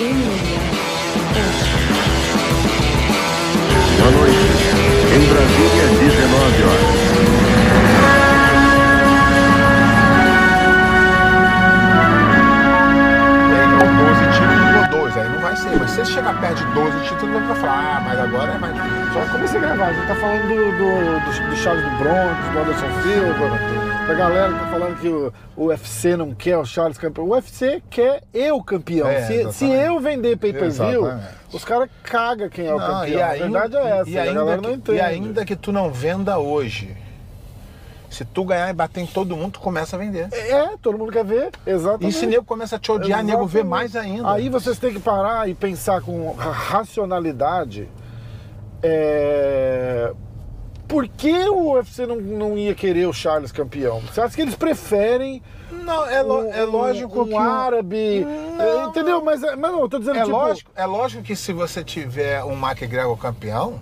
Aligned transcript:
Boa 0.00 0.08
noite. 4.12 4.40
Em 5.12 5.20
Brasília, 5.28 5.88
19 6.00 6.62
horas. 6.62 6.88
Ganhou 13.50 13.84
12 14.08 14.24
títulos 14.32 14.72
ou 14.74 14.88
12, 15.02 15.20
aí 15.20 15.28
não 15.28 15.40
vai 15.40 15.54
ser. 15.54 15.76
Mas 15.78 15.90
se 15.90 16.00
ele 16.00 16.08
chegar 16.08 16.40
perto 16.40 16.64
de 16.64 16.72
12 16.72 17.00
títulos, 17.06 17.46
vai 17.46 17.56
falar, 17.56 17.98
ah, 17.98 18.00
mas 18.02 18.18
agora 18.20 18.52
é 18.52 18.58
mais 18.58 18.74
difícil. 18.74 19.12
Já 19.12 19.26
comecei 19.26 19.58
a 19.58 19.60
gravar, 19.60 19.88
a 19.88 19.92
gente 19.92 20.06
tá 20.06 20.14
falando 20.14 20.48
do, 20.48 20.54
do, 20.78 21.20
do, 21.20 21.50
do 21.50 21.56
Charles 21.56 21.84
do 21.84 21.90
Bronx, 21.98 22.48
do 22.54 22.58
Anderson 22.58 22.88
Silva, 23.02 23.89
da 24.10 24.16
galera 24.18 24.52
que 24.52 24.58
tá 24.58 24.66
falando 24.66 25.00
que 25.00 25.08
o, 25.08 25.32
o 25.56 25.64
UFC 25.66 26.16
não 26.16 26.34
quer 26.34 26.56
o 26.58 26.64
Charles 26.64 26.98
campeão. 26.98 27.26
O 27.26 27.30
UFC 27.30 27.80
quer 27.88 28.22
eu 28.34 28.60
campeão. 28.62 29.06
É, 29.08 29.22
se, 29.26 29.32
exatamente. 29.34 29.54
se 29.56 29.70
eu 29.70 30.00
vender 30.00 30.36
pay-per-view, 30.36 31.06
Exatamente. 31.06 31.28
os 31.52 31.64
caras 31.64 31.88
cagam 32.02 32.48
quem 32.48 32.66
é 32.66 32.74
o 32.74 32.78
Não, 32.78 32.86
campeão. 32.86 33.24
a 33.24 33.34
verdade 33.34 33.76
é 33.76 33.98
essa, 34.00 34.10
e 34.10 34.18
a 34.18 34.22
ainda 34.22 34.34
galera 34.34 34.60
que, 34.60 34.66
não 34.66 34.74
entende. 34.74 34.98
E 34.98 35.00
ainda 35.00 35.44
que 35.44 35.54
tu 35.54 35.70
não 35.70 35.90
venda 35.92 36.38
hoje, 36.38 36.96
se 38.10 38.24
tu 38.24 38.44
ganhar 38.44 38.68
e 38.70 38.72
bater 38.72 39.00
em 39.00 39.06
todo 39.06 39.36
mundo, 39.36 39.52
tu 39.52 39.60
começa 39.60 39.94
a 39.94 39.98
vender. 39.98 40.28
É, 40.32 40.76
todo 40.82 40.98
mundo 40.98 41.12
quer 41.12 41.24
ver, 41.24 41.50
exatamente. 41.64 42.08
E 42.10 42.12
se 42.12 42.26
nego 42.26 42.42
começa 42.44 42.74
a 42.74 42.78
te 42.80 42.90
odiar, 42.90 43.22
nego 43.22 43.46
vê 43.46 43.60
Exatamente. 43.60 43.68
mais 43.70 43.94
ainda. 43.96 44.32
Aí 44.32 44.48
vocês 44.48 44.76
têm 44.78 44.92
que 44.92 44.98
parar 44.98 45.48
e 45.48 45.54
pensar 45.54 46.00
com 46.02 46.32
ra- 46.32 46.50
racionalidade. 46.50 47.88
É... 48.82 50.12
Por 50.90 51.06
que 51.06 51.32
o 51.48 51.74
UFC 51.74 52.04
não, 52.04 52.16
não 52.16 52.58
ia 52.58 52.74
querer 52.74 53.06
o 53.06 53.12
Charles 53.12 53.52
campeão? 53.52 54.00
Você 54.00 54.20
acha 54.20 54.34
que 54.34 54.42
eles 54.42 54.56
preferem 54.56 55.40
Não, 55.70 56.04
é, 56.04 56.20
lo- 56.20 56.40
um, 56.42 56.52
é 56.52 56.64
lógico 56.64 57.22
um, 57.22 57.24
que. 57.28 57.32
um 57.34 57.38
árabe? 57.38 58.26
Não. 58.26 58.60
é, 58.60 58.84
entendeu? 58.86 59.22
Mas, 59.24 59.40
é- 59.42 59.54
mas 59.54 59.70
não, 59.70 59.80
eu 59.82 59.88
tô 59.88 59.98
dizendo 60.00 60.18
É 60.18 60.24
tipo, 60.24 60.36
lógico, 60.36 60.70
é 60.74 60.84
lógico 60.84 61.22
que 61.22 61.36
se 61.36 61.52
você 61.52 61.84
tiver 61.84 62.42
um 62.42 62.52
McGregor 62.58 63.16
campeão, 63.16 63.80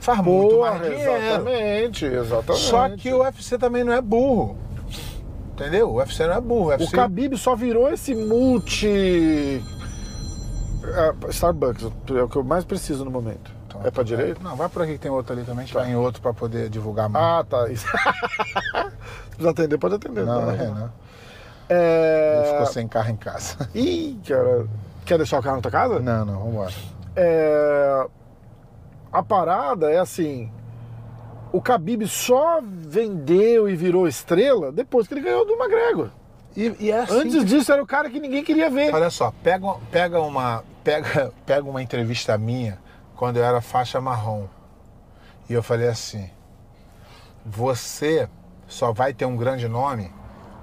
faz 0.00 0.20
muito 0.20 0.60
mais 0.60 0.82
dinheiro. 0.82 1.12
exatamente, 1.16 2.04
exatamente. 2.04 2.62
Só 2.64 2.88
que 2.90 3.10
o 3.12 3.20
UFC 3.22 3.56
também 3.56 3.82
não 3.82 3.94
é 3.94 4.02
burro. 4.02 4.58
Entendeu? 5.54 5.88
O 5.88 5.94
UFC 5.94 6.26
não 6.26 6.34
é 6.34 6.40
burro. 6.42 6.64
O 6.64 6.66
O 6.66 6.70
UFC... 6.72 6.94
Khabib 6.94 7.38
só 7.38 7.56
virou 7.56 7.88
esse 7.90 8.14
multi. 8.14 9.62
É, 10.84 11.14
Starbucks, 11.30 11.84
é 12.14 12.22
o 12.22 12.28
que 12.28 12.36
eu 12.36 12.44
mais 12.44 12.64
preciso 12.66 13.02
no 13.04 13.10
momento. 13.10 13.53
Então, 13.74 13.86
é 13.86 13.90
pra 13.90 14.04
direita? 14.04 14.40
Não, 14.42 14.54
vai 14.54 14.68
por 14.68 14.82
aqui 14.82 14.92
que 14.92 14.98
tem 14.98 15.10
outro 15.10 15.32
ali 15.32 15.44
também. 15.44 15.66
Gente 15.66 15.74
vai 15.74 15.90
em 15.90 15.96
outro 15.96 16.22
pra 16.22 16.32
poder 16.32 16.68
divulgar 16.68 17.08
mais. 17.08 17.24
Ah, 17.24 17.44
tá. 17.44 17.68
Isso. 17.68 17.86
Se 17.90 19.30
precisar 19.30 19.50
atender, 19.50 19.78
pode 19.78 19.94
atender. 19.96 20.24
não, 20.24 20.40
tá? 20.40 20.46
não 20.46 20.52
é 20.52 20.66
não. 20.68 20.92
É... 21.68 22.42
Ele 22.42 22.52
ficou 22.52 22.66
sem 22.66 22.86
carro 22.86 23.10
em 23.10 23.16
casa. 23.16 23.68
Ih, 23.74 24.20
cara. 24.26 24.66
Quer 25.04 25.18
deixar 25.18 25.38
o 25.38 25.42
carro 25.42 25.56
na 25.56 25.62
tua 25.62 25.70
casa? 25.70 25.98
Não, 26.00 26.24
não, 26.24 26.38
vambora. 26.40 26.72
É... 27.16 28.06
A 29.12 29.22
parada 29.22 29.90
é 29.90 29.98
assim. 29.98 30.50
O 31.52 31.60
Khabib 31.60 32.06
só 32.08 32.60
vendeu 32.62 33.68
e 33.68 33.76
virou 33.76 34.08
estrela 34.08 34.72
depois 34.72 35.06
que 35.06 35.14
ele 35.14 35.20
ganhou 35.20 35.46
do 35.46 35.54
McGregor. 35.54 36.10
E, 36.56 36.74
e 36.80 36.90
é 36.90 37.00
assim. 37.00 37.14
Antes 37.14 37.44
disso 37.44 37.72
era 37.72 37.82
o 37.82 37.86
cara 37.86 38.10
que 38.10 38.18
ninguém 38.18 38.42
queria 38.42 38.68
ver. 38.70 38.92
Olha 38.94 39.10
só, 39.10 39.32
pega, 39.42 39.74
pega, 39.90 40.20
uma, 40.20 40.64
pega, 40.82 41.32
pega 41.46 41.68
uma 41.68 41.82
entrevista 41.82 42.36
minha 42.36 42.78
quando 43.16 43.36
eu 43.38 43.44
era 43.44 43.60
faixa 43.60 44.00
marrom. 44.00 44.46
E 45.48 45.52
eu 45.52 45.62
falei 45.62 45.88
assim: 45.88 46.28
você 47.44 48.28
só 48.66 48.92
vai 48.92 49.12
ter 49.12 49.24
um 49.26 49.36
grande 49.36 49.68
nome 49.68 50.10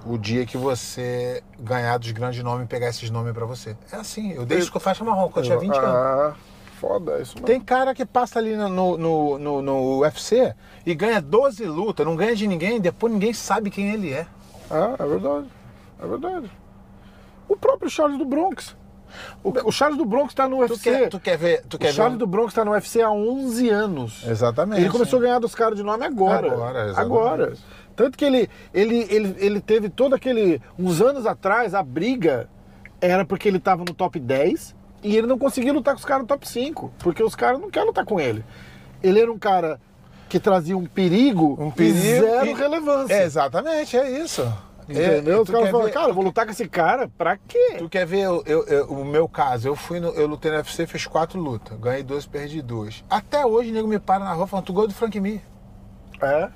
o 0.05 0.17
dia 0.17 0.45
que 0.45 0.57
você 0.57 1.43
ganhar 1.59 1.97
dos 1.99 2.11
grandes 2.11 2.43
nomes 2.43 2.65
e 2.65 2.67
pegar 2.67 2.87
esses 2.89 3.09
nomes 3.11 3.33
pra 3.33 3.45
você. 3.45 3.75
É 3.91 3.97
assim, 3.97 4.31
eu 4.33 4.45
dei 4.45 4.57
isso 4.57 4.71
com 4.71 4.79
faixa 4.79 5.03
marrom, 5.03 5.29
quando 5.29 5.45
eu 5.45 5.59
tinha 5.59 5.59
20 5.59 5.77
anos. 5.77 5.95
Ah, 5.95 6.33
foda, 6.79 7.21
isso 7.21 7.35
mesmo. 7.35 7.45
Tem 7.45 7.61
cara 7.61 7.93
que 7.93 8.03
passa 8.03 8.39
ali 8.39 8.55
no, 8.55 8.67
no, 8.67 8.97
no, 8.97 9.37
no- 9.37 9.61
no 9.61 9.99
UFC 9.99 10.55
e 10.85 10.95
ganha 10.95 11.21
12 11.21 11.63
lutas, 11.65 12.03
não 12.05 12.15
ganha 12.15 12.35
de 12.35 12.47
ninguém, 12.47 12.81
depois 12.81 13.13
ninguém 13.13 13.31
sabe 13.33 13.69
quem 13.69 13.91
ele 13.93 14.11
é. 14.11 14.25
Ah, 14.71 14.95
é 14.97 15.05
verdade. 15.05 15.47
É 16.01 16.07
verdade. 16.07 16.51
O 17.47 17.55
próprio 17.55 17.89
Charles 17.89 18.17
do 18.17 18.25
Bronx. 18.25 18.75
O, 19.43 19.53
o 19.67 19.71
Charles 19.71 19.97
do 19.97 20.05
Bronx 20.05 20.33
tá 20.33 20.47
no 20.47 20.57
Tu 20.57 20.73
UFC. 20.73 20.89
quer, 20.91 21.09
tu 21.09 21.19
quer 21.19 21.37
ver. 21.37 21.63
Tu 21.67 21.75
o 21.75 21.79
quer 21.79 21.93
Charles 21.93 22.13
ver... 22.13 22.19
do 22.19 22.27
Bronx 22.27 22.53
tá 22.53 22.63
no 22.65 22.71
UFC 22.71 23.01
há 23.01 23.11
11 23.11 23.69
anos. 23.69 24.23
Exatamente. 24.27 24.81
Ele 24.81 24.89
começou 24.89 25.19
a 25.19 25.21
ganhar 25.21 25.39
dos 25.39 25.53
caras 25.55 25.75
de 25.77 25.83
nome 25.83 26.05
agora. 26.05 26.51
Agora, 26.51 26.79
exatamente. 26.85 26.99
Agora. 26.99 27.53
Tanto 27.95 28.17
que 28.17 28.25
ele, 28.25 28.49
ele, 28.73 29.05
ele, 29.09 29.35
ele 29.37 29.61
teve 29.61 29.89
todo 29.89 30.15
aquele. 30.15 30.61
Uns 30.77 31.01
anos 31.01 31.25
atrás, 31.25 31.73
a 31.73 31.83
briga 31.83 32.49
era 32.99 33.25
porque 33.25 33.47
ele 33.47 33.59
tava 33.59 33.83
no 33.83 33.93
top 33.93 34.19
10 34.19 34.75
e 35.03 35.15
ele 35.17 35.27
não 35.27 35.37
conseguia 35.37 35.73
lutar 35.73 35.93
com 35.93 35.99
os 35.99 36.05
caras 36.05 36.21
no 36.23 36.27
top 36.27 36.47
5. 36.47 36.93
Porque 36.99 37.21
os 37.23 37.35
caras 37.35 37.59
não 37.59 37.69
querem 37.69 37.87
lutar 37.87 38.05
com 38.05 38.19
ele. 38.19 38.43
Ele 39.03 39.19
era 39.19 39.31
um 39.31 39.37
cara 39.39 39.79
que 40.29 40.39
trazia 40.39 40.77
um 40.77 40.85
perigo, 40.85 41.57
Um 41.59 41.69
perigo 41.71 41.97
e 41.97 42.01
zero 42.19 42.45
e- 42.47 42.53
relevância. 42.53 43.13
É, 43.13 43.23
exatamente, 43.23 43.97
é 43.97 44.21
isso. 44.21 44.41
Entendeu? 44.91 45.37
É, 45.37 45.41
Os 45.41 45.49
caras 45.49 45.69
falam, 45.71 45.85
ver- 45.87 45.91
cara, 45.93 46.09
eu 46.09 46.13
vou 46.13 46.23
lutar 46.23 46.45
com 46.45 46.51
esse 46.51 46.67
cara, 46.67 47.07
pra 47.17 47.37
quê? 47.37 47.75
Tu 47.77 47.89
quer 47.89 48.05
ver 48.05 48.19
eu- 48.21 48.43
eu- 48.45 48.65
eu- 48.65 48.85
o 48.87 49.05
meu 49.05 49.27
caso? 49.27 49.67
Eu 49.67 49.75
fui 49.75 49.99
no, 49.99 50.09
eu 50.09 50.27
lutei 50.27 50.51
no 50.51 50.57
UFC, 50.57 50.85
fiz 50.87 51.05
quatro 51.07 51.39
lutas, 51.39 51.77
ganhei 51.79 52.03
duas, 52.03 52.25
perdi 52.25 52.61
duas. 52.61 53.03
Até 53.09 53.45
hoje 53.45 53.71
o 53.71 53.73
nego 53.73 53.87
me 53.87 53.99
para 53.99 54.23
na 54.23 54.33
rua 54.33 54.47
falando, 54.47 54.65
tu 54.65 54.73
gol 54.73 54.87
do 54.87 54.93
Frank 54.93 55.19
Mir. 55.19 55.41
É, 56.21 56.49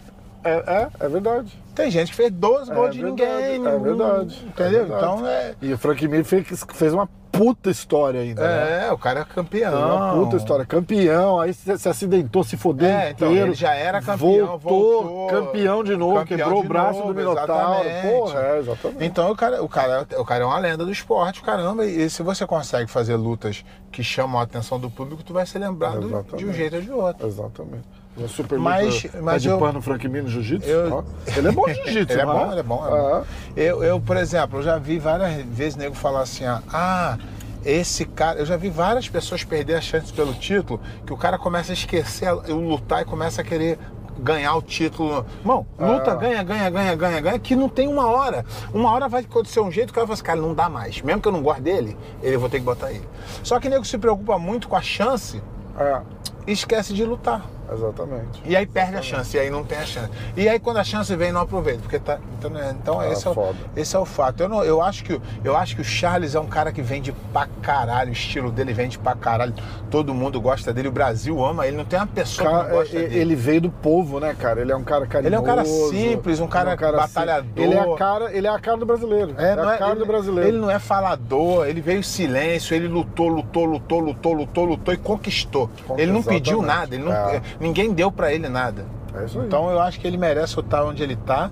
é, 0.44 0.51
é, 0.53 0.90
é 1.00 1.09
verdade. 1.09 1.57
Tem 1.75 1.91
gente 1.91 2.12
que 2.12 2.16
fez 2.16 2.31
12 2.31 2.72
É 2.72 2.74
gols 2.74 2.91
de 2.96 3.02
verdade, 3.02 3.31
ninguém. 3.31 3.68
é 3.68 3.78
verdade, 3.80 4.46
Entendeu? 4.47 4.81
é 4.81 4.86
verdade. 4.86 5.03
Então 5.03 5.28
é. 5.28 5.56
E 5.62 5.74
o 5.74 5.78
Frank 5.78 6.08
Mir 6.08 6.24
fez, 6.24 6.66
fez 6.74 6.94
uma 6.94 7.08
puta 7.31 7.69
história 7.69 8.22
ainda. 8.22 8.41
né? 8.47 8.88
É, 8.88 8.91
o 8.94 8.97
cara 8.97 9.19
é 9.19 9.25
campeão. 9.25 9.72
Fez 9.74 9.84
uma 9.84 10.13
puta 10.13 10.38
história. 10.38 10.66
Campeão, 10.66 11.38
aí 11.38 11.53
se, 11.53 11.78
se 11.78 11.90
acidentou, 11.90 12.46
se 12.46 12.56
fodeu 12.56 12.88
É, 12.88 13.09
então, 13.12 13.28
inteiro. 13.30 13.47
ele 13.50 13.53
já 13.56 13.74
era 13.75 14.02
campeão, 14.02 14.58
voltou, 14.58 15.03
voltou. 15.03 15.28
campeão 15.28 15.84
de 15.84 15.97
novo, 15.97 16.16
Campeão 16.19 16.38
quebrou 16.38 16.62
de 16.62 16.66
o 16.66 16.69
braço 16.69 17.00
novo, 17.00 17.13
do 17.13 17.19
Minotauro. 17.19 17.90
Porra, 18.03 18.40
é, 18.40 18.59
exatamente. 18.59 19.03
Então 19.03 19.30
o 19.31 19.36
cara, 19.36 19.62
o, 19.62 19.68
cara, 19.68 20.07
o 20.18 20.24
cara 20.24 20.44
é 20.44 20.47
uma 20.47 20.59
lenda 20.59 20.86
do 20.86 20.92
esporte, 20.94 21.42
caramba. 21.42 21.86
E 21.86 22.09
se 22.09 22.24
você 22.24 22.47
consegue 22.47 22.90
fazer 22.90 23.18
lutas 23.18 23.66
que 23.92 24.02
chamam 24.02 24.40
a 24.40 24.44
atenção 24.44 24.80
do 24.80 24.90
público, 24.90 25.22
tu 25.22 25.34
vai 25.34 25.46
ser 25.46 25.59
lembrado 25.59 26.24
de 26.38 26.46
um 26.46 26.53
jeito 26.53 26.78
ou 26.78 26.81
de 26.81 26.92
outro. 26.92 27.28
Exatamente. 27.28 27.84
Uma 28.18 28.28
super 28.30 28.58
Mas- 28.58 29.03
luta 29.03 29.22
mas 29.22 29.42
de 29.42 29.50
eu- 29.50 29.58
pano 29.59 29.81
Frank 29.81 30.08
Mir 30.08 30.24
no 30.24 30.30
jiu-jitsu. 30.30 30.70
Eu-. 30.70 31.03
Ele 31.36 31.48
é 31.48 31.52
bom 31.52 31.66
de 31.66 31.74
jiu-jitsu, 31.76 32.14
Ele 32.14 32.22
é 32.22 32.26
bom, 32.26 32.52
ele 32.52 32.59
é 32.59 32.64
bom. 32.64 32.86
é 32.86 32.90
bom. 32.90 32.96
Ah, 33.16 33.24
Eu, 33.58 33.84
eu, 33.84 34.00
por 34.00 34.16
exemplo, 34.16 34.59
eu 34.59 34.64
já 34.64 34.78
vi 34.78 34.98
várias 35.00 35.44
vezes 35.46 35.76
nego 35.76 35.94
falar 35.96 36.22
assim, 36.22 36.46
ah, 36.46 36.62
ah, 36.72 37.18
esse 37.66 38.06
cara. 38.06 38.40
Eu 38.40 38.46
já 38.46 38.56
vi 38.56 38.70
várias 38.70 39.09
pessoas 39.09 39.44
perder 39.44 39.75
a 39.75 39.81
chance 39.81 40.14
pelo 40.14 40.34
título, 40.34 40.80
que 41.06 41.12
o 41.12 41.18
cara 41.18 41.38
começa 41.38 41.72
a 41.72 41.74
esquecer 41.74 42.31
o 42.31 42.56
lutar 42.56 43.02
e 43.02 43.06
começa 43.06 43.42
a 43.42 43.44
querer 43.44 43.78
ganhar 44.18 44.56
o 44.56 44.62
título. 44.62 45.25
Irmão, 45.42 45.66
luta, 45.78 46.14
Ah. 46.14 46.16
ganha, 46.16 46.42
ganha, 46.42 46.70
ganha, 46.70 46.96
ganha, 46.96 47.20
ganha, 47.20 47.40
que 47.40 47.54
não 47.54 47.68
tem 47.68 47.86
uma 47.90 48.08
hora. 48.08 48.46
Uma 48.74 48.92
hora 48.92 49.09
vai 49.09 49.24
acontecer 49.24 49.59
um 49.59 49.70
jeito 49.70 49.88
que 49.88 49.92
o 49.92 49.96
cara 49.96 50.08
fala 50.08 50.14
assim, 50.14 50.24
cara, 50.24 50.40
não 50.40 50.54
dá 50.54 50.70
mais. 50.70 51.02
Mesmo 51.02 51.22
que 51.22 51.28
eu 51.28 51.34
não 51.34 51.42
goste 51.44 51.62
dele, 51.64 51.98
ele 52.24 52.36
eu 52.36 52.40
vou 52.40 52.48
ter 52.48 52.59
que 52.59 52.64
botar 52.66 52.92
ele. 52.92 53.04
Só 53.44 53.59
que 53.59 53.68
nego 53.68 53.84
se 53.84 53.98
preocupa 53.98 54.40
muito 54.40 54.70
com 54.70 54.75
a 54.78 54.81
chance 54.81 55.42
é, 55.78 56.02
e 56.48 56.54
esquece 56.54 56.94
de 56.94 57.04
lutar. 57.04 57.46
Exatamente. 57.74 58.42
E 58.46 58.56
aí 58.56 58.66
perde 58.66 58.98
a 58.98 59.02
chance, 59.02 59.36
e 59.36 59.40
aí 59.40 59.50
não 59.50 59.64
tem 59.64 59.78
a 59.78 59.86
chance. 59.86 60.09
E 60.36 60.48
aí 60.48 60.59
quando 60.59 60.78
a 60.78 60.84
chance 60.84 61.16
vem, 61.16 61.31
não 61.31 61.42
aproveita, 61.42 61.81
porque 61.81 62.00
tá. 62.00 62.20
Então, 62.38 62.58
é- 62.58 62.72
então 62.72 63.00
Ah, 63.00 63.09
esse, 63.09 63.28
é 63.28 63.31
o, 63.31 63.56
esse 63.76 63.96
é 63.96 64.00
o 64.00 64.06
fato. 64.06 64.42
Eu, 64.44 64.50
não, 64.50 64.64
eu, 64.64 64.81
acho 64.81 65.03
que, 65.03 65.14
o- 65.14 65.22
eu 65.44 65.56
acho 65.58 65.75
que 65.75 65.81
o 65.81 65.86
Charles 65.86 66.36
é 66.36 66.40
um 66.40 66.48
cara 66.48 66.72
que 66.72 66.81
vende 66.81 67.12
pra 67.34 67.48
caralho, 67.62 68.09
o 68.09 68.14
estilo 68.14 68.52
dele 68.52 68.74
vende 68.74 68.98
pra 69.00 69.16
caralho. 69.16 69.54
Todo 69.90 70.14
mundo 70.14 70.40
gosta 70.40 70.74
dele, 70.74 70.88
o 70.88 70.92
Brasil 70.92 71.44
ama 71.44 71.66
ele, 71.68 71.78
não 71.78 71.86
tem 71.86 71.98
uma 72.00 72.08
pessoa 72.08 72.48
que 72.48 72.54
Cara, 72.56 72.68
não 72.70 72.75
gosta 72.78 72.98
é- 72.98 73.02
dele. 73.04 73.18
ele 73.20 73.36
veio 73.36 73.62
do 73.62 73.70
povo, 73.70 74.20
né, 74.20 74.36
cara? 74.38 74.62
Ele 74.62 74.72
é 74.72 74.75
um 74.75 74.84
cara 74.84 75.06
carinhoso. 75.08 75.28
Ele 75.28 75.36
é 75.36 75.40
um 75.40 75.44
cara 75.44 75.66
simples, 75.66 76.40
um 76.40 76.48
cara 76.48 76.74
ele 76.74 76.92
batalhador. 76.98 77.50
Ele 77.56 77.74
é 77.74 77.80
a 77.80 77.96
cara, 77.96 78.31
ele 78.36 78.48
é 78.48 78.50
a 78.50 78.59
cara 78.59 78.78
do 78.78 78.86
brasileiro. 78.86 79.34
É, 79.38 79.56
não 79.56 79.68
a 79.70 79.78
cara 79.78 79.92
ele, 79.92 80.00
do 80.00 80.06
brasileiro. 80.06 80.50
ele 80.50 80.58
não 80.58 80.70
é 80.70 80.80
falador, 80.80 81.68
ele 81.68 81.81
veio 81.81 82.00
em 82.00 82.04
silêncio, 82.04 82.75
ele 82.75 82.88
lutou, 82.88 83.28
lutou, 83.28 83.66
lutou, 83.66 84.00
lutou, 84.00 84.34
lutou, 84.34 84.66
lutou 84.66 84.94
e 84.94 84.98
conquistou. 84.98 85.69
Ele 85.98 86.12
não 86.12 86.22
pediu 86.24 86.60
Exatamente. 86.63 86.80
nada, 86.80 86.95
ele 86.95 87.04
não, 87.04 87.12
É. 87.12 87.42
ninguém 87.60 87.94
deu 87.94 88.12
pra 88.12 88.31
ele 88.34 88.48
nada. 88.50 88.86
É 89.13 89.25
isso 89.25 89.40
aí. 89.40 89.46
Então 89.48 89.69
eu 89.69 89.80
acho 89.81 90.00
que 90.00 90.07
ele 90.07 90.18
merece 90.18 90.60
estar 90.60 90.84
onde 90.84 91.02
ele 91.04 91.13
está. 91.13 91.50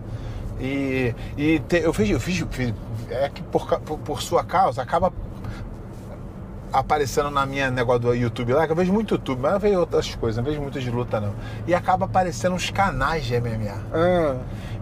E, 0.60 1.14
e 1.38 1.60
te- 1.60 1.78
eu, 1.82 1.92
fiz, 1.94 2.10
eu 2.10 2.20
fiz, 2.20 2.46
fiz- 2.52 2.74
É 3.10 3.30
que 3.30 3.42
por, 3.44 3.66
por, 3.82 3.98
por 4.00 4.22
sua 4.22 4.44
causa 4.44 4.82
acaba 4.82 5.12
aparecendo 6.72 7.30
na 7.30 7.46
minha 7.46 7.70
negócio 7.70 8.02
do 8.02 8.14
YouTube 8.16 8.54
lá, 8.54 8.66
que 8.66 8.72
eu 8.72 8.76
vejo 8.76 8.92
muito 8.92 9.14
YouTube, 9.16 9.40
mas 9.42 9.54
eu 9.54 9.60
vejo 9.60 9.80
outras 9.80 10.16
coisas, 10.16 10.38
não 10.38 10.44
vejo 10.44 10.60
muito 10.62 10.80
de 10.80 10.90
luta 10.90 11.20
não. 11.22 11.34
E 11.68 11.74
acaba 11.74 12.06
aparecendo 12.06 12.54
uns 12.56 12.70
canais 12.72 13.26
de 13.26 13.40
MMA. 13.40 13.76
Ah, 13.94 14.36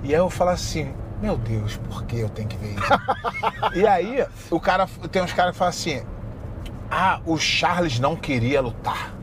E 0.03 0.13
aí 0.13 0.19
eu 0.19 0.29
falo 0.29 0.51
assim, 0.51 0.94
meu 1.21 1.35
Deus, 1.38 1.77
por 1.89 2.03
que 2.06 2.19
eu 2.19 2.29
tenho 2.29 2.47
que 2.47 2.56
ver 2.57 2.75
isso? 2.75 2.94
e 3.75 3.85
aí 3.85 4.25
o 4.50 4.59
cara 4.59 4.88
tem 5.12 5.21
uns 5.21 5.33
caras 5.33 5.51
que 5.51 5.57
falam 5.57 5.69
assim, 5.69 6.01
ah, 6.89 7.19
o 7.25 7.38
Charles 7.38 8.00
não 8.00 8.15
queria 8.15 8.62
lutar. 8.62 9.13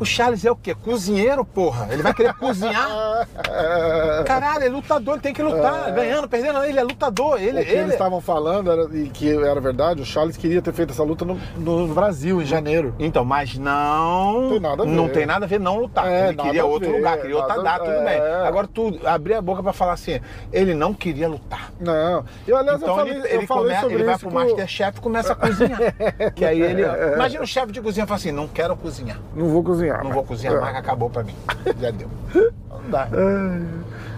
O 0.00 0.04
Charles 0.06 0.44
é 0.46 0.50
o 0.50 0.56
quê? 0.56 0.74
Cozinheiro, 0.74 1.44
porra. 1.44 1.88
Ele 1.92 2.02
vai 2.02 2.14
querer 2.14 2.32
cozinhar. 2.34 3.28
Caralho, 4.24 4.64
é 4.64 4.68
lutador, 4.68 5.14
ele 5.14 5.22
tem 5.22 5.34
que 5.34 5.42
lutar. 5.42 5.92
Ganhando, 5.92 6.26
perdendo, 6.26 6.64
ele 6.64 6.78
é 6.80 6.82
lutador. 6.82 7.38
Ele, 7.40 7.60
o 7.60 7.64
que 7.64 7.70
ele... 7.70 7.80
eles 7.80 7.92
estavam 7.92 8.20
falando 8.20 8.70
era, 8.72 8.84
e 8.96 9.10
que 9.10 9.30
era 9.30 9.60
verdade, 9.60 10.00
o 10.00 10.04
Charles 10.06 10.36
queria 10.38 10.62
ter 10.62 10.72
feito 10.72 10.90
essa 10.92 11.02
luta 11.02 11.24
no, 11.24 11.38
no 11.58 11.94
Brasil, 11.94 12.40
em 12.40 12.46
janeiro. 12.46 12.94
Então, 12.98 13.24
mas 13.24 13.58
não. 13.58 14.48
Tem 14.50 14.60
nada 14.60 14.82
a 14.82 14.86
ver. 14.86 14.92
Não 14.92 15.08
tem 15.08 15.26
nada 15.26 15.44
a 15.44 15.48
ver 15.48 15.60
não 15.60 15.78
lutar. 15.80 16.06
É, 16.06 16.28
ele 16.28 16.36
queria 16.36 16.64
outro 16.64 16.90
ver, 16.90 16.96
lugar, 16.96 17.18
queria 17.18 17.36
outra 17.36 17.62
data, 17.62 17.84
tudo 17.84 18.04
bem. 18.04 18.14
é. 18.14 18.46
Agora 18.46 18.66
tu 18.66 18.98
abrir 19.04 19.34
a 19.34 19.42
boca 19.42 19.62
pra 19.62 19.72
falar 19.74 19.92
assim, 19.92 20.18
ele 20.50 20.72
não 20.74 20.94
queria 20.94 21.28
lutar. 21.28 21.70
Não. 21.78 22.24
Eu, 22.46 22.56
aliás, 22.56 22.80
Então 22.80 22.94
eu 22.94 22.96
falei, 22.96 23.12
ele, 23.14 23.20
eu 23.20 23.38
ele, 23.38 23.46
falei 23.46 23.62
começa, 23.64 23.80
sobre 23.82 23.94
ele 23.96 24.04
vai 24.04 24.18
pro 24.18 24.28
com- 24.28 24.34
Masterchef 24.34 24.98
e 24.98 25.00
começa 25.00 25.32
a 25.32 25.36
cozinhar. 25.36 25.80
que 26.34 26.44
aí 26.44 26.60
ele. 26.62 26.82
Imagina 27.14 27.44
o 27.44 27.46
chefe 27.46 27.72
de 27.72 27.80
cozinha 27.82 28.06
fala 28.06 28.16
assim: 28.18 28.32
não 28.32 28.48
quero 28.48 28.74
cozinhar. 28.76 29.18
Não 29.34 29.48
vou 29.48 29.62
cozinhar. 29.62 29.89
Não 30.02 30.12
vou 30.12 30.24
cozinhar 30.24 30.54
É. 30.54 30.60
mais, 30.60 30.76
acabou 30.76 31.10
pra 31.10 31.22
mim. 31.22 31.34
Já 31.80 31.90
deu. 31.90 32.08
Não 32.34 32.90
dá. 32.90 33.08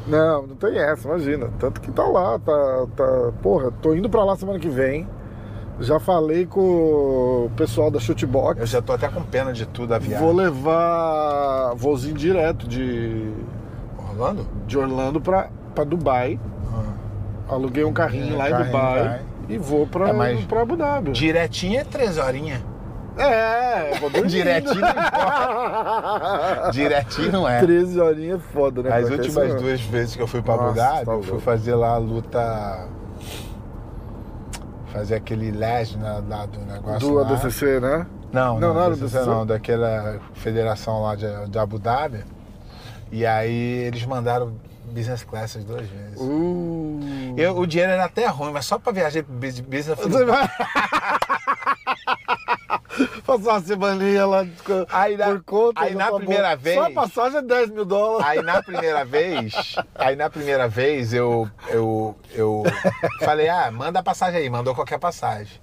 Não, 0.04 0.48
não 0.48 0.56
tem 0.56 0.76
essa, 0.78 1.06
imagina. 1.06 1.48
Tanto 1.60 1.80
que 1.80 1.92
tá 1.92 2.02
lá, 2.02 2.36
tá, 2.40 2.86
tá. 2.96 3.32
Porra, 3.40 3.70
tô 3.80 3.94
indo 3.94 4.10
pra 4.10 4.24
lá 4.24 4.34
semana 4.34 4.58
que 4.58 4.68
vem. 4.68 5.08
Já 5.78 6.00
falei 6.00 6.44
com 6.44 6.60
o 7.46 7.50
pessoal 7.56 7.88
da 7.88 7.98
Eu 7.98 8.00
Shootbox. 8.00 8.68
já 8.68 8.82
tô 8.82 8.92
até 8.92 9.08
com 9.08 9.22
pena 9.22 9.52
de 9.52 9.64
tudo 9.64 9.94
a 9.94 9.98
viagem. 10.00 10.18
Vou 10.26 10.34
levar 10.34 11.72
voozinho 11.76 12.16
direto 12.16 12.66
de, 12.68 13.32
Orlando? 14.10 14.44
de 14.66 14.76
Orlando 14.76 15.20
pra, 15.20 15.48
pra 15.72 15.84
Dubai. 15.84 16.38
Aluguei 17.48 17.84
um 17.84 17.92
carrinho 17.92 18.34
É, 18.34 18.38
lá 18.38 18.48
em 18.48 18.52
carrinho, 18.52 18.66
Dubai 18.72 19.20
e 19.48 19.58
vou 19.58 19.86
pra, 19.86 20.08
É, 20.08 20.36
pra 20.48 20.62
Abu 20.62 20.76
Dhabi. 20.76 21.12
Direitinho 21.12 21.78
é 21.80 21.84
três 21.84 22.18
horinhas. 22.18 22.60
É, 23.18 23.98
vou 23.98 24.10
dormindo. 24.10 24.30
Direitinho 24.30 24.80
não 24.80 24.88
importa. 24.90 26.70
Direitinho 26.72 27.32
não 27.32 27.48
é. 27.48 27.60
13 27.60 28.00
horinhas 28.00 28.40
é 28.40 28.52
foda, 28.52 28.82
né? 28.82 28.92
As 28.96 29.10
últimas 29.10 29.54
duas 29.60 29.80
vezes 29.82 30.16
que 30.16 30.22
eu 30.22 30.26
fui 30.26 30.42
pra 30.42 30.54
Abu 30.54 30.72
Dhabi, 30.72 31.04
tá 31.04 31.12
eu 31.12 31.22
fui 31.22 31.40
fazer 31.40 31.74
lá 31.74 31.90
a 31.90 31.98
luta. 31.98 32.88
Fazer 34.92 35.14
aquele 35.14 35.50
né, 35.52 36.22
lá 36.28 36.46
do 36.46 36.58
negócio. 36.60 37.00
Do 37.00 37.14
lá. 37.14 37.28
ADCC, 37.30 37.80
né? 37.80 38.06
Não, 38.32 38.58
Não, 38.58 38.60
não, 38.60 38.74
não 38.74 38.80
era 38.80 38.90
não, 38.90 38.96
do 38.96 39.00
DCC 39.04 39.18
DCC? 39.18 39.30
não, 39.30 39.46
daquela 39.46 40.20
federação 40.34 41.02
lá 41.02 41.14
de, 41.14 41.26
de 41.48 41.58
Abu 41.58 41.78
Dhabi. 41.78 42.24
E 43.10 43.24
aí 43.26 43.84
eles 43.86 44.04
mandaram 44.04 44.54
business 44.92 45.22
class 45.24 45.56
as 45.56 45.64
duas 45.64 45.86
vezes. 45.86 46.18
Uh. 46.18 47.00
Eu- 47.36 47.56
o 47.56 47.66
dinheiro 47.66 47.92
era 47.92 48.04
até 48.04 48.26
ruim, 48.26 48.52
mas 48.52 48.66
só 48.66 48.78
pra 48.78 48.92
viajar 48.92 49.22
business 49.22 49.86
Você 49.98 50.24
vai. 50.24 50.48
Passar 53.26 53.50
uma 53.52 53.60
semaninha 53.60 54.26
lá 54.26 54.46
Aí 54.90 55.16
na- 55.16 55.26
por 55.26 55.42
conta. 55.44 55.80
aí 55.82 55.94
na 55.94 56.12
primeira 56.12 56.56
vez- 56.56 56.76
Só 56.76 56.86
a 56.86 56.90
passagem 56.90 57.38
é 57.38 57.42
10 57.42 57.70
mil 57.70 57.84
dólares. 57.84 58.26
Aí 58.28 58.42
na 58.42 58.62
primeira 58.62 59.04
vez, 59.04 59.74
aí 59.94 60.16
na 60.16 60.28
primeira 60.30 60.68
vez 60.68 61.12
eu, 61.12 61.48
eu, 61.68 62.16
eu 62.32 62.62
falei, 63.20 63.48
ah, 63.48 63.70
manda 63.70 63.98
a 63.98 64.02
passagem 64.02 64.40
aí, 64.40 64.50
mandou 64.50 64.74
qualquer 64.74 64.98
passagem. 64.98 65.60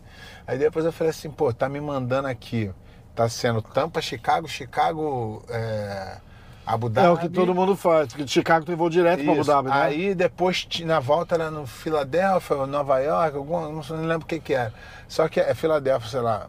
Aí 0.48 0.58
depois 0.58 0.84
eu 0.86 0.92
falei 0.92 1.12
assim, 1.12 1.30
pô, 1.30 1.54
tá 1.54 1.70
me 1.70 1.80
mandando 1.80 2.28
aqui, 2.28 2.72
tá 3.16 3.28
sendo 3.30 3.62
Tampa, 3.62 4.02
Chicago, 4.02 4.48
Chicago, 4.48 5.44
é, 5.50 6.18
Abu 6.66 6.90
Dhabi. 6.90 7.08
É 7.08 7.12
o 7.12 7.18
que 7.18 7.30
todo 7.30 7.54
mundo 7.54 7.76
faz, 7.76 8.08
porque 8.08 8.24
de 8.24 8.32
Chicago 8.32 8.66
tem 8.66 8.76
voo 8.76 8.90
direto 8.90 9.24
pra 9.24 9.34
Abu. 9.34 9.44
Dhabi, 9.44 9.70
né? 9.70 9.76
Aí 9.76 10.16
depois 10.16 10.68
na 10.86 11.00
volta 11.00 11.36
era 11.36 11.52
no 11.52 11.68
Filadélfia, 11.68 12.66
Nova 12.66 13.00
York, 13.00 13.38
sei- 13.84 13.98
não 13.98 14.06
lembro 14.06 14.24
o 14.26 14.28
que 14.28 14.40
que 14.40 14.54
era. 14.54 14.74
Só 15.08 15.28
que 15.28 15.40
é 15.40 15.54
Filadélfia, 15.54 16.10
sei 16.10 16.22
lá. 16.22 16.48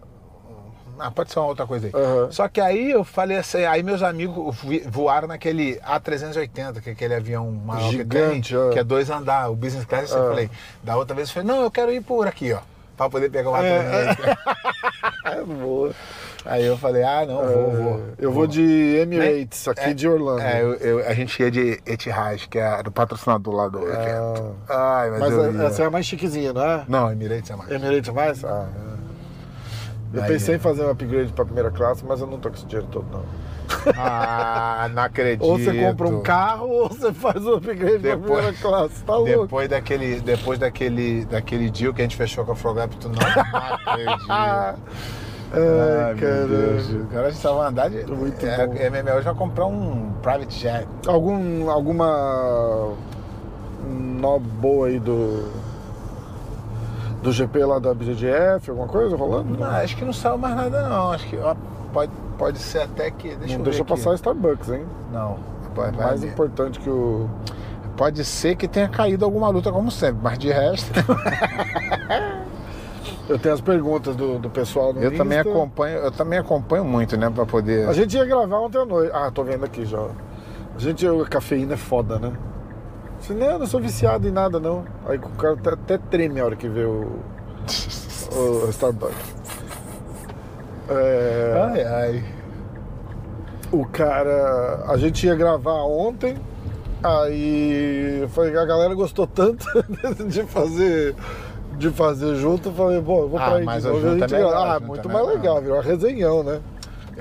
Ah, 1.00 1.10
pode 1.10 1.32
ser 1.32 1.38
uma 1.38 1.48
outra 1.48 1.66
coisa 1.66 1.86
aí. 1.86 1.92
Aham. 1.94 2.28
Só 2.30 2.46
que 2.48 2.60
aí 2.60 2.90
eu 2.90 3.02
falei 3.04 3.38
assim, 3.38 3.64
aí 3.64 3.82
meus 3.82 4.02
amigos 4.02 4.56
voaram 4.88 5.26
naquele 5.28 5.80
A380, 5.80 6.80
que 6.82 6.90
é 6.90 6.92
aquele 6.92 7.14
avião 7.14 7.50
maior 7.50 7.90
Gigante, 7.90 8.52
que 8.52 8.58
tem, 8.58 8.68
é. 8.68 8.72
que 8.72 8.78
é 8.78 8.84
dois 8.84 9.08
andares, 9.10 9.50
o 9.50 9.56
business 9.56 9.84
class, 9.86 10.10
eu 10.10 10.24
É. 10.24 10.28
falei. 10.28 10.50
Da 10.82 10.96
outra 10.96 11.14
vez 11.16 11.28
eu 11.28 11.34
falei, 11.34 11.48
não, 11.48 11.62
eu 11.62 11.70
quero 11.70 11.90
ir 11.92 12.02
por 12.02 12.26
aqui, 12.26 12.52
ó. 12.52 12.58
Pra 12.96 13.08
poder 13.08 13.30
pegar 13.30 13.50
o 13.50 13.56
É, 13.56 14.14
A380. 14.14 14.38
É 15.24 15.42
boa. 15.42 15.92
Aí 16.44 16.64
eu 16.64 16.76
falei, 16.76 17.02
ah, 17.02 17.24
não, 17.26 17.46
vou, 17.46 17.70
vou. 17.70 18.02
Eu 18.18 18.32
vou 18.32 18.46
de 18.46 18.62
Emirates, 18.96 19.68
aqui 19.68 19.80
É, 19.90 19.94
de 19.94 20.08
Orlando. 20.08 20.40
É, 20.40 20.62
eu- 20.62 20.74
eu- 20.74 21.06
a 21.08 21.12
gente 21.14 21.40
ia 21.42 21.50
de 21.50 21.78
Etihad, 21.86 22.46
que 22.48 22.58
é 22.58 22.82
do 22.82 22.90
patrocinador 22.90 23.54
lá 23.54 23.68
do 23.68 23.78
evento. 23.86 24.56
Ai, 24.68 25.10
mas, 25.10 25.20
Mas 25.20 25.60
essa 25.60 25.82
é 25.82 25.86
a 25.86 25.90
mais 25.90 26.06
chiquezinha, 26.06 26.52
não 26.54 26.62
é? 26.64 26.84
Não, 26.88 27.12
Emirates 27.12 27.50
é 27.50 27.56
mais. 27.56 27.70
Emirates 27.70 28.08
é 28.08 28.12
mais? 28.12 28.44
Ah, 28.44 28.66
é. 28.74 28.89
Eu 30.12 30.22
Aí, 30.22 30.28
pensei 30.28 30.54
é. 30.54 30.56
em 30.56 30.60
fazer 30.60 30.84
um 30.84 30.90
upgrade 30.90 31.32
pra 31.32 31.44
primeira 31.44 31.70
classe, 31.70 32.04
mas 32.04 32.20
eu 32.20 32.26
não 32.26 32.38
tô 32.38 32.48
com 32.48 32.56
esse 32.56 32.66
dinheiro 32.66 32.88
todo, 32.90 33.06
não. 33.12 33.22
Ah, 33.96 34.90
não 34.92 35.02
acredito. 35.04 35.44
Ou 35.44 35.56
você 35.58 35.72
compra 35.72 36.08
um 36.08 36.20
carro 36.20 36.68
ou 36.68 36.88
você 36.88 37.12
faz 37.12 37.46
um 37.46 37.54
upgrade 37.54 38.00
pra 38.00 38.16
Depois- 38.16 38.24
primeira 38.44 38.52
classe. 38.60 39.04
Tá 39.04 39.14
louco. 39.16 39.42
Depois 39.42 39.68
daquele, 39.68 40.20
depois 40.20 40.58
daquele, 40.58 41.24
daquele 41.26 41.70
deal 41.70 41.94
que 41.94 42.00
a 42.02 42.04
gente 42.04 42.16
fechou 42.16 42.44
com 42.44 42.52
a 42.52 42.56
Frogap, 42.56 42.94
tu 42.96 43.08
não 43.08 43.14
acredita. 43.20 44.26
Ah, 44.28 44.74
Ai, 45.52 46.14
caramba. 46.14 46.56
Agora 47.10 47.26
a 47.26 47.30
gente 47.30 47.40
só 47.40 47.54
vai 47.54 47.68
andar 47.68 47.90
de. 47.90 48.04
Muito 48.06 48.46
é, 48.46 48.66
bom. 48.66 48.72
MMO 48.72 49.22
vai 49.22 49.34
comprar 49.34 49.66
um 49.66 50.12
private 50.22 50.58
jet. 50.58 50.86
Algum, 51.06 51.68
alguma 51.70 52.94
nó 53.88 54.38
boa 54.38 54.88
aí 54.88 55.00
do 55.00 55.48
do 57.22 57.32
GP 57.32 57.64
lá 57.64 57.78
da 57.78 57.92
BGF, 57.94 58.70
alguma 58.70 58.88
coisa 58.88 59.16
rolando? 59.16 59.58
Não, 59.58 59.66
acho 59.66 59.96
que 59.96 60.04
não 60.04 60.12
saiu 60.12 60.38
mais 60.38 60.56
nada 60.56 60.88
não. 60.88 61.12
Acho 61.12 61.26
que 61.26 61.36
ó, 61.36 61.54
pode, 61.92 62.12
pode 62.38 62.58
ser 62.58 62.82
até 62.82 63.10
que. 63.10 63.28
Deixa 63.36 63.54
Não 63.54 63.60
eu 63.60 63.64
deixa 63.64 63.82
aqui. 63.82 63.90
passar 63.90 64.14
Starbucks, 64.14 64.70
hein? 64.70 64.84
Não. 65.12 65.36
Vai, 65.74 65.90
vai 65.92 66.06
Mais 66.06 66.24
importante 66.24 66.78
que 66.80 66.88
o. 66.90 67.28
Pode 67.96 68.24
ser 68.24 68.56
que 68.56 68.66
tenha 68.66 68.88
caído 68.88 69.24
alguma 69.26 69.48
luta, 69.50 69.70
como 69.70 69.90
sempre, 69.90 70.20
mas 70.22 70.38
de 70.38 70.50
resto. 70.50 70.90
Eu 73.28 73.38
tenho 73.38 73.54
as 73.54 73.60
perguntas 73.60 74.16
do, 74.16 74.40
do 74.40 74.50
pessoal 74.50 74.92
no 74.92 75.00
eu 75.00 75.16
também 75.16 75.38
acompanho, 75.38 75.98
eu 75.98 76.10
também 76.10 76.36
acompanho 76.36 76.84
muito, 76.84 77.16
né? 77.16 77.30
Pra 77.30 77.46
poder. 77.46 77.88
A 77.88 77.92
gente 77.92 78.16
ia 78.16 78.24
gravar 78.24 78.58
ontem 78.58 78.78
à 78.78 78.84
noite. 78.84 79.12
Ah, 79.14 79.30
tô 79.30 79.44
vendo 79.44 79.64
aqui 79.64 79.84
já. 79.84 80.00
A 80.00 80.78
gente, 80.78 81.06
a 81.06 81.24
cafeína 81.26 81.74
é 81.74 81.76
foda, 81.76 82.18
né? 82.18 82.32
Disse, 83.20 83.32
não, 83.34 83.46
eu 83.52 83.58
não 83.58 83.66
sou 83.66 83.80
viciado 83.80 84.26
em 84.26 84.30
nada, 84.30 84.58
não. 84.58 84.84
Aí 85.06 85.18
o 85.18 85.20
cara 85.30 85.56
até, 85.74 85.98
treme 85.98 86.40
a 86.40 86.44
hora 86.44 86.56
que 86.56 86.68
vê 86.68 86.84
o, 86.84 87.18
o 88.34 88.68
Starbucks. 88.70 89.14
É, 90.88 91.70
Ai, 91.72 91.84
ai. 91.84 92.24
o 93.70 93.84
cara. 93.86 94.84
A 94.88 94.96
gente 94.96 95.24
ia 95.26 95.34
gravar 95.36 95.82
ontem, 95.84 96.36
aí 97.02 98.20
eu 98.22 98.28
falei, 98.30 98.56
a 98.56 98.64
galera 98.64 98.94
gostou 98.94 99.26
tanto 99.26 99.64
de 100.26 100.42
fazer. 100.44 101.14
De 101.78 101.88
fazer 101.90 102.34
junto, 102.34 102.68
eu 102.68 102.72
falei, 102.74 103.00
bom, 103.00 103.20
eu 103.22 103.28
vou 103.28 103.38
Ah, 103.38 103.44
pra 103.46 103.54
aí 103.56 103.64
mas 103.64 103.82
de 103.84 103.88
novo. 103.88 104.00
junto 104.02 104.12
a 104.16 104.18
gente 104.28 104.34
é 104.34 104.38
melhor. 104.38 104.54
Ah, 104.54 104.80
muito 104.80 105.08
é 105.08 105.12
mais 105.12 105.26
legal, 105.28 105.60
virou 105.62 105.76
uma 105.76 105.82
resenhão, 105.82 106.42
né? 106.42 106.60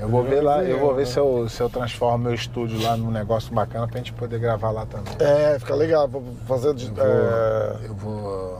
Eu 0.00 0.08
vou 0.08 0.22
ver 0.24 0.40
lá, 0.40 0.64
eu 0.64 0.78
vou 0.78 0.94
ver 0.94 1.00
né? 1.02 1.06
se 1.06 1.18
eu, 1.18 1.48
se 1.48 1.60
eu 1.60 1.68
transformo 1.68 2.18
meu 2.24 2.34
estúdio 2.34 2.80
lá 2.82 2.96
num 2.96 3.10
negócio 3.10 3.52
bacana 3.54 3.86
pra 3.86 3.98
gente 3.98 4.12
poder 4.12 4.38
gravar 4.38 4.70
lá 4.70 4.86
também. 4.86 5.12
É, 5.18 5.58
fica 5.58 5.74
legal, 5.74 6.08
vou 6.08 6.22
fazer. 6.46 6.72
de- 6.74 6.86
Eu 6.88 6.94
vou. 6.94 7.04
é, 7.04 7.76
Eu 7.84 7.94
vou. 7.94 8.58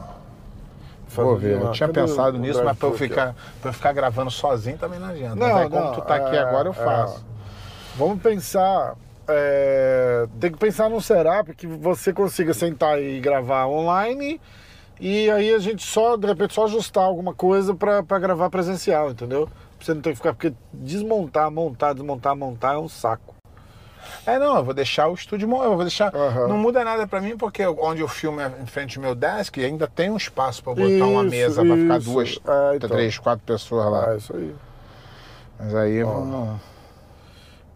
Vou 1.09 1.37
ver. 1.37 1.61
Eu 1.61 1.73
tinha 1.73 1.89
Cadê 1.89 2.01
pensado 2.07 2.37
o 2.37 2.41
nisso, 2.41 2.63
mas 2.63 2.79
pra 2.79 2.87
eu, 2.89 2.91
aqui, 2.95 2.99
ficar, 3.09 3.35
pra 3.61 3.71
eu 3.71 3.75
ficar 3.75 3.93
gravando 3.93 4.31
sozinho 4.31 4.79
também 4.79 5.01
não 5.01 5.09
adianta. 5.09 5.35
Não, 5.35 5.49
mas 5.49 5.57
aí, 5.63 5.69
como 5.71 5.85
não, 5.87 5.93
tu 5.93 6.01
tá 6.03 6.15
aqui 6.15 6.37
é, 6.37 6.39
agora, 6.39 6.69
eu 6.69 6.73
é. 6.73 6.75
faço. 6.75 7.25
ó? 7.27 7.99
Vamos 7.99 8.23
pensar. 8.23 8.95
é, 9.27 10.27
tem 10.39 10.53
que 10.53 10.59
pensar 10.59 10.89
num 10.89 11.01
setup 11.01 11.55
que 11.55 11.67
você 11.67 12.13
consiga 12.13 12.53
sentar 12.55 13.01
e 13.03 13.19
gravar 13.21 13.67
online 13.67 14.41
e 15.01 15.31
aí 15.31 15.53
a 15.55 15.59
gente 15.59 15.85
só, 15.85 16.17
de 16.17 16.27
repente, 16.27 16.53
só 16.55 16.65
ajustar 16.65 17.05
alguma 17.05 17.33
coisa 17.35 17.75
pra 17.75 18.03
gravar 18.19 18.51
presencial, 18.51 19.11
entendeu? 19.11 19.49
Você 19.81 19.95
não 19.95 20.03
ter 20.03 20.11
que 20.11 20.17
ficar, 20.17 20.35
porque 20.35 20.53
desmontar, 20.73 21.51
montar, 21.51 21.93
desmontar, 21.95 22.37
montar 22.37 22.75
é 22.75 22.79
um 22.79 22.89
saco. 22.89 23.35
É, 24.27 24.39
não, 24.39 24.57
eu 24.57 24.65
vou 24.65 24.75
deixar 24.75 25.09
o 25.09 25.15
estúdio, 25.15 25.49
eu 25.51 25.75
vou 25.75 25.83
deixar. 25.83 26.15
Aham. 26.15 26.49
Não 26.49 26.59
muda 26.59 26.85
nada 26.85 27.07
pra 27.07 27.21
mim, 27.21 27.37
porque 27.37 27.65
onde 27.67 28.01
eu 28.01 28.09
filmo 28.09 28.41
é 28.41 28.53
em 28.61 28.67
frente 28.67 28.99
ao 28.99 29.03
meu 29.03 29.15
desk, 29.15 29.57
ainda 29.59 29.87
tem 29.87 30.11
um 30.11 30.17
espaço 30.17 30.63
pra 30.63 30.75
botar 30.75 31.07
uma 31.07 31.23
Isso, 31.23 31.31
mesa 31.31 31.65
pra 31.65 31.77
ficar 31.77 32.01
duas, 32.01 32.39
É, 32.47 32.77
então. 32.77 32.91
três, 32.91 33.19
quatro 33.19 33.45
pessoas 33.47 33.91
lá. 33.91 34.11
Ah, 34.11 34.17
isso 34.17 34.35
aí. 34.37 34.55
Mas 35.59 35.75
aí 35.75 36.03
vamos. 36.03 36.61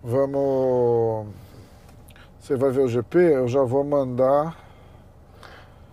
Vamos. 0.02 1.26
Você 2.40 2.56
vai 2.56 2.70
ver 2.70 2.80
o 2.80 2.88
GP? 2.88 3.18
Eu 3.18 3.48
já 3.48 3.62
vou 3.62 3.82
mandar. 3.84 4.63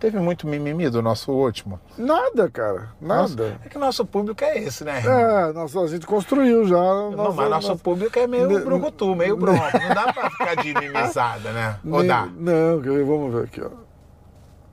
Teve 0.02 0.18
muito 0.18 0.48
mimimi 0.48 0.90
do 0.90 1.00
nosso 1.00 1.30
último. 1.30 1.78
Nada, 1.96 2.50
cara. 2.50 2.88
Nossa, 3.00 3.36
Nada. 3.36 3.60
é 3.64 3.68
que 3.68 3.76
o 3.76 3.80
nosso 3.80 4.04
público 4.04 4.42
é 4.42 4.58
esse, 4.58 4.82
né? 4.82 5.00
É, 5.00 5.52
nossa, 5.52 5.78
a 5.78 5.86
gente 5.86 6.04
construiu 6.08 6.66
já. 6.66 6.74
Não, 6.74 7.12
nossa- 7.12 7.32
mas 7.36 7.50
nosso 7.50 7.68
nossa- 7.68 7.80
público 7.84 8.18
é 8.18 8.26
meio 8.26 8.48
Ne- 8.48 8.58
brucutu, 8.64 9.14
meio 9.14 9.36
bronco. 9.36 9.62
Não 9.78 9.94
dá 9.94 10.12
pra 10.12 10.28
ficar 10.28 10.56
de 10.56 10.74
mimizada, 10.74 11.52
né? 11.52 11.78
Ou 11.88 12.02
Ne- 12.02 12.08
dá? 12.08 12.26
Não, 12.26 12.80
vamos 13.06 13.32
ver 13.32 13.44
aqui, 13.44 13.62
ó. 13.62 13.70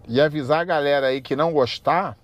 E 0.07 0.19
avisar 0.19 0.61
a 0.61 0.63
galera 0.63 1.05
aí 1.05 1.21
que 1.21 1.35
não 1.35 1.53
gostar, 1.53 2.17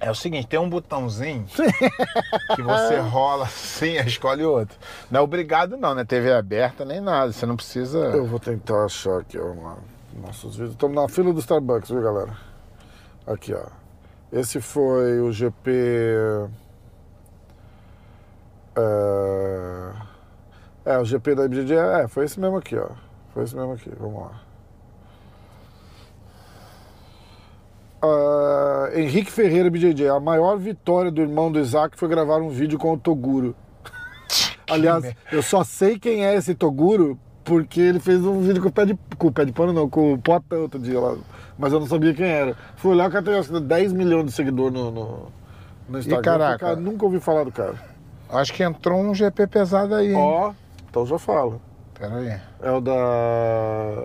É 0.00 0.10
o 0.10 0.14
seguinte, 0.14 0.48
tem 0.48 0.58
um 0.58 0.68
botãozinho 0.68 1.44
que 2.56 2.62
você 2.62 2.96
rola 2.98 3.44
assim, 3.44 3.92
escolhe 4.06 4.44
outro. 4.44 4.76
Não 5.08 5.20
é 5.20 5.22
obrigado 5.22 5.76
não, 5.76 5.94
né? 5.94 6.04
TV 6.04 6.32
aberta 6.32 6.84
nem 6.84 7.00
nada, 7.00 7.30
você 7.32 7.46
não 7.46 7.54
precisa... 7.54 7.98
Eu 7.98 8.24
vou 8.26 8.40
tentar 8.40 8.84
achar 8.84 9.18
aqui, 9.20 9.38
ó, 9.38 9.44
uma- 9.52 9.78
nossos 10.18 10.56
vídeos. 10.56 10.72
Estamos 10.72 10.96
na 10.96 11.08
fila 11.08 11.32
do 11.32 11.40
Starbucks, 11.40 11.90
viu, 11.90 12.02
galera? 12.02 12.36
Aqui, 13.26 13.54
ó. 13.54 13.66
Esse 14.32 14.60
foi 14.60 15.20
o 15.20 15.32
GP. 15.32 15.70
É, 18.76 19.92
é, 20.84 20.98
o 20.98 21.04
GP 21.04 21.34
da 21.34 21.44
IBGD. 21.44 21.74
É, 21.74 22.08
foi 22.08 22.24
esse 22.24 22.38
mesmo 22.38 22.56
aqui, 22.56 22.76
ó. 22.76 22.90
Foi 23.32 23.44
esse 23.44 23.56
mesmo 23.56 23.72
aqui. 23.72 23.90
Vamos 23.98 24.20
lá. 24.20 24.42
Ah, 28.00 28.90
Henrique 28.94 29.30
Ferreira 29.30 29.70
BJJ. 29.70 30.08
A 30.08 30.20
maior 30.20 30.56
vitória 30.56 31.10
do 31.10 31.20
irmão 31.20 31.50
do 31.50 31.58
Isaac 31.58 31.98
foi 31.98 32.08
gravar 32.08 32.38
um 32.38 32.48
vídeo 32.48 32.78
com 32.78 32.92
o 32.92 32.98
Toguro. 32.98 33.56
Aliás, 34.70 35.14
eu 35.32 35.42
só 35.42 35.64
sei 35.64 35.98
quem 35.98 36.24
é 36.24 36.34
esse 36.34 36.54
Toguro 36.54 37.18
porque 37.48 37.80
ele 37.80 37.98
fez 37.98 38.24
um 38.24 38.40
vídeo 38.42 38.62
com 38.62 38.68
o 38.68 38.72
pé 38.72 38.84
de, 38.84 38.98
com 39.16 39.28
o 39.28 39.32
pé 39.32 39.44
de 39.46 39.52
pano, 39.52 39.72
não, 39.72 39.88
com 39.88 40.12
o 40.12 40.18
potão 40.18 40.60
outro 40.62 40.78
dia 40.78 41.00
lá. 41.00 41.16
Mas 41.58 41.72
eu 41.72 41.80
não 41.80 41.86
sabia 41.86 42.12
quem 42.14 42.26
era. 42.28 42.54
Fui 42.76 42.92
olhar, 42.92 43.08
o 43.08 43.10
cara 43.10 43.24
tem 43.24 43.34
acho 43.38 43.50
que 43.50 43.58
10 43.58 43.92
milhões 43.94 44.26
de 44.26 44.32
seguidores 44.32 44.72
no, 44.72 44.90
no, 44.90 45.26
no 45.88 45.98
Instagram. 45.98 46.22
caraca. 46.22 46.58
Cara, 46.58 46.76
nunca 46.76 47.04
ouvi 47.06 47.18
falar 47.18 47.44
do 47.44 47.50
cara. 47.50 47.74
Acho 48.28 48.52
que 48.52 48.62
entrou 48.62 49.00
um 49.00 49.14
GP 49.14 49.46
pesado 49.46 49.94
aí? 49.94 50.14
Ó, 50.14 50.52
então 50.90 51.06
já 51.06 51.18
falo. 51.18 51.60
Pera 51.98 52.16
aí. 52.16 52.38
É 52.62 52.70
o 52.70 52.80
da. 52.80 52.92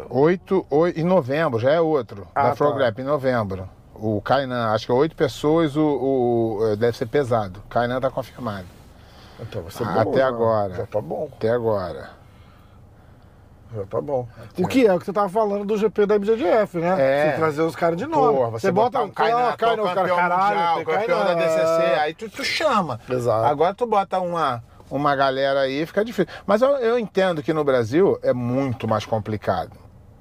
8, 0.09 0.65
em 0.95 1.03
novembro, 1.03 1.59
já 1.59 1.71
é 1.71 1.81
outro. 1.81 2.25
Ah, 2.33 2.43
da 2.43 2.49
tá. 2.49 2.55
Frograp, 2.55 2.97
em 2.99 3.03
novembro. 3.03 3.67
O 3.93 4.21
Kainan, 4.21 4.67
acho 4.71 4.85
que 4.87 4.91
é 4.91 4.95
oito 4.95 5.15
pessoas, 5.15 5.75
o, 5.77 5.81
o- 6.61 6.75
deve 6.75 6.97
ser 6.97 7.05
pesado. 7.05 7.61
Kainan 7.69 8.01
tá 8.01 8.09
confirmado. 8.09 8.65
Então 9.39 9.61
vai 9.61 9.71
ser 9.71 9.83
Até 9.83 10.03
bom, 10.03 10.15
né? 10.15 10.21
agora. 10.23 10.73
Já 10.75 10.85
tá 10.87 11.01
bom. 11.01 11.29
Até 11.35 11.49
agora. 11.51 12.09
Já 13.75 13.85
tá 13.85 13.99
bom. 13.99 14.27
O 14.57 14.67
que 14.67 14.85
é 14.85 14.93
o 14.93 14.99
que 14.99 15.05
você 15.05 15.13
tava 15.13 15.29
falando 15.29 15.65
do 15.65 15.77
GP 15.77 16.05
da 16.05 16.15
IBJJF, 16.15 16.77
né? 16.77 16.95
É. 16.99 17.31
Você 17.31 17.37
trazer 17.37 17.61
os 17.63 17.75
caras 17.75 17.97
de 17.97 18.05
novo. 18.05 18.37
Porra, 18.37 18.51
você, 18.51 18.71
bota 18.71 18.99
um 18.99 19.05
atual 19.05 19.49
os 19.49 19.55
caras, 19.55 19.75
campeão 19.85 20.15
caralho, 20.15 20.59
mundial, 20.59 20.85
campeão 20.85 21.25
da 21.25 21.33
DCC, 21.33 21.83
é. 21.83 21.99
aí 21.99 22.13
tu, 22.13 22.29
tu 22.29 22.43
chama. 22.43 22.99
Exato. 23.09 23.45
Agora 23.45 23.73
tu 23.73 23.87
bota 23.87 24.19
uma, 24.19 24.63
uma 24.89 25.15
galera 25.15 25.61
aí, 25.61 25.85
fica 25.85 26.05
difícil. 26.05 26.31
Mas 26.45 26.61
eu, 26.61 26.69
eu 26.77 26.99
entendo 26.99 27.41
que 27.41 27.51
no 27.51 27.63
Brasil 27.63 28.19
é 28.21 28.33
muito 28.33 28.87
mais 28.87 29.05
complicado. 29.05 29.71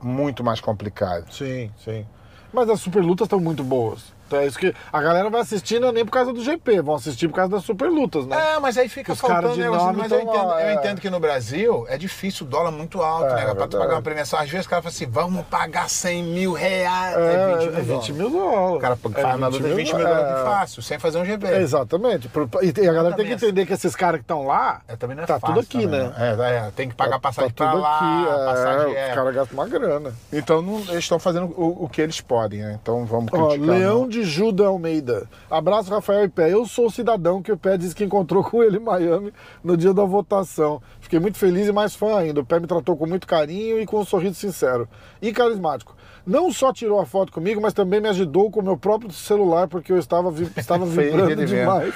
Muito 0.03 0.43
mais 0.43 0.61
complicado. 0.61 1.31
Sim, 1.31 1.71
sim. 1.77 2.07
Mas 2.53 2.69
as 2.69 2.81
super 2.81 3.03
lutas 3.03 3.27
estão 3.27 3.39
muito 3.39 3.63
boas. 3.63 4.13
Então 4.33 4.41
é 4.41 4.47
isso 4.47 4.59
que 4.59 4.75
a 4.91 5.03
galera 5.03 5.29
vai 5.29 5.43
assistir 5.43 5.79
não 5.79 5.89
é 5.89 5.93
nem 5.93 6.05
por 6.07 6.11
causa 6.13 6.33
do 6.33 6.43
GP, 6.43 6.81
vão 6.81 6.95
assistir 6.95 7.29
por 7.29 7.35
causa 7.37 7.51
das 7.53 7.65
super 7.65 7.91
lutas, 7.91 8.27
né? 8.27 8.55
É, 8.55 8.59
mas 8.59 8.79
aí 8.79 8.89
fica 8.89 9.13
Os 9.13 9.21
faltando 9.21 9.55
negócio. 9.57 9.93
Mas 9.93 10.11
eu 10.11 10.21
entendo, 10.23 10.47
lá, 10.47 10.63
eu 10.63 10.69
é. 10.69 10.75
entendo 10.75 11.01
que 11.03 11.11
no 11.11 11.21
Brasil 11.21 11.85
é 11.89 11.99
difícil, 11.99 12.47
o 12.47 12.49
dólar 12.49 12.69
é 12.71 12.73
muito 12.73 13.03
alto, 13.03 13.27
É, 13.27 13.45
né? 13.47 13.55
Pra 13.55 13.69
tu 13.69 13.77
pagar 13.79 13.97
uma 13.97 14.03
premiação. 14.03 14.39
Às 14.39 14.49
vezes 14.49 14.65
o 14.65 14.71
cara 14.71 14.81
fala 14.81 14.91
assim, 14.95 15.07
vamos 15.07 15.45
pagar 15.47 15.91
100 15.91 16.23
mil 16.25 16.53
reais. 16.55 17.15
É, 17.17 17.35
É 17.35 17.57
20 17.59 17.69
mil, 17.69 17.69
é 17.69 17.81
20 17.83 17.87
dólares. 17.87 18.09
mil 18.11 18.31
dólares. 18.31 18.77
O 18.77 18.79
cara 18.81 18.95
É 18.95 19.23
faz 19.23 19.41
na 19.41 19.49
luta 19.49 19.69
20 19.69 19.95
mil 19.95 20.07
dólares 20.07 20.41
é. 20.41 20.45
fácil, 20.45 20.83
sem 20.83 20.99
fazer 20.99 21.19
um 21.19 21.25
GP. 21.27 21.47
Exatamente. 21.49 22.31
E 22.63 22.89
a 22.89 22.93
galera 22.93 23.15
tem 23.15 23.27
que 23.27 23.33
entender 23.33 23.67
que 23.67 23.75
esses 23.75 23.95
caras 23.95 24.19
que 24.21 24.25
estão 24.25 24.47
lá, 24.47 24.81
É, 24.89 24.97
também 24.97 25.15
não 25.17 25.25
é 25.25 25.27
tá 25.27 25.39
fácil 25.39 25.55
tudo 25.57 25.65
aqui, 25.65 25.83
também, 25.83 26.01
né? 26.09 26.13
É, 26.17 26.57
é, 26.69 26.71
tem 26.75 26.89
que 26.89 26.95
pagar 26.95 27.19
passagem 27.19 27.51
tá 27.51 27.65
pra 27.65 27.73
tudo 27.73 27.83
lá, 27.83 27.97
aqui. 27.99 28.29
É, 28.31 28.45
passagem 28.47 28.97
é. 28.97 29.09
Os 29.11 29.15
caras 29.15 29.35
gastam 29.35 29.59
uma 29.59 29.69
grana. 29.69 30.13
Então 30.33 30.63
não- 30.63 30.79
eles 30.79 30.95
estão 31.05 31.19
fazendo 31.19 31.47
o, 31.55 31.85
o 31.85 31.89
que 31.89 32.01
eles 32.01 32.21
podem, 32.21 32.61
né? 32.61 32.79
Então 32.81 33.05
vamos 33.05 33.31
Ó, 33.33 33.49
criticar. 33.51 33.77
Leão 33.77 34.01
não. 34.01 34.09
de 34.09 34.22
Juda 34.25 34.67
Almeida. 34.67 35.29
Abraço, 35.51 35.91
Rafael 35.91 36.25
e 36.25 36.29
Pé. 36.29 36.53
Eu 36.53 36.65
sou 36.67 36.87
o 36.87 36.91
cidadão 36.91 37.43
que 37.43 37.53
o 37.53 37.57
Pé 37.57 37.77
disse 37.77 37.95
que 37.95 38.05
encontrou 38.05 38.43
com 38.43 38.63
ele 38.63 38.77
em 38.79 38.81
Miami 38.81 39.33
no 39.63 39.77
dia 39.77 39.93
da 39.93 40.05
votação. 40.05 40.81
Fiquei 41.01 41.19
muito 41.19 41.39
feliz 41.39 41.69
e 41.69 41.73
mais 41.73 41.95
fã 41.95 42.19
ainda. 42.19 42.41
O 42.41 42.45
Pé 42.45 42.59
me 42.61 42.67
tratou 42.67 42.97
com 42.97 43.07
muito 43.07 43.27
carinho 43.27 43.81
e 43.81 43.87
com 43.87 44.01
um 44.01 44.05
sorriso 44.05 44.35
sincero. 44.35 44.89
E 45.21 45.33
carismático. 45.33 45.95
Não 46.27 46.53
só 46.53 46.73
tirou 46.73 47.01
a 47.01 47.07
foto 47.07 47.33
comigo, 47.33 47.61
mas 47.61 47.73
também 47.73 48.01
me 48.01 48.09
ajudou 48.09 48.49
com 48.51 48.61
o 48.61 48.63
meu 48.63 48.77
próprio 48.77 49.11
celular, 49.11 49.67
porque 49.67 49.91
eu 49.93 49.99
estava, 49.99 50.31
vi- 50.31 50.49
estava 50.57 50.85
vibrando 50.87 51.31
demais. 51.47 51.95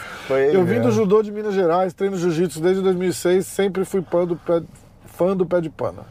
Eu 0.52 0.64
vim 0.64 0.80
do 0.80 0.90
judô 0.90 1.22
de 1.22 1.30
Minas 1.30 1.54
Gerais, 1.54 1.94
treino 1.94 2.16
jiu-jitsu 2.16 2.60
desde 2.60 2.82
2006, 2.82 3.46
sempre 3.46 3.84
fui 3.84 4.02
fã 4.02 4.26
do 4.26 4.34
pé, 4.36 4.62
fã 5.04 5.36
do 5.36 5.46
pé 5.46 5.60
de 5.60 5.70
pana. 5.70 6.02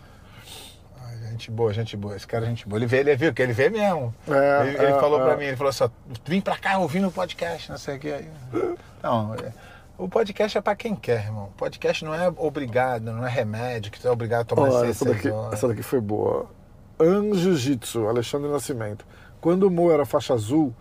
Gente 1.35 1.51
boa, 1.51 1.73
gente 1.73 1.97
boa. 1.97 2.15
Esse 2.15 2.25
cara 2.25 2.45
é 2.45 2.47
gente 2.49 2.65
boa. 2.65 2.79
Ele 2.79 2.85
vê, 2.85 2.99
ele 3.01 3.13
viu, 3.17 3.33
que 3.33 3.41
ele 3.41 3.51
vê 3.51 3.69
mesmo. 3.69 4.15
É, 4.25 4.67
ele 4.67 4.77
ele 4.77 4.85
é, 4.85 4.99
falou 5.01 5.19
é. 5.21 5.25
pra 5.25 5.35
mim, 5.35 5.43
ele 5.43 5.57
falou 5.57 5.69
assim, 5.69 5.83
vim 6.25 6.39
pra 6.39 6.55
cá 6.57 6.77
ouvindo 6.77 7.09
o 7.09 7.11
podcast, 7.11 7.69
não 7.69 7.77
sei 7.77 7.97
o 7.97 7.99
que. 7.99 8.09
Aí. 8.11 8.29
Não, 9.03 9.35
é- 9.35 9.51
o 9.97 10.07
podcast 10.07 10.57
é 10.57 10.61
pra 10.61 10.75
quem 10.77 10.95
quer, 10.95 11.25
irmão. 11.25 11.45
O 11.45 11.57
podcast 11.57 12.03
não 12.05 12.13
é 12.15 12.27
obrigado, 12.37 13.03
não 13.11 13.25
é 13.27 13.29
remédio, 13.29 13.91
que 13.91 13.99
tu 13.99 14.07
é 14.07 14.11
obrigado 14.11 14.41
a 14.41 14.45
tomar 14.45 14.71
seis, 14.71 14.89
essa, 14.91 15.05
daqui, 15.05 15.29
horas. 15.29 15.53
essa 15.53 15.67
daqui 15.67 15.83
foi 15.83 15.99
boa. 16.01 16.47
Anjujitsu, 16.99 18.07
Alexandre 18.07 18.49
Nascimento. 18.49 19.05
Quando 19.41 19.63
o 19.63 19.71
Mo 19.71 19.91
era 19.91 20.05
faixa 20.05 20.33
azul, 20.33 20.73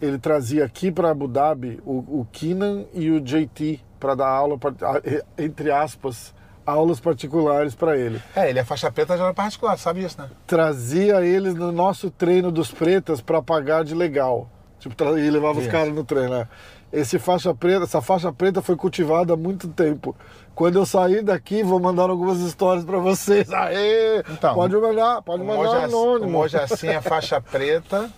ele 0.00 0.18
trazia 0.18 0.64
aqui 0.64 0.90
para 0.92 1.10
Abu 1.10 1.26
Dhabi 1.28 1.80
o, 1.84 2.20
o 2.20 2.26
Kinan 2.32 2.84
e 2.94 3.10
o 3.10 3.20
JT 3.20 3.80
para 3.98 4.14
dar 4.14 4.28
aula, 4.28 4.56
par- 4.56 4.74
a- 4.82 5.02
entre 5.42 5.70
aspas, 5.72 6.32
aulas 6.68 7.00
particulares 7.00 7.74
para 7.74 7.96
ele. 7.96 8.20
É, 8.36 8.50
ele 8.50 8.58
é 8.58 8.64
faixa 8.64 8.90
preta 8.90 9.14
de 9.16 9.20
aula 9.22 9.34
particular, 9.34 9.78
sabe 9.78 10.04
isso, 10.04 10.20
né? 10.20 10.28
Trazia 10.46 11.24
eles 11.24 11.54
no 11.54 11.72
nosso 11.72 12.10
treino 12.10 12.50
dos 12.50 12.70
pretas 12.70 13.20
para 13.20 13.40
pagar 13.42 13.84
de 13.84 13.94
legal. 13.94 14.48
Tipo, 14.78 15.18
e 15.18 15.30
levava 15.30 15.58
os 15.58 15.64
Isso. 15.64 15.72
caras 15.72 15.92
no 15.92 16.04
treino, 16.04 16.30
né? 16.30 16.48
Esse 16.92 17.18
faixa 17.18 17.52
preta, 17.52 17.84
essa 17.84 18.00
faixa 18.00 18.32
preta 18.32 18.62
foi 18.62 18.76
cultivada 18.76 19.34
há 19.34 19.36
muito 19.36 19.68
tempo. 19.68 20.16
Quando 20.54 20.76
eu 20.76 20.86
sair 20.86 21.22
daqui, 21.22 21.62
vou 21.62 21.78
mandar 21.78 22.08
algumas 22.08 22.38
histórias 22.38 22.84
para 22.84 22.98
vocês. 22.98 23.52
Aê! 23.52 24.22
Então, 24.30 24.54
pode 24.54 24.76
mandar, 24.76 25.22
pode 25.22 25.42
mandar 25.42 25.84
anônimo. 25.84 26.28
O 26.28 26.30
Mojaci 26.30 26.88
é 26.88 27.00
faixa 27.00 27.40
preta. 27.40 28.08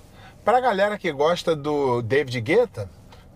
Pra 0.44 0.60
galera 0.60 0.96
que 0.96 1.10
gosta 1.12 1.56
do 1.56 2.00
David 2.02 2.40
Guetta, 2.40 2.88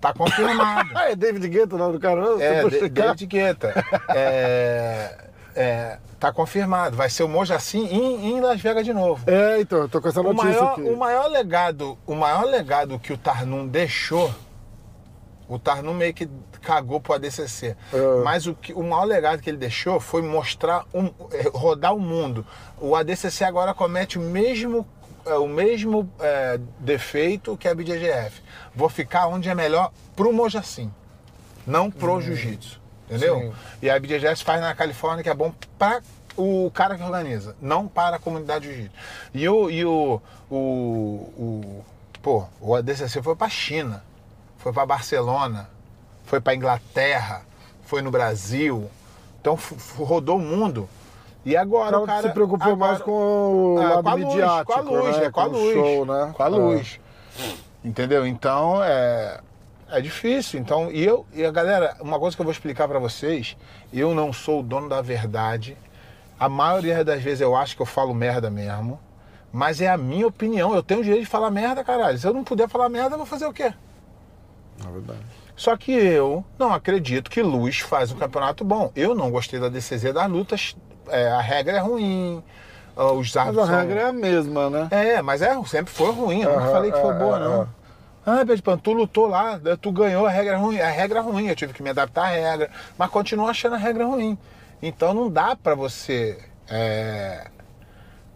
tá 0.05 0.13
confirmado. 0.13 0.91
É 1.05 1.17
David 1.17 1.49
Guetta 1.49 1.75
o 1.75 1.79
nome 1.79 1.95
do 1.95 2.01
cara? 2.01 2.21
não? 2.21 2.41
É? 2.41 2.63
David 2.89 3.27
Guetta. 3.27 3.85
É, 4.11 5.17
é, 5.55 5.99
tá 6.19 6.33
confirmado. 6.33 6.97
Vai 6.97 7.09
ser 7.09 7.23
o 7.23 7.29
Mojaci 7.29 7.79
em, 7.79 8.33
em 8.33 8.41
Las 8.41 8.61
Vegas 8.61 8.85
de 8.85 8.93
novo. 8.93 9.25
É, 9.31 9.61
então, 9.61 9.81
eu 9.81 9.89
tô 9.89 10.01
com 10.01 10.09
essa 10.09 10.21
O 10.21 10.25
notícia 10.25 10.51
maior, 10.51 10.73
aqui. 10.73 10.83
o 10.83 10.97
maior 10.97 11.27
legado, 11.29 11.99
o 12.07 12.15
maior 12.15 12.45
legado 12.45 12.99
que 12.99 13.13
o 13.13 13.19
Tarnum 13.19 13.67
deixou, 13.67 14.31
o 15.49 15.59
Tarnum 15.59 15.95
meio 15.95 16.13
que 16.13 16.29
cagou 16.61 17.01
pro 17.01 17.15
ADCC. 17.15 17.77
É. 17.93 18.23
Mas 18.25 18.47
o, 18.47 18.55
que, 18.55 18.73
o 18.73 18.83
maior 18.83 19.05
legado 19.05 19.41
que 19.41 19.51
ele 19.51 19.59
deixou 19.59 20.01
foi 20.01 20.23
mostrar, 20.23 20.85
um, 20.93 21.11
eh, 21.33 21.51
rodar 21.53 21.95
o 21.95 22.01
mundo. 22.01 22.47
O 22.81 22.97
ADCC 22.97 23.45
agora 23.45 23.75
comete 23.75 24.19
o 24.19 24.23
mesmo, 24.23 24.87
eh, 25.27 25.35
o 25.35 25.47
mesmo 25.47 26.11
eh, 26.21 26.59
defeito 26.79 27.57
que 27.57 27.69
a 27.69 27.75
BJGF. 27.75 28.43
Vou 28.75 28.89
ficar 28.89 29.27
onde 29.27 29.49
é 29.49 29.55
melhor 29.55 29.93
pro 30.17 30.33
Mojacim, 30.33 30.93
não 31.67 31.91
pro 31.91 32.21
Jiu-Jitsu. 32.21 32.81
Entendeu? 33.07 33.41
Sim. 33.41 33.53
E 33.83 33.91
a 33.91 33.99
BJGF 33.99 34.43
faz 34.45 34.61
na 34.61 34.75
Califórnia 34.75 35.23
que 35.23 35.29
é 35.29 35.35
bom 35.35 35.53
para 35.79 36.03
o 36.37 36.71
cara 36.73 36.97
que 36.97 37.03
organiza, 37.03 37.57
não 37.61 37.87
para 37.87 38.17
a 38.17 38.19
comunidade 38.19 38.67
jiu-jitsu. 38.67 38.95
E 39.33 39.49
o, 39.49 39.71
e 39.71 39.85
o, 39.85 40.21
o, 40.51 40.57
o, 40.57 41.85
pô, 42.23 42.45
o 42.61 42.75
ADCC 42.75 43.23
foi 43.23 43.37
para 43.37 43.49
China, 43.49 44.03
foi 44.59 44.73
para 44.73 44.87
Barcelona, 44.87 45.69
foi 46.25 46.41
para 46.41 46.55
Inglaterra, 46.55 47.43
foi 47.85 48.03
no 48.03 48.11
Brasil. 48.11 48.91
Então 49.41 49.59
rodou 49.97 50.39
o 50.39 50.41
mundo. 50.41 50.89
E 51.45 51.57
agora 51.57 51.99
o 52.01 52.07
cara 52.07 52.29
se 52.29 52.33
preocupou 52.35 52.73
agora- 52.73 52.91
mais 52.93 53.03
com 53.03 53.11
o 53.11 53.79
Ah, 53.79 53.89
lado 53.95 54.03
com 54.03 54.09
a 54.09 54.15
luz, 54.15 54.25
midiático, 54.27 54.73
com 54.73 54.79
a 54.79 54.83
luz, 54.83 55.17
né? 55.19 55.25
é 55.27 55.31
com 55.31 55.41
a 55.41 55.45
luz, 55.45 55.75
show, 55.75 56.07
né? 56.07 56.33
com 56.35 56.43
a 56.43 56.47
luz. 56.49 57.01
Entendeu? 57.85 58.27
Então 58.27 58.83
é 58.83 59.41
é 59.91 60.01
difícil. 60.01 60.59
Então 60.59 60.91
e 60.91 61.05
eu 61.05 61.27
e 61.35 61.45
a 61.45 61.51
galera, 61.51 61.97
uma 62.01 62.19
coisa 62.19 62.35
que 62.35 62.41
eu 62.41 62.45
vou 62.45 62.53
explicar 62.53 62.89
pra 62.89 62.99
vocês, 62.99 63.57
eu 63.93 64.15
não 64.15 64.33
sou 64.33 64.61
o 64.61 64.63
dono 64.63 64.89
da 64.89 65.03
verdade. 65.03 65.77
A 66.41 66.49
maioria 66.49 67.05
das 67.05 67.23
vezes 67.23 67.41
eu 67.43 67.55
acho 67.55 67.77
que 67.77 67.83
eu 67.83 67.87
falo 67.87 68.13
merda 68.15 68.51
mesmo, 68.51 68.99
mas 69.53 69.81
é 69.81 69.89
a 69.89 69.97
minha 69.99 70.27
opinião. 70.27 70.75
Eu 70.75 70.83
tenho 70.83 71.01
o 71.01 71.05
direito 71.05 71.25
de 71.25 71.29
falar 71.31 71.51
merda, 71.51 71.85
caralho. 71.85 72.19
Se 72.19 72.27
eu 72.27 72.33
não 72.33 72.43
puder 72.43 72.69
falar 72.69 72.89
merda, 72.89 73.15
eu 73.15 73.19
vou 73.19 73.27
fazer 73.27 73.47
o 73.47 73.53
quê? 73.53 73.73
É 74.85 74.91
verdade. 74.93 75.21
Só 75.55 75.77
que 75.77 75.93
eu 75.93 76.45
não 76.59 76.73
acredito 76.73 77.31
que 77.31 77.41
Luz 77.41 77.79
faz 77.79 78.11
um 78.11 78.17
campeonato 78.17 78.65
bom. 78.65 78.91
Eu 78.97 79.15
não 79.15 79.31
gostei 79.31 79.61
da 79.61 79.69
DCZ 79.69 80.13
das 80.13 80.29
lutas. 80.29 80.77
É, 81.09 81.29
a 81.29 81.41
regra 81.41 81.77
é 81.77 81.81
ruim. 81.81 82.43
Os 82.97 83.35
Mas 83.35 83.59
a 83.59 83.67
são- 83.67 83.77
regra 83.77 84.01
é 84.01 84.05
a 84.05 84.13
mesma, 84.13 84.71
né? 84.71 84.89
é, 84.91 85.21
mas 85.23 85.43
é, 85.43 85.53
sempre 85.65 85.93
foi 85.93 86.13
ruim. 86.13 86.43
Eu 86.43 86.51
nunca 86.51 86.63
Aham, 86.63 86.71
falei 86.73 86.93
que 86.93 87.01
foi 87.01 87.11
é, 87.15 87.19
boa, 87.19 87.37
é, 87.37 87.41
não. 87.41 87.63
é. 87.63 87.67
Ah, 88.27 88.45
Pedro, 88.47 88.77
tu 88.79 88.93
lutou 88.93 89.27
lá, 89.27 89.61
tu 89.81 89.91
ganhou, 89.93 90.27
a 90.27 90.31
regra 90.31 90.55
é 90.55 90.57
ruim. 90.57 90.81
A 90.81 90.89
regra 90.89 91.19
é 91.19 91.23
ruim, 91.23 91.47
eu 91.49 91.57
tive 91.57 91.73
que 91.75 91.83
me 91.83 91.91
adaptar 91.91 92.23
à 92.23 92.29
regra. 92.29 92.71
Mas 92.97 93.11
continuo 93.11 93.47
achando 93.49 93.75
a 93.75 93.79
regra 93.79 94.07
ruim. 94.07 94.39
Então 94.81 95.13
não 95.13 95.29
dá 95.29 95.55
pra 95.57 95.75
você 95.75 96.39
é, 96.71 97.49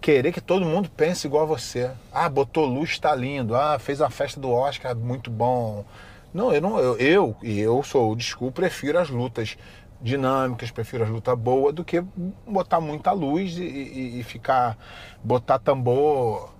querer 0.00 0.32
que 0.32 0.40
todo 0.40 0.64
mundo 0.66 0.90
pense 0.94 1.26
igual 1.26 1.44
a 1.44 1.46
você. 1.46 1.90
Ah, 2.12 2.28
botou 2.28 2.66
luz, 2.66 2.98
tá 2.98 3.14
lindo. 3.14 3.54
Ah, 3.56 3.78
fez 3.78 4.00
a 4.02 4.10
festa 4.10 4.38
do 4.40 4.50
Oscar, 4.50 4.94
muito 4.96 5.30
bom. 5.30 5.84
Não, 6.34 6.52
eu 6.52 6.60
não. 6.60 6.78
Eu, 6.78 6.96
eu 6.98 7.36
e 7.42 7.58
eu 7.58 7.82
sou 7.82 8.12
o 8.12 8.20
school, 8.20 8.52
prefiro 8.52 8.98
as 8.98 9.08
lutas 9.08 9.56
dinâmicas, 10.00 10.70
prefiro 10.70 11.04
as 11.04 11.10
lutas 11.10 11.36
boas 11.38 11.74
do 11.74 11.84
que 11.84 12.00
botar 12.46 12.80
muita 12.80 13.12
luz 13.12 13.56
e, 13.58 13.62
e- 13.62 14.20
e 14.20 14.22
ficar. 14.22 14.76
botar 15.22 15.58
tambor, 15.58 16.50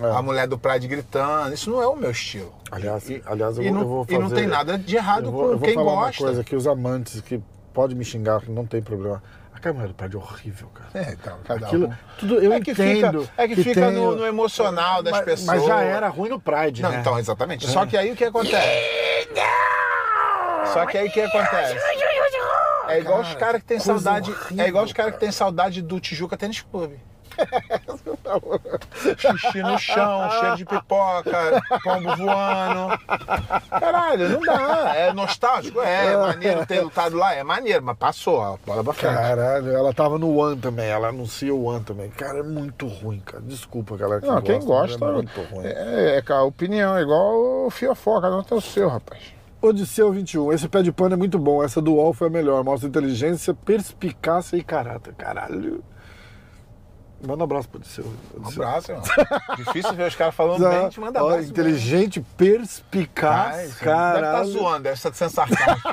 É. 0.00 0.10
a 0.16 0.20
mulher 0.22 0.46
do 0.46 0.58
Pride 0.58 0.86
gritando. 0.86 1.54
Isso 1.54 1.70
não 1.70 1.82
é 1.82 1.86
o 1.86 1.96
meu 1.96 2.10
estilo. 2.10 2.52
Aliás, 2.70 3.08
E- 3.08 3.22
aliás 3.26 3.56
eu, 3.56 3.64
vou, 3.64 3.72
não, 3.72 3.80
eu 3.80 3.86
vou 3.88 4.06
e 4.08 4.12
não 4.14 4.22
fazer- 4.22 4.34
tem 4.36 4.46
nada 4.46 4.78
de 4.78 4.94
errado 4.96 5.30
vou, 5.32 5.44
com 5.46 5.50
eu 5.52 5.58
vou 5.58 5.66
quem 5.66 5.74
falar 5.74 5.92
gosta. 5.92 6.22
uma 6.22 6.28
coisa 6.28 6.44
que 6.44 6.54
os 6.54 6.66
amantes 6.66 7.20
que 7.22 7.40
pode 7.72 7.94
me 7.94 8.04
xingar, 8.04 8.40
que 8.42 8.50
não 8.50 8.66
tem 8.66 8.82
problema. 8.82 9.22
Aquela 9.54 9.74
mulher 9.74 9.88
do 9.88 9.94
Pride 9.94 10.16
é 10.16 10.18
horrível, 10.18 10.68
cara. 10.74 10.90
É, 10.92 11.12
então, 11.12 11.38
cada 11.44 11.66
Aquilo, 11.66 11.86
um. 11.86 11.92
tudo, 12.18 12.34
eu 12.40 12.52
é 12.52 12.60
que 12.60 12.72
entendo. 12.72 13.22
fica, 13.22 13.32
é 13.42 13.48
que 13.48 13.56
fica 13.56 13.80
tem- 13.86 13.92
no, 13.92 14.16
no 14.16 14.26
emocional 14.26 15.02
das 15.02 15.12
mas, 15.12 15.24
pessoas. 15.24 15.46
Mas 15.46 15.64
já 15.64 15.80
era 15.82 16.08
ruim 16.08 16.28
no 16.28 16.40
Pride, 16.40 16.82
Não, 16.82 16.90
né? 16.90 16.98
então, 17.00 17.18
exatamente. 17.18 17.66
Só 17.68 17.86
que 17.86 17.96
aí 17.96 18.10
o 18.12 18.16
que 18.16 18.24
acontece? 18.24 18.88
Só 20.72 20.86
que 20.86 20.98
aí 20.98 21.08
o 21.08 21.12
que 21.12 21.20
acontece? 21.20 21.74
É 22.94 23.00
igual 23.00 23.20
os 23.20 23.34
caras 23.34 23.60
que 23.60 23.68
tem 23.68 23.78
saudade. 23.78 24.30
horrível, 24.30 24.64
é 24.64 24.68
igual 24.68 24.84
os 24.84 24.92
caras 24.92 25.14
que 25.14 25.20
tem 25.20 25.32
saudade 25.32 25.82
do 25.82 26.00
Tijuca 26.00 26.36
Tênis 26.36 26.60
Clube. 26.60 26.98
Xixi 29.16 29.62
no 29.62 29.78
chão, 29.78 30.30
cheiro 30.40 30.56
de 30.56 30.64
pipoca, 30.64 31.62
pombo 31.82 32.16
voando. 32.16 32.98
Caralho, 33.70 34.28
não 34.28 34.40
dá. 34.40 34.92
É 34.94 35.12
nostálgico? 35.12 35.80
É, 35.80 36.12
é 36.12 36.16
maneiro 36.16 36.66
ter 36.66 36.80
lutado 36.80 37.16
lá, 37.16 37.34
é 37.34 37.42
maneiro, 37.42 37.82
mas 37.82 37.96
passou, 37.96 38.38
ó, 38.38 38.56
bola 38.66 38.84
pra 38.84 38.92
frente. 38.92 39.14
Caralho, 39.14 39.70
ela 39.70 39.92
tava 39.92 40.18
no 40.18 40.36
One 40.36 40.56
também, 40.60 40.88
ela 40.88 41.08
anuncia 41.08 41.54
o 41.54 41.64
One 41.64 41.84
também. 41.84 42.10
Cara, 42.10 42.40
é 42.40 42.42
muito 42.42 42.86
ruim, 42.86 43.20
cara. 43.20 43.42
Desculpa, 43.42 43.96
galera. 43.96 44.20
Que 44.20 44.26
Não, 44.26 44.42
quem 44.42 44.60
gosta, 44.60 44.98
gosta. 44.98 44.98
mas 44.98 45.10
É 45.10 45.14
muito 45.14 45.40
ruim. 45.54 45.66
É, 45.66 46.22
é, 46.26 46.32
a 46.32 46.42
opinião, 46.42 46.96
é 46.96 47.02
igual 47.02 47.66
o 47.66 47.70
Fiofoca, 47.70 48.28
não 48.30 48.42
tem 48.42 48.56
o 48.56 48.60
seu, 48.60 48.88
rapaz. 48.88 49.22
Odisseu 49.62 50.12
21. 50.12 50.52
Esse 50.52 50.68
pé 50.68 50.82
de 50.82 50.90
pano 50.92 51.14
é 51.14 51.16
muito 51.16 51.38
bom. 51.38 51.62
Essa 51.62 51.80
do 51.80 51.94
UOL 51.94 52.12
foi 52.12 52.26
a 52.26 52.30
melhor. 52.30 52.62
Mostra 52.64 52.88
inteligência, 52.88 53.54
perspicácia 53.54 54.56
e 54.56 54.62
caráter. 54.62 55.14
Caralho. 55.14 55.82
Manda 57.24 57.42
um 57.42 57.44
abraço 57.44 57.68
pro 57.68 57.78
Odisseu. 57.78 58.04
Um 58.36 58.40
Odisseu. 58.42 58.62
abraço, 58.64 58.90
irmão. 58.90 59.04
Difícil 59.56 59.94
ver 59.94 60.08
os 60.08 60.14
caras 60.16 60.34
falando 60.34 60.68
bem, 60.68 60.88
te 60.88 60.98
manda 60.98 61.22
Ó, 61.22 61.28
abraço. 61.30 61.48
inteligente, 61.48 62.20
perspicaz, 62.36 63.74
Cara, 63.76 64.14
Deve 64.14 64.20
caralho. 64.26 64.46
zoando, 64.50 64.82
deve 64.82 64.96
estar 64.96 65.14
sendo 65.14 65.30
sarcástico. 65.30 65.88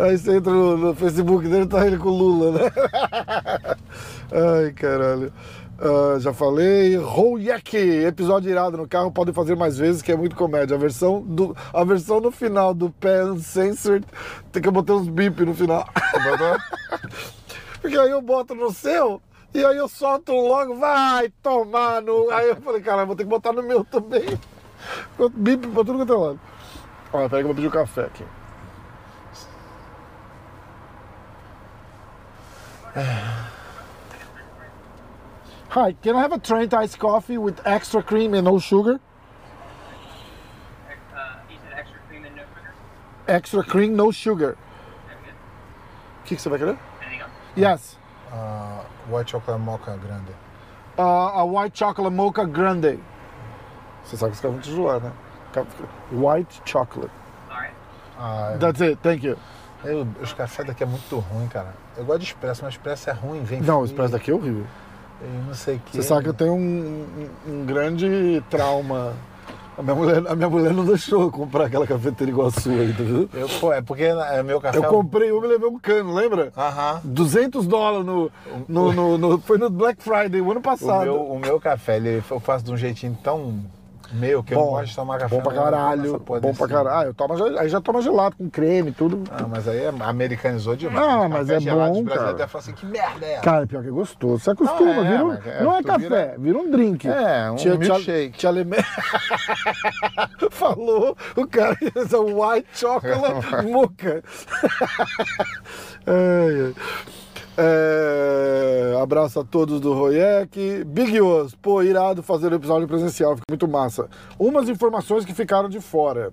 Aí 0.00 0.18
você 0.18 0.36
entra 0.36 0.52
no, 0.52 0.76
no 0.76 0.94
Facebook 0.94 1.48
dele, 1.48 1.66
tá 1.66 1.86
ele 1.86 1.96
com 1.96 2.08
o 2.08 2.16
Lula, 2.16 2.50
né? 2.58 2.72
Ai, 4.32 4.72
caralho. 4.72 5.32
Ah, 5.78 6.18
já 6.18 6.32
falei. 6.32 6.96
Rouyek, 6.96 7.76
episódio 7.76 8.50
irado 8.50 8.76
no 8.76 8.88
carro, 8.88 9.10
podem 9.10 9.34
fazer 9.34 9.56
mais 9.56 9.76
vezes, 9.76 10.02
que 10.02 10.12
é 10.12 10.16
muito 10.16 10.36
comédia. 10.36 10.76
A 10.76 10.78
versão, 10.78 11.20
do, 11.22 11.56
a 11.72 11.84
versão 11.84 12.20
no 12.20 12.30
final 12.30 12.72
do 12.72 12.90
pé 12.90 13.24
uncensored 13.24 14.06
tem 14.52 14.62
que 14.62 14.70
botar 14.70 14.94
uns 14.94 15.08
bip 15.08 15.44
no 15.44 15.54
final. 15.54 15.86
Porque 17.80 17.98
aí 17.98 18.10
eu 18.10 18.22
boto 18.22 18.54
no 18.54 18.72
seu 18.72 19.20
e 19.52 19.64
aí 19.64 19.76
eu 19.76 19.88
solto 19.88 20.32
logo, 20.32 20.76
vai 20.76 21.28
tomar 21.42 22.00
no. 22.00 22.30
Aí 22.30 22.48
eu 22.48 22.56
falei, 22.56 22.80
cara, 22.80 23.04
vou 23.04 23.14
ter 23.14 23.24
que 23.24 23.30
botar 23.30 23.52
no 23.52 23.62
meu 23.62 23.84
também. 23.84 24.38
Bip 25.34 25.66
pra 25.68 25.84
tudo 25.84 25.98
quanto 25.98 26.12
é 26.12 26.16
lado. 26.16 26.40
Olha, 27.12 27.28
peraí 27.28 27.44
que 27.44 27.50
eu 27.50 27.54
vou 27.54 27.54
pedir 27.54 27.68
um 27.68 27.70
café 27.70 28.02
aqui. 28.02 28.24
Hi, 35.74 35.92
can 36.02 36.14
I 36.14 36.20
have 36.20 36.32
a 36.32 36.38
Trent 36.38 36.72
iced 36.72 36.98
coffee 37.00 37.36
with 37.36 37.60
extra 37.66 38.00
cream 38.02 38.34
and 38.34 38.44
no 38.44 38.58
sugar? 38.60 39.00
Uh, 41.12 41.36
you 41.50 41.56
said 41.68 41.78
extra 41.80 41.98
cream 42.08 42.24
and 42.24 42.36
no 42.36 42.42
sugar? 42.44 42.74
Extra 43.26 43.64
cream, 43.64 43.96
no 43.96 44.12
sugar. 44.12 44.56
Very 45.08 45.20
good. 45.24 45.34
O 46.22 46.24
que, 46.26 46.36
que 46.36 46.42
você 46.42 46.48
vai 46.48 46.58
querer? 46.60 46.78
Anything 47.02 47.20
else? 47.22 47.30
Yes. 47.56 47.96
Ah, 48.32 48.84
White 49.10 49.30
Chocolate 49.32 49.60
Mocha 49.60 49.96
grande. 49.96 50.32
Uh, 50.96 51.02
a 51.02 51.44
white 51.44 51.76
chocolate 51.76 52.14
mocha 52.14 52.44
grande. 52.44 53.00
Você 54.04 54.16
sabe 54.16 54.30
que 54.30 54.36
os 54.36 54.40
caras 54.40 54.54
vão 54.54 54.60
te 54.60 54.70
zoar, 54.70 55.00
né? 55.00 55.12
White 56.12 56.62
chocolate. 56.64 57.10
All 57.50 57.56
right. 57.60 57.74
Ah, 58.16 58.56
That's 58.60 58.80
it, 58.80 59.00
thank 59.02 59.26
you. 59.26 59.36
eu- 59.84 60.06
os 60.22 60.32
cafés 60.32 60.68
daqui 60.68 60.84
é 60.84 60.86
muito 60.86 61.18
ruim, 61.18 61.48
cara. 61.48 61.74
Eu 61.96 62.04
gosto 62.04 62.20
de 62.20 62.26
expresso, 62.26 62.62
mas 62.62 62.74
expresso 62.74 63.10
é 63.10 63.12
ruim, 63.12 63.42
vem 63.42 63.60
Não, 63.60 63.80
o 63.80 63.84
expresso 63.84 64.12
daqui 64.12 64.30
é 64.30 64.34
horrível. 64.34 64.66
E 65.24 65.46
não 65.48 65.54
sei 65.54 65.76
o 65.76 65.80
que. 65.80 65.96
Você 65.96 66.02
sabe 66.02 66.22
que 66.24 66.28
eu 66.28 66.34
tenho 66.34 66.52
um, 66.54 67.04
um- 67.48 67.52
um 67.52 67.64
grande 67.66 68.42
trauma. 68.50 69.12
A 69.76 69.82
minha, 69.82 69.94
mulher, 69.96 70.22
a 70.28 70.36
minha 70.36 70.48
mulher 70.48 70.72
não 70.72 70.84
deixou 70.84 71.22
eu 71.22 71.30
comprar 71.32 71.64
aquela 71.66 71.84
cafeteira 71.84 72.30
igual 72.30 72.46
a 72.46 72.50
sua 72.52 72.72
aí, 72.74 72.92
tá 72.92 73.02
vendo? 73.02 73.28
Eu, 73.34 73.48
pô, 73.58 73.72
é 73.72 73.82
porque 73.82 74.04
é 74.04 74.40
meu 74.44 74.60
café. 74.60 74.78
Eu 74.78 74.84
comprei 74.84 75.32
uma 75.32 75.44
e 75.46 75.48
levei 75.48 75.68
um 75.68 75.80
cano, 75.80 76.14
lembra? 76.14 76.52
Aham. 76.56 77.00
200 77.02 77.66
dólares 77.66 78.06
no, 78.06 78.30
no, 78.68 78.92
no- 78.92 79.18
no- 79.18 79.38
Foi 79.40 79.58
no 79.58 79.68
Black 79.68 80.00
Friday, 80.00 80.40
o 80.40 80.48
ano 80.52 80.60
O 80.60 80.62
passado. 80.62 81.02
meu, 81.02 81.16
o 81.20 81.38
meu 81.40 81.60
café, 81.60 81.96
ele, 81.96 82.22
eu 82.30 82.38
faço 82.38 82.64
de 82.64 82.70
um 82.70 82.76
jeitinho 82.76 83.18
tão 83.20 83.56
meu 84.14 84.42
que 84.42 84.54
eu 84.54 84.58
não 84.58 84.66
gosto 84.68 84.86
de 84.86 84.96
tomar 84.96 85.18
café. 85.18 85.36
Bom 85.36 85.42
pra 85.42 85.54
eu 85.54 85.62
caralho. 85.62 86.18
Bom 86.40 86.54
pra 86.54 86.68
caralho. 86.68 86.96
Ah, 86.98 87.04
eu 87.06 87.14
tomo, 87.14 87.34
aí 87.58 87.68
já 87.68 87.80
toma 87.80 88.00
gelado 88.00 88.36
com 88.36 88.48
creme 88.48 88.90
e 88.90 88.92
tudo. 88.92 89.24
Ah, 89.30 89.46
mas 89.48 89.66
aí 89.68 89.78
é- 89.78 89.92
americanizou 90.00 90.76
demais. 90.76 91.06
Ah, 91.06 91.28
mas 91.28 91.50
é 91.50 91.58
bom, 91.60 92.04
cara. 92.04 92.32
devem 92.32 92.46
falar 92.48 92.62
assim, 92.62 92.72
que 92.72 92.86
merda 92.86 93.26
é 93.26 93.32
essa? 93.34 93.42
Cara, 93.42 93.66
pior 93.66 93.82
que 93.82 93.88
é 93.88 93.92
gostoso. 93.92 94.38
Você 94.44 94.50
acostuma, 94.50 94.94
Não, 94.94 95.04
é, 95.04 95.10
vira 95.10 95.24
um- 95.24 95.32
é, 95.32 95.62
não 95.62 95.76
é 95.76 95.82
café, 95.82 95.98
vira- 95.98 96.34
vira 96.38 96.58
um 96.58 96.70
drink. 96.70 97.08
É, 97.08 97.50
um 97.50 97.56
tia- 97.56 97.76
milkshake. 97.76 98.46
Leme- 98.46 98.76
Falou 100.50 101.16
o 101.36 101.46
cara, 101.46 101.76
white 101.82 102.68
chocolate 102.72 103.66
mocha. 103.66 104.22
Ai, 106.06 106.66
ai. 106.66 106.74
É, 107.56 108.98
abraço 109.00 109.40
a 109.40 109.44
todos 109.44 109.80
do 109.80 109.92
Royek. 109.92 110.84
Big 110.84 111.20
Os, 111.20 111.54
pô, 111.54 111.82
irado 111.82 112.22
fazer 112.22 112.52
o 112.52 112.54
episódio 112.56 112.86
presencial, 112.88 113.32
fica 113.36 113.44
muito 113.48 113.68
massa. 113.68 114.08
Umas 114.38 114.68
informações 114.68 115.24
que 115.24 115.32
ficaram 115.34 115.68
de 115.68 115.80
fora. 115.80 116.32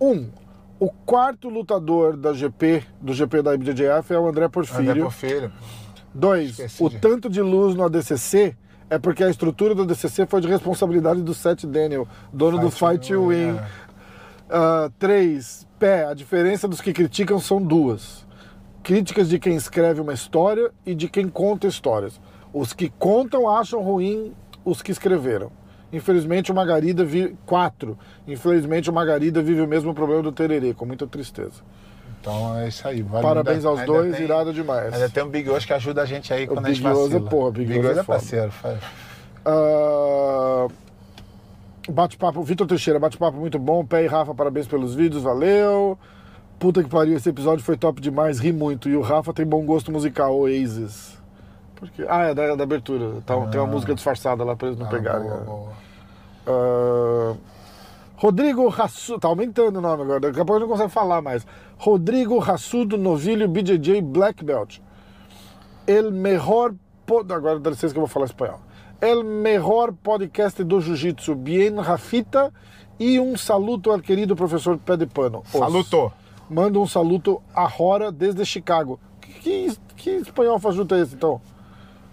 Um, 0.00 0.28
o 0.80 0.88
quarto 0.90 1.48
lutador 1.48 2.16
da 2.16 2.32
GP, 2.32 2.84
do 3.00 3.12
GP 3.12 3.42
da 3.42 3.54
IBJJF 3.54 4.12
é 4.12 4.18
o 4.18 4.28
André 4.28 4.48
Porfírio. 4.48 4.90
André 4.90 5.02
Porfírio. 5.02 5.52
Dois, 6.14 6.50
Esqueci 6.50 6.82
o 6.82 6.88
de- 6.88 6.98
tanto 6.98 7.28
de 7.28 7.40
luz 7.42 7.74
no 7.74 7.84
ADCC 7.84 8.56
é 8.90 8.98
porque 8.98 9.22
a 9.22 9.28
estrutura 9.30 9.74
do 9.74 9.82
ADCC 9.82 10.26
foi 10.26 10.40
de 10.40 10.48
responsabilidade 10.48 11.22
do 11.22 11.34
Seth 11.34 11.64
Daniel, 11.66 12.06
dono 12.32 12.58
do 12.58 12.70
Fight 12.70 12.92
Fight 12.92 13.08
to 13.08 13.14
to 13.14 13.28
Win. 13.28 13.52
Win, 13.52 13.58
é. 13.58 13.66
Ah, 14.50 14.90
três, 14.98 15.66
pé, 15.78 16.06
a 16.06 16.14
diferença 16.14 16.66
dos 16.66 16.80
que 16.80 16.92
criticam 16.92 17.38
são 17.38 17.60
duas. 17.60 18.26
Críticas 18.82 19.28
de 19.28 19.38
quem 19.38 19.54
escreve 19.56 20.00
uma 20.00 20.12
história 20.14 20.70
e 20.86 20.94
de 20.94 21.08
quem 21.08 21.28
conta 21.28 21.66
histórias. 21.66 22.20
Os 22.52 22.72
que 22.72 22.88
contam 22.98 23.48
acham 23.48 23.82
ruim 23.82 24.32
os 24.64 24.80
que 24.82 24.90
escreveram. 24.90 25.50
Infelizmente, 25.92 26.50
o 26.52 26.54
Margarida 26.54 27.04
vive. 27.04 27.36
Quatro. 27.46 27.98
Infelizmente, 28.26 28.88
o 28.90 28.92
Margarida 28.92 29.42
vive 29.42 29.60
o 29.60 29.68
mesmo 29.68 29.94
problema 29.94 30.22
do 30.22 30.32
Tererê, 30.32 30.72
com 30.74 30.84
muita 30.84 31.06
tristeza. 31.06 31.62
Então 32.20 32.58
é 32.58 32.68
isso 32.68 32.86
aí. 32.86 33.02
Vale 33.02 33.22
Parabéns 33.22 33.56
ainda- 33.58 33.68
aos 33.68 33.80
ainda 33.80 33.92
dois, 33.92 34.16
tem- 34.16 34.24
irado 34.24 34.52
demais. 34.52 34.92
Ainda 34.92 35.08
tem 35.08 35.22
um 35.22 35.28
Big 35.28 35.48
Oz 35.48 35.64
que 35.64 35.72
ajuda 35.72 36.02
a 36.02 36.04
gente 36.06 36.32
aí 36.32 36.46
quando 36.46 36.66
a 36.66 36.68
gente 36.72 36.82
Big 36.82 37.16
é 37.16 37.20
porra, 37.20 37.50
Big 37.52 37.78
Oz 37.78 37.84
é 37.84 37.88
Oz 37.90 37.98
é 37.98 38.02
foda. 38.02 38.04
parceiro. 38.18 38.52
Ah, 39.44 40.66
Bate-papo, 41.90 42.42
Vitor 42.42 42.66
Teixeira, 42.66 42.98
bate-papo 42.98 43.38
muito 43.38 43.58
bom. 43.58 43.82
Pé 43.82 44.04
e 44.04 44.06
Rafa, 44.06 44.34
parabéns 44.34 44.66
pelos 44.66 44.94
vídeos, 44.94 45.22
valeu. 45.22 45.98
Puta 46.58 46.82
que 46.82 46.88
pariu, 46.88 47.16
esse 47.16 47.28
episódio 47.28 47.64
foi 47.64 47.76
top 47.76 48.00
demais, 48.00 48.38
ri 48.40 48.52
muito. 48.52 48.88
E 48.88 48.96
o 48.96 49.00
Rafa 49.00 49.32
tem 49.32 49.46
bom 49.46 49.64
gosto 49.64 49.92
musical, 49.92 50.36
Oasis. 50.36 51.16
Por 51.76 51.88
quê? 51.90 52.04
Ah, 52.08 52.24
é 52.24 52.34
da, 52.34 52.56
da 52.56 52.64
abertura. 52.64 53.20
Tá, 53.24 53.36
Tem 53.46 53.60
uma 53.60 53.66
música 53.68 53.94
disfarçada 53.94 54.42
lá 54.42 54.56
pra 54.56 54.66
eles 54.68 54.78
não 54.78 54.86
Ah, 54.86 54.90
pegarem. 54.90 55.22
boa, 55.28 55.38
né? 55.38 55.44
boa. 55.46 55.68
Ah, 56.48 57.34
Rodrigo 58.16 58.66
Rassudo, 58.68 59.20
tá 59.20 59.28
aumentando 59.28 59.76
o 59.78 59.80
nome 59.80 60.02
agora, 60.02 60.18
daqui 60.18 60.40
a 60.40 60.44
pouco 60.44 60.60
não 60.60 60.66
consegue 60.68 60.90
falar 60.90 61.22
mais. 61.22 61.46
Rodrigo 61.76 62.38
Rassudo 62.40 62.98
Novilho 62.98 63.46
BJJ 63.48 64.02
Black 64.02 64.44
Belt. 64.44 64.78
El 65.86 66.10
mejor. 66.10 66.74
po- 67.06 67.24
Agora 67.32 67.60
dá 67.60 67.70
licença 67.70 67.94
que 67.94 67.98
eu 67.98 68.02
vou 68.02 68.08
falar 68.08 68.26
espanhol. 68.26 68.58
El 69.00 69.22
mejor 69.22 69.92
podcast 69.92 70.64
do 70.64 70.80
Jiu-Jitsu, 70.80 71.36
bien 71.36 71.76
Rafita. 71.76 72.52
E 72.98 73.20
um 73.20 73.36
saluto 73.36 73.92
ao 73.92 74.00
querido 74.00 74.34
professor 74.34 74.76
Pé 74.76 74.96
de 74.96 75.06
Pano. 75.06 75.44
Os. 75.44 75.50
Saluto. 75.52 76.12
Manda 76.48 76.78
um 76.78 76.86
saluto 76.86 77.42
a 77.54 77.66
Rora 77.66 78.10
desde 78.10 78.44
Chicago. 78.44 78.98
Que, 79.20 79.40
que, 79.40 79.76
que 79.96 80.10
espanhol 80.10 80.58
fajuto 80.58 80.94
é 80.94 81.00
esse 81.00 81.14
então? 81.14 81.40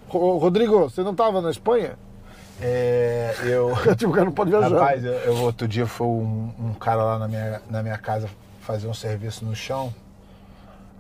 Ro- 0.08 0.38
Rodrigo, 0.38 0.80
você 0.90 1.04
não 1.04 1.16
tava 1.16 1.42
na 1.42 1.50
Espanha? 1.50 1.98
É, 2.62 3.36
eu. 3.44 3.72
tipo, 3.96 4.12
o 4.12 4.14
cara 4.14 4.26
não 4.26 4.32
pode 4.32 4.50
viajar. 4.52 4.70
Rapaz, 4.70 5.04
eu, 5.04 5.14
eu 5.14 5.38
outro 5.44 5.68
dia 5.68 5.86
foi 5.88 6.08
um, 6.08 6.52
um 6.60 6.74
cara 6.74 7.04
lá 7.04 7.20
na 7.20 7.28
minha, 7.28 7.62
na 7.70 7.82
minha 7.84 7.98
casa 7.98 8.30
fazer 8.62 8.88
um 8.88 8.94
serviço 8.94 9.46
no 9.46 9.56
chão. 9.56 9.94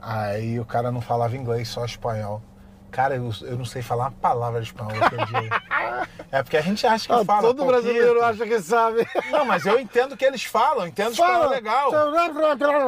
Aí 0.02 0.60
o 0.60 0.65
cara 0.65 0.91
não 0.91 1.02
falava 1.02 1.36
inglês, 1.36 1.67
só 1.67 1.84
espanhol. 1.84 2.41
Cara, 2.95 3.15
eu, 3.17 3.29
eu 3.41 3.58
não 3.58 3.65
sei 3.65 3.81
falar 3.81 4.05
uma 4.05 4.12
palavra 4.12 4.62
de 4.62 4.67
espanhol. 4.67 4.93
É 6.31 6.41
porque 6.43 6.58
a 6.58 6.62
gente 6.62 6.86
acha 6.86 7.08
que 7.08 7.13
Ah, 7.13 7.23
fala. 7.23 7.41
todo 7.41 7.58
pouquinho. 7.58 7.81
brasileiro 7.81 8.23
acha 8.23 8.45
que 8.45 8.60
sabe. 8.60 9.08
Não, 9.31 9.45
mas 9.45 9.65
eu 9.65 9.79
entendo 9.79 10.17
que 10.17 10.25
eles 10.25 10.43
falam, 10.43 10.86
entendo 10.88 11.12
espanhol 11.12 11.49
legal. 11.49 11.88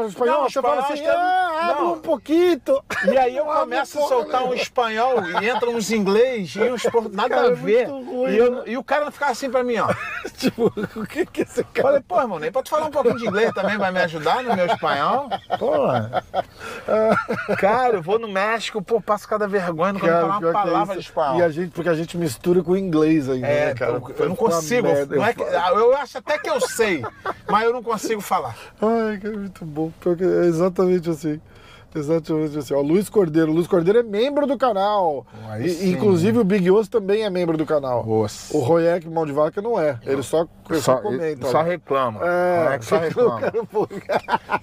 Espanhol, 0.07 0.41
Não, 0.41 0.49
você 0.49 0.61
fala 0.61 0.81
assim, 0.81 0.93
espanhol, 0.95 1.17
ah, 1.17 1.67
abre 1.71 1.83
um 1.83 1.99
pouquinho. 1.99 2.61
E 3.05 3.17
aí 3.17 3.37
eu 3.37 3.45
Não 3.47 3.53
começo 3.61 3.99
a 4.03 4.07
soltar 4.07 4.43
um 4.43 4.53
espanhol 4.53 5.23
e 5.41 5.47
entra 5.47 5.69
uns 5.69 5.91
inglês 5.91 6.55
e 6.55 6.63
uns 6.63 6.83
por... 6.83 7.09
nada 7.09 7.29
Cara, 7.35 7.47
a 7.49 7.51
é 7.51 7.55
ver. 7.55 7.87
muito 7.87 8.09
ruim, 8.11 8.31
e, 8.31 8.37
eu- 8.37 8.51
né? 8.51 8.63
e 8.65 8.77
o 8.77 8.83
cara 8.83 9.11
ficar 9.11 9.27
assim 9.27 9.49
pra 9.49 9.63
mim, 9.63 9.77
ó. 9.77 9.87
Tipo, 10.37 10.71
o 10.95 11.05
que 11.07 11.25
que 11.25 11.41
esse 11.43 11.63
cara... 11.63 11.87
Falei, 11.87 12.01
pô, 12.01 12.19
irmão, 12.21 12.39
nem 12.39 12.51
pra 12.51 12.61
tu 12.61 12.69
falar 12.69 12.87
um 12.87 12.91
pouquinho 12.91 13.17
de 13.17 13.25
inglês 13.27 13.51
também 13.53 13.77
vai 13.77 13.91
me 13.91 13.99
ajudar 14.01 14.43
no 14.43 14.55
meu 14.55 14.65
espanhol? 14.65 15.29
Porra. 15.57 16.23
Cara, 17.57 17.95
eu 17.95 18.01
vou 18.01 18.19
no 18.19 18.27
México, 18.27 18.81
pô, 18.81 18.99
passo 19.01 19.27
cada 19.27 19.47
vergonha, 19.47 19.96
Cara, 19.99 20.21
falar 20.21 20.37
uma 20.39 20.49
é 20.49 20.53
palavra 20.53 20.93
de 20.95 21.01
isso. 21.01 21.09
espanhol. 21.09 21.39
E 21.39 21.43
a 21.43 21.49
gente, 21.49 21.71
porque 21.71 21.89
a 21.89 21.93
gente 21.93 22.17
mistura 22.17 22.61
com 22.63 22.71
o 22.73 22.77
inglês 22.77 23.29
ainda, 23.29 23.47
É, 23.47 23.65
né, 23.67 23.73
cara? 23.73 23.91
eu, 23.93 24.15
eu 24.19 24.29
não 24.29 24.35
consigo. 24.35 24.87
merda, 24.87 25.15
Não 25.15 25.23
eu 25.23 25.27
é 25.29 25.33
que- 25.33 25.41
eu 25.41 25.97
acho 25.97 26.17
até 26.17 26.37
que 26.37 26.49
eu 26.49 26.59
sei, 26.61 27.03
mas 27.49 27.63
eu 27.65 27.73
não 27.73 27.81
consigo 27.83 28.21
falar. 28.21 28.55
Ai, 28.81 29.17
que 29.17 29.27
é 29.27 29.31
muito 29.31 29.65
bom. 29.65 29.91
É 30.05 30.45
exatamente 30.45 31.09
assim. 31.09 31.39
Exatamente 31.97 32.57
assim. 32.57 32.73
Ó, 32.73 32.81
Luiz 32.81 33.09
Cordeiro. 33.09 33.51
Luiz 33.51 33.67
Cordeiro 33.67 33.99
é 33.99 34.03
membro 34.03 34.45
do 34.47 34.57
canal. 34.57 35.25
E- 35.59 35.69
sim. 35.69 35.91
inclusive 35.91 36.39
o 36.39 36.43
Big 36.43 36.69
Osso 36.69 36.89
também 36.89 37.23
é 37.23 37.29
membro 37.29 37.57
do 37.57 37.65
canal. 37.65 38.05
Nossa. 38.05 38.55
O 38.55 38.61
Royek 38.61 39.07
Mão 39.09 39.25
de 39.25 39.31
Vaca 39.31 39.61
não 39.61 39.79
é. 39.79 39.99
Ele 40.05 40.21
só, 40.23 40.45
ele 40.69 40.79
só, 40.81 40.97
comenta. 40.97 41.47
só 41.47 41.61
reclama. 41.61 42.19
É, 42.23 42.79
só 42.81 42.97
reclama. 42.99 43.41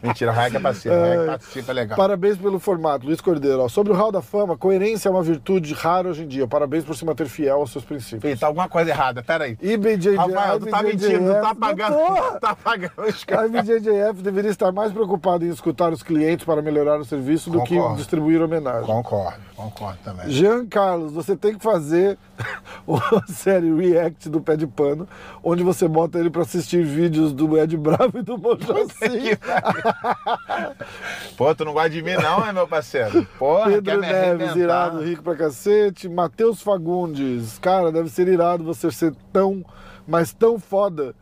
Mentira, 0.02 0.30
o 0.30 0.34
Raik 0.34 0.58
participa, 0.60 0.94
o 0.94 1.00
Raik 1.00 1.26
participa 1.26 1.72
é 1.72 1.74
legal. 1.74 1.96
Parabéns 1.96 2.36
pelo 2.36 2.58
formato, 2.58 3.06
Luiz 3.06 3.20
Cordeiro. 3.20 3.60
Ó, 3.60 3.68
sobre 3.68 3.92
o 3.92 3.96
Hall 3.96 4.12
da 4.12 4.22
Fama, 4.22 4.56
coerência 4.56 5.08
é 5.08 5.10
uma 5.12 5.22
virtude 5.22 5.72
rara 5.74 6.08
hoje 6.08 6.22
em 6.24 6.26
dia. 6.28 6.46
Parabéns 6.46 6.84
por 6.84 6.94
se 6.96 7.04
manter 7.04 7.26
fiel 7.26 7.56
aos 7.56 7.72
seus 7.72 7.84
princípios. 7.84 8.32
Ih, 8.32 8.36
tá 8.38 8.46
alguma 8.46 8.68
coisa 8.68 8.90
errada, 8.90 9.22
peraí. 9.22 9.56
IBJJF. 9.60 10.16
Rafael, 10.16 10.60
tu 10.60 10.66
tá 10.66 10.82
mentindo, 10.82 11.34
tu 11.34 11.40
tá 11.40 11.54
pagando, 11.54 11.96
tu 11.96 12.40
tá 12.40 12.54
pagando 12.56 12.92
os 13.08 13.22
A 13.22 13.26
caras. 13.26 13.50
IBJJF 13.50 14.22
deveria 14.22 14.50
estar 14.50 14.72
mais 14.72 14.92
preocupada 14.92 15.44
em 15.44 15.48
escutar 15.48 15.92
os 15.92 16.02
clientes 16.02 16.44
para 16.44 16.60
melhorar 16.62 16.98
o 17.00 17.04
serviço 17.04 17.23
do 17.50 17.62
que 17.64 17.78
distribuir 17.96 18.40
homenagem. 18.42 18.86
Concordo, 18.86 19.38
concordo 19.56 19.98
também. 20.04 20.28
Jean 20.30 20.66
Carlos, 20.66 21.12
você 21.12 21.34
tem 21.36 21.56
que 21.56 21.62
fazer 21.62 22.18
uma 22.86 23.24
série 23.26 23.72
React 23.74 24.28
do 24.28 24.40
Pé 24.40 24.56
de 24.56 24.66
Pano, 24.66 25.08
onde 25.42 25.62
você 25.62 25.86
bota 25.88 26.18
ele 26.18 26.30
para 26.30 26.42
assistir 26.42 26.84
vídeos 26.84 27.32
do 27.32 27.58
Ed 27.58 27.76
Bravo 27.76 28.18
e 28.18 28.22
do 28.22 28.36
Mojaci. 28.38 29.38
Pô, 31.36 31.54
tu 31.54 31.64
não 31.64 31.72
gosta 31.72 31.90
de 31.90 32.02
mim 32.02 32.14
não, 32.14 32.44
é 32.46 32.52
meu 32.52 32.66
parceiro? 32.68 33.26
Porra, 33.38 33.70
Pedro 33.70 34.00
Neves, 34.00 34.16
arrebentar. 34.22 34.56
irado, 34.58 35.00
rico 35.02 35.22
pra 35.22 35.36
cacete. 35.36 36.08
Matheus 36.08 36.60
Fagundes, 36.62 37.58
cara, 37.58 37.90
deve 37.90 38.08
ser 38.08 38.28
irado 38.28 38.64
você 38.64 38.90
ser 38.90 39.14
tão, 39.32 39.64
mas 40.06 40.32
tão 40.32 40.58
foda. 40.58 41.14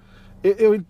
Eu, 0.42 0.74
eu- 0.74 0.82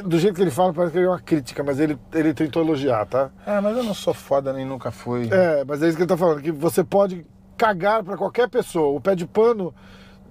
do 0.00 0.18
jeito 0.18 0.34
que 0.36 0.40
ele 0.42 0.50
fala, 0.50 0.72
parece 0.72 0.92
que 0.92 0.98
ele 0.98 1.06
é 1.06 1.10
uma 1.10 1.20
crítica, 1.20 1.62
mas 1.62 1.78
ele, 1.78 1.98
ele 2.14 2.32
tentou 2.32 2.62
elogiar, 2.62 3.04
tá? 3.04 3.30
É, 3.46 3.60
mas 3.60 3.76
eu 3.76 3.82
não 3.84 3.92
sou 3.94 4.14
foda 4.14 4.52
nem 4.52 4.64
nunca 4.64 4.90
fui. 4.90 5.28
É, 5.30 5.64
mas 5.66 5.82
é 5.82 5.88
isso 5.88 5.96
que 5.96 6.02
ele 6.02 6.08
tá 6.08 6.16
falando, 6.16 6.40
que 6.40 6.50
você 6.52 6.82
pode 6.82 7.26
cagar 7.56 8.02
pra 8.02 8.16
qualquer 8.16 8.48
pessoa. 8.48 8.96
O 8.96 9.00
pé 9.00 9.14
de 9.14 9.26
pano 9.26 9.74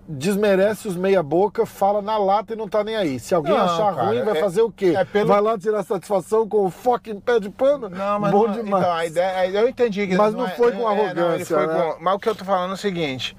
desmerece 0.08 0.88
os 0.88 0.96
meia 0.98 1.22
boca, 1.24 1.66
fala 1.66 2.02
na 2.02 2.18
lata 2.18 2.54
e 2.54 2.56
não 2.56 2.68
tá 2.68 2.84
nem 2.84 2.96
aí. 2.96 3.20
Se 3.20 3.34
alguém 3.34 3.54
Não, 3.54 3.62
achar 3.64 3.96
cara, 3.96 4.08
ruim, 4.08 4.24
vai 4.24 4.36
é- 4.38 4.40
fazer 4.42 4.62
o 4.62 4.72
quê? 4.72 4.94
é 4.98 5.06
pelo- 5.06 5.28
Vai 5.28 5.40
lá 5.42 5.58
tirar 5.58 5.84
satisfação 5.84 6.48
com 6.50 6.66
o 6.66 6.70
fucking 6.70 7.20
pé 7.20 7.40
de 7.40 7.50
pano? 7.50 7.88
Não, 7.88 8.20
mas 8.20 8.32
Bom 8.32 8.48
não, 8.48 8.54
demais. 8.54 8.82
então, 8.84 8.94
a 8.94 9.06
ideia, 9.06 9.50
eu 9.62 9.70
entendi 9.70 10.08
que 10.08 10.16
Mas 10.16 10.34
não 10.34 10.46
é- 10.48 10.50
foi 10.52 10.72
com 10.74 10.82
é, 10.90 10.92
arrogância, 10.92 11.56
não, 11.58 11.66
foi 11.68 11.74
né? 11.76 11.82
com- 11.94 12.04
mas 12.04 12.16
o 12.16 12.20
que 12.20 12.30
eu 12.30 12.36
tô 12.36 12.44
falando 12.44 12.72
é 12.72 12.74
o 12.74 12.78
seguinte, 12.78 13.38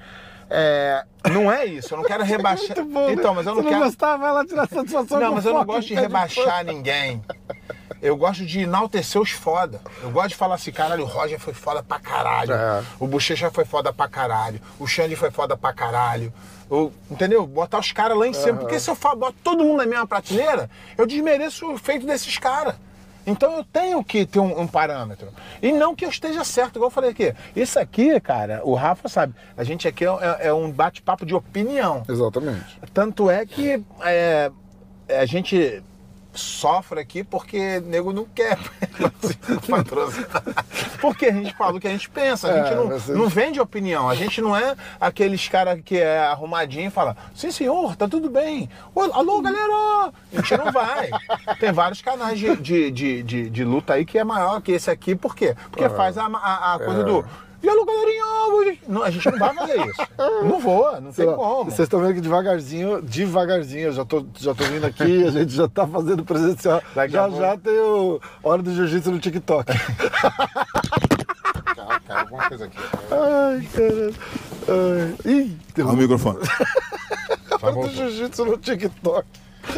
é, 0.55 1.05
não 1.31 1.51
é 1.51 1.65
isso, 1.65 1.95
eu 1.95 1.99
não 1.99 2.05
quero 2.05 2.23
rebaixar. 2.25 2.77
Muito 2.77 2.85
bom, 2.93 3.07
né? 3.07 3.13
então, 3.15 3.35
mas 3.35 3.47
eu 3.47 3.55
não 3.55 3.63
Você 3.63 3.69
quero. 3.69 3.81
não 3.81 3.87
gostava, 3.87 4.33
lá 4.33 4.45
tirar 4.45 4.69
satisfação 4.69 5.21
Não, 5.21 5.35
mas 5.35 5.45
eu 5.47 5.55
não 5.55 5.65
gosto 5.65 5.89
de 5.89 5.95
pé 5.95 6.01
rebaixar 6.03 6.65
ninguém. 6.65 7.23
Eu 8.01 8.17
gosto 8.17 8.45
de 8.45 8.61
enaltecer 8.63 9.21
os 9.21 9.31
foda. 9.31 9.81
Eu 10.03 10.11
gosto 10.11 10.31
de 10.31 10.35
falar 10.35 10.57
assim, 10.57 10.73
caralho, 10.73 11.05
o 11.05 11.07
Roger 11.07 11.39
foi 11.39 11.55
foda 11.55 11.83
pra 11.85 12.01
caralho. 12.01 12.53
É. 12.53 12.83
O 12.99 13.07
Bochecha 13.07 13.49
foi 13.51 13.65
foda 13.65 13.93
pra 13.93 14.09
caralho. 14.09 14.61
O 14.79 14.89
Xande 14.89 15.15
foi 15.15 15.31
foda 15.31 15.57
pra 15.57 15.73
caralho. 15.73 16.33
O- 16.69 16.91
entendeu? 17.09 17.47
Botar 17.47 17.79
os 17.79 17.93
caras 17.93 18.19
lá 18.19 18.27
em 18.27 18.33
cima. 18.33 18.59
Porque 18.59 18.81
se 18.81 18.91
eu 18.91 18.97
boto 19.17 19.37
todo 19.45 19.63
mundo 19.63 19.77
na 19.79 19.87
mesma 19.87 20.05
prateleira, 20.07 20.69
eu 20.99 21.07
desmereço 21.07 21.71
o 21.73 21.79
feito 21.79 22.05
desses 22.05 22.37
caras. 22.39 22.75
Então 23.27 23.57
eu 23.57 23.65
tenho 23.65 24.03
que 24.03 24.27
ter 24.27 24.41
um, 24.41 24.61
um 24.63 24.67
parâmetro. 24.67 25.29
E 25.63 25.71
não 25.73 25.95
que 25.95 26.05
eu 26.05 26.09
esteja 26.11 26.43
certo, 26.45 26.77
igual 26.77 26.87
eu 26.89 26.95
falei 26.95 27.11
aqui. 27.11 27.33
Isso 27.55 27.79
aqui, 27.79 28.19
cara, 28.21 28.61
o 28.65 28.75
Rafa 28.75 29.09
sabe, 29.09 29.35
a 29.57 29.63
gente 29.65 29.87
aqui 29.87 30.05
é, 30.05 30.09
é- 30.09 30.49
é 30.49 30.53
um 30.53 30.71
bate-papo 30.71 31.25
de 31.25 31.35
opinião. 31.35 32.03
Exatamente. 32.09 32.81
Tanto 32.93 33.31
é 33.31 33.47
que 33.47 33.83
é, 34.01 34.51
a 35.09 35.25
gente 35.25 35.83
sofre 36.35 37.01
aqui 37.01 37.23
porque 37.23 37.81
nego 37.81 38.13
não 38.13 38.25
quer 38.25 38.59
patrocinar. 39.69 40.43
Porque 41.01 41.27
a 41.27 41.33
gente 41.33 41.55
fala 41.57 41.77
o 41.77 41.81
que 41.81 41.87
a 41.89 41.91
gente 41.91 42.09
pensa, 42.09 42.49
a 42.49 42.57
É, 42.57 42.65
gente 42.65 42.75
não, 42.77 42.87
mas 42.87 43.11
a 43.11 43.15
não 43.15 43.29
vende 43.29 43.61
opinião. 43.61 44.09
A 44.09 44.15
gente 44.15 44.41
não 44.41 44.57
é 44.57 44.75
aqueles 45.01 45.47
caras 45.49 45.81
que 45.85 45.99
é 45.99 46.19
arrumadinho 46.21 46.89
e 46.89 46.91
fala, 46.91 47.17
sim 47.35 47.51
senhor, 47.51 47.97
tá 47.97 48.09
tudo 48.09 48.31
bem. 48.31 48.69
Alô, 49.13 49.41
galera! 49.43 50.13
A 50.33 50.37
gente 50.37 50.57
não 50.57 50.73
vai. 50.73 51.11
Tem 51.59 51.73
vários 51.73 52.01
canais 52.01 52.39
de, 52.39 52.57
de, 52.57 52.91
de, 52.91 53.23
de- 53.23 53.51
de 53.51 53.65
luta 53.65 53.95
aí 53.95 54.05
que 54.05 54.19
é 54.19 54.25
maior 54.25 54.61
que 54.61 54.73
esse 54.73 54.91
aqui, 54.91 55.15
por 55.15 55.35
quê? 55.35 55.55
Porque 55.71 55.89
faz 55.91 56.17
a, 56.19 56.27
a, 56.27 56.75
a 56.75 56.79
coisa 56.79 57.01
É. 57.01 57.05
do. 57.05 57.25
E 57.63 57.69
alô, 57.69 57.85
galerinha! 57.85 58.23
Não, 58.89 59.03
a 59.03 59.11
gente 59.11 59.31
não 59.31 59.39
vai 59.39 59.55
fazer 59.55 59.87
isso. 59.87 60.03
Não 60.19 60.59
vou, 60.59 60.93
não 60.95 61.03
tem 61.03 61.13
Sei 61.13 61.25
lá, 61.27 61.35
como. 61.35 61.65
Vocês 61.65 61.87
estão 61.87 62.01
vendo 62.01 62.15
que 62.15 62.21
devagarzinho, 62.21 63.01
devagarzinho, 63.03 63.85
eu 63.85 63.93
já 63.93 64.05
tô, 64.05 64.27
já 64.37 64.55
tô 64.55 64.65
vindo 64.65 64.85
aqui, 64.85 65.25
a 65.25 65.31
gente 65.31 65.53
já 65.53 65.69
tá 65.69 65.87
fazendo 65.87 66.25
presencial. 66.25 66.83
Daqui 66.95 67.17
a 67.17 67.29
já 67.29 67.37
já 67.37 67.57
tem 67.57 67.79
o 67.79 68.21
Hora 68.43 68.63
do 68.63 68.75
Jiu-Jitsu 68.75 69.11
no 69.13 69.19
TikTok. 69.21 69.73
Cara, 72.07 72.21
alguma 72.21 72.49
coisa 72.49 72.65
aqui. 72.65 72.79
Ai, 73.11 73.69
caralho. 73.73 74.15
Ai. 74.69 75.33
Ih, 75.33 75.57
tem 75.75 75.85
Ao 75.85 75.97
microfone. 75.97 76.39
Hora 77.63 77.75
do 77.75 77.89
Jiu-Jitsu 77.89 78.45
no 78.45 78.59
TikTok. 78.59 79.27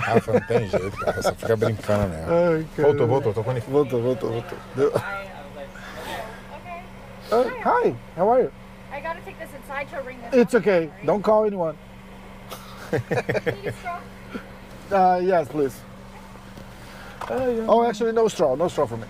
Rafa, 0.00 0.32
não 0.32 0.40
tem 0.40 0.68
jeito, 0.68 0.96
cara. 0.98 1.22
Você 1.22 1.34
fica 1.34 1.56
brincando. 1.56 2.14
Ai, 2.14 2.66
caralho. 2.76 2.96
Voltou, 2.96 3.06
voltou, 3.06 3.34
tô 3.34 3.44
com 3.44 3.50
ele. 3.50 3.60
Voltou, 3.60 4.02
voltou, 4.02 4.30
voltou. 4.30 4.58
Deu. 4.74 4.92
Ah, 7.32 7.44
hi, 7.62 7.94
how 8.16 8.28
are 8.28 8.40
you? 8.42 8.52
I 8.92 9.00
gotta 9.00 9.20
take 9.20 9.38
this 9.38 9.50
inside 9.54 9.88
to 9.90 9.96
ring 10.02 10.18
this. 10.22 10.40
It's 10.40 10.54
okay. 10.54 10.90
Don't 11.04 11.22
call 11.22 11.44
anyone. 11.44 11.76
Uh, 14.88 15.20
yes, 15.20 15.48
please. 15.48 15.74
Oh, 17.66 17.82
actually, 17.84 18.12
no 18.12 18.28
straw. 18.28 18.54
No 18.54 18.68
straw 18.68 18.86
for 18.86 18.96
me. 18.96 19.06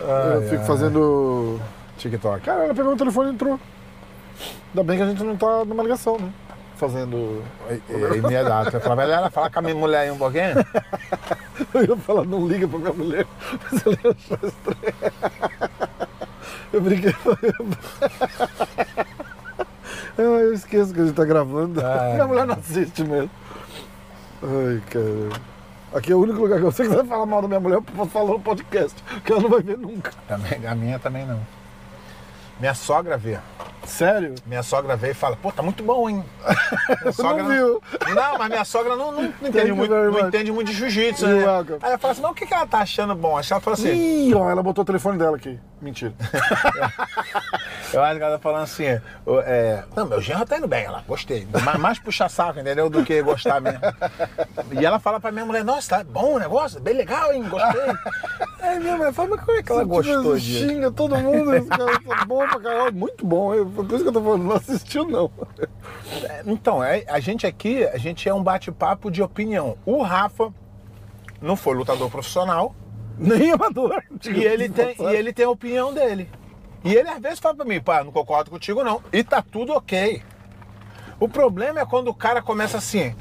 Eu 0.00 0.42
fico 0.48 0.64
fazendo... 0.64 1.60
TikTok. 1.98 2.40
Cara, 2.40 2.64
ela 2.64 2.74
pegou 2.74 2.94
o 2.94 2.96
telefone 2.96 3.30
e 3.30 3.34
entrou. 3.34 3.60
Ainda 4.70 4.82
bem 4.82 4.96
que 4.96 5.02
a 5.02 5.06
gente 5.06 5.22
não 5.22 5.36
tá 5.36 5.66
numa 5.66 5.82
ligação, 5.82 6.18
né? 6.18 6.32
Fazendo... 6.76 7.44
Imediato. 8.16 8.76
Eu 8.76 8.80
falava, 8.80 9.02
ela 9.02 9.30
fala 9.30 9.50
com 9.50 9.58
a 9.58 9.62
minha 9.62 9.74
mulher 9.74 10.00
aí 10.00 10.10
um 10.10 10.16
pouquinho. 10.16 10.54
Eu 11.74 11.84
ia 11.84 11.96
falar, 11.98 12.24
não 12.24 12.48
liga 12.48 12.66
pra 12.66 12.78
minha 12.78 12.92
mulher. 12.94 13.26
Mas 13.70 13.86
ela 13.86 13.96
achou 13.96 14.38
estranho. 14.48 14.94
Eu 16.74 16.80
brinquei. 16.80 17.14
Ah, 20.18 20.20
eu 20.22 20.52
esqueço 20.52 20.92
que 20.92 21.00
a 21.00 21.04
gente 21.04 21.14
tá 21.14 21.24
gravando. 21.24 21.80
Ai. 21.86 22.14
Minha 22.14 22.26
mulher 22.26 22.46
não 22.48 22.54
assiste 22.54 23.04
mesmo. 23.04 23.30
Ai, 24.42 24.82
cara. 24.90 25.40
Aqui 25.94 26.12
é 26.12 26.16
o 26.16 26.18
único 26.18 26.40
lugar 26.40 26.58
que 26.58 26.64
eu 26.64 26.72
sei 26.72 26.86
que 26.86 26.90
você 26.90 26.96
vai 26.96 27.06
falar 27.06 27.26
mal 27.26 27.42
da 27.42 27.46
minha 27.46 27.60
mulher, 27.60 27.76
eu 27.76 28.06
falar 28.06 28.32
no 28.32 28.40
podcast, 28.40 29.00
que 29.24 29.30
ela 29.30 29.42
não 29.42 29.48
vai 29.48 29.62
ver 29.62 29.78
nunca. 29.78 30.10
Também, 30.26 30.66
a 30.66 30.74
minha 30.74 30.98
também 30.98 31.24
não. 31.24 31.40
Minha 32.58 32.74
sogra 32.74 33.16
vê. 33.16 33.38
Sério? 33.86 34.34
Minha 34.46 34.62
sogra 34.62 34.96
vê 34.96 35.10
e 35.10 35.14
fala, 35.14 35.36
pô, 35.36 35.52
tá 35.52 35.62
muito 35.62 35.82
bom, 35.82 36.08
hein? 36.08 36.24
Minha 37.02 37.12
sogra 37.12 37.42
não 37.42 37.50
viu. 37.50 37.82
Não, 38.14 38.38
mas 38.38 38.48
minha 38.48 38.64
sogra 38.64 38.96
não, 38.96 39.12
não, 39.12 39.22
não 39.22 39.48
entende, 39.48 39.72
muito, 39.72 39.94
não 39.94 40.28
entende 40.28 40.52
muito 40.52 40.68
de 40.68 40.74
jiu-jitsu, 40.76 41.26
né? 41.26 41.44
Aí 41.82 41.90
ela 41.90 41.98
fala 41.98 42.12
assim, 42.12 42.22
mas 42.22 42.30
o 42.30 42.34
que, 42.34 42.46
que 42.46 42.54
ela 42.54 42.66
tá 42.66 42.78
achando 42.78 43.14
bom? 43.14 43.36
Aí 43.36 43.44
ela 43.50 43.60
fala 43.60 43.74
assim, 43.74 44.28
Ih, 44.28 44.34
ó, 44.34 44.50
ela 44.50 44.62
botou 44.62 44.82
o 44.82 44.84
telefone 44.84 45.18
dela 45.18 45.36
aqui. 45.36 45.58
Mentira. 45.80 46.14
Eu 47.92 48.02
acho 48.02 48.16
que 48.16 48.22
ela 48.24 48.32
tá 48.32 48.38
falando 48.42 48.62
assim, 48.64 48.86
é, 48.86 49.84
não, 49.94 50.06
meu 50.06 50.20
genro 50.20 50.44
tá 50.44 50.56
indo 50.58 50.66
bem, 50.66 50.84
ela, 50.84 51.04
gostei. 51.06 51.46
Mais, 51.64 51.78
mais 51.78 51.98
puxa 51.98 52.28
saco, 52.28 52.58
entendeu? 52.58 52.90
Do 52.90 53.04
que 53.04 53.22
gostar 53.22 53.60
mesmo. 53.60 53.78
E 54.72 54.84
ela 54.84 54.98
fala 54.98 55.20
pra 55.20 55.30
minha 55.30 55.44
mulher, 55.44 55.62
nossa, 55.64 55.98
tá 55.98 56.04
bom 56.04 56.34
o 56.34 56.38
negócio, 56.38 56.80
bem 56.80 56.94
legal, 56.94 57.32
hein? 57.32 57.44
Gostei. 57.48 57.82
Aí 58.60 58.80
minha 58.80 58.96
mulher 58.96 59.12
fala, 59.12 59.28
mas 59.36 59.40
como 59.44 59.58
é 59.58 59.62
que 59.62 59.70
ela 59.70 59.84
gostou 59.84 60.36
disso? 60.36 60.66
Xinga 60.68 60.90
todo 60.90 61.16
mundo, 61.16 61.54
esse 61.54 61.68
cara 61.68 62.00
tá 62.00 62.24
bom 62.24 62.48
pra 62.48 62.60
caralho. 62.60 62.94
Muito 62.94 63.24
bom, 63.24 63.54
eu- 63.54 63.70
por 63.74 63.94
isso 63.94 64.02
que 64.02 64.08
eu 64.08 64.12
tô 64.12 64.22
falando, 64.22 64.44
não 64.44 64.52
assistiu 64.56 65.06
não. 65.06 65.30
Então, 66.46 66.82
é- 66.82 67.04
a 67.08 67.18
gente 67.20 67.46
aqui, 67.46 67.84
a 67.86 67.96
gente 67.98 68.28
é 68.28 68.34
um 68.34 68.42
bate-papo 68.42 69.10
de 69.10 69.22
opinião. 69.22 69.76
O 69.84 70.02
Rafa 70.02 70.52
não 71.40 71.56
foi 71.56 71.74
lutador 71.74 72.10
profissional 72.10 72.74
Nem 73.18 73.52
amador. 73.52 74.02
e 74.26 74.44
ele 74.44 74.68
tem, 74.68 74.96
e 74.98 75.14
ele 75.14 75.32
tem 75.32 75.44
a 75.44 75.50
opinião 75.50 75.92
dele. 75.94 76.28
E 76.84 76.94
ele 76.94 77.08
às 77.08 77.20
vezes 77.20 77.38
fala 77.38 77.54
pra 77.54 77.64
mim, 77.64 77.80
pá, 77.80 78.02
não 78.04 78.12
concordo 78.12 78.50
contigo 78.50 78.82
não. 78.84 79.00
E 79.12 79.22
tá 79.24 79.42
tudo 79.42 79.72
ok. 79.72 80.22
O 81.20 81.28
problema 81.28 81.80
é 81.80 81.86
quando 81.86 82.08
o 82.08 82.14
cara 82.14 82.42
começa 82.42 82.76
assim, 82.78 83.14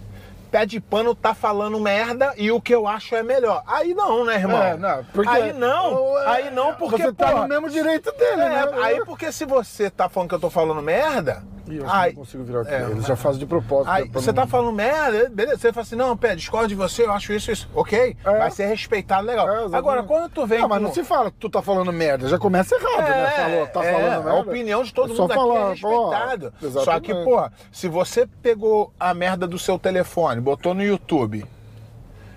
pé 0.53 0.67
de 0.67 0.79
pano 0.79 1.15
tá 1.15 1.33
falando 1.33 1.79
merda 1.79 2.31
e 2.37 2.51
o 2.51 2.61
que 2.61 2.75
eu 2.75 2.87
acho 2.87 3.15
é 3.15 3.23
melhor. 3.23 3.63
Aí 3.65 3.95
não, 3.95 4.23
né, 4.23 4.35
irmão? 4.35 4.61
É, 4.61 4.77
não, 4.77 5.03
porque- 5.05 5.27
aí 5.27 5.51
não, 5.51 6.15
aí 6.27 6.51
não 6.51 6.75
porque, 6.75 7.01
Você 7.01 7.11
tá 7.11 7.31
pô, 7.31 7.37
no 7.39 7.47
mesmo 7.47 7.69
direito 7.71 8.11
dele, 8.11 8.39
é, 8.43 8.49
né? 8.49 8.65
aí 8.83 9.03
porque 9.03 9.31
se 9.31 9.45
você 9.45 9.89
tá 9.89 10.07
falando 10.07 10.29
que 10.29 10.35
eu 10.35 10.39
tô 10.39 10.51
falando 10.51 10.79
merda, 10.79 11.41
Ih, 11.67 11.77
eu 11.77 11.89
aí, 11.89 12.11
não 12.11 12.19
consigo 12.23 12.43
virar 12.43 12.61
aqui. 12.61 12.73
É, 12.73 12.81
Eles 12.89 13.05
já 13.05 13.15
fazem 13.15 13.39
de 13.39 13.45
propósito. 13.45 13.89
aí 13.89 14.03
né, 14.03 14.09
você 14.11 14.27
não- 14.33 14.43
tá 14.43 14.47
falando 14.47 14.71
merda, 14.73 15.29
beleza, 15.29 15.57
você 15.59 15.71
fala 15.71 15.81
assim, 15.83 15.95
não, 15.95 16.17
pé, 16.17 16.35
discordo 16.35 16.67
de 16.67 16.75
você, 16.75 17.03
eu 17.05 17.11
acho 17.13 17.31
isso, 17.31 17.51
isso, 17.51 17.69
ok, 17.73 18.17
É. 18.25 18.37
vai 18.37 18.51
ser 18.51 18.65
respeitado, 18.65 19.25
legal. 19.25 19.47
É. 19.49 19.75
Agora, 19.77 20.03
quando 20.03 20.29
tu 20.29 20.45
vem 20.45 20.59
Não, 20.59 20.67
mas 20.67 20.79
com- 20.79 20.83
não 20.85 20.93
se 20.93 21.03
fala 21.05 21.31
que 21.31 21.37
tu 21.37 21.49
tá 21.49 21.61
falando 21.61 21.93
merda, 21.93 22.27
já 22.27 22.37
começa 22.37 22.75
errado, 22.75 23.07
né? 23.09 23.29
Falou, 23.31 23.67
tá 23.67 23.85
é, 23.85 23.91
falando 23.93 24.09
merda. 24.25 24.29
A 24.31 24.35
opinião 24.41 24.83
de 24.83 24.93
todo 24.93 25.13
É 25.13 25.17
mundo 25.17 25.31
aqui 25.31 25.33
falar, 25.35 25.55
é 25.55 25.75
pô, 25.79 26.09
respeitado. 26.09 26.53
Só 26.83 26.99
que, 26.99 27.13
pô, 27.13 27.49
se 27.71 27.87
você 27.87 28.27
pegou 28.41 28.91
a 28.99 29.13
merda 29.13 29.47
do 29.47 29.57
seu 29.57 29.79
telefone, 29.79 30.41
botou 30.41 30.73
no 30.73 30.83
YouTube 30.83 31.45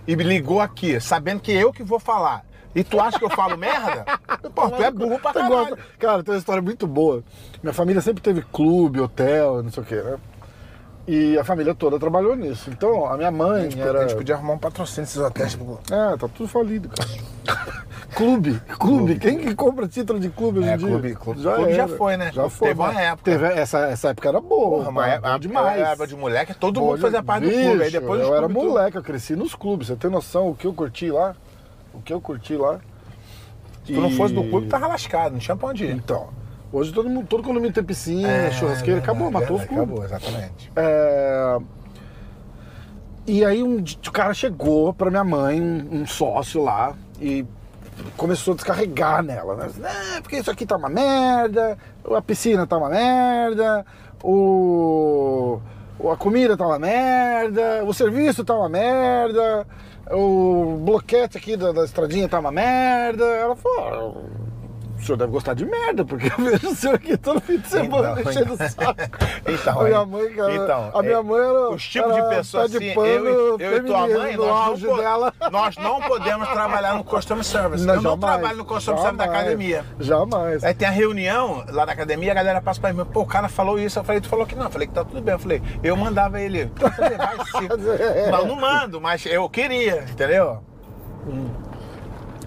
e 0.06 0.14
ligou 0.14 0.60
aqui, 0.60 1.00
sabendo 1.00 1.40
que 1.40 1.50
eu 1.50 1.72
que 1.72 1.82
vou 1.82 1.98
falar, 1.98 2.44
e 2.76 2.84
tu 2.84 3.00
acha 3.00 3.18
que 3.18 3.24
eu 3.24 3.30
falo 3.30 3.56
merda? 3.56 4.04
Pô, 4.54 4.70
tu 4.70 4.82
é 4.82 4.90
burro 4.90 5.18
pra 5.18 5.32
caralho. 5.32 5.50
gosta- 5.70 5.78
Cara, 5.98 6.22
tem 6.22 6.34
uma 6.34 6.38
história 6.38 6.62
muito 6.62 6.86
boa. 6.86 7.24
Minha 7.62 7.72
família 7.72 8.00
sempre 8.00 8.22
teve 8.22 8.42
clube, 8.42 9.00
hotel, 9.00 9.62
não 9.62 9.70
sei 9.72 9.82
o 9.82 9.86
quê, 9.86 9.96
né? 9.96 10.16
E 11.08 11.38
a 11.38 11.44
família 11.44 11.72
toda 11.74 11.98
trabalhou 12.00 12.34
nisso. 12.34 12.68
Então, 12.68 13.06
a 13.06 13.16
minha 13.16 13.30
mãe 13.30 13.60
A 13.60 13.62
gente, 13.70 13.80
era... 13.80 14.00
a 14.00 14.02
gente 14.08 14.16
podia 14.16 14.34
arrumar 14.34 14.54
um 14.54 14.58
patrocínio 14.58 15.02
desses 15.02 15.16
hotéis. 15.22 15.52
tipo, 15.52 15.78
É, 15.90 16.16
tá 16.16 16.28
tudo 16.28 16.48
falido, 16.48 16.88
cara. 16.88 17.08
clube, 18.14 18.60
clube. 18.78 19.16
Quem 19.18 19.38
que 19.38 19.54
compra 19.54 19.86
título 19.86 20.18
de 20.18 20.28
clube 20.30 20.58
hoje 20.58 20.68
É, 20.68 20.74
em 20.74 20.78
dia? 20.78 20.88
clube- 20.88 21.14
clube- 21.14 21.42
clube 21.42 21.74
já 21.74 21.86
foi, 21.86 22.16
né? 22.16 22.32
Já 22.32 22.48
foi. 22.50 22.68
Teve 22.68 22.80
uma 22.80 23.00
época. 23.00 23.22
Teve, 23.30 23.46
essa, 23.46 23.78
essa 23.86 24.08
época 24.08 24.28
era 24.28 24.40
boa. 24.40 24.78
Porra, 24.78 24.90
mas 24.90 25.20
bom 25.20 25.28
a, 25.28 25.38
demais. 25.38 25.82
a, 25.82 25.92
a, 26.02 26.06
de 26.06 26.16
moleque, 26.16 26.54
todo 26.54 26.80
mundo 26.80 26.98
fazia 26.98 27.22
parte 27.22 27.44
do 27.44 27.50
clube. 27.50 27.66
Aí 27.68 27.78
Bicho, 27.78 27.90
depois 28.00 28.20
eu 28.20 28.26
era 28.28 28.38
clubes 28.38 28.56
tudo- 28.56 28.68
moleque, 28.70 28.96
eu 28.98 29.02
cresci 29.02 29.36
nos 29.36 29.54
clubes. 29.54 29.86
Você 29.86 29.94
tem 29.96 30.10
noção 30.10 30.48
o 30.50 30.54
que 30.56 30.66
eu 30.66 30.74
curti 30.74 31.08
lá? 31.10 31.36
O 31.96 32.02
que 32.02 32.12
eu 32.12 32.20
curti 32.20 32.56
lá? 32.56 32.78
Se 33.84 33.92
tu 33.92 34.00
não 34.00 34.10
fosse 34.10 34.34
do 34.34 34.42
clube, 34.44 34.66
tava 34.66 34.86
lascado, 34.88 35.32
não 35.32 35.38
tinha 35.38 35.56
pra 35.56 35.68
onde 35.68 35.84
ir. 35.84 35.92
Então, 35.94 36.28
hoje 36.72 36.92
todo 36.92 37.08
mundo, 37.08 37.26
todo 37.26 37.42
condomínio 37.42 37.72
tem 37.72 37.84
piscina, 37.84 38.28
É, 38.28 38.50
churrasqueira, 38.50 39.00
acabou, 39.00 39.30
verdade, 39.30 39.44
matou 39.44 39.56
os 39.56 39.62
verdade, 39.62 39.86
clubes. 39.88 40.12
Acabou, 40.12 40.28
exatamente. 40.30 40.72
É, 40.76 41.58
E 43.28 43.44
aí 43.44 43.62
um, 43.62 43.78
o 43.82 44.12
cara 44.12 44.32
chegou 44.34 44.92
pra 44.92 45.10
minha 45.10 45.24
mãe, 45.24 45.60
um, 45.60 46.00
um 46.02 46.06
sócio 46.06 46.62
lá, 46.62 46.94
e 47.20 47.44
começou 48.16 48.52
a 48.52 48.56
descarregar 48.56 49.22
nela, 49.22 49.54
né? 49.56 49.68
É, 50.16 50.20
porque 50.20 50.36
isso 50.36 50.50
aqui 50.50 50.64
tá 50.66 50.76
uma 50.76 50.88
merda, 50.88 51.78
a 52.14 52.22
piscina 52.22 52.66
tá 52.66 52.76
uma 52.76 52.88
merda, 52.88 53.84
o- 54.22 55.58
a 56.12 56.16
comida 56.16 56.56
tá 56.56 56.66
uma 56.66 56.78
merda, 56.78 57.84
o 57.84 57.92
serviço 57.94 58.44
tá 58.44 58.54
uma 58.54 58.68
merda, 58.68 59.66
o 60.10 60.78
bloquete 60.84 61.36
aqui 61.38 61.56
da, 61.56 61.72
da 61.72 61.84
estradinha 61.84 62.28
tá 62.28 62.38
uma 62.38 62.52
merda. 62.52 63.24
Ela 63.24 63.56
falou, 63.56 64.16
"Ah, 64.42 64.45
o 64.98 65.04
senhor 65.04 65.16
deve 65.18 65.32
gostar 65.32 65.54
de 65.54 65.64
merda, 65.64 66.04
porque 66.04 66.26
eu 66.26 66.36
vejo 66.44 66.68
o 66.68 66.74
senhor 66.74 66.94
aqui 66.94 67.16
todo 67.16 67.40
fim 67.40 67.58
de 67.58 67.68
semana 67.68 68.20
Então, 68.20 68.32
enchendo 68.32 68.54
o 68.54 68.56
saco. 68.56 68.94
Então, 69.46 69.80
a 69.80 69.84
minha 69.84 70.04
mãe, 70.04 70.34
cara, 70.34 70.54
então, 70.54 70.90
a 70.94 71.02
minha 71.02 71.16
é, 71.16 71.22
mãe 71.22 71.40
era. 71.40 71.70
Os 71.70 71.82
tipos 71.88 72.12
de 72.12 72.18
era 72.18 72.30
de 72.30 72.36
assim, 72.76 72.94
pano 72.94 73.26
eu, 73.26 73.58
eu 73.58 73.76
e 73.76 73.80
tua 73.82 74.08
mãe, 74.08 74.36
nós 74.36 74.82
não, 74.82 74.96
dela. 74.96 75.32
nós 75.50 75.76
não 75.76 76.00
podemos 76.00 76.48
trabalhar 76.48 76.94
no 76.94 77.04
customer 77.04 77.44
service. 77.44 77.86
Não, 77.86 77.94
eu 77.94 78.02
não 78.02 78.12
jamais, 78.12 78.38
trabalho 78.38 78.58
no 78.58 78.64
customer 78.64 79.00
service 79.00 79.18
da 79.18 79.24
academia. 79.24 79.84
Jamais. 80.00 80.64
Aí 80.64 80.74
tem 80.74 80.88
a 80.88 80.90
reunião 80.90 81.64
lá 81.68 81.84
da 81.84 81.92
academia, 81.92 82.32
a 82.32 82.34
galera 82.34 82.60
passa 82.60 82.80
pra 82.80 82.92
mim, 82.92 83.04
pô, 83.04 83.20
o 83.20 83.26
cara 83.26 83.48
falou 83.48 83.78
isso. 83.78 83.98
Eu 83.98 84.04
falei, 84.04 84.20
tu 84.20 84.28
falou 84.28 84.46
que 84.46 84.54
não. 84.54 84.64
Eu 84.64 84.70
falei 84.70 84.88
que 84.88 84.94
tá 84.94 85.04
tudo 85.04 85.20
bem. 85.20 85.34
Eu 85.34 85.38
falei, 85.38 85.62
eu 85.82 85.96
mandava 85.96 86.40
ele. 86.40 86.70
Eu 86.80 86.90
falei, 86.90 87.16
vai 87.16 87.36
se. 87.36 87.66
Não, 88.30 88.46
não 88.46 88.56
mando, 88.56 89.00
mas 89.00 89.24
eu 89.26 89.48
queria, 89.48 90.04
entendeu? 90.10 90.62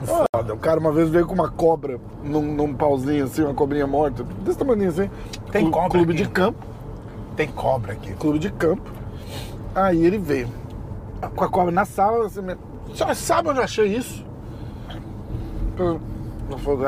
Foda. 0.04 0.54
O 0.54 0.58
cara 0.58 0.80
uma 0.80 0.92
vez 0.92 1.10
veio 1.10 1.26
com 1.28 1.34
uma 1.34 1.50
cobra 1.50 2.00
num, 2.24 2.42
num 2.42 2.74
pauzinho 2.74 3.26
assim, 3.26 3.44
uma 3.44 3.54
cobrinha 3.54 3.86
morta, 3.88 4.24
desse 4.44 4.58
tamanho 4.58 4.88
assim. 4.90 5.10
Tem 5.52 5.64
Clu- 5.64 5.72
cobra 5.72 5.90
Clube 5.90 6.14
aqui? 6.14 6.24
de 6.24 6.30
campo. 6.30 6.66
Tem 7.36 7.48
cobra 7.48 7.94
aqui. 7.94 8.14
Clube 8.14 8.40
de 8.40 8.52
campo. 8.52 8.90
Aí 9.76 10.04
ele 10.06 10.18
veio. 10.18 10.50
Com 11.36 11.44
a 11.44 11.50
cobra 11.50 11.72
na 11.72 11.86
sala, 11.86 12.26
assim, 12.28 12.40
"A 12.50 12.96
senhora 12.96 13.16
sabe 13.16 13.50
onde 13.50 13.60
eu 13.60 13.64
achei 13.64 13.88
isso? 13.96 14.26
Eu- 15.78 16.00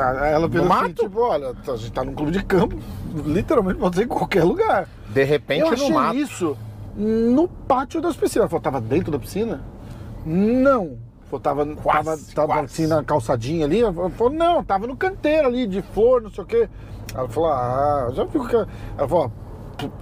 ah, 0.00 0.26
Ela 0.26 0.48
fez 0.48 0.64
No 0.64 0.72
assim, 0.72 0.82
mato? 0.82 0.94
tipo, 1.04 1.20
olha, 1.20 1.54
a 1.66 1.76
gente 1.76 1.92
tá 1.92 2.02
num 2.04 2.14
clube 2.14 2.32
de 2.32 2.42
campo, 2.42 2.76
literalmente 3.26 3.78
pode 3.78 3.96
ser 3.96 4.04
em 4.04 4.08
qualquer 4.08 4.42
lugar. 4.44 4.88
De 5.08 5.22
repente 5.24 5.60
eu 5.60 5.66
no 5.68 5.72
achei 5.74 5.92
mato. 5.92 6.16
isso 6.16 6.56
no 6.96 7.46
pátio 7.48 8.00
das 8.00 8.16
piscinas. 8.16 8.42
Ela 8.42 8.48
falou, 8.48 8.62
tava 8.62 8.80
dentro 8.80 9.12
da 9.12 9.18
piscina? 9.18 9.60
Não. 10.26 10.96
Falou, 11.32 11.40
tava, 11.40 11.76
Quase, 11.76 12.34
tava, 12.34 12.48
tava 12.48 12.60
quase. 12.60 12.64
assim 12.64 12.86
na 12.86 13.02
calçadinha 13.02 13.64
ali. 13.64 13.80
Ela 13.80 14.10
falou, 14.10 14.32
não, 14.32 14.62
tava 14.62 14.86
no 14.86 14.94
canteiro 14.94 15.48
ali, 15.48 15.66
de 15.66 15.80
flor, 15.80 16.20
não 16.20 16.30
sei 16.30 16.44
o 16.44 16.46
quê. 16.46 16.68
Ela 17.14 17.28
falou, 17.28 17.50
ah, 17.50 18.10
já 18.12 18.26
que. 18.26 18.36
Ela 18.36 19.08
falou, 19.08 19.32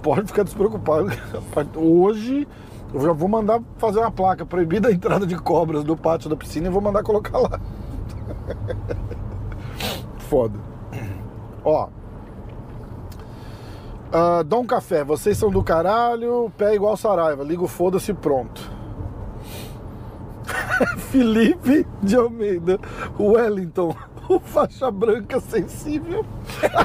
pode 0.01 0.27
ficar 0.27 0.43
despreocupado. 0.43 1.07
Hoje 1.79 2.45
eu 2.93 2.99
já 2.99 3.13
vou 3.13 3.29
mandar 3.29 3.61
fazer 3.77 3.99
uma 3.99 4.11
placa 4.11 4.45
proibida 4.45 4.89
a 4.89 4.91
entrada 4.91 5.25
de 5.25 5.37
cobras 5.37 5.85
no 5.85 5.95
pátio 5.95 6.29
da 6.29 6.35
piscina 6.35 6.67
e 6.67 6.69
vou 6.69 6.81
mandar 6.81 7.01
colocar 7.03 7.37
lá. 7.37 7.59
Foda. 10.27 10.59
Ó. 11.63 11.87
Ah, 14.11 14.43
Dom 14.43 14.65
Café, 14.65 15.05
vocês 15.05 15.37
são 15.37 15.49
do 15.49 15.63
caralho, 15.63 16.51
pé 16.57 16.75
igual 16.75 16.97
Saraiva, 16.97 17.41
ligo 17.45 17.65
foda-se 17.67 18.13
pronto. 18.13 18.80
Felipe 21.11 21.85
de 22.01 22.15
Almeida, 22.15 22.79
Wellington, 23.19 23.95
o 24.27 24.39
faixa 24.39 24.89
branca 24.91 25.39
sensível. 25.39 26.25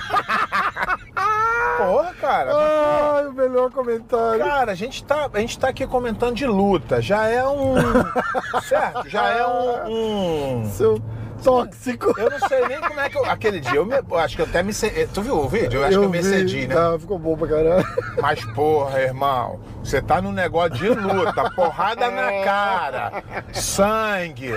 Porra, 1.79 2.15
cara. 2.21 2.53
Ai, 2.55 3.27
o 3.27 3.33
melhor 3.33 3.71
comentário. 3.71 4.43
Cara, 4.43 4.73
a 4.73 4.75
gente, 4.75 5.05
tá, 5.05 5.29
a 5.33 5.39
gente 5.41 5.59
tá 5.59 5.69
aqui 5.69 5.87
comentando 5.87 6.35
de 6.35 6.47
luta. 6.47 7.03
Já 7.03 7.27
é 7.27 7.47
um. 7.47 7.75
certo? 8.67 9.09
Já 9.09 9.29
é 9.29 9.47
um. 9.47 10.61
um- 10.63 10.71
Seu 10.71 10.99
tóxico. 11.43 12.15
Eu 12.19 12.31
não 12.31 12.49
sei 12.49 12.67
nem 12.69 12.81
como 12.81 13.01
é 13.01 13.09
que 13.09 13.19
eu. 13.19 13.25
Aquele 13.25 13.61
dia 13.61 13.77
eu, 13.77 13.87
me, 13.87 13.97
eu 13.97 14.19
acho 14.19 14.37
que 14.37 14.43
eu 14.43 14.47
até 14.47 14.63
me. 14.63 14.73
Tu 15.13 15.23
viu 15.23 15.39
o 15.39 15.49
vídeo? 15.49 15.81
Eu 15.81 15.85
acho 15.85 15.99
que 15.99 16.05
eu 16.05 16.11
me 16.11 16.21
vi, 16.21 16.29
excedi, 16.29 16.67
né? 16.67 16.75
tá, 16.75 16.99
ficou 16.99 17.19
bom 17.19 17.37
pra 17.37 17.49
caralho. 17.49 17.87
Mas, 18.21 18.45
porra, 18.47 19.01
irmão, 19.01 19.61
você 19.83 20.03
tá 20.03 20.21
num 20.21 20.33
negócio 20.33 20.71
de 20.75 20.89
luta, 20.89 21.51
porrada 21.51 22.11
na 22.11 22.45
cara, 22.45 23.23
sangue, 23.53 24.53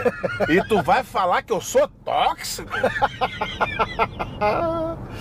e 0.47 0.63
tu 0.67 0.81
vai 0.81 1.03
falar 1.03 1.41
que 1.43 1.53
eu 1.53 1.61
sou 1.61 1.87
tóxico? 2.03 2.69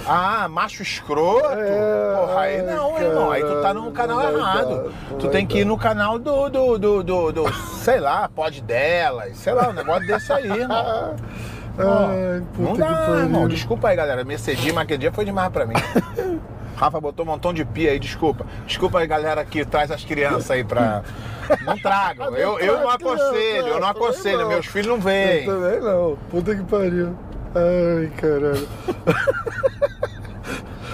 Ah, 0.07 0.49
macho 0.49 0.83
escroto? 0.83 1.47
É, 1.47 2.15
porra, 2.17 2.41
aí 2.41 2.63
não, 2.63 2.99
irmão, 2.99 3.31
aí 3.31 3.43
tu 3.43 3.61
tá 3.63 3.75
no 3.75 3.93
caralho, 3.93 3.93
canal 3.93 4.33
vai 4.33 4.35
errado. 4.35 4.95
dar, 5.11 5.19
tu 5.19 5.29
tem 5.29 5.47
que 5.47 5.59
ir 5.59 5.65
no 5.65 5.77
canal 5.77 6.19
do, 6.19 6.49
do, 6.49 6.79
do, 6.79 7.03
do, 7.03 7.33
do, 7.33 7.53
sei 7.53 8.01
lá, 8.01 8.29
pode 8.29 8.63
delas, 8.63 9.37
sei 9.37 9.53
lá, 9.53 9.69
um 9.69 9.73
negócio 9.73 10.07
desse 10.07 10.33
aí, 10.33 10.49
irmão. 10.51 11.17
Ai, 11.79 12.43
Não 12.59 12.77
dá, 12.77 13.21
irmão. 13.21 13.47
Desculpa 13.49 13.89
aí, 13.89 13.97
galera. 13.97 14.25
Me 14.25 14.35
excedi, 14.35 14.73
mas 14.73 14.85
aquele 14.85 14.99
dia 14.99 15.13
foi 15.13 15.25
demais 15.25 15.51
pra 15.53 15.65
mim. 15.67 15.75
Rafa 16.77 17.01
botou 17.01 17.25
um 17.25 17.29
montão 17.29 17.53
de 17.53 17.65
pia 17.65 17.91
aí, 17.91 17.99
desculpa. 17.99 18.47
Desculpa 18.67 19.01
aí, 19.01 19.07
galera, 19.07 19.45
que 19.45 19.65
traz 19.65 19.91
as 19.91 20.05
crianças 20.05 20.51
aí 20.51 20.63
pra. 20.63 21.03
Não 21.65 21.77
tragam. 21.79 22.35
Eu, 22.37 22.59
eu 22.61 22.81
não 22.81 22.91
aconselho, 22.91 23.67
eu 23.69 23.81
não 23.81 23.89
aconselho. 23.89 24.47
Meus 24.49 24.67
filhos 24.67 24.87
não 24.87 24.97
Eu 24.97 25.01
vêm. 25.01 25.45
também 25.47 25.81
não. 25.81 26.17
Puta 26.31 26.55
que 26.55 26.63
pariu. 26.63 27.17
Ai, 27.55 28.11
caralho. 28.17 28.69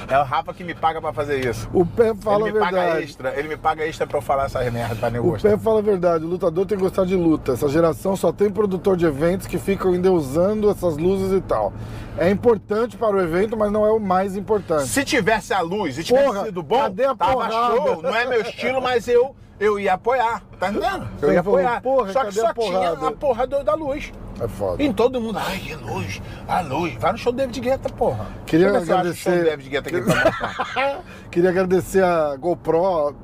É 0.09 0.19
o 0.19 0.23
Rafa 0.23 0.53
que 0.53 0.63
me 0.63 0.75
paga 0.75 1.01
pra 1.01 1.13
fazer 1.13 1.45
isso. 1.49 1.69
O 1.73 1.85
pé 1.87 2.15
fala 2.15 2.49
ele 2.49 2.51
a 2.51 2.53
me 2.55 2.61
paga 2.67 2.81
verdade. 2.81 3.05
extra, 3.05 3.39
ele 3.39 3.49
me 3.49 3.57
paga 3.57 3.87
extra 3.87 4.07
pra 4.07 4.19
eu 4.19 4.23
falar 4.23 4.45
essas 4.47 4.71
merdas 4.73 4.99
pra 4.99 5.09
O 5.09 5.13
negócio. 5.13 5.49
pé 5.49 5.57
fala 5.57 5.79
a 5.79 5.83
verdade, 5.83 6.25
o 6.25 6.29
lutador 6.29 6.67
tem 6.67 6.77
que 6.77 6.85
gostar 6.85 7.05
de 7.07 7.17
luta. 7.17 7.53
Essa 7.53 7.69
geração 7.69 8.15
só 8.17 8.31
tem 8.33 8.51
produtor 8.51 8.97
de 8.97 9.07
eventos 9.07 9.47
que 9.47 9.59
ficam 9.59 9.95
endeusando 9.95 10.69
essas 10.71 10.97
luzes 10.97 11.33
e 11.33 11.41
tal. 11.41 11.73
É 12.19 12.31
importante 12.31 12.97
para 12.97 13.17
o 13.17 13.21
evento, 13.21 13.57
mas 13.57 13.73
não 13.73 13.85
é 13.85 13.91
o 13.91 13.99
mais 13.99 14.37
importante. 14.37 14.87
Se 14.87 15.05
tivesse 15.05 15.53
a 15.53 15.61
luz 15.61 15.99
e 15.99 16.05
tivesse 16.05 16.25
Porra, 16.27 16.45
sido 16.45 16.63
bom, 16.63 16.79
cadê 16.79 17.07
a 17.07 17.15
tava 17.15 17.33
porrada? 17.33 17.77
show. 17.77 18.03
Não 18.03 18.15
é 18.15 18.25
meu 18.27 18.41
estilo, 18.43 18.81
mas 18.81 19.09
eu, 19.09 19.35
eu 19.61 19.79
ia 19.79 19.95
apoiar. 19.95 20.43
Tá 20.59 20.71
entendendo? 20.71 21.09
Eu 21.23 21.33
ia 21.33 21.41
apoiar. 21.41 21.81
porra, 21.83 22.13
só 22.13 22.25
que 22.25 22.33
só 22.33 22.47
a 22.49 22.55
tinha 22.55 22.91
a 22.93 23.13
porra 23.13 23.47
do- 23.47 23.63
da 23.65 23.75
luz. 23.75 24.13
É 24.41 24.49
foda. 24.49 24.83
E 24.83 24.93
todo 24.93 25.21
mundo, 25.21 25.39
ai, 25.39 25.59
que 25.59 25.75
luz, 25.77 26.21
a 26.49 26.61
luz. 26.61 26.95
Vai 26.99 27.13
no 27.13 27.19
show 27.19 27.33
do 27.33 27.37
David 27.37 27.61
Guetta, 27.61 27.89
porra. 27.91 28.27
Queria 28.47 28.73
Deixa 28.73 28.79
eu 28.79 28.81
ver 28.81 28.87
se 28.87 28.93
eu 28.93 28.97
acho 28.99 29.11
o 29.11 29.15
show 29.15 29.33
do 29.33 29.39
agradecer- 29.39 29.51
David 29.51 29.71
Guetta 29.71 29.89
aqui 29.89 30.03
pra. 30.03 30.99
Queria 31.31 31.51
agradecer 31.51 32.03
a 32.05 32.37
GoPro, 32.37 33.15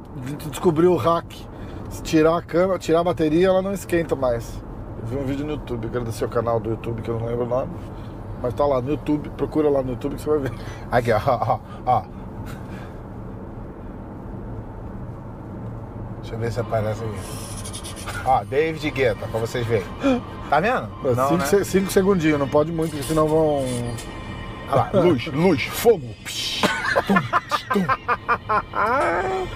descobriu 0.51 0.93
o 0.93 0.97
hack. 0.97 1.33
Se 1.91 2.03
tirar 2.05 2.37
a 2.39 2.43
câmera, 2.43 2.79
tirar 2.79 3.01
a 3.01 3.05
bateria, 3.05 3.49
ela 3.49 3.61
não 3.61 3.73
esquenta 3.73 4.15
mais. 4.15 4.63
Eu 5.03 5.07
vi 5.09 5.17
um 5.17 5.25
vídeo 5.25 5.45
no 5.45 5.53
YouTube, 5.53 5.87
agradecer 5.89 6.25
o 6.25 6.29
canal 6.29 6.61
do 6.61 6.71
YouTube 6.71 7.03
que 7.03 7.09
eu 7.11 7.19
não 7.19 7.27
lembro 7.27 7.45
o 7.45 7.49
nome. 7.49 7.73
Mas 8.41 8.55
tá 8.55 8.65
lá 8.65 8.81
no 8.81 8.91
YouTube, 8.91 9.29
procura 9.31 9.69
lá 9.69 9.83
no 9.83 9.91
YouTube 9.91 10.15
que 10.15 10.23
você 10.23 10.31
vai 10.31 10.39
ver. 10.39 10.53
Aqui, 10.93 11.11
ó, 11.13 11.19
ó, 11.27 11.59
ó. 11.85 12.03
Deixa 16.31 16.35
eu 16.35 16.39
ver 16.39 16.53
se 16.53 16.61
aparece 16.61 17.03
aqui. 17.03 18.21
Ó, 18.25 18.45
David 18.45 18.91
Guetta, 18.91 19.27
pra 19.27 19.41
vocês 19.41 19.67
verem. 19.67 19.87
Tá 20.49 20.61
vendo? 20.61 20.89
Não, 21.17 21.29
cinco, 21.29 21.39
né? 21.39 21.47
se- 21.47 21.65
cinco 21.65 21.91
segundinhos, 21.91 22.39
não 22.39 22.49
pode 22.49 22.71
muito, 22.71 22.91
porque 22.93 23.05
senão 23.07 23.27
vão. 23.27 23.65
Olha 24.71 24.75
lá, 24.77 24.91
luz, 25.01 25.27
luz, 25.27 25.63
fogo. 25.65 26.07
Psh, 26.25 26.63
tum, 27.07 27.15
tum. 27.73 27.87
Ai, 28.73 29.47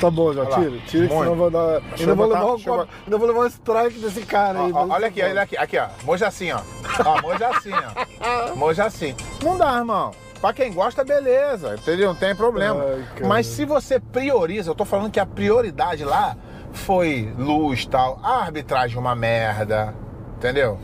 Tá 0.00 0.10
bom, 0.10 0.32
já 0.32 0.42
Olha 0.42 0.50
tira. 0.50 0.78
Tira 0.86 1.08
que 1.08 1.14
senão 1.14 1.34
vou 1.34 1.50
dar. 1.50 1.80
Deixa 1.80 1.94
Ainda 2.00 2.12
eu 2.12 2.16
vou, 2.16 2.26
botar- 2.28 2.40
levar 2.40 2.54
um, 2.54 2.60
eu 2.66 2.88
ainda 3.04 3.18
vou 3.18 3.26
levar 3.28 3.40
um 3.40 3.46
strike 3.46 3.98
desse 3.98 4.22
cara 4.26 4.58
aí. 4.64 4.72
Ó, 4.72 4.82
ó, 4.82 4.86
mas 4.86 4.96
olha 4.96 5.08
aqui, 5.08 5.22
olha 5.22 5.42
aqui, 5.42 5.56
aqui, 5.56 5.78
ó. 5.78 5.86
Moja 6.04 6.26
assim, 6.28 6.52
ó. 6.52 6.60
Ó, 7.04 7.22
moja 7.22 7.48
assim, 7.48 7.70
ó. 7.72 8.54
Moja 8.56 8.84
assim. 8.84 9.14
Não 9.42 9.56
dá, 9.56 9.76
irmão. 9.78 10.10
Pra 10.40 10.52
quem 10.52 10.72
gosta, 10.72 11.04
beleza. 11.04 11.74
Entendeu? 11.74 12.08
Não 12.08 12.14
tem 12.14 12.34
problema. 12.34 12.82
Ai. 12.84 13.04
Mas 13.26 13.46
se 13.46 13.64
você 13.64 13.98
prioriza, 13.98 14.70
eu 14.70 14.74
tô 14.74 14.84
falando 14.84 15.10
que 15.10 15.20
a 15.20 15.26
prioridade 15.26 16.04
lá 16.04 16.36
foi 16.72 17.32
luz 17.38 17.86
tal. 17.86 18.18
A 18.22 18.42
arbitragem 18.42 18.96
é 18.96 19.00
uma 19.00 19.14
merda. 19.14 19.94
Entendeu? 20.36 20.78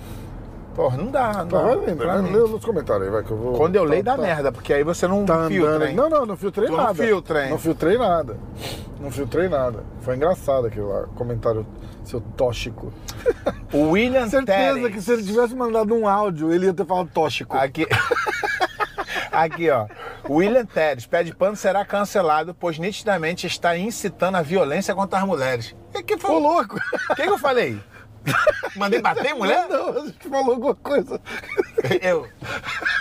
Porra, 0.74 0.96
não 0.96 1.06
dá. 1.10 1.32
Não 1.34 1.46
Tá, 1.48 1.58
dá. 1.58 1.62
vai 1.64 1.76
lendo, 1.76 1.96
vai 2.06 2.22
ler 2.22 2.48
nos 2.48 2.64
comentários 2.64 3.04
aí, 3.06 3.12
vai 3.12 3.22
que 3.22 3.30
eu 3.30 3.36
vou. 3.36 3.52
Quando 3.52 3.76
eu 3.76 3.82
tá- 3.84 3.90
leio, 3.90 4.02
dá 4.02 4.16
tá- 4.16 4.22
merda, 4.22 4.50
porque 4.50 4.72
aí 4.72 4.82
você 4.82 5.06
não 5.06 5.24
Tá 5.26 5.46
filtra, 5.46 5.90
hein? 5.90 5.94
Não, 5.94 6.08
não, 6.08 6.24
não 6.24 6.36
filtrei 6.36 6.66
Tu 6.66 6.70
não 6.72 6.78
nada. 6.82 6.94
filtra, 6.94 7.44
hein? 7.44 7.50
Não 7.50 7.58
filtrei 7.58 7.98
nada. 7.98 8.36
Não 8.98 9.10
filtrei 9.10 9.48
nada. 9.50 9.84
Foi 10.00 10.16
engraçado 10.16 10.66
aquilo 10.68 10.88
lá, 10.88 11.02
comentário 11.14 11.66
seu 12.04 12.20
tóxico. 12.36 12.90
O 13.72 13.90
William 13.90 14.26
Certeza 14.28 14.74
Teres. 14.74 14.94
que 14.94 15.00
se 15.02 15.12
ele 15.12 15.22
tivesse 15.22 15.54
mandado 15.54 15.94
um 15.94 16.08
áudio, 16.08 16.50
ele 16.52 16.66
ia 16.66 16.72
ter 16.74 16.86
falado 16.86 17.10
tóxico. 17.12 17.54
Aqui. 17.56 17.86
Aqui, 19.32 19.70
ó. 19.70 19.86
William 20.28 20.64
Teres, 20.66 21.06
pé 21.06 21.22
de 21.24 21.34
pano 21.34 21.56
será 21.56 21.84
cancelado, 21.84 22.54
pois 22.54 22.78
nitidamente 22.78 23.46
está 23.46 23.76
incitando 23.76 24.36
a 24.36 24.42
violência 24.42 24.94
contra 24.94 25.18
as 25.18 25.24
mulheres. 25.24 25.74
O 25.94 26.02
que, 26.02 26.14
Ô, 26.14 26.18
foi? 26.18 26.40
louco! 26.40 26.76
O 27.10 27.14
que, 27.14 27.22
que 27.22 27.28
eu 27.30 27.38
falei? 27.38 27.78
Mandei 28.76 29.00
bater 29.00 29.34
mulher? 29.34 29.66
Não, 29.68 29.88
a 29.88 30.06
gente 30.06 30.28
falou 30.28 30.52
alguma 30.54 30.74
coisa. 30.76 31.20
Eu. 32.00 32.28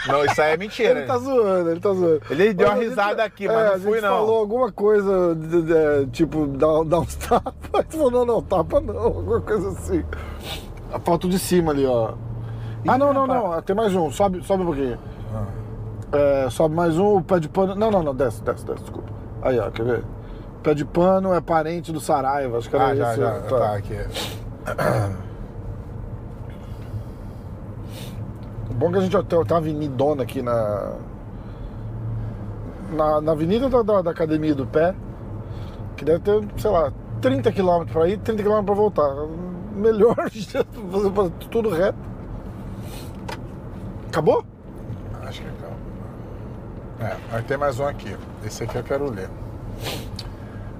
Não, 0.07 0.25
isso 0.25 0.41
aí 0.41 0.53
é 0.53 0.57
mentira. 0.57 0.99
Ele 0.99 1.05
tá 1.07 1.17
zoando, 1.19 1.69
ele 1.69 1.79
tá 1.79 1.93
zoando. 1.93 2.21
Ele 2.29 2.53
deu 2.55 2.67
uma 2.67 2.75
risada 2.75 3.23
aqui, 3.23 3.47
mas 3.47 3.55
é, 3.57 3.65
não 3.65 3.73
a 3.75 3.79
fui, 3.79 3.91
gente 3.93 4.01
não. 4.01 4.09
falou 4.17 4.39
alguma 4.39 4.71
coisa, 4.71 5.35
de- 5.35 5.61
de- 5.61 6.07
tipo, 6.11 6.47
dar, 6.47 6.83
dar 6.85 6.99
uns 7.01 7.15
tapas. 7.17 7.53
Ele 7.75 7.85
falou, 7.91 8.09
não, 8.11 8.25
não, 8.25 8.41
tapa 8.41 8.81
não, 8.81 8.97
alguma 8.97 9.41
coisa 9.41 9.69
assim. 9.69 10.03
A 10.91 10.99
foto 10.99 11.29
de 11.29 11.37
cima 11.37 11.71
ali, 11.71 11.85
ó. 11.85 12.13
Ah, 12.87 12.97
não, 12.97 13.13
não, 13.13 13.27
não, 13.27 13.61
tem 13.61 13.75
mais 13.75 13.93
um, 13.93 14.09
sobe, 14.11 14.43
sobe 14.43 14.63
um 14.63 14.65
pouquinho. 14.65 14.97
É, 16.12 16.50
sobe 16.50 16.76
mais 16.76 16.97
um, 16.97 17.17
o 17.17 17.24
pé 17.24 17.39
de 17.39 17.47
pano. 17.50 17.74
Não, 17.76 17.89
não, 17.89 18.04
não, 18.04 18.13
desce, 18.15 18.43
desce, 18.43 18.65
desce, 18.65 18.82
desculpa. 18.82 19.10
Aí, 19.41 19.58
ó, 19.60 19.69
quer 19.71 19.84
ver? 19.86 20.04
Pé 20.62 20.74
de 20.74 20.86
pano 20.86 21.34
é 21.34 21.41
parente 21.41 21.91
do 21.91 22.00
Saraiva, 22.00 22.58
acho 22.58 22.69
que 22.69 22.76
era 22.76 22.88
Ah, 22.88 22.95
já, 22.95 23.12
esse. 23.12 23.19
já. 23.21 23.39
tá. 23.41 23.58
Tá, 23.60 23.76
aqui. 23.76 23.95
Bom 28.76 28.91
que 28.91 28.97
a 28.97 29.02
gente 29.02 29.12
tem, 29.12 29.24
tem 29.45 29.54
uma 29.56 29.58
avenidona 29.58 30.24
aqui 30.24 30.41
na. 30.41 30.93
Na, 32.91 33.21
na 33.21 33.32
avenida 33.32 33.69
da, 33.69 33.82
da, 33.82 34.02
da 34.02 34.12
academia 34.12 34.54
do 34.54 34.67
pé, 34.67 34.93
que 35.95 36.04
deve 36.04 36.19
ter, 36.19 36.45
sei 36.58 36.69
lá, 36.69 36.91
30 37.21 37.50
km 37.54 37.86
pra 37.91 38.08
ir, 38.10 38.17
30 38.19 38.43
km 38.43 38.63
pra 38.65 38.74
voltar. 38.76 39.10
Melhor 39.74 40.15
fazer 40.30 40.65
tudo 41.50 41.69
reto. 41.69 41.97
Acabou? 44.10 44.43
É, 47.01 47.15
mas 47.31 47.45
tem 47.45 47.57
mais 47.57 47.79
um 47.79 47.87
aqui. 47.87 48.15
Esse 48.45 48.63
aqui 48.63 48.75
eu 48.75 48.83
quero 48.83 49.09
ler. 49.09 49.29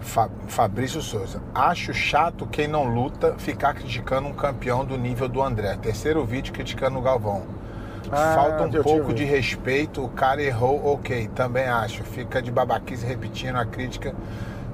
Fa- 0.02 0.30
Fabrício 0.48 1.02
Souza. 1.02 1.42
Acho 1.54 1.94
chato 1.94 2.46
quem 2.46 2.68
não 2.68 2.84
luta 2.84 3.36
ficar 3.38 3.74
criticando 3.74 4.28
um 4.28 4.34
campeão 4.34 4.84
do 4.86 4.98
nível 4.98 5.28
do 5.28 5.42
André. 5.42 5.76
Terceiro 5.82 6.24
vídeo 6.26 6.54
criticando 6.54 6.98
o 7.00 7.02
Galvão. 7.02 7.44
Ah, 8.12 8.34
Falta 8.36 8.64
um 8.64 8.84
pouco 8.84 9.14
de 9.14 9.24
respeito, 9.24 10.04
o 10.04 10.10
cara 10.10 10.42
errou, 10.42 10.94
ok. 10.94 11.28
Também 11.34 11.66
acho. 11.68 12.04
Fica 12.04 12.42
de 12.42 12.52
babaquice 12.52 13.06
repetindo 13.06 13.56
a 13.56 13.66
crítica 13.66 14.14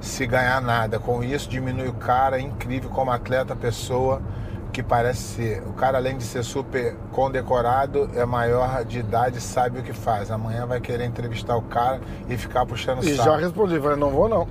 se 0.00 0.26
ganhar 0.26 0.60
nada. 0.60 0.98
Com 0.98 1.22
isso, 1.22 1.48
diminui 1.48 1.88
o 1.88 1.94
cara, 1.94 2.38
é 2.38 2.40
incrível 2.40 2.90
como 2.90 3.10
atleta, 3.10 3.54
pessoa 3.54 4.20
que 4.72 4.82
parece 4.82 5.20
ser. 5.22 5.62
O 5.66 5.72
cara, 5.72 5.98
além 5.98 6.16
de 6.16 6.24
ser 6.24 6.42
super 6.44 6.94
condecorado, 7.12 8.10
é 8.14 8.24
maior 8.24 8.84
de 8.84 8.98
idade, 9.00 9.40
sabe 9.40 9.80
o 9.80 9.82
que 9.82 9.92
faz. 9.92 10.30
Amanhã 10.30 10.66
vai 10.66 10.80
querer 10.80 11.04
entrevistar 11.04 11.56
o 11.56 11.62
cara 11.62 12.00
e 12.28 12.36
ficar 12.36 12.64
puxando 12.66 13.02
E 13.02 13.16
saco. 13.16 13.30
já 13.30 13.36
respondi, 13.36 13.80
falei, 13.80 13.96
não 13.96 14.10
vou 14.10 14.28
não. 14.28 14.46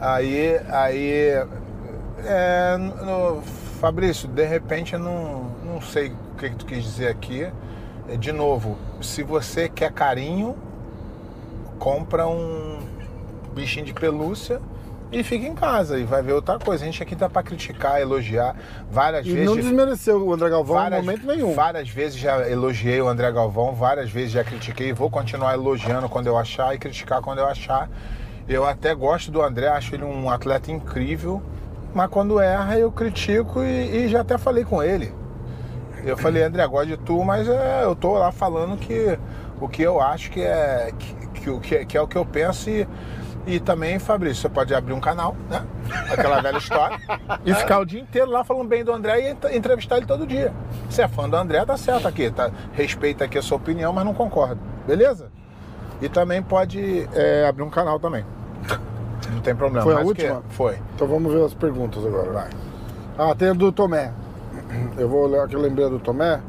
Aí, 0.00 0.58
aí, 0.70 1.44
é, 2.24 2.76
no- 2.78 3.42
Fabrício, 3.80 4.28
de 4.28 4.44
repente 4.44 4.92
eu 4.92 4.98
não, 5.00 5.44
não 5.64 5.80
sei 5.80 6.08
o 6.08 6.36
que, 6.38 6.50
que 6.50 6.56
tu 6.56 6.66
quis 6.66 6.84
dizer 6.84 7.08
aqui. 7.08 7.50
É, 8.08 8.16
De 8.16 8.30
novo, 8.30 8.76
se 9.00 9.22
você 9.22 9.68
quer 9.70 9.90
carinho, 9.90 10.54
compra 11.78 12.26
um 12.26 12.78
bichinho 13.54 13.86
de 13.86 13.94
pelúcia 13.94 14.60
e 15.12 15.22
fica 15.24 15.46
em 15.46 15.54
casa 15.54 15.98
e 15.98 16.04
vai 16.04 16.22
ver 16.22 16.32
outra 16.34 16.58
coisa. 16.58 16.84
A 16.84 16.86
gente 16.86 17.02
aqui 17.02 17.16
tá 17.16 17.28
pra 17.28 17.42
criticar, 17.42 18.00
elogiar 18.00 18.54
várias 18.90 19.26
E 19.26 19.32
vezes. 19.32 19.46
não 19.46 19.56
desmereceu 19.56 20.24
o 20.26 20.32
André 20.32 20.48
Galvão 20.50 20.76
várias, 20.76 21.00
em 21.00 21.04
momento 21.04 21.26
nenhum. 21.26 21.52
Várias 21.54 21.88
vezes 21.88 22.18
já 22.18 22.48
elogiei 22.48 23.00
o 23.00 23.08
André 23.08 23.30
Galvão, 23.32 23.74
várias 23.74 24.10
vezes 24.10 24.30
já 24.32 24.44
critiquei, 24.44 24.92
vou 24.92 25.10
continuar 25.10 25.54
elogiando 25.54 26.08
quando 26.08 26.26
eu 26.28 26.38
achar 26.38 26.74
e 26.74 26.78
criticar 26.78 27.20
quando 27.22 27.38
eu 27.38 27.46
achar. 27.46 27.88
Eu 28.48 28.64
até 28.64 28.94
gosto 28.94 29.30
do 29.30 29.42
André, 29.42 29.68
acho 29.68 29.94
ele 29.94 30.04
um 30.04 30.28
atleta 30.30 30.70
incrível, 30.72 31.42
mas 31.94 32.08
quando 32.08 32.40
erra 32.40 32.78
eu 32.78 32.90
critico 32.92 33.62
e, 33.62 34.04
e 34.04 34.08
já 34.08 34.20
até 34.20 34.38
falei 34.38 34.64
com 34.64 34.82
ele. 34.82 35.12
Eu 36.04 36.16
falei, 36.16 36.42
André, 36.42 36.66
gosto 36.66 36.86
de 36.86 36.96
tu, 36.96 37.22
mas 37.22 37.46
é, 37.48 37.82
eu 37.84 37.94
tô 37.94 38.14
lá 38.14 38.32
falando 38.32 38.76
que 38.78 39.18
o 39.60 39.68
que 39.68 39.82
eu 39.82 40.00
acho 40.00 40.30
que 40.30 40.40
é, 40.40 40.90
que, 40.98 41.14
que, 41.40 41.50
o- 41.50 41.60
que, 41.60 41.84
que 41.84 41.96
é 41.96 42.00
o 42.00 42.08
que 42.08 42.16
eu 42.16 42.24
penso 42.24 42.70
e, 42.70 42.88
e 43.46 43.58
também, 43.58 43.98
Fabrício, 43.98 44.42
você 44.42 44.48
pode 44.48 44.74
abrir 44.74 44.92
um 44.92 45.00
canal, 45.00 45.34
né? 45.48 45.64
Aquela 46.10 46.40
velha 46.40 46.58
história. 46.58 46.98
E 47.44 47.54
ficar 47.54 47.78
o 47.80 47.84
dia 47.86 48.00
inteiro 48.00 48.30
lá 48.30 48.44
falando 48.44 48.68
bem 48.68 48.84
do 48.84 48.92
André 48.92 49.20
e 49.20 49.30
ent- 49.30 49.44
entrevistar 49.52 49.96
ele 49.96 50.06
todo 50.06 50.26
dia. 50.26 50.52
Se 50.90 51.00
é 51.02 51.08
fã 51.08 51.28
do 51.28 51.36
André, 51.36 51.64
tá 51.64 51.76
certo 51.76 52.06
aqui, 52.06 52.30
tá? 52.30 52.50
Respeita 52.72 53.24
aqui 53.24 53.38
a 53.38 53.42
sua 53.42 53.56
opinião, 53.56 53.92
mas 53.92 54.04
não 54.04 54.12
concordo. 54.14 54.60
Beleza? 54.86 55.30
E 56.02 56.08
também 56.08 56.42
pode 56.42 57.08
é, 57.14 57.46
abrir 57.48 57.62
um 57.62 57.70
canal 57.70 57.98
também. 57.98 58.24
Não 59.32 59.40
tem 59.40 59.54
problema. 59.54 59.82
Foi 59.84 59.94
a 59.94 60.00
última? 60.00 60.42
Foi. 60.50 60.78
Então 60.94 61.06
vamos 61.08 61.32
ver 61.32 61.44
as 61.44 61.54
perguntas 61.54 62.04
agora. 62.04 62.30
Vai. 62.30 62.50
Ah, 63.18 63.34
tem 63.34 63.48
a 63.48 63.52
do 63.52 63.70
Tomé. 63.72 64.12
Eu 64.98 65.08
vou 65.08 65.28
olhar 65.28 65.46
que 65.48 65.56
eu 65.56 65.60
lembrei 65.60 65.88
do 65.88 65.98
Tomé. 65.98 66.40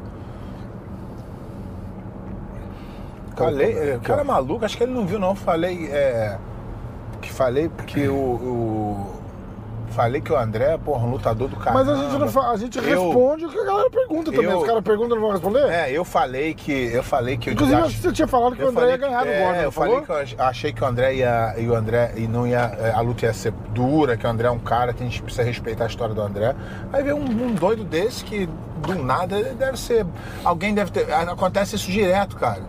Falei, 3.36 3.96
o 3.96 4.00
cara 4.02 4.22
é 4.22 4.24
maluco, 4.24 4.66
acho 4.66 4.78
que 4.78 4.84
ele 4.84 4.94
não 4.94 5.06
viu 5.06 5.18
não. 5.18 5.34
Falei, 5.36 5.88
é, 5.88 6.38
que 7.22 7.32
falei 7.32 7.70
que 7.88 8.08
o, 8.08 8.14
o- 8.14 9.22
falei 9.92 10.22
que 10.22 10.32
o 10.32 10.38
André, 10.38 10.78
porra, 10.78 11.06
um 11.06 11.12
lutador 11.12 11.50
do 11.50 11.58
cara. 11.58 11.74
Mas 11.74 11.90
a 11.90 11.96
gente 11.96 12.18
não 12.18 12.28
fa- 12.30 12.52
a 12.52 12.56
gente 12.58 12.78
Eu- 12.78 12.84
responde 12.84 13.46
o 13.46 13.50
que 13.50 13.60
a 13.60 13.64
galera 13.66 13.90
pergunta 13.90 14.32
também. 14.32 14.50
eu- 14.50 14.60
Os 14.60 14.66
caras 14.66 14.82
perguntam 14.84 15.16
não 15.18 15.22
vão 15.22 15.32
responder? 15.32 15.66
É, 15.70 15.92
eu 15.92 16.06
falei 16.06 16.54
que 16.54 16.72
eu 16.72 17.04
falei 17.04 17.36
que 17.38 17.50
eu 17.50 17.54
Inclusive, 17.54 17.82
você 17.90 18.12
tinha 18.14 18.28
falado 18.28 18.56
que 18.56 18.62
o 18.62 18.66
eu 18.66 18.70
André 18.70 18.92
ia 18.92 18.98
ganhar 18.98 19.24
que- 19.24 19.30
é, 19.30 19.40
Gordon, 19.44 19.60
eu 19.60 19.64
não 19.66 19.72
falei 19.72 19.92
falou? 19.92 20.06
que 20.06 20.12
eu 20.12 20.16
ach- 20.18 20.36
achei 20.50 20.72
que 20.72 20.82
o 20.82 20.88
André 20.88 21.16
ia 21.16 21.56
e 21.58 21.68
o 21.68 21.76
André 21.76 22.14
e 22.16 22.26
não 22.28 22.48
ia 22.48 22.72
é, 22.80 22.92
a 22.92 23.02
luta 23.02 23.26
ia 23.26 23.34
ser 23.34 23.52
dura, 23.74 24.16
que 24.16 24.26
o 24.26 24.30
André 24.30 24.48
é 24.48 24.52
um 24.52 24.60
cara 24.60 24.94
que 24.94 25.04
a 25.04 25.06
gente 25.06 25.22
precisa 25.22 25.44
respeitar 25.44 25.84
a 25.84 25.88
história 25.88 26.16
do 26.16 26.22
André. 26.22 26.56
Aí 26.94 27.04
veio 27.04 27.18
um, 27.18 27.26
um 27.48 27.54
doido 27.54 27.84
desse 27.84 28.24
que 28.24 28.48
do 28.78 28.96
nada 28.96 29.44
deve 29.44 29.78
ser 29.78 30.06
alguém 30.44 30.74
deve 30.74 30.90
ter 30.92 31.12
acontece 31.14 31.76
isso 31.76 31.92
direto, 31.92 32.38
cara. 32.38 32.62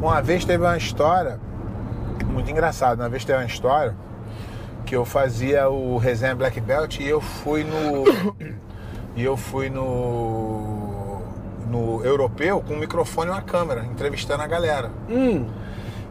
Uma 0.00 0.22
vez 0.22 0.44
teve 0.46 0.64
uma 0.64 0.76
história 0.78 1.38
muito 2.38 2.50
engraçada. 2.50 3.02
Uma 3.02 3.08
vez 3.08 3.24
teve 3.24 3.38
uma 3.38 3.44
história 3.46 3.94
que 4.86 4.94
eu 4.96 5.04
fazia 5.04 5.68
o 5.68 5.98
resenha 5.98 6.34
Black 6.34 6.60
Belt 6.60 7.00
e 7.00 7.06
eu 7.08 7.20
fui 7.20 7.64
no 7.64 8.04
e 9.16 9.22
eu 9.24 9.36
fui 9.36 9.68
no 9.68 11.18
no 11.68 12.02
europeu 12.02 12.62
com 12.66 12.74
um 12.74 12.78
microfone 12.78 13.30
e 13.30 13.34
uma 13.34 13.42
câmera 13.42 13.84
entrevistando 13.84 14.42
a 14.42 14.46
galera. 14.46 14.90
Hum, 15.10 15.46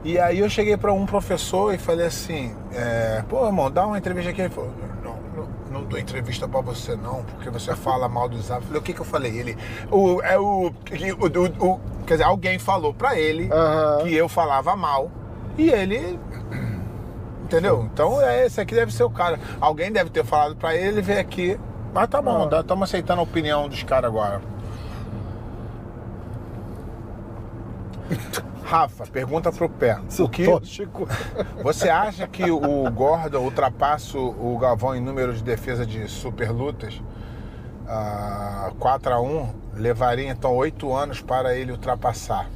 E 0.03 0.19
aí 0.19 0.37
eu 0.39 0.47
cheguei 0.49 0.77
para 0.77 0.93
um 0.93 1.05
professor 1.07 1.73
e 1.73 1.79
falei 1.79 2.05
assim, 2.05 2.55
é, 2.71 3.23
pô, 3.27 3.43
irmão, 3.47 3.71
dá 3.71 3.87
uma 3.87 3.97
entrevista 3.97 4.29
aqui. 4.29 4.41
Ele 4.41 4.49
falou, 4.51 4.71
não, 5.71 5.83
dou 5.83 5.97
entrevista 5.97 6.47
para 6.47 6.61
você 6.61 6.95
não, 6.95 7.23
porque 7.23 7.49
você 7.49 7.75
fala 7.75 8.07
mal 8.07 8.29
dos 8.29 8.51
hábitos. 8.51 8.65
Eu 8.65 8.67
falei, 8.67 8.79
o 8.81 8.83
que 8.83 8.93
que 8.93 9.01
eu 9.01 9.05
falei? 9.05 9.35
Ele, 9.39 9.57
o, 9.89 10.21
é 10.21 10.37
o, 10.37 10.71
que- 10.85 11.11
o, 11.13 11.25
o- 11.25 11.71
o- 11.73 11.79
quer 12.05 12.13
dizer, 12.15 12.23
alguém 12.25 12.59
falou 12.59 12.93
para 12.93 13.17
ele 13.19 13.49
que 14.03 14.13
eu 14.13 14.29
falava 14.29 14.75
mal 14.75 15.09
e 15.57 15.69
ele, 15.69 16.19
entendeu? 17.43 17.87
Então 17.91 18.21
é 18.21 18.45
esse 18.45 18.59
aqui 18.61 18.75
deve 18.75 18.93
ser 18.93 19.03
o 19.03 19.09
cara. 19.09 19.39
Alguém 19.59 19.91
deve 19.91 20.09
ter 20.09 20.23
falado 20.23 20.55
para 20.55 20.75
ele, 20.75 21.01
veio 21.01 21.19
aqui. 21.19 21.59
Mas 21.93 22.07
tá 22.09 22.21
bom, 22.21 22.47
Ah. 22.51 22.59
estamos 22.59 22.89
aceitando 22.89 23.21
a 23.21 23.23
opinião 23.23 23.67
dos 23.67 23.81
caras 23.83 24.09
agora. 24.09 24.41
Rafa, 28.63 29.05
pergunta 29.07 29.51
pro 29.51 29.69
pé. 29.69 29.97
O 30.19 30.27
que 30.27 30.45
você 31.63 31.89
acha 31.89 32.27
que 32.27 32.51
o 32.51 32.91
Gordon 32.91 33.39
ultrapassa 33.39 34.17
o 34.17 34.57
Galvão 34.59 34.93
em 34.95 34.99
número 35.01 35.33
de 35.33 35.41
defesa 35.41 35.85
de 35.85 36.07
super 36.09 36.51
lutas? 36.51 37.01
Ah, 37.87 38.71
4 38.77 39.13
a 39.13 39.21
1 39.21 39.49
levaria 39.75 40.29
então 40.29 40.53
oito 40.55 40.93
anos 40.93 41.21
para 41.21 41.55
ele 41.55 41.71
ultrapassar. 41.71 42.49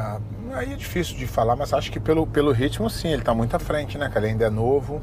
Ah, 0.00 0.20
aí 0.54 0.72
é 0.72 0.76
difícil 0.76 1.16
de 1.16 1.26
falar, 1.26 1.56
mas 1.56 1.72
acho 1.72 1.90
que 1.90 1.98
pelo, 1.98 2.24
pelo 2.24 2.52
ritmo 2.52 2.88
sim, 2.88 3.08
ele 3.08 3.20
está 3.20 3.34
muito 3.34 3.56
à 3.56 3.58
frente, 3.58 3.98
né, 3.98 4.08
cara? 4.08 4.20
Ele 4.20 4.34
ainda 4.34 4.44
é 4.44 4.50
novo. 4.50 5.02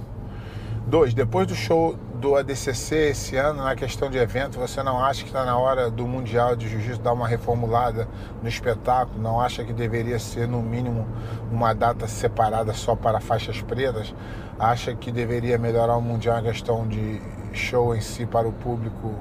Dois, 0.88 1.14
depois 1.14 1.46
do 1.46 1.54
show 1.54 1.98
do 2.14 2.34
ADCC 2.38 3.10
esse 3.10 3.36
ano, 3.36 3.62
na 3.62 3.76
questão 3.76 4.10
de 4.10 4.18
evento, 4.18 4.58
você 4.58 4.82
não 4.82 5.04
acha 5.04 5.24
que 5.24 5.28
está 5.28 5.44
na 5.44 5.58
hora 5.58 5.92
do 5.92 6.08
Mundial 6.08 6.56
de 6.56 6.70
Jiu-Jitsu 6.70 7.02
dar 7.02 7.12
uma 7.12 7.28
reformulada 7.28 8.08
no 8.42 8.48
espetáculo? 8.48 9.22
Não 9.22 9.42
acha 9.42 9.66
que 9.66 9.74
deveria 9.74 10.18
ser, 10.18 10.48
no 10.48 10.62
mínimo, 10.62 11.06
uma 11.52 11.74
data 11.74 12.08
separada 12.08 12.72
só 12.72 12.96
para 12.96 13.20
faixas 13.20 13.62
pretas? 13.62 14.16
Acha 14.58 14.96
que 14.96 15.12
deveria 15.12 15.58
melhorar 15.58 15.98
o 15.98 16.02
Mundial 16.02 16.38
na 16.38 16.44
questão 16.44 16.88
de 16.88 17.22
show 17.52 17.94
em 17.94 18.00
si 18.00 18.26
para 18.26 18.48
o 18.48 18.54
público, 18.54 19.14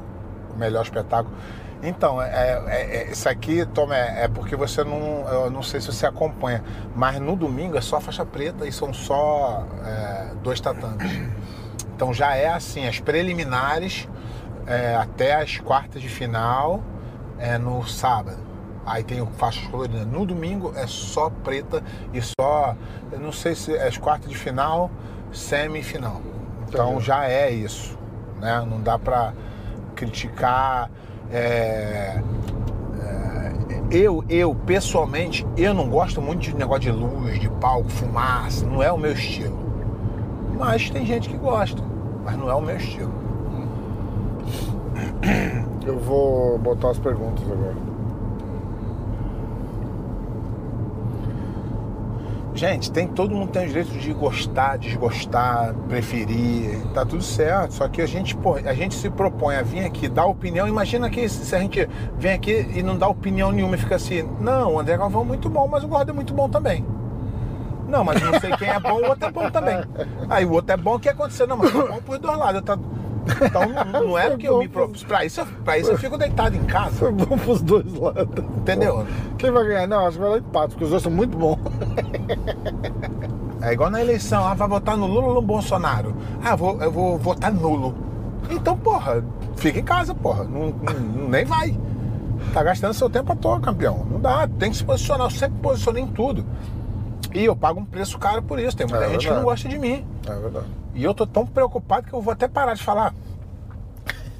o 0.54 0.56
melhor 0.56 0.82
espetáculo? 0.82 1.34
Então, 1.84 2.20
é, 2.20 2.62
é- 2.66 2.96
é- 2.96 3.10
isso 3.12 3.28
aqui, 3.28 3.64
Tom, 3.66 3.92
é, 3.92 4.24
é 4.24 4.28
porque 4.28 4.56
você 4.56 4.82
não. 4.82 5.28
Eu 5.28 5.50
não 5.50 5.62
sei 5.62 5.80
se 5.80 5.88
você 5.88 6.06
acompanha, 6.06 6.64
mas 6.96 7.20
no 7.20 7.36
domingo 7.36 7.76
é 7.76 7.80
só 7.82 8.00
faixa 8.00 8.24
preta 8.24 8.66
e 8.66 8.72
são 8.72 8.92
só 8.94 9.66
é, 9.84 10.32
dois 10.42 10.60
tatames. 10.60 11.12
Então 11.94 12.12
já 12.12 12.34
é 12.34 12.48
assim, 12.48 12.88
as 12.88 12.98
preliminares 12.98 14.08
é, 14.66 14.96
até 14.96 15.34
as 15.34 15.58
quartas 15.58 16.00
de 16.02 16.08
final 16.08 16.82
é 17.38 17.58
no 17.58 17.86
sábado. 17.86 18.38
Aí 18.86 19.04
tem 19.04 19.20
o 19.20 19.26
faixas 19.26 19.66
coloridas. 19.68 20.06
No 20.06 20.26
domingo 20.26 20.72
é 20.76 20.86
só 20.86 21.30
preta 21.30 21.82
e 22.12 22.20
só, 22.20 22.74
eu 23.12 23.20
não 23.20 23.30
sei 23.32 23.54
se 23.54 23.74
é 23.76 23.86
as 23.86 23.96
quartas 23.96 24.28
de 24.28 24.36
final, 24.36 24.90
semifinal. 25.32 26.20
Então 26.68 26.92
Entendi. 26.92 27.04
já 27.06 27.26
é 27.28 27.50
isso, 27.50 27.98
né? 28.40 28.64
Não 28.68 28.80
dá 28.80 28.98
pra 28.98 29.32
criticar. 29.94 30.90
É, 31.34 32.22
é, 33.00 33.52
eu, 33.90 34.24
eu, 34.28 34.54
pessoalmente, 34.54 35.44
eu 35.56 35.74
não 35.74 35.88
gosto 35.88 36.22
muito 36.22 36.42
de 36.42 36.54
negócio 36.54 36.82
de 36.82 36.92
luz, 36.92 37.40
de 37.40 37.50
palco, 37.50 37.90
fumaça, 37.90 38.64
não 38.64 38.82
é 38.82 38.92
o 38.92 38.96
meu 38.96 39.12
estilo. 39.12 39.58
Mas 40.56 40.88
tem 40.90 41.04
gente 41.04 41.28
que 41.28 41.36
gosta, 41.36 41.82
mas 42.24 42.36
não 42.36 42.48
é 42.48 42.54
o 42.54 42.60
meu 42.60 42.76
estilo. 42.76 43.12
Eu 45.84 45.98
vou 45.98 46.56
botar 46.58 46.90
as 46.90 46.98
perguntas 46.98 47.44
agora. 47.50 47.93
Gente, 52.54 52.92
tem 52.92 53.08
todo 53.08 53.34
mundo 53.34 53.50
tem 53.50 53.64
o 53.64 53.66
direito 53.66 53.90
de 53.98 54.12
gostar, 54.12 54.78
desgostar, 54.78 55.74
preferir, 55.88 56.80
tá 56.94 57.04
tudo 57.04 57.22
certo. 57.22 57.74
Só 57.74 57.88
que 57.88 58.00
a 58.00 58.06
gente, 58.06 58.36
pô, 58.36 58.54
a 58.54 58.72
gente 58.72 58.94
se 58.94 59.10
propõe 59.10 59.56
a 59.56 59.62
vir 59.62 59.84
aqui 59.84 60.08
dar 60.08 60.26
opinião. 60.26 60.68
Imagina 60.68 61.10
que 61.10 61.28
se 61.28 61.54
a 61.54 61.58
gente 61.58 61.88
vem 62.16 62.32
aqui 62.32 62.70
e 62.74 62.80
não 62.80 62.96
dá 62.96 63.08
opinião 63.08 63.50
nenhuma 63.50 63.74
e 63.74 63.78
fica 63.78 63.96
assim, 63.96 64.22
não, 64.40 64.74
o 64.74 64.78
André 64.78 64.96
Galvão 64.96 65.22
é 65.22 65.26
muito 65.26 65.50
bom, 65.50 65.66
mas 65.66 65.82
o 65.82 65.88
Gordo 65.88 66.10
é 66.10 66.14
muito 66.14 66.32
bom 66.32 66.48
também. 66.48 66.86
Não, 67.88 68.04
mas 68.04 68.22
não 68.22 68.38
sei 68.38 68.50
quem 68.56 68.68
é 68.68 68.78
bom, 68.78 69.00
o 69.00 69.08
outro 69.08 69.28
é 69.28 69.32
bom 69.32 69.50
também. 69.50 69.76
Aí 70.30 70.44
o 70.44 70.52
outro 70.52 70.72
é 70.72 70.76
bom, 70.76 70.94
o 70.94 71.00
que 71.00 71.08
aconteceu? 71.08 71.48
Não, 71.48 71.56
mas 71.56 71.72
tá 71.72 71.86
bom 71.86 72.00
pros 72.00 72.18
dois 72.20 72.38
lados. 72.38 72.62
Tá... 72.62 72.78
Então 73.44 73.68
não, 73.68 74.08
não 74.08 74.18
é 74.18 74.30
porque 74.30 74.48
eu 74.48 74.58
me 74.58 74.68
propus. 74.68 75.02
Pra 75.04 75.24
isso, 75.24 75.40
eu- 75.40 75.46
pra 75.64 75.78
isso 75.78 75.90
eu 75.90 75.98
fico 75.98 76.16
deitado 76.18 76.56
em 76.56 76.64
casa, 76.64 76.90
Foi 76.96 77.12
bom 77.12 77.36
pros 77.38 77.62
dois 77.62 77.92
lados. 77.94 78.44
entendeu? 78.58 79.06
Quem 79.38 79.50
vai 79.50 79.64
ganhar? 79.66 79.86
Não, 79.86 80.06
acho 80.06 80.16
que 80.16 80.22
vai 80.22 80.32
dar 80.32 80.38
empate, 80.38 80.68
porque 80.70 80.84
os 80.84 80.90
dois 80.90 81.02
são 81.02 81.12
muito 81.12 81.36
bons. 81.36 81.58
É 83.62 83.72
igual 83.72 83.90
na 83.90 84.00
eleição, 84.00 84.44
ah, 84.46 84.54
vai 84.54 84.68
votar 84.68 84.96
no 84.96 85.06
Lula 85.06 85.28
ou 85.28 85.34
no 85.34 85.42
Bolsonaro? 85.42 86.14
Ah, 86.42 86.54
vou, 86.54 86.80
eu 86.82 86.92
vou 86.92 87.18
votar 87.18 87.50
nulo. 87.52 87.94
Então, 88.50 88.76
porra, 88.76 89.24
fica 89.56 89.78
em 89.78 89.82
casa, 89.82 90.14
porra. 90.14 90.44
Não, 90.44 90.66
não- 90.68 91.28
nem 91.30 91.44
vai. 91.46 91.74
Tá 92.52 92.62
gastando 92.62 92.92
seu 92.92 93.08
tempo 93.08 93.32
à 93.32 93.36
toa, 93.36 93.58
campeão. 93.60 94.06
Não 94.10 94.20
dá, 94.20 94.46
tem 94.58 94.70
que 94.70 94.76
se 94.76 94.84
posicionar. 94.84 95.26
Eu 95.28 95.30
sempre 95.30 95.58
posicionei 95.62 96.02
em 96.02 96.06
tudo. 96.06 96.44
E 97.34 97.42
eu 97.46 97.56
pago 97.56 97.80
um 97.80 97.84
preço 97.86 98.18
caro 98.18 98.42
por 98.42 98.58
isso. 98.58 98.76
Tem 98.76 98.86
muita 98.86 99.04
É 99.04 99.08
gente 99.08 99.18
que 99.20 99.24
verdade. 99.24 99.40
não 99.44 99.50
gosta 99.50 99.66
de 99.68 99.78
mim. 99.78 100.04
É 100.28 100.34
verdade. 100.34 100.66
E 100.94 101.02
eu 101.02 101.12
tô 101.12 101.26
tão 101.26 101.44
preocupado 101.44 102.06
que 102.06 102.12
eu 102.12 102.22
vou 102.22 102.32
até 102.32 102.46
parar 102.46 102.74
de 102.74 102.82
falar. 102.82 103.12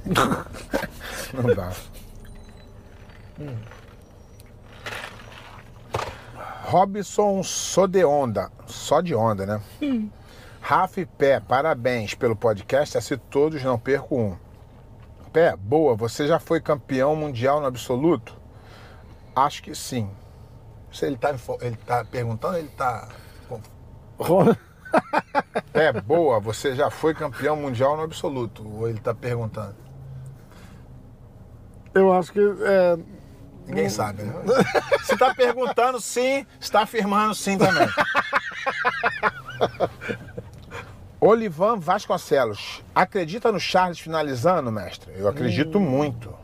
não 1.35 1.55
dá. 1.55 1.73
Robson 6.63 7.43
só 7.43 7.87
de 7.87 8.05
onda. 8.05 8.51
Só 8.67 9.01
de 9.01 9.15
onda, 9.15 9.45
né? 9.45 9.61
Rafa 10.61 11.01
e 11.01 11.07
Pé, 11.07 11.41
parabéns 11.41 12.15
pelo 12.15 12.37
podcast. 12.37 12.97
Assim 12.97 13.19
todos 13.19 13.63
não 13.63 13.79
perco 13.79 14.17
um. 14.17 14.37
Pé, 15.33 15.57
boa, 15.57 15.97
você 15.97 16.29
já 16.29 16.39
foi 16.39 16.61
campeão 16.61 17.17
mundial 17.17 17.61
no 17.61 17.67
absoluto? 17.67 18.39
Acho 19.35 19.63
que 19.63 19.75
sim. 19.75 20.09
Se 20.93 21.07
ele 21.07 21.17
tá, 21.17 21.35
ele 21.61 21.77
tá 21.85 22.05
perguntando, 22.05 22.57
ele 22.57 22.69
tá. 22.69 23.09
É, 25.75 25.93
boa, 25.93 26.39
você 26.39 26.73
já 26.73 26.89
foi 26.89 27.15
campeão 27.15 27.57
mundial 27.57 27.97
no 27.97 28.05
absoluto. 28.05 28.65
Ou 28.65 28.89
ele 28.89 29.01
tá 29.01 29.13
perguntando? 29.13 29.75
Eu 31.93 32.13
acho 32.13 32.33
que 32.33 32.39
é, 32.39 32.97
Ninguém 33.67 33.89
sabe, 33.89 34.23
né? 34.23 34.35
Se 35.05 35.17
tá 35.17 35.35
perguntando 35.35 36.01
sim, 36.01 36.47
está 36.61 36.83
afirmando 36.83 37.35
sim 37.35 37.57
também. 37.57 37.89
Olivan 41.21 41.79
Vasconcelos, 41.79 42.85
acredita 42.95 43.51
no 43.51 43.59
Charles 43.59 43.99
finalizando, 43.99 44.71
mestre? 44.71 45.11
Eu 45.17 45.27
acredito 45.27 45.81
muito. 45.81 46.35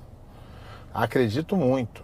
Acredito 0.95 1.55
muito. 1.55 2.03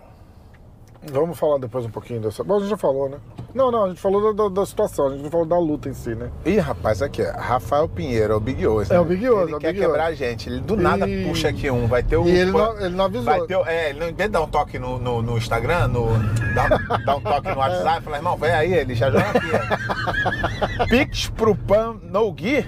Vamos 1.13 1.39
falar 1.39 1.59
depois 1.59 1.85
um 1.87 1.91
pouquinho 1.91 2.21
dessa. 2.21 2.43
Bom, 2.43 2.57
a 2.57 2.61
gente 2.61 2.69
já 2.71 2.77
falou, 2.77 3.09
né? 3.09 3.19
Não, 3.55 3.71
não, 3.71 3.85
a 3.85 3.89
gente 3.89 4.01
falou 4.01 4.35
da, 4.35 4.49
da- 4.49 4.67
situação, 4.67 5.07
a 5.07 5.11
gente 5.13 5.23
não 5.23 5.31
falou 5.31 5.47
da 5.47 5.59
luta 5.59 5.89
em 5.89 5.95
si, 5.95 6.15
né? 6.15 6.31
Ih, 6.45 6.59
rapaz, 6.59 7.01
aqui, 7.01 7.23
ó, 7.23 7.33
Rafael 7.39 7.89
Pinheiro, 7.89 8.33
é 8.33 8.37
o 8.37 8.41
Big 8.41 8.67
Oz. 8.67 8.91
É 8.91 9.01
o 9.01 9.05
Big 9.05 9.27
Oz, 9.29 9.45
Ele 9.45 9.53
é 9.53 9.57
o 9.57 9.59
quer 9.61 9.73
Big 9.73 9.81
quebrar 9.85 10.07
a 10.07 10.15
gente. 10.15 10.49
Ele 10.49 10.61
do 10.61 10.77
nada 10.77 11.09
E- 11.09 11.25
puxa 11.27 11.49
aqui 11.49 11.71
um. 11.71 11.87
Vai 11.87 12.03
ter 12.03 12.17
o. 12.17 12.27
E 12.27 12.31
ele 12.37 12.51
não, 12.51 12.79
ele 12.81 12.95
não 12.95 13.05
avisou. 13.07 13.25
Vai 13.25 13.41
ter, 13.43 13.57
é, 13.67 13.91
ele 13.91 14.01
não 14.19 14.29
dar 14.29 14.41
um 14.43 14.49
toque 14.49 14.79
no, 14.79 14.99
no, 14.99 15.23
no 15.23 15.39
Instagram, 15.39 15.89
no, 15.89 16.07
dá, 16.55 16.69
dá 17.05 17.17
um 17.17 17.21
toque 17.21 17.49
no 17.51 17.59
WhatsApp, 17.59 18.03
fala, 18.05 18.17
irmão, 18.17 18.37
vem 18.37 18.51
aí, 18.51 18.75
ele 18.75 18.95
já 18.95 19.11
joga 19.11 19.25
aqui. 19.31 20.87
Pix 20.91 21.29
pro 21.31 21.55
Pan 21.55 21.97
No 22.03 22.31
Gui, 22.33 22.67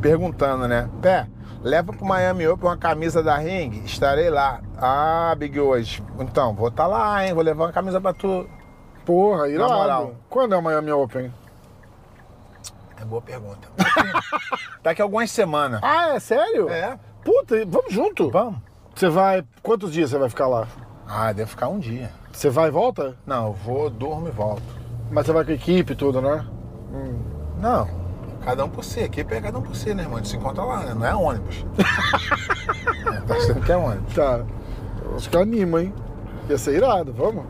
perguntando, 0.00 0.66
né? 0.68 0.88
Pé, 1.00 1.26
leva 1.66 1.92
pro 1.92 2.06
Miami 2.06 2.46
Open 2.46 2.68
uma 2.68 2.76
camisa 2.76 3.24
da 3.24 3.36
Ring, 3.36 3.82
estarei 3.84 4.30
lá. 4.30 4.60
Ah, 4.78 5.34
Big 5.36 5.58
hoje. 5.58 6.00
Então, 6.20 6.54
vou 6.54 6.68
estar 6.68 6.86
lá, 6.86 7.26
hein? 7.26 7.34
Vou 7.34 7.42
levar 7.42 7.64
uma 7.64 7.72
camisa 7.72 8.00
pra 8.00 8.14
tu. 8.14 8.48
Porra, 9.04 9.48
irado. 9.48 9.72
moral. 9.72 10.14
Quando 10.30 10.54
é 10.54 10.58
o 10.58 10.62
Miami 10.62 10.92
Open? 10.92 11.34
É 13.00 13.04
boa 13.04 13.20
pergunta. 13.20 13.68
Daqui 14.80 15.02
a 15.02 15.04
algumas 15.04 15.28
semanas. 15.32 15.80
Ah, 15.82 16.14
é 16.14 16.20
sério? 16.20 16.68
É. 16.70 16.96
Puta, 17.24 17.56
vamos 17.66 17.92
junto. 17.92 18.30
Vamos? 18.30 18.60
Você 18.94 19.08
vai. 19.08 19.44
Quantos 19.60 19.92
dias 19.92 20.10
você 20.10 20.18
vai 20.18 20.28
ficar 20.28 20.46
lá? 20.46 20.68
Ah, 21.08 21.32
deve 21.32 21.50
ficar 21.50 21.66
um 21.68 21.80
dia. 21.80 22.10
Você 22.32 22.48
vai 22.48 22.68
e 22.68 22.70
volta? 22.70 23.16
Não, 23.26 23.48
eu 23.48 23.52
vou, 23.52 23.90
durmo 23.90 24.28
e 24.28 24.30
volto. 24.30 24.62
Mas 25.10 25.26
você 25.26 25.32
vai 25.32 25.44
com 25.44 25.50
a 25.50 25.54
equipe 25.54 25.92
e 25.92 25.96
tudo, 25.96 26.22
né? 26.22 26.46
Não, 27.58 28.05
cada 28.46 28.64
um 28.64 28.68
por 28.68 28.84
si. 28.84 29.00
Equipe 29.00 29.34
é 29.34 29.40
cada 29.40 29.58
um 29.58 29.62
por 29.62 29.74
si, 29.76 29.92
né, 29.92 30.04
irmão? 30.04 30.16
A 30.16 30.20
gente 30.20 30.30
se 30.30 30.36
encontra 30.36 30.62
lá, 30.64 30.78
né? 30.84 30.94
Não 30.94 31.04
é 31.06 31.14
ônibus. 31.14 31.64
é, 33.06 33.20
tá 33.26 33.34
achando 33.34 33.60
que 33.60 33.72
é 33.72 33.76
ônibus. 33.76 34.14
Tá. 34.14 34.40
Eu 35.04 35.16
acho 35.16 35.28
que 35.28 35.36
anima, 35.36 35.82
hein? 35.82 35.92
Ia 36.48 36.56
ser 36.58 36.76
irado, 36.76 37.12
vamos? 37.12 37.44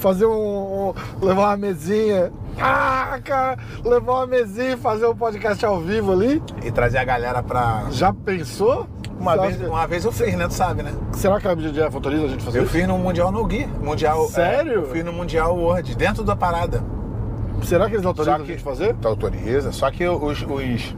Fazer 0.00 0.26
um. 0.26 0.88
um- 0.90 0.94
levar 1.24 1.48
uma 1.50 1.56
mesinha. 1.56 2.32
Ah, 2.60 3.18
cara! 3.24 3.58
Levar 3.84 4.12
uma 4.14 4.26
mesinha 4.26 4.72
e 4.72 4.76
fazer 4.76 5.06
um 5.06 5.14
podcast 5.14 5.64
ao 5.64 5.80
vivo 5.80 6.12
ali. 6.12 6.42
E 6.62 6.70
trazer 6.70 6.98
a 6.98 7.04
galera 7.04 7.42
pra. 7.42 7.84
Já 7.90 8.12
pensou? 8.12 8.86
Uma 9.18 9.36
Você 9.36 9.40
vez, 9.48 9.60
acha- 9.60 9.70
uma 9.70 9.86
vez 9.86 10.04
eu 10.06 10.12
fiz, 10.12 10.34
né? 10.34 10.48
Tu 10.48 10.54
sabe, 10.54 10.82
né? 10.82 10.92
Será 11.12 11.38
que 11.38 11.46
a 11.46 11.54
BJJF 11.54 11.94
autoriza 11.94 12.24
a 12.24 12.28
gente 12.28 12.42
fazer 12.42 12.58
Eu 12.58 12.64
isso? 12.64 12.72
fiz 12.72 12.88
no 12.88 12.96
Mundial 12.98 13.30
no 13.30 13.44
Gui. 13.44 13.66
Mundial. 13.66 14.26
Sério? 14.28 14.72
é, 14.72 14.76
eu 14.76 14.90
fiz 14.90 15.04
no 15.04 15.12
Mundial 15.12 15.54
World, 15.56 15.94
dentro 15.94 16.24
da 16.24 16.34
parada. 16.34 16.82
Será 17.64 17.88
que 17.88 17.94
eles 17.94 18.06
autorizam 18.06 18.36
Só 18.38 18.42
a 18.42 18.46
que- 18.46 18.52
gente 18.52 18.62
fazer? 18.64 18.94
Tu 18.96 19.08
autoriza, 19.08 19.72
só 19.72 19.90
que 19.90 20.06
os. 20.06 20.42
os- 20.42 20.94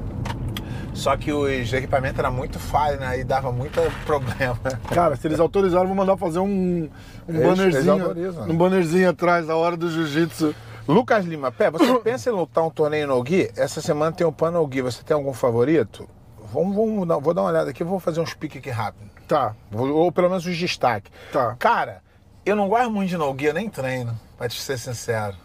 só 0.94 1.16
que 1.16 1.32
os 1.32 1.72
equipamentos 1.72 2.18
eram 2.18 2.32
muito 2.32 2.58
falhos, 2.58 3.00
né? 3.00 3.18
E 3.18 3.24
dava 3.24 3.50
muito 3.50 3.80
problema. 4.04 4.58
Cara, 4.92 5.16
se 5.16 5.26
eles 5.26 5.40
autorizaram, 5.40 5.84
eu 5.84 5.88
vou 5.88 5.96
mandar 5.96 6.16
fazer 6.18 6.38
um, 6.38 6.46
um 6.46 6.88
Eles- 7.28 7.42
bannerzinho. 7.42 8.10
eles 8.12 8.36
um 8.38 8.56
bannerzinho 8.56 9.08
atrás 9.10 9.46
da 9.46 9.56
hora 9.56 9.76
do 9.76 9.90
jiu-jitsu. 9.90 10.54
Lucas 10.86 11.24
Lima, 11.24 11.50
Pé, 11.52 11.70
você 11.70 11.94
pensa 12.00 12.28
em 12.28 12.32
lutar 12.32 12.64
um 12.64 12.70
torneio 12.70 13.06
no 13.06 13.22
Gui? 13.22 13.50
Essa 13.56 13.80
semana 13.80 14.12
tem 14.12 14.26
o 14.26 14.32
Pan 14.32 14.50
no 14.50 14.66
Gui. 14.66 14.82
Você 14.82 15.02
tem 15.02 15.14
algum 15.14 15.32
favorito? 15.32 16.08
Vamos, 16.52 16.74
vamos 16.76 17.08
dar- 17.08 17.18
vou 17.18 17.32
dar 17.32 17.42
uma 17.42 17.50
olhada 17.50 17.70
aqui, 17.70 17.82
vou 17.84 17.98
fazer 18.00 18.20
uns 18.20 18.34
piques 18.34 18.58
aqui 18.58 18.68
rápido. 18.70 19.08
Tá. 19.26 19.54
Vou- 19.70 19.88
Ou 19.94 20.12
pelo 20.12 20.28
menos 20.28 20.44
os 20.44 20.58
destaques. 20.58 21.10
Tá. 21.32 21.54
Cara, 21.58 22.02
Eu 22.44 22.56
não 22.56 22.68
gosto 22.68 22.90
muito 22.90 23.08
de 23.08 23.16
no 23.16 23.32
guia, 23.32 23.52
nem 23.52 23.68
treino, 23.70 24.18
pra 24.36 24.48
te 24.48 24.60
ser 24.60 24.76
sincero. 24.76 25.36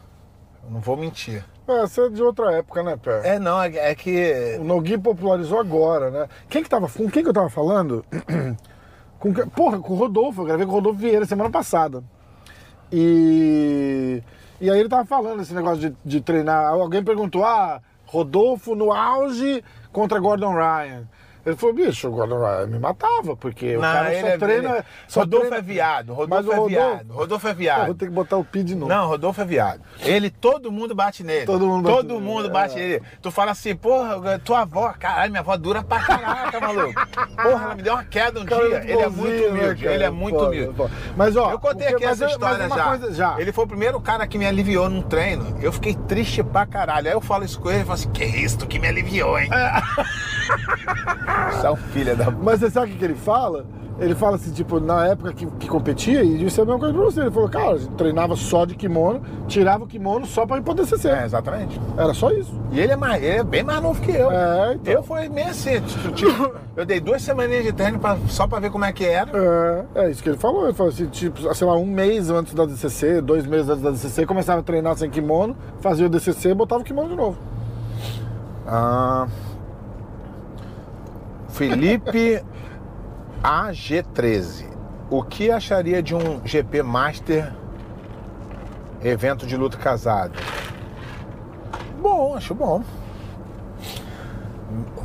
Não 0.69 0.79
vou 0.81 0.97
mentir. 0.97 1.43
É, 1.67 1.81
você 1.81 2.01
é 2.01 2.09
de 2.09 2.21
outra 2.21 2.51
época, 2.53 2.83
né, 2.83 2.97
Pé? 2.97 3.35
É, 3.35 3.39
não, 3.39 3.61
é, 3.61 3.91
é 3.91 3.95
que. 3.95 4.57
O 4.59 4.63
Nogui 4.63 4.97
popularizou 4.97 5.59
agora, 5.59 6.09
né? 6.11 6.27
Quem 6.49 6.63
que 6.63 6.69
tava, 6.69 6.87
com 6.89 7.09
quem 7.09 7.23
que 7.23 7.29
eu 7.29 7.33
tava 7.33 7.49
falando? 7.49 8.05
com, 9.19 9.33
que- 9.33 9.45
porra, 9.47 9.79
com 9.79 9.93
o 9.93 9.97
Rodolfo. 9.97 10.41
Eu 10.41 10.45
gravei 10.45 10.65
com 10.65 10.71
o 10.71 10.75
Rodolfo 10.75 10.99
Vieira 10.99 11.25
semana 11.25 11.49
passada. 11.49 12.03
E, 12.91 14.21
e 14.59 14.69
aí 14.69 14.79
ele 14.79 14.89
tava 14.89 15.05
falando 15.05 15.41
esse 15.41 15.53
negócio 15.53 15.89
de, 15.89 15.95
de 16.03 16.21
treinar. 16.21 16.71
Alguém 16.71 17.03
perguntou, 17.03 17.43
ah, 17.45 17.81
Rodolfo 18.05 18.75
no 18.75 18.91
auge 18.91 19.63
contra 19.91 20.19
Gordon 20.19 20.53
Ryan. 20.53 21.07
Ele 21.47 21.55
falou, 21.55 21.73
bicho, 21.75 22.13
Ryan 22.13 22.67
me 22.67 22.77
matava, 22.77 23.33
porque 23.37 23.77
o 23.77 23.79
cara 23.79 24.19
só 24.19 24.27
é- 24.27 24.37
treina... 24.37 24.69
ele- 24.75 24.83
só 25.07 25.19
Rodolfo 25.21 25.47
treina- 25.47 25.57
é 25.57 25.61
viado, 25.73 26.13
Rodolfo 26.13 26.51
é 26.51 26.67
viado, 26.67 27.13
Rodolfo 27.13 27.47
é 27.47 27.51
Eu 27.51 27.55
viado. 27.55 27.85
vou 27.85 27.95
ter 27.95 28.05
que 28.07 28.11
botar 28.11 28.35
o 28.35 28.43
Pi 28.43 28.63
de 28.63 28.75
novo. 28.75 28.89
Não, 28.91 29.07
Rodolfo 29.07 29.39
é 29.41 29.45
viado. 29.45 29.81
Ele, 30.01 30.29
todo 30.29 30.69
mundo 30.69 30.93
bate 30.93 31.23
nele. 31.23 31.45
Todo 31.45 31.65
mundo 31.65 31.83
bate 31.83 31.95
Todo 31.95 32.13
nele, 32.15 32.21
mundo 32.25 32.47
é. 32.47 32.51
bate 32.51 32.75
nele. 32.75 33.01
Tu 33.21 33.31
fala 33.31 33.51
assim, 33.51 33.73
porra, 33.77 34.37
tua 34.39 34.63
avó, 34.63 34.93
caralho, 34.99 35.31
minha 35.31 35.39
avó 35.39 35.55
dura 35.55 35.81
pra 35.81 35.99
caraca, 36.01 36.59
maluco. 36.59 36.93
Porra, 37.41 37.63
ela 37.63 37.75
me 37.75 37.81
deu 37.81 37.93
uma 37.93 38.03
queda 38.03 38.41
um 38.41 38.45
Cara, 38.45 38.67
dia. 38.81 38.91
Ele 38.91 39.01
é 39.03 39.07
muito 39.09 39.31
né, 39.41 39.47
humilde, 39.47 39.83
cara? 39.83 39.95
ele 39.95 40.03
é 40.03 40.09
muito 40.09 40.37
humilde. 40.39 40.75
foda. 40.75 40.91
Mas, 41.15 41.37
ó, 41.37 41.51
Eu 41.51 41.59
contei 41.59 41.87
aqui 41.87 42.03
essa 42.03 42.25
eu- 42.25 42.29
história 42.29 42.67
já. 42.67 42.83
coisa- 42.89 43.13
já. 43.13 43.39
Ele 43.39 43.53
foi 43.53 43.63
o 43.63 43.67
primeiro 43.67 44.01
cara 44.01 44.27
que 44.27 44.37
me 44.37 44.45
aliviou 44.45 44.89
num 44.89 45.01
treino. 45.01 45.57
Eu 45.61 45.71
fiquei 45.71 45.95
triste 45.95 46.43
pra 46.43 46.65
caralho. 46.65 47.07
Aí 47.07 47.13
eu 47.13 47.21
falo 47.21 47.45
isso 47.45 47.57
com 47.61 47.69
ele 47.71 47.79
e 47.83 47.85
falo 47.85 47.93
assim, 47.93 48.09
que 48.11 48.25
isso, 48.25 48.57
tu 48.57 48.67
que 48.67 48.77
me 48.79 48.87
aliviou, 48.89 49.39
hein? 49.39 49.49
Você 51.51 51.67
é 51.67 51.71
um 51.71 51.75
filho 51.75 52.15
da... 52.15 52.31
Mas 52.31 52.59
você 52.59 52.69
sabe 52.69 52.91
o 52.91 52.95
que, 52.97 53.03
ele 53.03 53.15
fala? 53.15 53.65
Ele 53.99 54.13
fala 54.13 54.35
assim, 54.35 54.51
tipo, 54.51 54.79
na 54.79 55.07
época 55.07 55.33
que, 55.33 55.43
que 55.47 55.67
competia, 55.67 56.21
e 56.23 56.45
isso 56.45 56.59
é 56.59 56.63
a 56.63 56.65
mesma 56.67 56.79
coisa 56.79 56.93
pra 56.93 57.03
você. 57.03 57.21
Ele 57.21 57.31
falou, 57.31 57.49
cara, 57.49 57.71
a 57.71 57.77
gente 57.77 57.91
treinava 57.95 58.35
só 58.35 58.63
de 58.63 58.75
kimono, 58.75 59.23
tirava 59.47 59.85
o 59.85 59.87
kimono 59.87 60.23
só 60.27 60.45
pra 60.45 60.57
ir 60.57 60.61
pro 60.61 60.75
DCC. 60.75 61.09
É, 61.09 61.25
exatamente. 61.25 61.81
Era 61.97 62.13
só 62.13 62.29
isso. 62.29 62.53
E 62.71 62.79
ele 62.79 62.91
é, 62.91 62.95
mais, 62.95 63.23
ele 63.23 63.37
é 63.37 63.43
bem 63.43 63.63
mais 63.63 63.81
novo 63.81 63.99
que 63.99 64.11
eu. 64.11 64.29
É, 64.29 64.73
então. 64.75 64.93
Eu 64.93 65.01
fui 65.01 65.27
meio 65.29 65.47
assim. 65.49 65.81
tipo, 65.81 66.11
tipo, 66.11 66.51
eu 66.75 66.85
dei 66.85 66.99
duas 66.99 67.23
semaninhas 67.23 67.63
de 67.63 67.73
treino 67.73 67.97
pra- 67.97 68.17
só 68.27 68.45
pra 68.45 68.59
ver 68.59 68.69
como 68.69 68.85
é 68.85 68.93
que 68.93 69.03
era. 69.03 69.31
É, 69.95 70.05
é 70.05 70.11
isso 70.11 70.21
que 70.21 70.29
ele 70.29 70.37
falou. 70.37 70.65
Ele 70.65 70.73
falou 70.73 70.91
assim, 70.93 71.07
tipo, 71.07 71.51
sei 71.55 71.65
lá, 71.65 71.75
um 71.75 71.85
mês 71.87 72.29
antes 72.29 72.53
da 72.53 72.67
DCC, 72.67 73.19
dois 73.19 73.47
meses 73.47 73.67
antes 73.67 73.81
da 73.81 73.89
DCC, 73.89 74.27
começava 74.27 74.59
a 74.59 74.63
treinar 74.63 74.95
sem 74.95 75.09
kimono, 75.09 75.57
fazia 75.81 76.05
o 76.05 76.09
DCC 76.09 76.49
e 76.49 76.53
botava 76.53 76.81
o 76.81 76.85
kimono 76.85 77.09
de 77.09 77.15
novo. 77.15 77.37
Ah, 78.67 79.25
Felipe 81.57 82.43
AG13. 83.43 84.67
O 85.09 85.23
que 85.23 85.49
acharia 85.49 86.03
de 86.03 86.13
um 86.13 86.39
GP 86.45 86.83
Master 86.83 87.51
evento 89.01 89.47
de 89.47 89.57
luta 89.57 89.75
casado? 89.75 90.33
Bom, 91.99 92.35
acho 92.35 92.53
bom. 92.53 92.83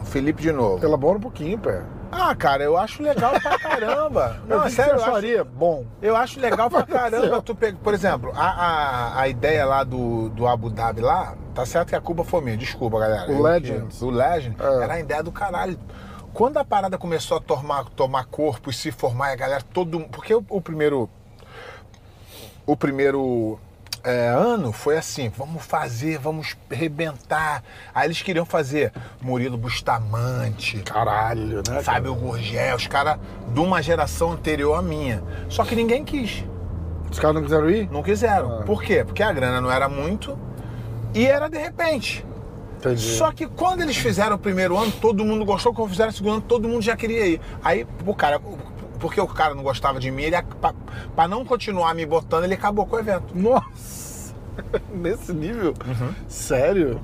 Felipe 0.04 0.42
de 0.42 0.52
novo. 0.52 0.84
Elabora 0.84 1.16
um 1.16 1.20
pouquinho, 1.22 1.58
pé. 1.58 1.82
Ah, 2.10 2.34
cara, 2.34 2.62
eu 2.62 2.76
acho 2.76 3.02
legal 3.02 3.32
pra 3.40 3.58
caramba. 3.58 4.36
Não, 4.46 4.60
é 4.62 4.64
que 4.66 4.72
sério, 4.72 4.92
eu 4.92 4.98
você 4.98 5.02
acho, 5.04 5.10
acharia? 5.12 5.44
Bom. 5.44 5.86
eu 6.02 6.14
acho 6.14 6.38
legal 6.38 6.68
pra 6.68 6.82
caramba. 6.84 7.40
Tu 7.40 7.54
pega, 7.54 7.78
por 7.82 7.94
exemplo, 7.94 8.30
a, 8.36 8.50
a, 9.16 9.20
a 9.22 9.28
ideia 9.28 9.64
lá 9.64 9.82
do, 9.84 10.28
do 10.28 10.46
Abu 10.46 10.68
Dhabi 10.68 11.00
lá, 11.00 11.34
tá 11.54 11.64
certo 11.64 11.88
que 11.88 11.96
a 11.96 12.00
culpa 12.02 12.22
foi 12.24 12.42
minha, 12.42 12.58
desculpa, 12.58 12.98
galera. 13.00 13.30
O 13.30 13.36
Eu 13.36 13.42
Legends. 13.42 13.98
que- 14.00 14.04
O 14.04 14.10
Legend 14.10 14.56
É. 14.60 14.84
era 14.84 14.92
a 14.94 15.00
ideia 15.00 15.22
do 15.22 15.32
caralho. 15.32 15.78
Quando 16.32 16.56
a 16.56 16.64
parada 16.64 16.96
começou 16.96 17.36
a 17.36 17.40
tomar, 17.40 17.84
tomar 17.90 18.24
corpo 18.26 18.70
e 18.70 18.72
se 18.72 18.90
formar, 18.90 19.32
a 19.32 19.36
galera 19.36 19.62
todo. 19.72 20.00
Porque 20.10 20.34
o, 20.34 20.44
o 20.48 20.60
primeiro. 20.60 21.08
O 22.64 22.76
primeiro 22.76 23.58
é, 24.02 24.28
ano 24.28 24.72
foi 24.72 24.96
assim: 24.96 25.28
vamos 25.28 25.64
fazer, 25.64 26.18
vamos 26.18 26.56
arrebentar. 26.70 27.62
Aí 27.94 28.06
eles 28.06 28.22
queriam 28.22 28.46
fazer 28.46 28.92
Murilo 29.20 29.58
Bustamante. 29.58 30.78
Caralho, 30.82 31.62
né? 31.68 31.82
Fábio 31.82 32.14
Gurgel, 32.14 32.76
os 32.76 32.86
caras 32.86 33.18
de 33.52 33.60
uma 33.60 33.82
geração 33.82 34.32
anterior 34.32 34.74
à 34.74 34.82
minha. 34.82 35.22
Só 35.48 35.64
que 35.64 35.74
ninguém 35.76 36.04
quis, 36.04 36.44
Os 37.10 37.18
caras 37.18 37.34
não 37.34 37.42
quiseram 37.42 37.68
ir? 37.68 37.90
não 37.90 38.02
quiseram. 38.02 38.60
Ah. 38.60 38.62
Por 38.62 38.82
quê? 38.82 39.04
Porque 39.04 39.22
a 39.22 39.32
grana 39.32 39.60
não 39.60 39.70
era 39.70 39.88
muito 39.88 40.38
e 41.14 41.26
era 41.26 41.48
de 41.48 41.58
repente. 41.58 42.24
Entendi. 42.84 43.16
Só 43.16 43.30
que 43.30 43.46
quando 43.46 43.80
eles 43.82 43.96
fizeram 43.96 44.34
o 44.34 44.38
primeiro 44.38 44.76
ano, 44.76 44.90
todo 45.00 45.24
mundo 45.24 45.44
gostou. 45.44 45.72
Quando 45.72 45.90
fizeram 45.90 46.10
o 46.10 46.12
segundo 46.12 46.32
ano, 46.32 46.42
todo 46.42 46.68
mundo 46.68 46.82
já 46.82 46.96
queria 46.96 47.26
ir. 47.26 47.40
Aí, 47.62 47.86
o 48.04 48.14
cara, 48.14 48.40
porque 48.98 49.20
o 49.20 49.26
cara 49.28 49.54
não 49.54 49.62
gostava 49.62 50.00
de 50.00 50.10
mim, 50.10 50.22
ele, 50.24 50.42
pra, 50.60 50.74
pra 51.14 51.28
não 51.28 51.44
continuar 51.44 51.94
me 51.94 52.04
botando, 52.04 52.44
ele 52.44 52.54
acabou 52.54 52.84
com 52.86 52.96
o 52.96 52.98
evento. 52.98 53.36
Nossa! 53.38 54.34
Nesse 54.92 55.32
nível? 55.32 55.74
Uhum. 55.86 56.12
Sério? 56.28 57.00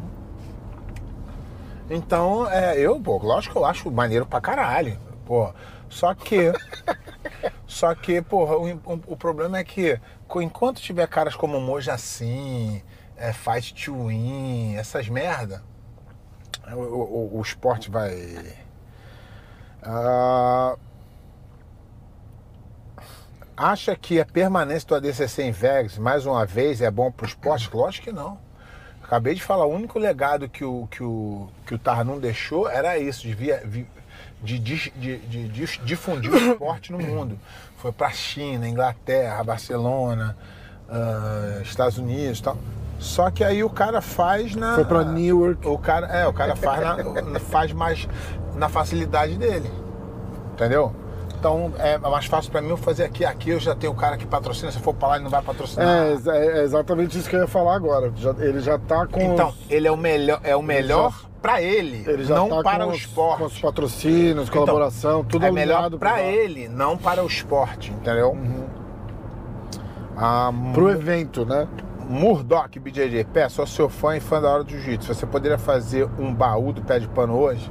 Então, 1.91 2.49
é, 2.51 2.79
eu, 2.79 3.01
pô, 3.01 3.17
lógico 3.19 3.55
que 3.55 3.59
eu 3.59 3.65
acho 3.65 3.91
maneiro 3.91 4.27
pra 4.27 4.41
caralho. 4.41 4.99
Pô, 5.25 5.51
só 5.89 6.13
que. 6.15 6.53
só 7.67 7.95
que, 7.95 8.21
porra, 8.21 8.57
o, 8.57 8.69
o- 8.75 9.01
o 9.07 9.17
problema 9.17 9.59
é 9.59 9.65
que 9.65 9.99
enquanto 10.43 10.81
tiver 10.81 11.07
caras 11.07 11.35
como 11.35 11.59
Moja 11.61 11.95
assim, 11.95 12.83
é, 13.17 13.33
Fight 13.33 13.75
to 13.75 14.09
Win, 14.09 14.75
essas 14.77 15.09
merda, 15.09 15.63
o, 16.75 16.79
o- 16.81 17.39
o 17.39 17.43
esporte 17.43 17.91
vai. 17.91 18.57
Ah, 19.83 20.77
acha 23.57 23.97
que 23.97 24.21
a 24.21 24.27
permanência 24.27 24.87
do 24.89 24.95
ADCC 24.95 25.43
em 25.43 25.51
Vegas, 25.53 25.99
mais 25.99 26.27
uma 26.27 26.45
vez, 26.47 26.81
é 26.81 26.91
bom 26.91 27.11
pro 27.11 27.27
esporte? 27.27 27.69
Lógico 27.75 28.07
que 28.07 28.13
não. 28.13 28.39
Acabei 29.03 29.35
de 29.35 29.43
falar, 29.43 29.65
o 29.65 29.73
único 29.75 29.99
legado 29.99 30.49
que 30.49 30.65
o, 30.65 30.87
que 30.91 31.03
o, 31.03 31.49
que 31.67 31.75
o 31.75 31.79
Tarnum 31.79 32.19
deixou 32.21 32.69
era 32.69 32.99
isso, 32.99 33.23
de, 33.23 33.33
via, 33.35 33.63
vi- 33.65 33.89
de, 34.43 34.59
de, 34.59 34.91
de 34.91 35.49
dis- 35.49 35.81
difundir 35.83 36.31
o 36.31 36.37
esporte 36.37 36.93
no 36.93 36.99
mundo. 36.99 37.39
Foi 37.79 37.91
pra 37.91 38.11
China, 38.11 38.69
Inglaterra, 38.69 39.43
Barcelona, 39.43 40.37
ah, 40.91 41.61
Estados 41.63 41.97
Unidos 41.97 42.41
tal. 42.43 42.59
Só 42.99 43.31
que 43.31 43.45
aí 43.45 43.63
o 43.63 43.71
cara 43.71 44.01
faz 44.01 44.55
na. 44.57 44.75
Foi 44.75 44.85
pra 44.85 45.05
Newark. 45.05 45.67
O 45.67 45.79
cara, 45.79 46.07
é, 46.09 46.27
o 46.27 46.33
cara 46.33 46.57
faz, 46.57 46.81
na- 46.81 47.39
faz 47.41 47.73
mais 47.73 48.09
na 48.57 48.69
facilidade 48.69 49.37
dele. 49.39 49.71
Entendeu? 50.55 50.93
Então 51.39 51.73
é 51.79 51.97
mais 51.99 52.27
fácil 52.27 52.51
pra 52.51 52.61
mim 52.61 52.71
eu 52.71 52.77
fazer 52.77 53.05
aqui. 53.05 53.25
Aqui 53.25 53.51
eu 53.51 53.61
já 53.61 53.73
tenho 53.73 53.93
o 53.93 53.97
cara 53.97 54.17
que 54.17 54.27
patrocina. 54.27 54.73
Se 54.73 54.81
for 54.81 54.93
pra 54.93 55.09
lá, 55.11 55.15
ele 55.15 55.23
não 55.25 55.31
vai 55.31 55.41
patrocinar. 55.41 55.87
É, 55.87 56.13
é 56.59 56.63
exatamente 56.65 57.17
isso 57.17 57.31
que 57.31 57.37
eu 57.37 57.41
ia 57.43 57.47
falar 57.47 57.77
agora. 57.77 58.13
Já- 58.17 58.35
ele 58.41 58.59
já 58.59 58.77
tá 58.77 59.07
com. 59.07 59.21
Então, 59.21 59.51
os- 59.51 59.71
ele 59.71 59.87
é 59.87 59.91
o 59.93 59.97
melhor, 59.97 60.41
é 60.43 60.57
o 60.57 60.63
melhor 60.63 61.15
pra 61.41 61.63
ele, 61.63 62.03
ele 62.09 62.25
não 62.25 62.49
tá 62.49 62.63
para 62.65 62.85
o 62.85 62.91
os- 62.91 62.97
esporte. 62.97 63.39
Com 63.39 63.45
os 63.45 63.61
patrocínios, 63.61 64.49
Então, 64.49 64.63
colaboração, 64.63 65.23
tudo 65.23 65.47
é 65.47 65.53
melhor 65.53 65.89
pro- 65.91 66.17
ele, 66.17 66.67
não 66.69 66.99
para 66.99 67.23
o 67.23 67.27
esporte, 67.29 67.93
entendeu? 67.93 68.37
Ah, 70.17 70.51
Pro 70.75 70.91
evento, 70.91 71.47
né? 71.47 71.69
Murdoch 72.09 72.79
BJJ, 72.79 73.25
pé, 73.25 73.49
sou 73.49 73.67
seu 73.67 73.89
fã 73.89 74.17
e 74.17 74.21
fã 74.21 74.41
da 74.41 74.51
hora 74.51 74.65
do 74.65 74.71
jiu-jitsu. 74.71 75.15
Você 75.15 75.27
poderia 75.27 75.59
fazer 75.59 76.09
um 76.19 76.33
baú 76.35 76.73
do 76.73 76.81
pé 76.83 76.99
de 76.99 77.07
pano 77.09 77.37
hoje? 77.39 77.71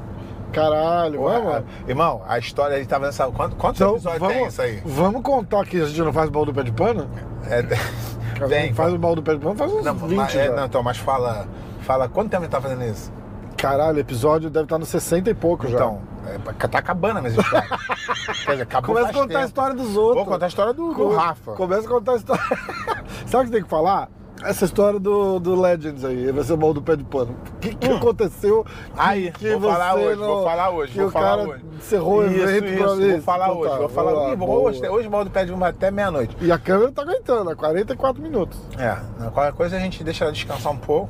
Caralho, 0.53 1.19
Porra, 1.19 1.39
vamos. 1.41 1.63
Irmão, 1.87 2.21
a 2.27 2.37
história 2.39 2.75
ele 2.75 2.85
tava 2.85 3.05
nessa. 3.07 3.27
Quantos, 3.27 3.57
quantos 3.57 3.81
Então, 3.81 3.93
episódios 3.95 4.19
vamos, 4.21 4.35
tem 4.37 4.47
isso 4.47 4.61
aí? 4.61 4.81
vamos 4.85 5.21
contar 5.21 5.65
que 5.65 5.81
a 5.81 5.85
gente 5.85 6.01
não 6.01 6.13
faz 6.13 6.29
baú 6.29 6.45
do 6.45 6.53
pé 6.53 6.63
de 6.63 6.71
pano? 6.71 7.09
É, 7.49 7.59
A 8.41 8.47
tem. 8.47 8.73
faz 8.73 8.93
o 8.93 8.97
baú 8.97 9.15
do 9.15 9.23
pé 9.23 9.33
de 9.33 9.39
pano, 9.41 9.55
faz 9.55 9.71
uns 9.71 9.83
Não, 9.83 9.95
20 9.95 10.15
mas, 10.15 10.35
é, 10.35 10.49
não, 10.55 10.65
então, 10.65 10.83
mas 10.83 10.97
fala. 10.97 11.47
Fala, 11.81 12.07
quanto 12.07 12.29
tempo 12.29 12.43
ele 12.43 12.51
tá 12.51 12.61
fazendo 12.61 12.83
isso? 12.83 13.11
Caralho, 13.57 13.97
o 13.97 13.99
episódio 13.99 14.49
deve 14.49 14.65
estar 14.65 14.77
nos 14.77 14.87
60 14.89 15.29
e 15.29 15.33
pouco 15.33 15.67
já. 15.67 15.75
Então, 15.77 16.01
é, 16.27 16.67
tá 16.67 16.77
acabando 16.79 17.17
a 17.17 17.21
minha 17.21 17.33
história. 17.35 17.67
Quer 18.45 18.51
dizer, 18.51 18.63
acabou 18.63 18.95
Começa 18.95 19.09
a 19.09 19.13
contar 19.13 19.23
a 19.23 19.27
tempo. 19.27 19.45
história 19.45 19.75
dos 19.75 19.97
outros. 19.97 20.15
Vou 20.23 20.25
contar 20.33 20.45
a 20.45 20.49
história 20.49 20.73
do, 20.73 20.93
do 20.93 21.15
Rafa. 21.15 21.53
Começa 21.53 21.87
a 21.87 21.89
contar 21.89 22.11
a 22.11 22.15
história. 22.15 22.43
Sabe 23.25 23.43
o 23.43 23.45
que 23.47 23.51
tem 23.51 23.63
que 23.63 23.69
falar? 23.69 24.09
Essa 24.43 24.65
história 24.65 24.99
do, 24.99 25.39
do 25.39 25.59
Legends 25.59 26.05
aí, 26.05 26.31
vai 26.31 26.43
ser 26.43 26.53
o 26.53 26.57
baú 26.57 26.71
do 26.73 26.81
pé 26.81 26.95
de 26.95 27.03
pano. 27.03 27.35
O 27.55 27.59
que, 27.59 27.73
que 27.73 27.87
aconteceu? 27.89 28.61
Hum. 28.61 28.93
Aí, 28.95 29.31
que 29.31 29.55
vou 29.55 29.71
falar 29.71 29.95
hoje, 29.95 30.19
não- 30.19 30.27
vou 30.27 30.43
falar 30.43 30.69
hoje, 30.69 30.91
que 30.91 30.99
vou 30.99 31.07
o 31.07 31.11
falar 31.11 31.37
hoje. 31.39 31.65
encerrou 31.75 32.19
o 32.19 32.25
isso, 32.27 32.41
evento 32.43 32.65
isso, 32.67 32.77
pra 32.77 32.87
vou 32.87 33.21
falar 33.21 33.45
Então 33.47 33.57
hoje, 33.59 33.71
tá, 33.71 33.77
vou 33.77 33.89
falar 33.89 34.11
boa, 34.11 34.27
hoje. 34.27 34.35
boa. 34.37 34.59
Hoje, 34.69 34.89
hoje 34.89 35.07
o 35.07 35.09
balde 35.11 35.29
pede 35.31 35.51
uma 35.51 35.67
até 35.69 35.89
meia-noite. 35.89 36.37
E 36.39 36.51
a 36.51 36.59
câmera 36.59 36.91
tá 36.91 37.01
aguentando, 37.01 37.49
é 37.49 37.55
44 37.55 38.21
minutos. 38.21 38.59
É, 38.77 38.95
na- 39.19 39.31
qualquer 39.31 39.53
coisa 39.53 39.75
a 39.75 39.79
gente 39.79 40.03
deixa 40.03 40.23
ela 40.23 40.31
descansar 40.31 40.71
um 40.71 40.77
pouco. 40.77 41.09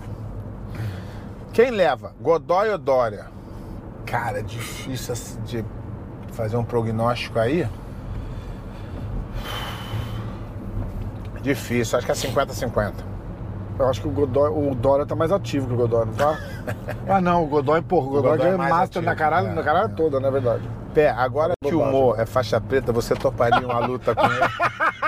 Quem 1.52 1.70
leva? 1.70 2.14
Godoy 2.22 2.70
ou 2.70 2.78
Dória? 2.78 3.26
Cara, 4.06 4.42
difícil 4.42 5.12
assim 5.14 5.42
de 5.42 5.66
fazer 6.32 6.56
um 6.56 6.64
prognóstico 6.64 7.38
aí. 7.40 7.68
Difícil, 11.42 11.98
acho 11.98 12.06
que 12.06 12.12
é 12.12 12.16
50-50. 12.16 12.94
Eu 13.80 13.88
acho 13.88 14.02
que 14.02 14.08
o 14.08 14.12
Godoy, 14.12 14.50
o 14.50 14.74
Dória 14.74 15.06
tá 15.06 15.16
mais 15.16 15.32
ativo 15.32 15.68
que 15.68 15.74
o 15.74 15.78
Godoy, 15.78 16.06
não 16.06 16.14
tá? 16.14 16.38
ah 17.08 17.22
não, 17.22 17.44
o 17.44 17.48
Godoy, 17.48 17.82
porra, 17.82 18.08
o 18.08 18.10
Godoy, 18.10 18.32
Godoy 18.32 18.46
já 18.46 18.52
é 18.52 18.54
é 18.54 18.58
master 18.58 19.02
na 19.04 19.16
caralho, 19.16 19.48
é, 19.50 19.54
na 19.54 19.64
caralho 19.64 19.92
é. 19.92 19.96
toda, 19.96 20.20
na 20.20 20.30
verdade. 20.30 20.64
Pé, 20.94 21.10
agora 21.10 21.54
que 21.64 21.76
o. 21.76 21.86
Mo 21.86 22.16
é 22.18 22.26
faixa 22.26 22.60
preta, 22.60 22.92
você 22.92 23.14
toparia 23.14 23.66
uma 23.66 23.80
luta 23.80 24.16
com 24.16 24.26
ele? 24.26 24.40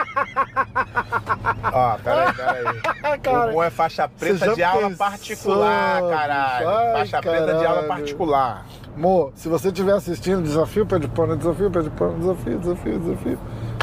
Ó, 1.73 1.97
peraí, 1.97 2.33
peraí. 2.33 3.19
Cara, 3.21 3.49
o 3.49 3.53
bom 3.53 3.63
é 3.63 3.69
faixa 3.69 4.07
preta 4.07 4.53
de 4.53 4.63
aula 4.63 4.91
particular, 4.91 6.01
caralho. 6.09 6.69
Ai, 6.69 6.93
faixa 6.93 7.21
preta 7.21 7.45
de 7.45 7.51
aula 7.51 7.67
caralho. 7.67 7.87
particular. 7.87 8.65
Mo, 8.95 9.31
se 9.35 9.47
você 9.47 9.69
estiver 9.69 9.93
assistindo 9.93 10.41
Desafio 10.41 10.85
Pé 10.85 10.99
de 10.99 11.07
Pano, 11.07 11.37
Desafio 11.37 11.71
Pé 11.71 11.81
de 11.81 11.89
Pano, 11.89 12.19
Desafio, 12.19 12.59
Desafio, 12.59 12.99
Desafio. 12.99 13.39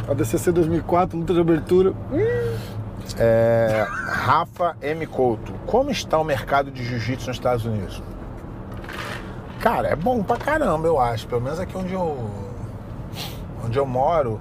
A 0.09 0.15
DCC 0.15 0.53
2004, 0.53 1.19
luta 1.19 1.35
de 1.35 1.41
abertura. 1.41 1.91
Hum, 2.13 2.57
É, 3.19 3.87
Rafa 4.09 4.77
M. 4.83 5.07
Couto, 5.07 5.53
como 5.67 5.91
está 5.91 6.19
o 6.19 6.25
mercado 6.25 6.71
de 6.71 6.85
jiu-jitsu 6.85 7.29
nos 7.29 7.37
Estados 7.37 7.65
Unidos? 7.65 8.03
Cara, 9.61 9.89
é 9.89 9.97
bom 9.97 10.23
pra 10.23 10.37
caramba, 10.37 10.87
eu 10.87 11.01
acho. 11.01 11.27
Pelo 11.27 11.41
menos 11.41 11.59
aqui 11.59 11.77
onde 11.77 11.95
eu, 11.95 12.31
onde 13.65 13.79
eu 13.79 13.87
moro. 13.87 14.41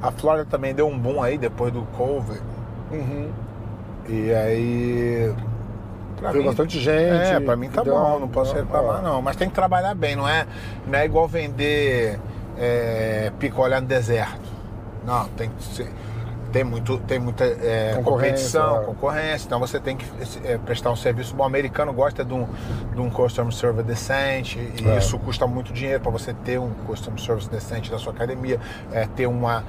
A 0.00 0.10
Flórida 0.10 0.46
também 0.46 0.74
deu 0.74 0.88
um 0.88 0.98
boom 0.98 1.22
aí 1.22 1.36
depois 1.38 1.72
do 1.72 1.82
Covid. 1.96 2.40
uhum. 2.90 3.30
E 4.08 4.32
aí. 4.34 5.34
pra 6.18 6.32
bastante 6.42 6.80
gente. 6.80 7.34
É, 7.34 7.40
pra 7.40 7.56
mim 7.56 7.68
tá 7.68 7.84
bom, 7.84 8.18
não 8.18 8.28
posso 8.28 8.54
reclamar 8.54 9.00
não. 9.02 9.22
Mas 9.22 9.36
tem 9.36 9.48
que 9.48 9.54
trabalhar 9.54 9.94
bem, 9.94 10.16
não 10.16 10.28
é, 10.28 10.46
não 10.86 10.98
é 10.98 11.04
igual 11.04 11.28
vender 11.28 12.18
é, 12.58 13.30
picolé 13.38 13.80
no 13.80 13.86
deserto. 13.86 14.50
Não, 15.06 15.28
tem 15.30 15.50
que 15.50 15.62
ser. 15.62 15.92
Tem, 16.52 16.62
muito, 16.64 16.98
tem 16.98 17.18
muita 17.18 17.44
é, 17.44 17.94
Concorrência, 17.96 18.60
competição, 18.60 18.82
é. 18.82 18.84
concorrência, 18.84 19.46
então 19.46 19.58
você 19.58 19.80
tem 19.80 19.96
que 19.96 20.04
é, 20.44 20.58
prestar 20.58 20.90
um 20.90 20.96
serviço 20.96 21.34
bom. 21.34 21.44
O 21.44 21.46
americano 21.46 21.92
gosta 21.92 22.22
de 22.24 22.34
um, 22.34 22.46
de 22.94 23.00
um 23.00 23.08
customer 23.08 23.52
service 23.52 23.86
decente, 23.86 24.58
e 24.58 24.86
É. 24.86 24.98
isso 24.98 25.18
custa 25.18 25.46
muito 25.46 25.72
dinheiro 25.72 26.00
para 26.00 26.10
você 26.10 26.34
ter 26.34 26.58
um 26.58 26.70
customer 26.86 27.18
service 27.18 27.48
decente 27.48 27.90
na 27.90 27.98
sua 27.98 28.12
academia, 28.12 28.60
é, 28.92 29.06
ter 29.06 29.26
uma, 29.26 29.64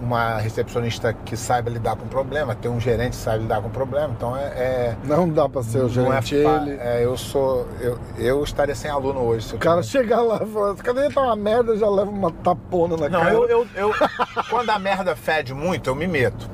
uma 0.00 0.38
recepcionista 0.38 1.12
que 1.12 1.36
saiba 1.36 1.70
lidar 1.70 1.96
com 1.96 2.06
problema, 2.06 2.54
ter 2.54 2.68
um 2.68 2.80
gerente 2.80 3.10
que 3.10 3.16
saiba 3.16 3.42
lidar 3.42 3.62
com 3.62 3.70
problema. 3.70 4.12
Então 4.16 4.36
é- 4.36 4.40
é, 4.56 4.96
Não 5.04 5.28
dá 5.28 5.48
pra 5.48 5.62
ser 5.62 5.78
o 5.78 5.82
não 5.82 5.88
gerente 5.88 6.36
é, 6.36 6.56
ele. 6.56 6.78
é, 6.80 7.04
eu 7.04 7.16
sou. 7.16 7.66
Eu, 7.80 7.98
eu 8.18 8.42
estaria 8.44 8.74
sem 8.74 8.90
aluno 8.90 9.20
hoje. 9.20 9.48
Se 9.48 9.54
O 9.54 9.58
cara 9.58 9.82
chegar 9.82 10.20
lá 10.22 10.40
e 10.42 10.46
falar, 10.46 10.74
cadê 10.76 11.08
tá 11.10 11.20
uma 11.22 11.36
merda, 11.36 11.76
já 11.76 11.88
leva 11.88 12.10
uma 12.10 12.30
tapona 12.30 12.96
na 12.96 13.08
Não, 13.08 13.20
cara. 13.20 13.32
eu, 13.34 13.48
eu, 13.48 13.66
eu- 13.74 13.94
Quando 14.50 14.70
a 14.70 14.78
merda 14.78 15.14
fede 15.16 15.54
muito, 15.54 15.88
eu 15.90 15.94
me 15.94 16.06
meto. 16.06 16.48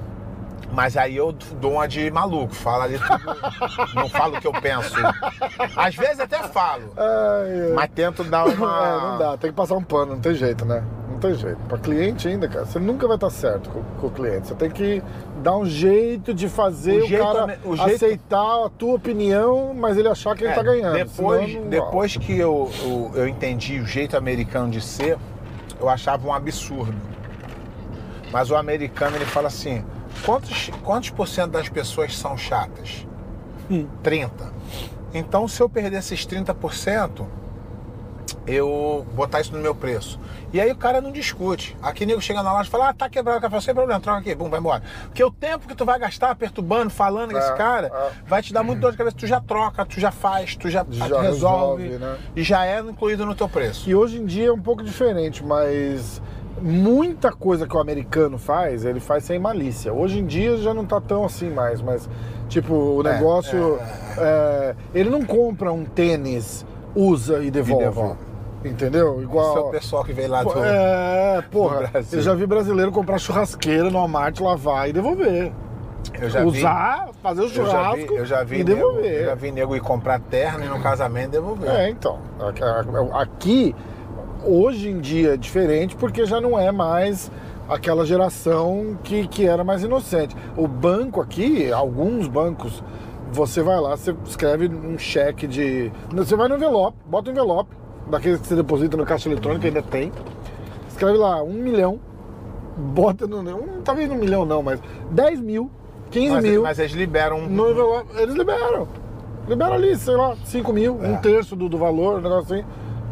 Mas 0.72 0.96
aí 0.96 1.16
eu 1.16 1.32
dou 1.60 1.72
uma 1.72 1.88
de 1.88 2.08
maluco, 2.12 2.54
falo 2.54 2.84
ali 2.84 2.96
tudo. 2.96 3.36
não 3.94 4.08
falo 4.08 4.36
o 4.36 4.40
que 4.40 4.46
eu 4.46 4.52
penso. 4.52 4.94
Às 5.76 5.96
vezes 5.96 6.20
até 6.20 6.38
falo. 6.44 6.92
Ai. 6.96 7.72
Mas 7.74 7.90
tento 7.92 8.22
dar 8.22 8.44
uma. 8.46 8.86
É, 8.86 9.00
não 9.00 9.18
dá, 9.18 9.36
tem 9.36 9.50
que 9.50 9.56
passar 9.56 9.74
um 9.74 9.82
pano, 9.82 10.12
não 10.14 10.20
tem 10.20 10.32
jeito, 10.32 10.64
né? 10.64 10.84
Tem 11.20 11.34
jeito. 11.34 11.58
Pra 11.68 11.76
cliente 11.78 12.26
ainda, 12.28 12.48
cara, 12.48 12.64
você 12.64 12.78
nunca 12.78 13.06
vai 13.06 13.16
estar 13.16 13.28
certo 13.30 13.68
com, 13.70 13.82
com 14.00 14.06
o 14.06 14.10
cliente. 14.10 14.48
Você 14.48 14.54
tem 14.54 14.70
que 14.70 15.02
dar 15.42 15.56
um 15.56 15.66
jeito 15.66 16.32
de 16.32 16.48
fazer 16.48 17.00
O 17.00 17.04
o, 17.04 17.06
jeito 17.08 17.22
cara 17.24 17.42
ame- 17.44 17.58
o 17.64 17.76
jeito- 17.76 17.94
aceitar 17.94 18.64
a 18.66 18.70
tua 18.70 18.94
opinião, 18.94 19.74
mas 19.74 19.96
ele 19.98 20.08
achar 20.08 20.34
que 20.34 20.44
ele 20.44 20.52
É, 20.52 20.54
tá 20.54 20.62
ganhando. 20.62 20.94
Depois, 20.94 21.54
não 21.54 21.68
depois 21.68 22.16
que 22.16 22.38
eu, 22.38 22.70
eu, 22.82 23.10
eu 23.14 23.28
entendi 23.28 23.78
o 23.80 23.86
jeito 23.86 24.16
americano 24.16 24.70
de 24.70 24.80
ser, 24.80 25.18
eu 25.78 25.88
achava 25.88 26.26
um 26.26 26.32
absurdo. 26.32 26.96
Mas 28.32 28.50
o 28.50 28.56
americano 28.56 29.16
ele 29.16 29.24
fala 29.26 29.48
assim: 29.48 29.84
quantos, 30.24 30.70
quantos 30.84 31.10
por 31.10 31.26
cento 31.28 31.50
das 31.50 31.68
pessoas 31.68 32.16
são 32.16 32.36
chatas? 32.36 33.06
Hum. 33.70 33.86
30. 34.02 34.52
Então 35.12 35.46
se 35.48 35.60
eu 35.60 35.68
perder 35.68 35.98
esses 35.98 36.24
30%, 36.26 37.26
eu 38.46 39.06
botar 39.14 39.40
isso 39.40 39.52
no 39.52 39.58
meu 39.60 39.74
preço. 39.74 40.18
E 40.52 40.60
aí 40.60 40.70
o 40.72 40.76
cara 40.76 41.00
não 41.00 41.12
discute. 41.12 41.76
Aqui 41.80 42.04
nego 42.04 42.20
chega 42.20 42.42
na 42.42 42.52
loja 42.52 42.68
e 42.68 42.70
fala, 42.70 42.88
ah, 42.88 42.94
tá 42.94 43.08
quebrado 43.08 43.38
o 43.38 43.40
café, 43.40 43.60
sem 43.60 43.74
problema, 43.74 44.00
troca 44.00 44.18
aqui, 44.20 44.34
bum, 44.34 44.48
vai 44.50 44.58
embora. 44.58 44.82
Porque 45.04 45.22
o 45.22 45.30
tempo 45.30 45.68
que 45.68 45.74
tu 45.76 45.84
vai 45.84 45.98
gastar 45.98 46.34
perturbando, 46.34 46.90
falando 46.90 47.32
com 47.32 47.38
esse 47.38 47.52
É, 47.52 47.54
cara, 47.56 47.86
é. 47.86 48.10
vai 48.26 48.42
te 48.42 48.52
dar 48.52 48.62
muito 48.62 48.80
dor 48.80 48.90
de 48.92 48.98
cabeça. 48.98 49.16
Tu 49.16 49.26
já 49.26 49.40
troca, 49.40 49.84
tu 49.86 50.00
já 50.00 50.10
faz, 50.10 50.56
tu 50.56 50.68
já, 50.68 50.84
Já 50.90 51.04
resolve, 51.04 51.26
resolve, 51.84 51.88
né? 51.98 52.16
e 52.34 52.42
já 52.42 52.66
é 52.66 52.80
incluído 52.80 53.24
no 53.24 53.34
teu 53.34 53.48
preço. 53.48 53.88
E 53.88 53.94
hoje 53.94 54.18
em 54.18 54.26
dia 54.26 54.48
é 54.48 54.52
um 54.52 54.60
pouco 54.60 54.82
diferente, 54.82 55.44
mas 55.44 56.20
muita 56.60 57.32
coisa 57.32 57.66
que 57.66 57.74
o 57.76 57.80
americano 57.80 58.36
faz, 58.36 58.84
ele 58.84 59.00
faz 59.00 59.24
sem 59.24 59.38
malícia. 59.38 59.92
Hoje 59.92 60.18
em 60.18 60.26
dia 60.26 60.56
já 60.58 60.74
não 60.74 60.84
tá 60.84 61.00
tão 61.00 61.24
assim 61.24 61.48
mais, 61.48 61.80
mas 61.80 62.08
tipo, 62.48 62.74
o 62.74 63.06
É, 63.06 63.12
negócio. 63.14 63.78
é, 64.18 64.74
ele 64.92 65.08
não 65.08 65.24
compra 65.24 65.72
um 65.72 65.84
tênis, 65.84 66.66
usa 66.94 67.42
e 67.42 67.50
devolve. 67.50 67.84
devolve. 67.84 68.18
Entendeu? 68.64 69.22
Igual. 69.22 69.56
É 69.56 69.60
o 69.60 69.70
pessoal 69.70 70.04
que 70.04 70.12
veio 70.12 70.28
lá 70.30 70.42
do. 70.42 70.52
É, 70.62 71.42
porra, 71.50 71.88
do 71.92 72.16
eu 72.16 72.20
já 72.20 72.34
vi 72.34 72.46
brasileiro 72.46 72.92
comprar 72.92 73.18
churrasqueira 73.18 73.84
no 73.84 73.92
Walmart, 73.98 74.38
lavar 74.40 74.88
e 74.88 74.92
devolver. 74.92 75.50
Eu 76.20 76.28
já 76.30 76.40
vi- 76.40 76.46
Usar, 76.46 77.08
fazer 77.22 77.40
o 77.40 77.44
eu 77.44 77.48
já 77.48 77.54
churrasco 77.54 77.96
vi, 77.96 78.16
eu 78.16 78.26
já 78.26 78.42
vi 78.42 78.54
e 78.60 78.64
nego, 78.64 78.74
devolver. 78.76 79.12
eu 79.20 79.24
já 79.26 79.34
vi 79.34 79.50
nego 79.52 79.76
ir 79.76 79.80
comprar 79.80 80.18
terno 80.20 80.64
e 80.64 80.68
no 80.68 80.80
casamento 80.80 81.30
devolver. 81.30 81.70
É, 81.70 81.88
então. 81.90 82.18
Aqui, 83.14 83.74
hoje 84.44 84.90
em 84.90 84.98
dia 85.00 85.34
é 85.34 85.36
diferente 85.36 85.96
porque 85.96 86.24
já 86.26 86.40
não 86.40 86.58
é 86.58 86.70
mais 86.72 87.30
aquela 87.68 88.04
geração 88.04 88.98
que, 89.04 89.26
que 89.28 89.46
era 89.46 89.62
mais 89.64 89.82
inocente. 89.82 90.36
O 90.56 90.66
banco 90.66 91.20
aqui, 91.20 91.70
alguns 91.72 92.26
bancos, 92.28 92.82
você 93.30 93.62
vai 93.62 93.80
lá, 93.80 93.96
você 93.96 94.14
escreve 94.24 94.68
um 94.68 94.98
cheque 94.98 95.46
de. 95.46 95.90
Você 96.12 96.36
vai 96.36 96.48
no 96.48 96.56
envelope, 96.56 96.96
bota 97.06 97.30
o 97.30 97.32
envelope, 97.32 97.74
daqueles 98.10 98.40
que 98.40 98.46
você 98.46 98.56
deposita 98.56 98.96
no 98.96 99.04
caixa 99.06 99.28
eletrônico, 99.28 99.64
ainda 99.66 99.82
tem. 99.82 100.12
Escreve 100.88 101.16
lá, 101.18 101.42
um 101.42 101.52
milhão, 101.54 101.98
bota 102.76 103.26
no. 103.26 103.38
Um, 103.40 103.82
talvez 103.82 104.10
um 104.10 104.16
milhão 104.16 104.44
não, 104.44 104.62
mas 104.62 104.80
10 105.10 105.40
mil, 105.40 105.70
15 106.10 106.30
Mas, 106.34 106.44
mil. 106.44 106.62
mas 106.62 106.78
eles 106.78 106.92
liberam 106.92 107.38
um. 107.38 107.48
No 107.48 107.70
envelope, 107.70 108.08
eles 108.16 108.34
liberam. 108.34 108.88
Liberam 109.48 109.74
ali, 109.74 109.96
sei 109.96 110.14
lá, 110.16 110.36
5 110.44 110.72
mil, 110.72 110.98
É. 111.02 111.08
um 111.08 111.16
terço 111.16 111.56
do, 111.56 111.68
do 111.68 111.78
valor, 111.78 112.18
um 112.18 112.20
negócio 112.20 112.54
assim. 112.54 112.64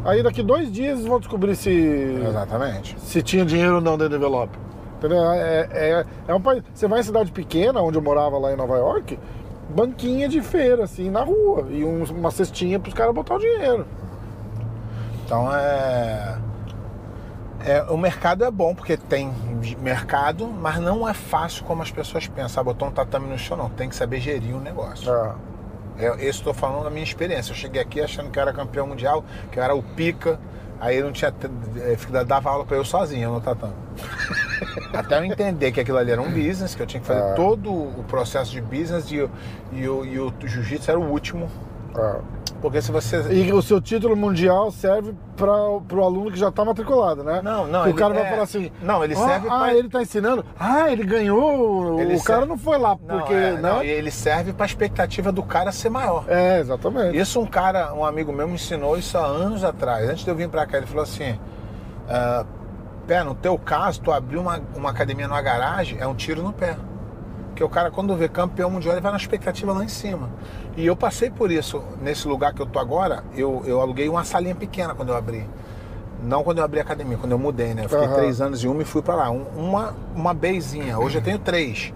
Aí 0.05 0.23
daqui 0.23 0.43
dois 0.43 0.71
dias 0.71 0.99
eles 0.99 1.07
vão 1.07 1.19
descobrir 1.19 1.57
se, 1.57 1.71
Exatamente. 1.71 2.97
se 3.01 3.21
tinha 3.23 3.45
dinheiro 3.45 3.77
ou 3.77 3.81
não 3.81 3.99
dentro 3.99 4.11
do 4.11 4.16
envelope. 4.16 4.57
Entendeu? 4.99 5.19
É, 5.33 5.69
é, 5.73 6.05
é 6.29 6.35
um 6.35 6.41
país. 6.41 6.62
Você 6.75 6.87
vai 6.89 7.01
em 7.01 7.03
cidade 7.03 7.31
pequena, 7.33 7.81
onde 7.81 7.99
eu 7.99 8.03
morava 8.03 8.37
lá 8.39 8.53
em 8.53 8.57
Nova 8.57 8.77
York, 8.77 9.19
banquinha 9.69 10.29
de 10.29 10.41
feira, 10.41 10.85
assim, 10.85 11.11
na 11.11 11.23
rua. 11.23 11.66
E 11.71 11.85
um- 11.85 12.05
uma 12.05 12.31
cestinha 12.31 12.79
pros 12.79 12.95
caras 12.95 13.14
botar 13.14 13.35
o 13.35 13.39
dinheiro. 13.39 13.87
Então 15.25 15.55
é. 15.55 16.39
É, 17.66 17.83
o 17.91 17.97
mercado 17.99 18.45
é 18.45 18.51
bom 18.51 18.73
porque 18.75 18.97
tem 18.97 19.33
mercado, 19.81 20.47
mas 20.47 20.79
não 20.79 21.09
é 21.09 21.12
fácil 21.12 21.64
como 21.64 21.83
as 21.83 21.91
pessoas 21.91 22.27
pensam. 22.29 22.61
Ah, 22.61 22.64
botou 22.64 22.87
um 22.89 22.93
tatame 22.93 23.27
no 23.29 23.37
chão, 23.37 23.57
não. 23.57 23.69
Tem 23.69 23.89
que 23.89 23.97
saber 23.97 24.21
gerir 24.21 24.55
o 24.55 24.61
negócio. 24.61 25.12
Ah, 25.12 25.35
Eu, 25.99 26.14
eu 26.14 26.31
estou 26.31 26.55
falando 26.55 26.85
da 26.85 26.91
minha 26.91 27.03
experiência. 27.03 27.51
Eu 27.51 27.57
cheguei 27.57 27.83
aqui 27.83 28.01
achando 28.01 28.31
que 28.31 28.39
eu 28.39 28.43
era 28.43 28.53
campeão 28.53 28.87
mundial, 28.87 29.25
que 29.51 29.59
eu 29.59 29.62
era 29.64 29.75
o 29.75 29.83
pica. 29.83 30.39
Aí 30.81 31.03
não 31.03 31.11
tinha. 31.12 31.33
eh, 31.76 32.24
dava 32.24 32.51
aula 32.51 32.64
para 32.64 32.76
eu 32.76 32.85
sozinho, 32.85 33.24
eu 33.24 33.33
no 33.33 33.41
tatame. 33.41 33.72
Até 34.95 35.18
eu 35.18 35.24
entender 35.24 35.72
que 35.72 35.81
aquilo 35.81 35.99
ali 35.99 36.11
era 36.11 36.20
um 36.22 36.31
business, 36.31 36.74
que 36.74 36.83
eu 36.83 36.87
tinha 36.87 37.01
que 37.01 37.07
fazer 37.07 37.20
Ah. 37.33 37.35
todo 37.35 37.70
o 37.72 38.05
processo 38.09 38.51
de 38.53 38.61
business 38.61 39.11
e, 39.11 39.20
o- 39.20 39.31
e, 39.72 39.89
o- 39.89 40.05
e 40.05 40.18
o 40.18 40.33
jiu-jitsu 40.45 40.91
era 40.91 40.99
o 41.01 41.11
último. 41.11 41.49
Ah. 41.99 42.20
Porque 42.61 42.82
se 42.82 42.90
você. 42.90 43.20
E 43.32 43.53
o 43.53 43.62
seu 43.62 43.80
título 43.80 44.16
mundial 44.16 44.72
serve 44.72 45.14
para 45.36 45.46
o 45.96 46.03
aluno 46.05 46.32
que 46.32 46.38
já 46.38 46.49
está 46.49 46.64
matriculado, 46.64 47.22
né? 47.22 47.40
Não, 47.40 47.68
não, 47.68 47.84
Que 47.84 47.90
o 47.90 47.94
cara 47.94 48.12
vai 48.12 48.24
é- 48.24 48.30
falar 48.30 48.42
assim. 48.42 48.72
não, 48.82 49.05
ele 49.05 49.14
"Ah, 49.14 49.16
serve 49.16 49.49
Ah, 49.49 49.59
pra- 49.59 49.74
ele 49.74 49.88
tá 49.88 50.03
ensinando. 50.03 50.44
Ah, 50.59 50.90
ele 50.90 51.05
ganhou. 51.05 52.01
Ele 52.01 52.16
o 52.16 52.22
cara 52.24 52.40
serve- 52.40 52.46
não 52.46 52.59
foi 52.59 52.76
lá 52.78 52.99
Não, 53.07 53.18
porque. 53.18 53.32
é, 53.32 53.53
né? 53.53 53.61
não, 53.61 53.84
e 53.84 53.86
ele 53.88 54.11
serve 54.11 54.53
para 54.53 54.64
a 54.64 54.66
expectativa 54.66 55.30
do 55.30 55.42
cara 55.44 55.70
ser 55.70 55.88
maior. 55.88 56.24
É, 56.26 56.59
exatamente. 56.59 57.16
Isso 57.16 57.38
um 57.40 57.46
cara, 57.46 57.94
um 57.94 58.05
amigo 58.05 58.32
meu 58.32 58.49
me 58.49 58.55
ensinou 58.55 58.99
isso 58.99 59.16
há 59.16 59.24
anos 59.24 59.62
atrás. 59.62 60.09
Antes 60.11 60.24
de 60.24 60.30
eu 60.30 60.34
vir 60.34 60.49
pra 60.49 60.66
cá, 60.66 60.78
ele 60.78 60.86
falou 60.86 61.05
assim: 61.05 61.38
ah, 62.09 62.44
Pé, 63.07 63.22
no 63.24 63.34
teu 63.34 63.57
caso, 63.57 64.01
tu 64.03 64.12
abrir 64.12 64.36
uma, 64.36 64.61
uma 64.76 64.90
academia 64.90 65.26
numa 65.28 65.40
garagem 65.40 65.96
é 65.99 66.07
um 66.07 66.14
tiro 66.14 66.42
no 66.42 66.53
pé. 66.53 66.76
Porque 67.59 67.64
o 67.64 67.68
cara, 67.68 67.90
quando 67.90 68.14
vê 68.14 68.28
campeão 68.28 68.70
mundial, 68.70 68.94
ele 68.94 69.00
vai 69.00 69.11
na 69.11 69.18
expectativa 69.18 69.72
lá 69.72 69.82
em 69.82 69.88
cima. 69.88 70.30
E 70.76 70.86
eu 70.86 70.94
passei 70.94 71.28
por 71.28 71.50
isso. 71.50 71.82
Nesse 72.00 72.28
lugar 72.28 72.54
que 72.54 72.62
eu 72.62 72.66
tô 72.66 72.78
agora, 72.78 73.24
eu, 73.34 73.64
eu 73.66 73.80
aluguei 73.80 74.09
uma 74.09 74.22
salinha 74.22 74.54
pequena 74.54 74.94
quando 74.94 75.09
eu 75.09 75.16
abri. 75.16 75.44
Não 76.22 76.44
quando 76.44 76.59
eu 76.59 76.64
abri 76.64 76.78
a 76.78 76.82
academia, 76.84 77.18
quando 77.18 77.32
eu 77.32 77.38
mudei, 77.38 77.74
né? 77.74 77.86
Eu 77.86 77.88
fiquei 77.88 78.04
Aham. 78.06 78.14
três 78.14 78.40
anos 78.40 78.62
em 78.62 78.68
uma 78.68 78.80
e 78.80 78.84
fui 78.84 79.02
pra 79.02 79.16
lá. 79.16 79.30
Um- 79.32 79.44
uma, 79.56 79.92
uma 80.14 80.32
bezinha. 80.32 81.00
Hoje 81.00 81.18
eu 81.18 81.22
tenho 81.22 81.40
três. 81.40 81.92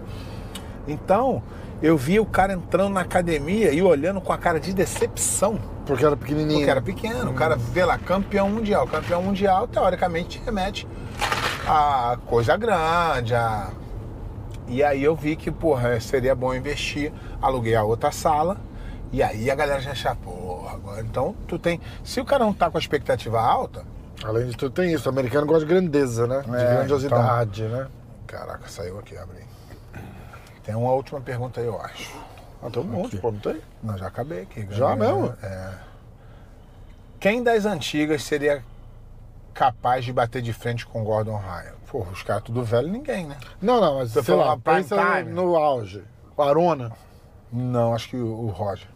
Então, 0.85 1.41
eu 1.81 1.95
vi 1.95 2.19
o 2.19 2.25
cara 2.25 2.51
entrando 2.51 2.89
na 2.91 2.99
academia 2.99 3.71
e 3.71 3.81
olhando 3.81 4.19
com 4.19 4.33
a 4.33 4.37
cara 4.37 4.59
de 4.59 4.73
decepção. 4.73 5.57
Porque 5.85 6.05
era 6.05 6.17
pequenininho. 6.17 6.57
Porque 6.59 6.71
era 6.71 6.81
pequeno. 6.81 7.31
O 7.31 7.35
cara 7.35 7.55
vê 7.55 7.85
lá, 7.85 7.97
campeão 7.97 8.49
mundial. 8.49 8.85
Campeão 8.85 9.23
mundial, 9.23 9.65
teoricamente, 9.65 10.41
remete 10.45 10.85
a 11.65 12.17
coisa 12.25 12.57
grande. 12.57 13.33
A... 13.33 13.69
E 14.67 14.83
aí 14.83 15.03
eu 15.03 15.15
vi 15.15 15.35
que, 15.35 15.51
porra, 15.51 15.99
seria 15.99 16.33
bom 16.33 16.53
investir. 16.53 17.11
Aluguei 17.41 17.75
a 17.75 17.83
outra 17.83 18.11
sala. 18.11 18.57
E 19.11 19.21
aí 19.21 19.51
a 19.51 19.55
galera 19.55 19.79
já 19.79 19.91
achava, 19.91 20.15
porra, 20.15 20.73
agora. 20.73 21.01
Então, 21.01 21.35
tu 21.47 21.59
tem. 21.59 21.79
Se 22.03 22.19
o 22.19 22.25
cara 22.25 22.43
não 22.43 22.53
tá 22.53 22.71
com 22.71 22.77
a 22.77 22.79
expectativa 22.79 23.39
alta. 23.39 23.85
Além 24.23 24.47
de 24.47 24.57
tudo, 24.57 24.73
tem 24.73 24.93
isso. 24.93 25.07
O 25.07 25.11
americano 25.11 25.45
gosta 25.45 25.65
de 25.65 25.73
grandeza, 25.73 26.25
né? 26.25 26.41
De 26.41 26.55
É, 26.55 26.75
grandiosidade, 26.77 27.63
né? 27.63 27.87
Caraca, 28.25 28.67
saiu 28.67 28.97
aqui, 28.97 29.17
abri. 29.17 29.43
Tem 30.63 30.73
uma 30.73 30.91
última 30.91 31.19
pergunta 31.19 31.59
aí, 31.59 31.67
eu 31.67 31.79
acho. 31.79 32.11
Ah, 32.61 32.69
tem 32.69 32.81
um 32.81 32.85
monte, 32.85 33.17
pô, 33.17 33.31
não 33.31 33.39
tem? 33.39 33.59
Não, 33.83 33.97
já 33.97 34.07
acabei 34.07 34.43
aqui. 34.43 34.65
Já 34.71 34.95
Ganhei, 34.95 35.13
mesmo? 35.13 35.35
É. 35.43 35.73
Quem 37.19 37.43
das 37.43 37.65
antigas 37.65 38.23
seria 38.23 38.63
capaz 39.53 40.05
de 40.05 40.13
bater 40.13 40.41
de 40.41 40.53
frente 40.53 40.85
com 40.85 41.01
o 41.01 41.03
Gordon 41.05 41.37
Ryan? 41.37 41.73
Porra, 41.93 42.11
os 42.11 42.23
caras 42.23 42.41
tudo 42.41 42.63
velho, 42.63 42.87
ninguém, 42.87 43.27
né? 43.27 43.37
Não, 43.61 43.79
não, 43.79 43.99
mas 43.99 44.09
Você 44.09 44.23
sei 44.23 44.33
falou 44.35 44.49
lá, 44.49 44.57
pensa 44.57 44.95
time? 44.97 45.31
no 45.31 45.55
auge. 45.55 46.03
O 46.35 46.41
Arona. 46.41 46.91
Não, 47.51 47.93
acho 47.93 48.09
que 48.09 48.17
o, 48.17 48.25
o 48.45 48.47
Roger. 48.47 48.87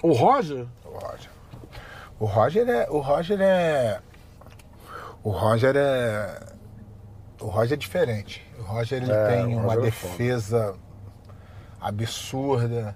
O 0.00 0.12
Roger? 0.12 0.64
O 0.84 0.88
Roger. 0.96 1.30
O 2.20 2.24
Roger 2.26 2.68
é. 2.70 2.86
O 2.90 2.98
Roger 3.00 3.40
é. 3.40 4.00
O 5.24 5.30
Roger 5.30 5.74
é. 5.76 6.40
O 7.40 7.46
Roger 7.48 7.72
é 7.72 7.76
diferente. 7.76 8.46
O 8.60 8.62
Roger 8.62 9.02
ele 9.02 9.10
É, 9.10 9.26
tem 9.26 9.46
o 9.56 9.58
uma 9.58 9.74
Roger 9.74 9.88
é 9.88 9.90
foda. 9.90 10.12
defesa 10.12 10.74
absurda, 11.80 12.94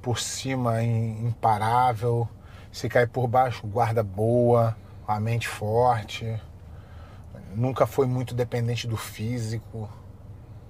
por 0.00 0.18
cima 0.20 0.82
im- 0.84 1.26
imparável. 1.26 2.28
Se 2.70 2.88
cair 2.88 3.08
por 3.08 3.26
baixo, 3.26 3.66
guarda 3.66 4.02
boa, 4.04 4.76
a 5.06 5.18
mente 5.18 5.48
forte. 5.48 6.40
Nunca 7.54 7.86
foi 7.86 8.06
muito 8.06 8.34
dependente 8.34 8.86
do 8.86 8.96
físico. 8.96 9.88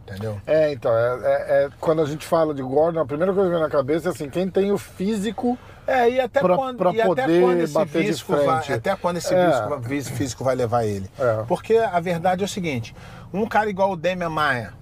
Entendeu? 0.07 0.41
É, 0.47 0.73
então, 0.73 0.91
é, 0.93 1.19
é- 1.23 1.65
é- 1.65 1.69
quando 1.79 2.03
a 2.03 2.05
gente 2.05 2.27
fala 2.27 2.53
de 2.53 2.63
Gordon, 2.63 2.99
a 3.01 3.07
primeira 3.07 3.33
coisa 3.33 3.49
que 3.49 3.55
vem 3.55 3.63
na 3.63 3.71
cabeça 3.71 4.09
é 4.09 4.13
assim, 4.13 4.29
quem 4.29 4.49
tem 4.51 4.73
o 4.73 4.79
físico 4.79 5.57
É, 5.87 6.09
e 6.09 6.21
até 6.21 6.41
Pra- 6.41 6.55
quando, 6.57 6.77
pra 6.77 6.93
e 6.93 7.01
até 7.01 7.07
poder 7.09 7.41
quando 7.43 7.61
esse 7.61 7.73
bater 7.73 8.03
de 8.03 8.09
físico 8.09 8.37
vai, 8.37 8.73
até 8.75 8.95
quando 8.97 9.17
esse 9.17 9.35
É. 9.35 9.51
físico, 9.89 10.17
físico 10.17 10.45
vai 10.45 10.55
levar 10.55 10.85
ele. 10.85 11.11
É. 11.19 11.43
Porque 11.49 11.77
a 11.77 11.99
verdade 11.99 12.43
é 12.43 12.45
o 12.45 12.49
seguinte, 12.49 12.95
um 13.33 13.45
cara 13.47 13.69
igual 13.71 13.91
o 13.93 13.97
Demian 13.97 14.29
Maia, 14.31 14.73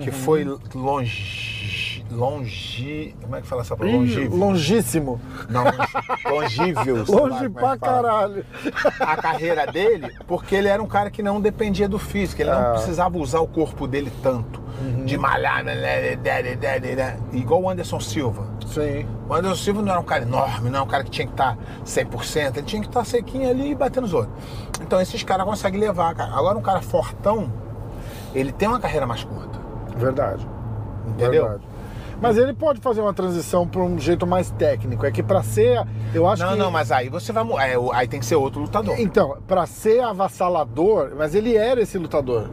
que 0.00 0.08
Uhum. 0.10 0.12
foi 0.16 0.44
longe, 0.74 1.85
longe, 2.10 3.14
como 3.22 3.36
é 3.36 3.40
que 3.40 3.46
fala 3.46 3.62
essa 3.62 3.76
palavra? 3.76 3.98
Longíssimo. 4.36 5.20
Não, 5.48 5.64
lá 5.64 5.72
Longe 7.08 7.44
é 7.46 7.48
pra 7.48 7.62
fala. 7.62 7.78
caralho. 7.78 8.46
A 9.00 9.16
carreira 9.16 9.66
dele, 9.66 10.12
porque 10.26 10.54
ele 10.54 10.68
era 10.68 10.82
um 10.82 10.86
cara 10.86 11.10
que 11.10 11.22
não 11.22 11.40
dependia 11.40 11.88
do 11.88 11.98
físico, 11.98 12.42
ele 12.42 12.50
É. 12.50 12.54
não 12.54 12.72
precisava 12.72 13.18
usar 13.18 13.40
o 13.40 13.46
corpo 13.46 13.86
dele 13.86 14.12
tanto, 14.22 14.60
Uhum. 14.80 15.04
de 15.06 15.16
malhar, 15.16 15.64
né, 15.64 15.74
né, 15.74 16.16
né, 16.96 17.16
igual 17.32 17.62
o 17.62 17.70
Anderson 17.70 17.98
Silva. 17.98 18.46
Sim. 18.66 19.06
O 19.28 19.32
Anderson 19.34 19.56
Silva 19.56 19.80
não 19.82 19.90
era 19.90 20.00
um 20.00 20.04
cara 20.04 20.22
enorme, 20.22 20.68
não 20.68 20.76
era 20.78 20.84
um 20.84 20.88
cara 20.88 21.02
que 21.04 21.10
tinha 21.10 21.26
que 21.26 21.32
estar 21.32 21.56
100%, 21.84 22.58
ele 22.58 22.66
tinha 22.66 22.82
que 22.82 22.88
estar 22.88 23.04
sequinho 23.04 23.48
ali 23.48 23.70
e 23.70 23.74
batendo 23.74 24.04
os 24.04 24.12
outros. 24.12 24.32
Então 24.82 25.00
esses 25.00 25.22
caras 25.22 25.46
conseguem 25.46 25.80
levar, 25.80 26.14
cara. 26.14 26.30
Agora 26.34 26.58
um 26.58 26.62
cara 26.62 26.82
fortão, 26.82 27.50
ele 28.34 28.52
tem 28.52 28.68
uma 28.68 28.78
carreira 28.78 29.06
mais 29.06 29.24
curta, 29.24 29.58
Verdade. 29.96 30.46
entendeu? 31.08 31.44
Verdade. 31.44 31.62
Mas 32.20 32.38
ele 32.38 32.52
pode 32.54 32.80
fazer 32.80 33.00
uma 33.02 33.12
transição 33.12 33.66
para 33.68 33.82
um 33.82 33.98
jeito 33.98 34.26
mais 34.26 34.50
técnico. 34.50 35.04
É 35.04 35.10
que 35.10 35.22
para 35.22 35.42
ser, 35.42 35.82
eu 36.14 36.26
acho 36.26 36.42
Não, 36.42 36.52
que 36.52 36.58
não, 36.58 36.70
mas 36.70 36.90
aí 36.90 37.08
você 37.08 37.32
vai. 37.32 37.44
é, 37.70 37.76
Aí 37.92 38.08
tem 38.08 38.20
que 38.20 38.26
ser 38.26 38.36
outro 38.36 38.60
lutador. 38.60 38.98
então, 38.98 39.36
para 39.46 39.66
ser 39.66 40.00
avassalador, 40.00 41.12
mas 41.16 41.34
ele 41.34 41.56
era 41.56 41.80
esse 41.80 41.98
lutador. 41.98 42.48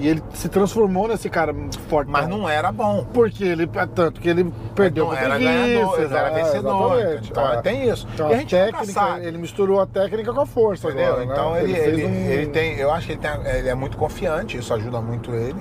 E 0.00 0.06
ele 0.06 0.22
se 0.32 0.48
transformou 0.48 1.08
nesse 1.08 1.28
cara 1.28 1.52
forte. 1.88 2.08
Mas 2.08 2.28
não 2.28 2.48
era 2.48 2.70
bom. 2.70 3.04
porque 3.12 3.42
ele 3.42 3.64
é 3.74 3.86
tanto 3.86 4.20
que 4.20 4.28
ele 4.28 4.52
perdeu 4.72 5.06
não 5.06 5.12
era 5.12 5.36
ganhador, 5.36 6.00
ele 6.00 6.14
era 6.14 6.28
é, 6.30 6.34
vencedor. 6.44 7.20
Então 7.28 7.52
É. 7.54 7.60
tem 7.62 7.88
isso. 7.90 8.06
Então, 8.14 8.28
e 8.30 8.32
a 8.32 8.36
a 8.36 8.38
gente 8.38 8.50
técnica, 8.50 9.18
ele 9.20 9.38
misturou 9.38 9.80
a 9.80 9.86
técnica 9.86 10.32
com 10.32 10.40
a 10.40 10.46
força 10.46 10.86
Entendeu? 10.86 11.06
agora, 11.14 11.26
né? 11.26 11.32
Então 11.32 11.56
ele, 11.56 11.74
fez 11.74 11.86
ele, 11.88 12.06
um- 12.06 12.30
ele 12.30 12.46
tem. 12.46 12.76
Eu 12.78 12.92
acho 12.92 13.06
que 13.08 13.12
ele, 13.14 13.20
tem, 13.20 13.30
ele 13.56 13.68
é 13.68 13.74
muito 13.74 13.96
confiante, 13.96 14.56
isso 14.56 14.72
ajuda 14.72 15.00
muito 15.00 15.32
ele. 15.32 15.56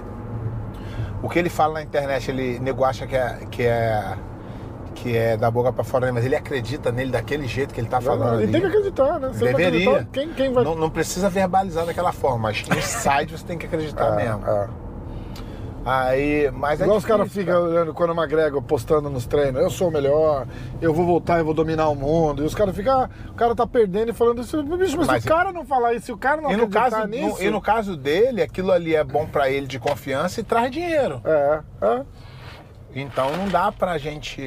O 1.21 1.29
que 1.29 1.39
ele 1.39 1.49
fala 1.49 1.75
na 1.75 1.81
internet, 1.83 2.29
ele 2.29 2.59
nego 2.59 2.83
acha 2.83 3.07
que 3.07 3.15
é, 3.15 3.39
que 3.49 3.63
é, 3.63 4.17
que 4.95 5.17
é 5.17 5.37
da 5.37 5.49
boca 5.49 5.73
pra 5.73 5.83
fora, 5.83 6.11
mas 6.11 6.25
ele 6.25 6.35
acredita 6.35 6.91
nele 6.91 7.11
daquele 7.11 7.47
jeito 7.47 7.73
que 7.73 7.79
ele 7.79 7.87
tá 7.87 7.99
falando. 7.99 8.41
Ele 8.41 8.51
tem 8.51 8.61
que 8.61 8.67
acreditar, 8.67 9.19
né? 9.19 9.31
Se 9.33 9.43
não 9.43 9.51
Deveria. 9.51 9.89
acreditar, 9.89 10.11
Quem, 10.11 10.33
quem 10.33 10.53
vai... 10.53 10.63
Não, 10.63 10.75
não 10.75 10.89
precisa 10.89 11.29
verbalizar 11.29 11.85
daquela 11.85 12.11
forma, 12.11 12.37
mas 12.37 12.63
inside 12.69 13.37
você 13.37 13.45
tem 13.45 13.57
que 13.57 13.65
acreditar 13.65 14.11
mesmo. 14.15 14.45
É. 14.47 14.67
Aí, 15.87 16.51
mas 16.51 16.81
é 16.81 16.83
Igual 16.83 16.97
os 16.97 17.05
caras 17.05 17.31
ficam 17.31 17.63
olhando 17.63 17.93
quando 17.93 18.09
o 18.09 18.13
McGregor 18.13 18.61
postando 18.61 19.09
nos 19.09 19.25
treinos, 19.25 19.61
eu 19.61 19.69
sou 19.69 19.87
o 19.87 19.91
melhor, 19.91 20.45
eu 20.81 20.93
vou 20.93 21.05
voltar 21.05 21.39
e 21.39 21.43
vou 21.43 21.53
dominar 21.53 21.87
o 21.87 21.95
mundo. 21.95 22.43
E 22.43 22.45
os 22.45 22.53
caras 22.53 22.75
ficam, 22.75 23.03
ah, 23.03 23.09
o 23.29 23.33
cara 23.35 23.55
tá 23.55 23.65
perdendo 23.65 24.09
e 24.09 24.13
falando 24.13 24.41
isso. 24.41 24.61
Bicho, 24.63 24.97
mas, 24.97 25.07
Mas- 25.07 25.23
se 25.23 25.29
o 25.29 25.31
cara 25.31 25.53
não 25.53 25.65
falar 25.65 25.93
isso, 25.93 26.07
se 26.07 26.11
o 26.11 26.17
cara 26.17 26.41
não 26.41 26.51
E 26.51 26.57
no, 26.57 26.67
caso, 26.67 27.07
nisso... 27.07 27.37
no, 27.37 27.41
e 27.41 27.49
no 27.49 27.61
caso 27.61 27.95
dele, 27.95 28.41
aquilo 28.41 28.71
ali 28.71 28.95
é 28.95 29.03
bom 29.03 29.25
pra 29.25 29.49
ele 29.49 29.65
de 29.65 29.79
confiança 29.79 30.41
e 30.41 30.43
traz 30.43 30.69
dinheiro. 30.69 31.21
É, 31.23 31.59
é. 31.81 32.01
Então 32.93 33.35
não 33.37 33.47
dá 33.47 33.71
pra 33.71 33.97
gente 33.97 34.41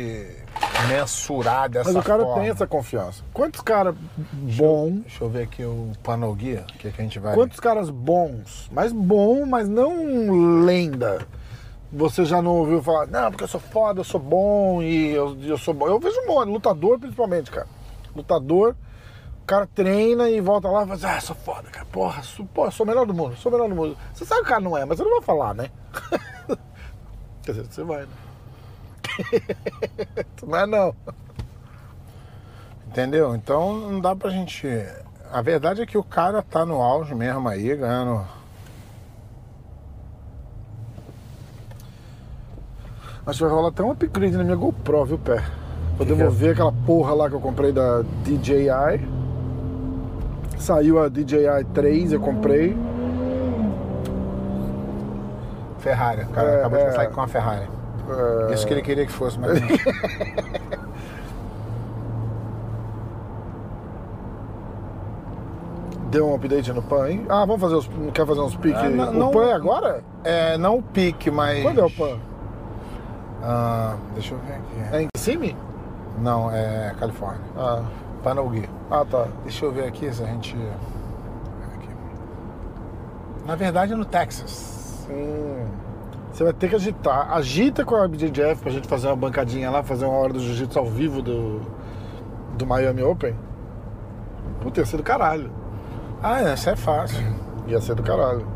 mensurar 0.88 1.68
dessa 1.68 1.92
Mas 1.92 2.02
o 2.02 2.06
cara 2.06 2.22
forma. 2.24 2.40
tem 2.40 2.50
essa 2.50 2.66
confiança. 2.66 3.22
Quantos 3.32 3.60
caras 3.60 3.94
bons, 4.32 5.02
Deixa 5.02 5.24
eu 5.24 5.28
ver 5.28 5.42
aqui 5.44 5.64
o 5.64 5.92
Panoguia, 6.02 6.64
o 6.68 6.78
que, 6.78 6.90
que 6.90 7.00
a 7.00 7.04
gente 7.04 7.18
vai. 7.18 7.34
quantos 7.34 7.60
caras 7.60 7.90
bons, 7.90 8.68
mas 8.72 8.92
bom, 8.92 9.46
mas 9.46 9.68
não 9.68 10.64
lenda. 10.64 11.26
Você 11.92 12.24
já 12.24 12.40
não 12.40 12.52
ouviu 12.56 12.82
falar, 12.82 13.06
não, 13.08 13.30
porque 13.30 13.44
eu 13.44 13.48
sou 13.48 13.60
foda, 13.60 14.00
eu 14.00 14.04
sou 14.04 14.20
bom 14.20 14.80
e 14.82 15.10
eu, 15.10 15.36
eu 15.42 15.58
sou 15.58 15.74
bom. 15.74 15.86
Eu 15.86 15.98
vejo 15.98 16.18
um 16.20 16.26
monte, 16.26 16.48
lutador 16.48 16.98
principalmente, 16.98 17.50
cara. 17.50 17.66
Lutador, 18.14 18.76
o 19.42 19.44
cara 19.46 19.66
treina 19.66 20.30
e 20.30 20.40
volta 20.40 20.68
lá 20.68 20.82
e 20.84 20.86
fala 20.86 20.94
assim, 20.94 21.06
ah, 21.06 21.20
sou 21.20 21.36
foda, 21.36 21.68
cara. 21.68 21.86
Porra, 21.86 22.22
sou, 22.22 22.46
porra, 22.46 22.70
sou 22.70 22.84
o 22.84 22.88
melhor 22.88 23.06
do 23.06 23.12
mundo, 23.14 23.36
sou 23.36 23.50
o 23.50 23.54
melhor 23.54 23.68
do 23.68 23.74
mundo. 23.74 23.96
Você 24.14 24.24
sabe 24.24 24.40
que 24.42 24.46
o 24.46 24.50
cara 24.50 24.60
não 24.60 24.78
é, 24.78 24.84
mas 24.84 24.98
você 24.98 25.04
não 25.04 25.10
vai 25.10 25.22
falar, 25.22 25.52
né? 25.54 25.68
Quer 27.42 27.52
dizer, 27.52 27.66
você 27.68 27.82
vai, 27.82 28.02
né? 28.02 28.08
é 30.54 30.66
não. 30.66 30.94
Entendeu? 32.86 33.34
Então 33.34 33.74
não 33.74 34.00
dá 34.00 34.16
pra 34.16 34.30
gente. 34.30 34.66
A 35.32 35.40
verdade 35.42 35.80
é 35.82 35.86
que 35.86 35.96
o 35.96 36.02
cara 36.02 36.42
tá 36.42 36.64
no 36.66 36.82
auge 36.82 37.14
mesmo 37.14 37.48
aí, 37.48 37.76
ganhando. 37.76 38.26
Acho 43.26 43.38
que 43.38 43.44
vai 43.44 43.52
rolar 43.52 43.68
até 43.68 43.82
um 43.82 43.92
upgrade 43.92 44.36
na 44.36 44.42
minha 44.42 44.56
GoPro, 44.56 45.04
viu, 45.04 45.18
pé? 45.18 45.36
Vou 45.96 45.98
Que 45.98 46.06
que 46.06 46.14
devolver 46.14 46.52
aquela 46.52 46.72
porra 46.72 47.14
lá 47.14 47.28
que 47.28 47.34
eu 47.36 47.40
comprei 47.40 47.70
da 47.70 48.02
DJI. 48.24 49.06
Saiu 50.58 51.00
a 51.00 51.08
DJI 51.08 51.64
3, 51.72 52.12
eu 52.12 52.20
comprei. 52.20 52.76
Ferrari. 55.78 56.22
O 56.24 56.28
cara 56.30 56.48
É, 56.50 56.58
acabou 56.58 56.78
é. 56.80 56.88
de 56.88 56.94
sair 56.94 57.10
com 57.10 57.20
a 57.20 57.28
Ferrari. 57.28 57.68
É, 58.10 58.54
Isso 58.54 58.66
que 58.66 58.72
ele 58.74 58.82
queria 58.82 59.06
que 59.06 59.12
fosse, 59.12 59.38
mas. 59.38 59.60
não. 59.60 59.68
Deu 66.10 66.28
um 66.28 66.34
update 66.34 66.72
no 66.72 66.82
PAN, 66.82 67.08
hein? 67.08 67.26
Ah, 67.28 67.44
vamos 67.46 67.60
fazer 67.60 67.74
os. 67.76 67.88
Quer 68.12 68.26
fazer 68.26 68.40
uns 68.40 68.56
piques? 68.56 68.80
Ah, 68.80 68.88
não- 68.88 69.10
o 69.10 69.12
não- 69.14 69.30
PAN 69.30 69.46
é 69.46 69.52
agora? 69.52 70.02
é, 70.24 70.58
não 70.58 70.78
o 70.78 70.82
pique, 70.82 71.30
mas. 71.30 71.62
Quando 71.62 71.80
é 71.80 71.84
o 71.84 71.90
PAN? 71.90 72.18
Ah, 73.42 73.94
deixa 74.14 74.34
eu 74.34 74.38
ver 74.40 74.54
aqui. 74.54 74.96
É 74.96 75.02
em 75.02 75.08
cima? 75.16 75.46
Não, 76.18 76.50
é 76.50 76.94
Califórnia. 76.98 77.40
Ah, 77.56 77.82
Panogui. 78.24 78.68
ah 78.90 79.04
tá. 79.08 79.26
Deixa 79.44 79.64
eu 79.64 79.72
ver 79.72 79.84
aqui 79.84 80.12
se 80.12 80.22
a 80.22 80.26
gente. 80.26 80.56
Aqui. 81.76 81.88
Na 83.46 83.54
verdade 83.54 83.92
é 83.92 83.96
no 83.96 84.04
Texas. 84.04 85.06
Hum. 85.08 85.64
Você 86.32 86.44
vai 86.44 86.52
ter 86.52 86.68
que 86.68 86.76
agitar. 86.76 87.32
Agita 87.32 87.84
com 87.84 87.96
a 87.96 88.06
BJJF 88.06 88.62
pra 88.62 88.70
gente 88.70 88.88
fazer 88.88 89.08
uma 89.08 89.16
bancadinha 89.16 89.70
lá, 89.70 89.82
fazer 89.82 90.04
uma 90.04 90.16
hora 90.16 90.32
do 90.32 90.40
jiu-jitsu 90.40 90.78
ao 90.78 90.86
vivo 90.86 91.20
do, 91.20 91.60
do 92.56 92.66
Miami 92.66 93.02
Open. 93.02 93.34
Puta, 94.60 94.80
ia 94.80 94.86
ser 94.86 94.96
do 94.98 95.02
caralho. 95.02 95.50
Ah, 96.22 96.42
isso 96.54 96.70
é 96.70 96.76
fácil. 96.76 97.24
Ia 97.66 97.80
ser 97.80 97.94
do 97.94 98.02
caralho. 98.02 98.46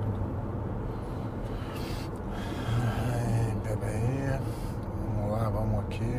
Ai, 2.79 3.57
Peraí. 3.63 4.39
Vamos 5.17 5.33
lá, 5.33 5.49
vamos 5.49 5.81
aqui. 5.81 6.19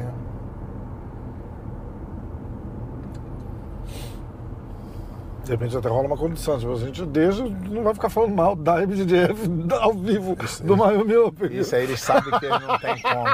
De 5.44 5.44
repente 5.55 5.77
até 5.77 5.89
rola 5.89 6.07
uma 6.07 6.17
condição. 6.17 6.57
Tipo, 6.59 6.73
a 6.73 6.77
gente 6.77 7.05
deixa, 7.05 7.43
não 7.43 7.83
vai 7.83 7.93
ficar 7.93 8.09
falando 8.09 8.35
mal 8.35 8.55
da 8.55 8.81
MGF 8.81 9.49
ao 9.81 9.93
vivo 9.93 10.35
do 10.63 10.77
Miami 10.77 11.17
Open. 11.17 11.55
Isso 11.55 11.75
aí 11.75 11.83
eles 11.83 12.01
sabem 12.01 12.37
que 12.39 12.45
eles 12.45 12.61
não 12.61 12.79
tem 12.79 13.01
como. 13.01 13.25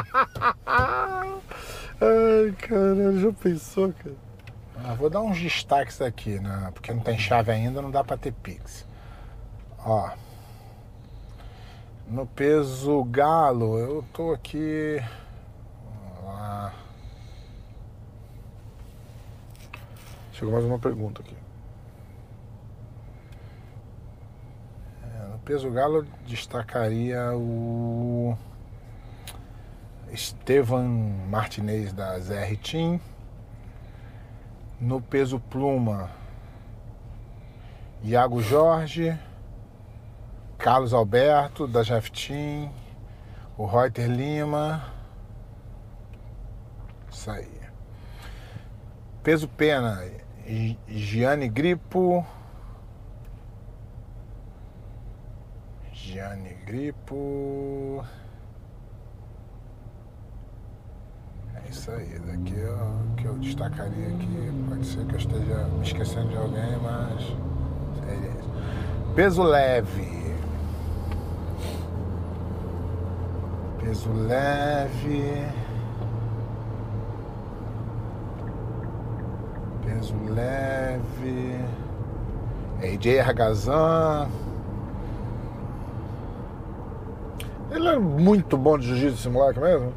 Ai, 2.03 2.51
caralho, 2.57 3.19
já 3.19 3.31
pensou, 3.31 3.93
cara? 3.93 4.15
Ah, 4.83 4.95
vou 4.95 5.09
dar 5.09 5.21
uns 5.21 5.39
destaques 5.39 6.01
aqui, 6.01 6.39
né? 6.39 6.71
Porque 6.73 6.91
não 6.91 7.01
tem 7.01 7.17
chave 7.17 7.51
ainda, 7.51 7.81
não 7.81 7.91
dá 7.91 8.03
pra 8.03 8.17
ter 8.17 8.33
Pix. 8.33 8.85
Ó. 9.85 10.09
No 12.07 12.25
peso 12.25 13.03
galo, 13.03 13.77
eu 13.77 14.03
tô 14.11 14.33
aqui. 14.33 15.01
Vamos 16.15 16.25
lá. 16.25 16.73
Chegou 20.33 20.53
mais 20.53 20.65
uma 20.65 20.79
pergunta 20.79 21.21
aqui. 21.21 21.35
É, 25.03 25.27
no 25.27 25.30
peso 25.45 25.69
galo 25.71 26.05
destacaria 26.27 27.31
o. 27.35 28.37
Estevan 30.11 30.87
Martinez 31.29 31.93
da 31.93 32.19
ZR 32.19 32.57
Team. 32.61 32.99
No 34.79 34.99
peso 34.99 35.39
pluma, 35.39 36.09
Iago 38.03 38.41
Jorge, 38.41 39.17
Carlos 40.57 40.91
Alberto 40.93 41.67
da 41.67 41.83
Jeff 41.83 42.11
Team, 42.11 42.71
o 43.57 43.65
Reuter 43.65 44.09
Lima. 44.09 44.83
Isso 47.11 47.29
aí. 47.29 47.61
Peso 49.21 49.47
pena, 49.47 50.03
Gi- 50.45 50.79
Gianni 50.87 51.47
Gripo. 51.47 52.25
Gianni 56.11 56.53
Gripo. 56.65 58.03
É 61.55 61.69
isso 61.69 61.89
aí, 61.89 62.19
daqui 62.19 62.59
é 62.59 62.69
o 62.69 63.15
que 63.15 63.25
eu 63.25 63.33
destacaria 63.35 64.07
aqui. 64.07 64.51
Pode 64.67 64.85
ser 64.85 65.05
que 65.05 65.13
eu 65.13 65.17
esteja 65.17 65.63
me 65.69 65.85
esquecendo 65.85 66.27
de 66.27 66.35
alguém, 66.35 66.77
mas 66.83 67.21
seria 68.03 68.29
isso. 68.29 68.49
Peso 69.15 69.41
leve. 69.41 70.35
Peso 73.79 74.11
leve. 74.11 75.47
Peso 79.85 80.15
leve. 80.25 81.65
AJ 82.83 83.19
Argazan. 83.19 84.50
Ele 87.71 87.87
é 87.87 87.97
muito 87.97 88.57
bom 88.57 88.77
de 88.77 88.87
jiu-jitsu 88.87 89.15
esse 89.19 89.29
moleque 89.29 89.59
mesmo? 89.59 89.93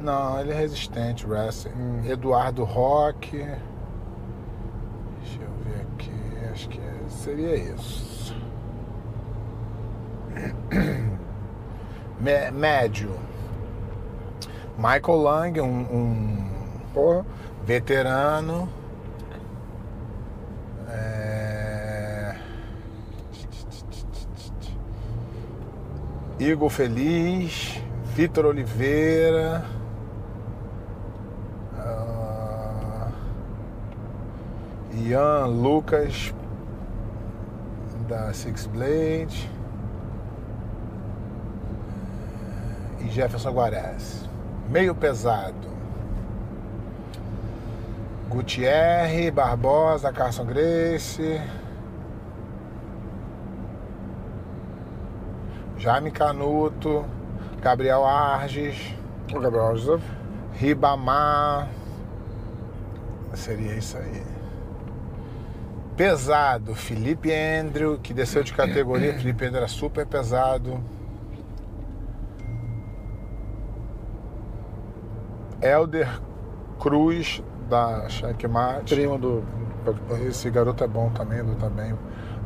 Não, 0.00 0.40
ele 0.40 0.50
é 0.50 0.54
resistente, 0.54 1.26
wrestling. 1.26 2.08
Eduardo 2.08 2.64
Roque. 2.64 3.36
Deixa 5.20 5.42
eu 5.42 5.50
ver 5.64 5.82
aqui. 5.92 6.12
Acho 6.50 6.68
que 6.70 6.78
é- 6.80 7.08
seria 7.08 7.54
isso. 7.56 8.34
Mé- 12.18 12.50
Médio. 12.50 13.10
Michael 14.78 15.18
Lang, 15.22 15.60
um, 15.60 15.66
um 15.66 16.46
Porra. 16.94 17.26
veterano. 17.64 18.68
Igor 26.40 26.70
Feliz, 26.70 27.78
Vitor 28.16 28.46
Oliveira. 28.46 29.62
ah, 31.78 33.10
Ian 34.94 35.44
Lucas 35.48 36.32
da 38.08 38.32
Six 38.32 38.66
Blade 38.66 39.50
e 43.00 43.08
Jefferson 43.10 43.52
Guarez. 43.52 44.26
Meio 44.70 44.94
pesado. 44.94 45.68
Gutierre, 48.30 49.30
Barbosa, 49.30 50.10
Carson 50.10 50.46
Grace. 50.46 51.38
Jaime 55.80 56.10
Canuto, 56.10 57.06
Gabriel 57.62 58.04
Arges, 58.04 58.94
O 59.34 59.40
Gabriel 59.40 59.74
José. 59.76 60.02
Ribamar. 60.52 61.68
Seria 63.32 63.74
isso 63.74 63.96
aí. 63.96 64.22
Pesado, 65.96 66.74
Felipe 66.74 67.32
Andrew, 67.32 67.98
que 67.98 68.12
desceu 68.12 68.42
de 68.42 68.52
categoria. 68.52 69.14
Felipe 69.18 69.46
Andrew 69.46 69.56
era 69.58 69.68
super 69.68 70.04
pesado. 70.04 70.78
Elder 75.62 76.20
Cruz, 76.78 77.42
da 77.70 78.06
Checkmate. 78.06 78.94
Primo 78.94 79.16
do. 79.18 79.42
Esse 80.28 80.50
garoto 80.50 80.84
é 80.84 80.86
bom 80.86 81.08
também, 81.10 81.40
luta 81.40 81.70
bem. 81.70 81.94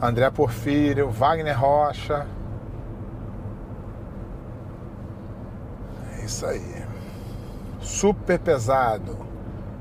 André 0.01 0.30
Porfírio, 0.30 1.11
Wagner 1.11 1.59
Rocha. 1.59 2.26
Isso 6.25 6.47
aí. 6.47 6.85
Super 7.81 8.39
pesado. 8.39 9.16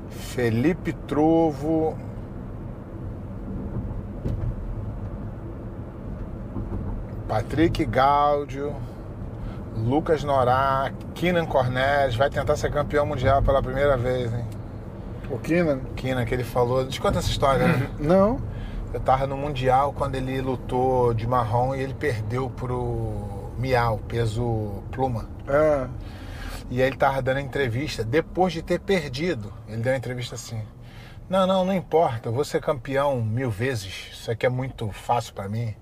Felipe 0.08 0.92
Trovo. 0.92 1.96
Patrick 7.28 7.84
Gaudio. 7.84 8.74
Lucas 9.76 10.22
Norá. 10.22 10.92
Keenan 11.14 11.46
Cornelius. 11.46 12.16
Vai 12.16 12.30
tentar 12.30 12.56
ser 12.56 12.70
campeão 12.70 13.06
mundial 13.06 13.42
pela 13.42 13.62
primeira 13.62 13.96
vez, 13.96 14.32
hein? 14.32 14.44
O 15.30 15.38
Keenan? 15.38 15.80
Keenan, 15.96 16.24
que 16.24 16.34
ele 16.34 16.44
falou. 16.44 16.86
Te 16.86 17.00
conta 17.00 17.18
essa 17.18 17.30
história, 17.30 17.66
né? 17.66 17.90
Não. 17.98 18.38
Eu 18.92 19.00
tava 19.00 19.26
no 19.26 19.36
Mundial 19.36 19.92
quando 19.92 20.14
ele 20.14 20.40
lutou 20.40 21.12
de 21.12 21.26
marrom 21.26 21.74
e 21.74 21.80
ele 21.80 21.94
perdeu 21.94 22.48
pro 22.48 23.50
Miau, 23.58 23.98
peso 24.06 24.84
pluma. 24.92 25.26
É. 25.48 25.88
E 26.70 26.80
aí 26.80 26.88
ele 26.88 26.96
tava 26.96 27.20
dando 27.22 27.40
entrevista 27.40 28.02
depois 28.02 28.52
de 28.52 28.62
ter 28.62 28.80
perdido. 28.80 29.52
Ele 29.68 29.82
deu 29.82 29.92
uma 29.92 29.98
entrevista 29.98 30.34
assim: 30.34 30.60
Não, 31.28 31.46
não, 31.46 31.64
não 31.64 31.72
importa, 31.74 32.28
eu 32.28 32.32
vou 32.32 32.44
ser 32.44 32.60
campeão 32.60 33.20
mil 33.22 33.50
vezes. 33.50 34.10
Isso 34.12 34.30
aqui 34.30 34.46
é 34.46 34.48
muito 34.48 34.90
fácil 34.90 35.34
pra 35.34 35.48
mim. 35.48 35.74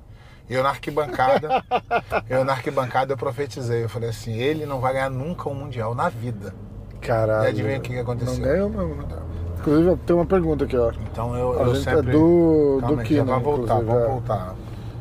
E 0.50 0.54
eu 0.54 0.62
na 0.62 0.70
arquibancada, 0.70 1.62
eu 2.28 2.44
na 2.44 2.52
arquibancada 2.52 3.12
eu 3.12 3.16
profetizei. 3.16 3.84
Eu 3.84 3.88
falei 3.88 4.08
assim: 4.10 4.32
ele 4.34 4.66
não 4.66 4.80
vai 4.80 4.92
ganhar 4.94 5.08
nunca 5.10 5.48
um 5.48 5.54
Mundial 5.54 5.94
na 5.94 6.08
vida. 6.08 6.52
Caralho. 7.00 7.44
E 7.46 7.48
adivinha 7.48 7.78
o 7.78 7.80
que 7.80 7.92
que 7.94 7.98
aconteceu? 8.00 8.34
Não 8.34 8.42
ganhou 8.42 8.68
mesmo, 8.68 8.94
né? 8.96 9.18
Inclusive, 9.58 9.88
eu 9.90 9.96
tenho 9.96 10.18
uma 10.18 10.26
pergunta 10.26 10.64
aqui, 10.64 10.76
ó. 10.76 10.90
Então 11.10 11.36
eu, 11.36 11.52
A 11.58 11.62
eu 11.62 11.74
gente 11.76 11.88
é 11.88 11.94
sempre. 11.94 12.12
do- 12.12 12.78
Calma 12.80 13.02
do 13.04 13.14
Já 13.14 13.22
vai 13.24 13.40
voltar, 13.40 13.74
inclusive, 13.74 13.86
vamos 13.86 14.02
é. 14.02 14.06
voltar. 14.08 14.54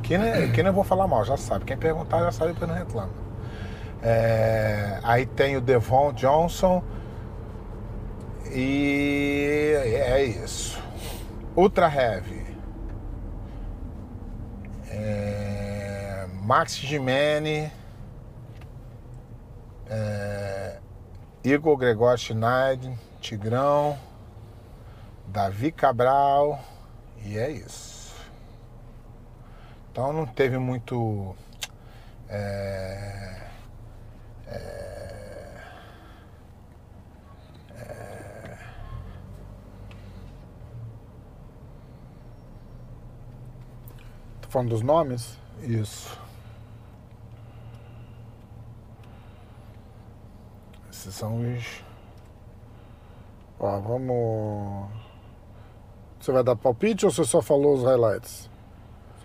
Keenan, 0.04 0.52
Keenan 0.52 0.70
eu 0.70 0.74
vou 0.74 0.84
falar 0.84 1.08
mal, 1.08 1.26
já 1.26 1.36
sabe. 1.38 1.66
Quem 1.66 1.78
perguntar 1.78 2.20
já 2.20 2.32
sabe, 2.32 2.54
depois 2.54 2.70
não 2.70 2.78
reclama. 2.78 3.10
É, 4.02 5.00
aí 5.04 5.26
tem 5.26 5.56
o 5.58 5.62
Devon 5.62 6.12
Johnson. 6.14 6.84
E 8.52 9.74
é 9.78 10.24
isso. 10.24 10.82
Ultra 11.56 11.88
Heavy. 11.94 12.58
É, 14.90 16.28
Max 16.42 16.76
Gimene. 16.76 17.72
É, 19.88 20.80
Igor 21.44 21.78
Gregório 21.78 22.18
Schneider, 22.18 22.94
Tigrão. 23.20 23.98
Davi 25.28 25.72
Cabral. 25.72 26.60
E 27.24 27.38
é 27.38 27.52
isso. 27.52 28.16
Então 29.92 30.12
não 30.12 30.26
teve 30.26 30.58
muito. 30.58 31.36
é, 32.28 33.51
Tô 44.42 44.50
falando 44.50 44.70
dos 44.70 44.82
nomes? 44.82 45.38
Isso. 45.62 46.20
Esses 50.92 51.16
são 51.16 51.40
os. 51.40 51.84
Ó, 53.60 53.80
vamos. 53.80 54.90
Você 56.20 56.32
vai 56.32 56.44
dar 56.44 56.56
palpite 56.56 57.06
ou 57.06 57.12
você 57.12 57.24
só 57.24 57.42
falou 57.42 57.76
os 57.76 57.84
highlights? 57.84 58.50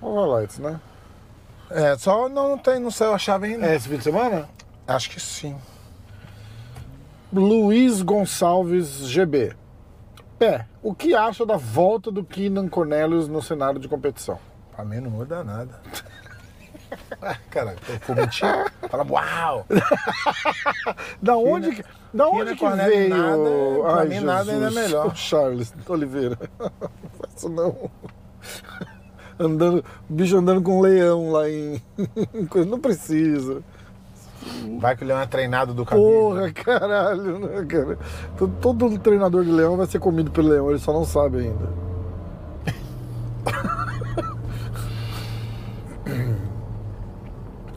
Só 0.01 0.07
os 0.07 0.14
highlights, 0.14 0.59
né? 0.59 0.81
É, 1.70 1.97
só 1.99 2.29
não, 2.29 2.51
não 2.51 2.59
tem, 2.59 2.79
não 2.79 2.91
sei, 2.91 3.07
eu 3.07 3.14
achava 3.14 3.47
ainda. 3.47 3.66
É 3.66 3.74
esse 3.74 3.89
fim 3.89 3.97
de 3.97 4.05
semana? 4.05 4.49
Acho 4.87 5.11
que 5.11 5.20
sim. 5.20 5.57
Luiz 7.32 8.03
Gonçalves 8.03 9.07
GB. 9.09 9.55
Pé, 10.39 10.66
o 10.82 10.95
que 10.95 11.14
acha 11.14 11.45
da 11.47 11.57
volta 11.57 12.11
do 12.11 12.22
Keenan 12.22 12.68
Cornelius 12.68 13.26
no 13.26 13.43
cenário 13.43 13.80
de 13.80 13.89
competição? 13.89 14.39
Pra 14.74 14.84
mim 14.84 15.01
não 15.01 15.11
muda 15.11 15.43
nada. 15.45 15.80
Ah, 17.20 17.37
Cara, 17.51 17.74
eu 17.89 17.99
vou 18.07 18.14
mentir? 18.14 18.47
Fala, 18.89 19.05
uau! 19.11 19.66
Da 21.20 21.37
onde, 21.37 21.72
que- 21.74 21.84
da 22.14 22.28
onde 22.28 22.53
que 22.53 22.61
Cornelius 22.61 22.95
veio? 22.97 23.09
nada, 23.09 23.51
pra 23.82 24.05
mim 24.05 24.20
nada 24.20 24.53
ainda 24.53 24.66
é 24.68 24.70
melhor. 24.70 25.07
O 25.09 25.14
Charles 25.16 25.74
Oliveira. 25.89 26.39
Não 26.61 26.70
faz 27.18 27.34
isso 27.37 27.49
não. 27.49 27.91
Andando, 29.39 29.84
o 30.09 30.12
bicho 30.14 30.37
andando 30.37 30.62
com 30.62 30.78
um 30.78 30.80
leão 30.80 31.32
lá 31.32 31.51
em. 31.51 31.82
coisa- 32.49 32.70
Não 32.70 32.78
precisa. 32.78 33.62
Vai 34.78 34.97
que 34.97 35.05
o 35.05 35.07
leão 35.07 35.20
é 35.20 35.26
treinado 35.26 35.72
do 35.74 35.84
cabelo. 35.84 36.07
Porra, 36.09 36.53
caralho, 36.53 37.38
né, 37.38 37.64
cara? 37.66 37.99
Todo, 38.36 38.53
todo 38.61 38.99
treinador 38.99 39.44
de 39.44 39.51
leão 39.51 39.76
vai 39.76 39.86
ser 39.86 39.99
comido 39.99 40.30
pelo 40.30 40.49
leão, 40.49 40.70
ele 40.70 40.78
só 40.78 40.92
não 40.92 41.05
sabe 41.05 41.38
ainda. 41.38 41.68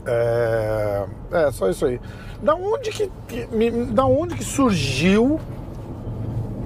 É, 0.06 1.04
é 1.32 1.50
só 1.52 1.68
isso 1.68 1.84
aí. 1.86 2.00
Da 2.42 2.54
onde 2.54 2.90
que, 2.90 3.10
da 3.92 4.06
onde 4.06 4.34
que 4.34 4.44
surgiu 4.44 5.38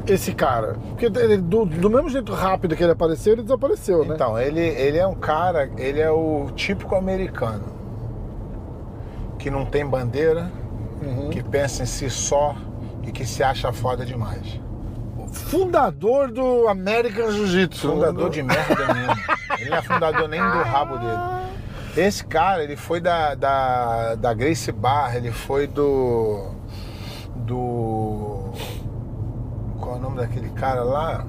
esse 0.07 0.33
cara? 0.33 0.77
Porque 0.91 1.07
ele- 1.07 1.39
do, 1.39 1.65
do 1.65 1.91
mesmo 1.91 2.09
jeito 2.09 2.33
rápido 2.33 2.77
que 2.77 2.83
ele 2.83 2.93
apareceu, 2.93 3.33
ele 3.33 3.43
desapareceu, 3.43 4.05
né? 4.05 4.15
Então, 4.15 4.39
ele, 4.39 4.61
ele 4.61 4.99
é 4.99 5.07
um 5.07 5.15
cara, 5.15 5.69
ele 5.77 6.01
é 6.01 6.11
o 6.11 6.49
típico 6.55 6.95
americano. 6.95 7.74
Que 9.45 9.51
não 9.51 9.67
tem 9.67 9.85
bandeira, 9.85 10.51
Uhum. 11.03 11.29
que 11.29 11.43
pensa 11.43 11.83
em 11.83 11.87
si 11.87 12.09
só 12.09 12.57
e 13.03 13.13
que 13.13 13.27
se 13.27 13.43
acha 13.43 13.71
foda 13.75 14.03
demais. 14.07 14.59
Fundador 15.31 16.31
do 16.33 16.67
American 16.67 17.31
Jiu-Jitsu. 17.31 17.91
Fundador 17.91 18.31
de 18.31 18.43
merda 18.43 18.75
mesmo. 18.95 19.15
Ele 19.59 19.69
não 19.69 19.77
é 19.77 19.83
fundador 19.83 20.29
nem 20.29 20.41
do 20.41 20.63
rabo 20.63 20.97
dele. 20.97 21.19
Esse 21.95 22.25
cara, 22.25 22.65
ele 22.65 22.75
foi 22.75 23.01
da, 23.03 23.35
da, 23.35 24.15
da 24.15 24.33
Grace 24.33 24.73
Barra, 24.73 25.17
ele 25.19 25.31
foi 25.31 25.67
do. 25.67 26.49
Do. 27.37 28.51
Qual 29.79 29.97
é 29.97 29.99
o 29.99 30.01
nome 30.01 30.17
daquele 30.17 30.49
cara 30.51 30.83
lá? 30.83 31.27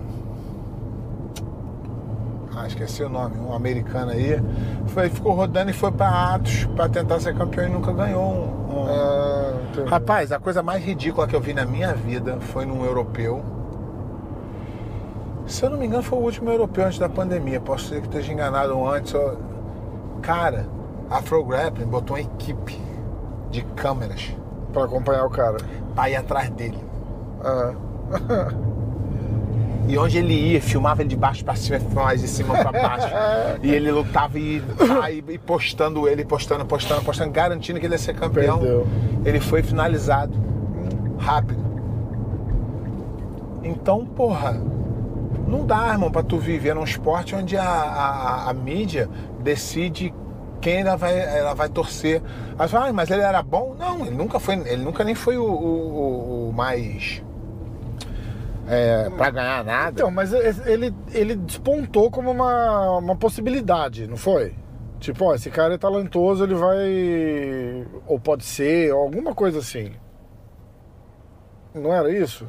Ah, 2.58 2.68
esqueci 2.68 3.04
o 3.04 3.10
nome, 3.10 3.38
um 3.38 3.54
americano 3.54 4.12
aí. 4.12 4.42
Foi, 4.88 5.10
ficou 5.10 5.34
rodando 5.34 5.70
e 5.70 5.74
foi 5.74 5.92
pra 5.92 6.36
Atos 6.36 6.66
pra 6.76 6.88
tentar 6.88 7.20
ser 7.20 7.36
campeão 7.36 7.66
e 7.68 7.70
nunca 7.70 7.92
ganhou 7.92 8.22
um. 8.24 8.74
um- 8.74 8.86
Ah. 8.88 9.54
Rapaz, 9.88 10.32
a 10.32 10.40
coisa 10.40 10.64
mais 10.64 10.84
ridícula 10.84 11.28
que 11.28 11.36
eu 11.36 11.42
vi 11.42 11.54
na 11.54 11.66
minha 11.66 11.94
vida 11.94 12.38
foi 12.40 12.66
num 12.66 12.86
europeu. 12.86 13.44
Se 15.46 15.64
eu 15.66 15.70
não 15.70 15.78
me 15.78 15.86
engano, 15.86 16.02
foi 16.02 16.18
o 16.18 16.22
último 16.22 16.50
europeu 16.50 16.86
antes 16.86 16.98
da 16.98 17.10
pandemia. 17.10 17.60
Posso 17.60 17.90
ser 17.90 18.02
que 18.02 18.08
esteja 18.08 18.32
enganado 18.34 18.88
antes. 18.88 19.14
ó. 19.14 19.36
Cara, 20.22 20.66
a 21.10 21.18
Afro 21.18 21.44
Grappling 21.44 21.86
botou 21.86 22.16
uma 22.16 22.22
equipe 22.22 22.80
de 23.52 23.62
câmeras 23.76 24.36
Pra 24.74 24.86
acompanhar 24.86 25.26
o 25.26 25.30
cara. 25.30 25.58
pra 25.94 26.10
ir 26.10 26.16
atrás 26.16 26.50
dele. 26.52 26.80
Ah. 27.44 27.74
E 29.88 29.98
onde 29.98 30.18
ele 30.18 30.34
ia, 30.34 30.62
filmava 30.62 31.02
ele 31.04 31.10
de 31.10 31.16
baixo 31.16 31.46
pra 31.46 31.56
cima, 31.56 31.80
filmava 31.80 32.06
mais 32.08 32.22
de 32.22 32.28
cima 32.28 32.56
pra 32.58 32.72
baixo. 32.72 33.08
e 33.62 33.72
ele 33.72 33.92
lutava 33.92 34.40
e, 34.40 34.62
e, 35.30 35.38
postando 35.38 36.08
ele, 36.08 36.26
postando, 36.26 36.66
postando, 36.66 37.02
postando, 37.04 37.32
garantindo 37.32 37.80
que 37.80 37.86
ele 37.86 37.94
ia 37.94 38.00
ser 38.00 38.16
campeão. 38.16 38.58
Perdeu. 38.60 38.88
Ele 39.24 39.40
foi 39.40 39.62
finalizado. 39.62 40.34
Rápido. 41.20 41.64
Então, 43.64 44.06
porra, 44.06 44.60
não 45.48 45.66
dá, 45.66 45.90
irmão, 45.90 46.12
pra 46.12 46.22
tu 46.24 46.38
viver 46.38 46.76
num 46.76 46.84
esporte 46.84 47.36
onde 47.36 47.58
a, 47.58 47.64
a, 47.64 48.50
a 48.50 48.54
mídia 48.54 49.10
decide 49.42 50.14
quem 50.62 50.82
ela 50.82 50.96
vai, 50.96 51.20
ela 51.20 51.54
vai 51.54 51.70
torcer. 51.70 52.22
Aí 52.58 52.68
fala, 52.68 52.88
ah, 52.90 52.94
mas 52.94 53.10
ele 53.10 53.22
era 53.22 53.42
bom? 53.44 53.76
Não, 53.78 54.02
ele 54.06 54.16
nunca 54.16 54.40
foi, 54.40 54.56
ele 54.56 54.84
nunca 54.84 55.04
nem 55.04 55.16
foi 55.16 55.38
o- 55.38 55.44
o- 55.44 56.50
o 56.50 56.54
mais. 56.54 57.24
É, 58.68 59.10
pra 59.12 59.30
ganhar 59.30 59.64
nada. 59.64 59.92
Então, 59.92 60.10
mas 60.12 60.34
ele, 60.34 60.94
ele 61.14 61.36
despontou 61.36 62.10
como 62.10 62.32
uma, 62.32 62.98
uma 62.98 63.16
possibilidade, 63.16 64.08
não 64.08 64.18
foi? 64.18 64.54
Tipo, 65.00 65.26
ó, 65.26 65.36
esse 65.36 65.50
cara 65.52 65.76
é 65.76 65.78
talentoso, 65.78 66.44
ele 66.44 66.56
vai. 66.56 67.86
Ou 68.08 68.20
pode 68.20 68.44
ser, 68.44 68.92
ou 68.94 69.02
alguma 69.04 69.36
coisa 69.36 69.60
assim. 69.60 69.92
Não 71.74 71.94
era 71.94 72.10
isso? 72.12 72.48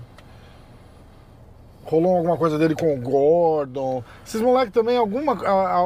Rolou 1.84 2.16
alguma 2.16 2.36
coisa 2.36 2.58
dele 2.58 2.74
com 2.74 2.94
o 2.94 3.00
Gordon. 3.00 4.02
Esses 4.26 4.40
moleques 4.40 4.72
também, 4.72 4.96
alguma, 4.96 5.36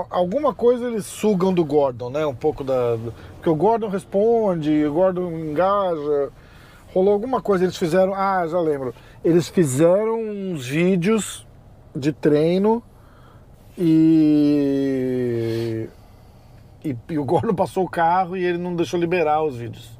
alguma 0.08 0.54
coisa 0.54 0.86
eles 0.86 1.04
sugam 1.04 1.52
do 1.52 1.62
Gordon, 1.64 2.08
né? 2.08 2.24
Um 2.24 2.34
pouco 2.34 2.64
da. 2.64 2.96
do- 2.96 3.12
Porque 3.34 3.50
o 3.50 3.54
Gordon 3.54 3.88
responde, 3.88 4.84
o 4.86 4.92
Gordon 4.92 5.30
engaja. 5.32 6.30
Rolou 6.94 7.12
alguma 7.12 7.42
coisa, 7.42 7.64
eles 7.64 7.76
fizeram. 7.76 8.14
Ah, 8.14 8.46
já 8.46 8.58
lembro. 8.60 8.94
Eles 9.24 9.48
fizeram 9.48 10.20
uns 10.20 10.66
vídeos 10.66 11.46
de 11.94 12.12
treino 12.12 12.82
e. 13.76 15.88
E, 16.82 16.96
e 17.10 17.18
o 17.18 17.24
Gordon 17.24 17.54
passou 17.54 17.84
o 17.84 17.88
carro 17.88 18.36
e 18.36 18.44
ele 18.44 18.56
não 18.56 18.74
deixou 18.74 18.98
liberar 18.98 19.42
os 19.42 19.56
vídeos. 19.56 19.98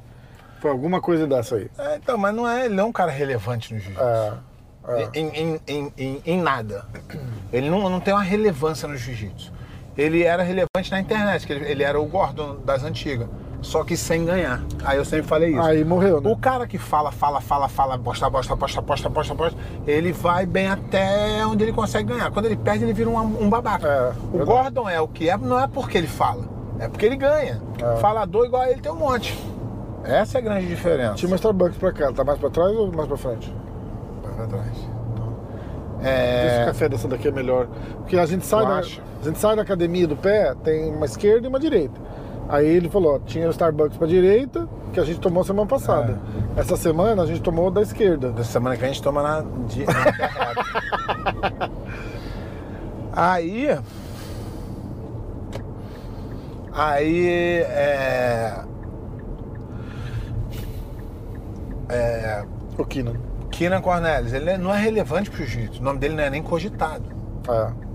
Foi 0.61 0.71
alguma 0.71 1.01
coisa 1.01 1.27
dessa 1.27 1.57
aí. 1.57 1.71
É, 1.79 1.97
então, 1.97 2.17
mas 2.17 2.35
não 2.35 2.49
é, 2.49 2.65
ele 2.65 2.75
não 2.75 2.85
é 2.85 2.87
um 2.87 2.93
cara 2.93 3.11
relevante 3.11 3.75
no 3.75 3.81
jiu-jitsu. 3.81 4.03
É, 4.03 4.39
é. 4.89 5.09
Em, 5.15 5.29
em, 5.29 5.61
em, 5.67 5.93
em, 5.97 6.23
em 6.25 6.41
nada. 6.41 6.87
Ele 7.53 7.69
não, 7.69 7.89
não 7.91 8.01
tem 8.01 8.15
uma 8.15 8.23
relevância 8.23 8.89
no 8.89 8.97
jiu-jitsu. 8.97 9.53
Ele 9.97 10.23
era 10.23 10.43
relevante 10.43 10.91
na 10.91 11.01
internet, 11.01 11.47
que 11.47 11.53
ele, 11.53 11.71
ele 11.71 11.83
era 11.83 12.01
o 12.01 12.07
Gordon 12.07 12.57
das 12.65 12.83
antigas. 12.83 13.29
Só 13.63 13.85
que 13.85 13.97
sem 13.97 14.25
ganhar. 14.25 14.63
Aí 14.85 14.97
eu 14.97 15.05
sempre 15.05 15.27
falei 15.27 15.51
isso. 15.51 15.61
Aí 15.61 15.85
morreu, 15.85 16.21
né? 16.21 16.31
O 16.31 16.37
cara 16.37 16.67
que 16.67 16.79
fala, 16.79 17.13
fala, 17.13 17.41
fala, 17.41 17.69
fala, 17.69 17.99
posta, 17.99 18.31
posta, 18.31 18.57
posta, 18.57 18.81
posta, 18.83 19.11
posta, 19.11 19.35
posta, 19.35 19.59
ele 19.87 20.13
vai 20.13 20.47
bem 20.47 20.67
até 20.69 21.45
onde 21.47 21.65
ele 21.65 21.73
consegue 21.73 22.09
ganhar. 22.15 22.31
Quando 22.31 22.47
ele 22.47 22.57
perde, 22.57 22.85
ele 22.85 22.93
vira 22.95 23.11
um, 23.11 23.19
um 23.19 23.51
babaca. 23.51 23.87
É, 23.87 24.09
o 24.33 24.39
verdade. 24.39 24.51
Gordon 24.51 24.89
é 24.89 25.01
o 25.01 25.07
que 25.07 25.29
é, 25.29 25.37
não 25.37 25.59
é 25.61 25.67
porque 25.67 25.99
ele 25.99 26.07
fala, 26.07 26.45
é 26.79 26.89
porque 26.89 27.05
ele 27.05 27.17
ganha. 27.17 27.61
É. 27.83 27.97
Falador 27.97 28.47
igual 28.47 28.63
a 28.63 28.71
ele 28.71 28.81
tem 28.81 28.91
um 28.91 28.97
monte. 28.97 29.39
Essa 30.05 30.39
é 30.39 30.41
a 30.41 30.43
grande 30.45 30.67
diferença. 30.67 31.15
Tinha 31.15 31.29
uma 31.29 31.37
Starbucks 31.37 31.77
pra 31.77 31.93
cá, 31.93 32.11
tá 32.13 32.25
mais 32.25 32.39
pra 32.39 32.49
trás 32.49 32.75
ou 32.75 32.91
mais 32.91 33.07
pra 33.07 33.17
frente? 33.19 33.55
Pra 34.37 34.47
trás. 34.47 34.67
Esse 36.01 36.09
É, 36.09 36.65
café 36.65 36.89
dessa 36.89 37.07
daqui 37.07 37.29
é 37.29 37.31
melhor. 37.31 37.67
Porque 37.99 38.17
a 38.17 38.25
gente 38.25 38.47
sai, 38.47 38.65
da, 38.65 38.79
a 38.79 38.83
gente 38.83 39.39
sai 39.39 39.55
da 39.55 39.61
academia 39.61 40.07
do 40.07 40.17
pé, 40.17 40.55
tem 40.65 40.91
uma 40.95 41.05
esquerda 41.05 41.47
e 41.47 41.49
uma 41.51 41.61
direita. 41.61 42.01
Aí 42.51 42.67
ele 42.67 42.91
falou, 42.91 43.15
ó, 43.15 43.19
tinha 43.21 43.47
o 43.47 43.51
Starbucks 43.51 43.97
pra 43.97 44.09
direita, 44.09 44.69
que 44.93 44.99
a 44.99 45.05
gente 45.05 45.21
tomou 45.21 45.45
semana 45.45 45.69
passada. 45.69 46.19
É. 46.57 46.61
Essa 46.61 46.77
semana 46.77 47.23
a 47.23 47.27
gente 47.27 47.41
tomou 47.41 47.71
da 47.71 47.81
esquerda. 47.81 48.33
da 48.33 48.43
semana 48.43 48.77
que 48.77 48.85
a 48.85 48.89
gente 48.89 49.01
toma 49.01 49.23
na, 49.23 49.45
de. 49.69 49.85
Aí. 53.13 53.69
Aí. 56.73 57.59
É. 57.63 58.65
É. 61.89 62.45
O 62.77 62.85
Keenan. 62.85 63.15
Keenan 63.53 63.81
Cornelius, 63.81 64.33
ele 64.33 64.59
não 64.59 64.75
é 64.75 64.79
relevante 64.79 65.31
pro 65.31 65.45
jiu-jitsu. 65.45 65.81
O 65.81 65.85
nome 65.85 66.01
dele 66.01 66.15
não 66.17 66.25
é 66.25 66.31
nem 66.31 66.43
cogitado. 66.43 67.05
É. 67.49 67.90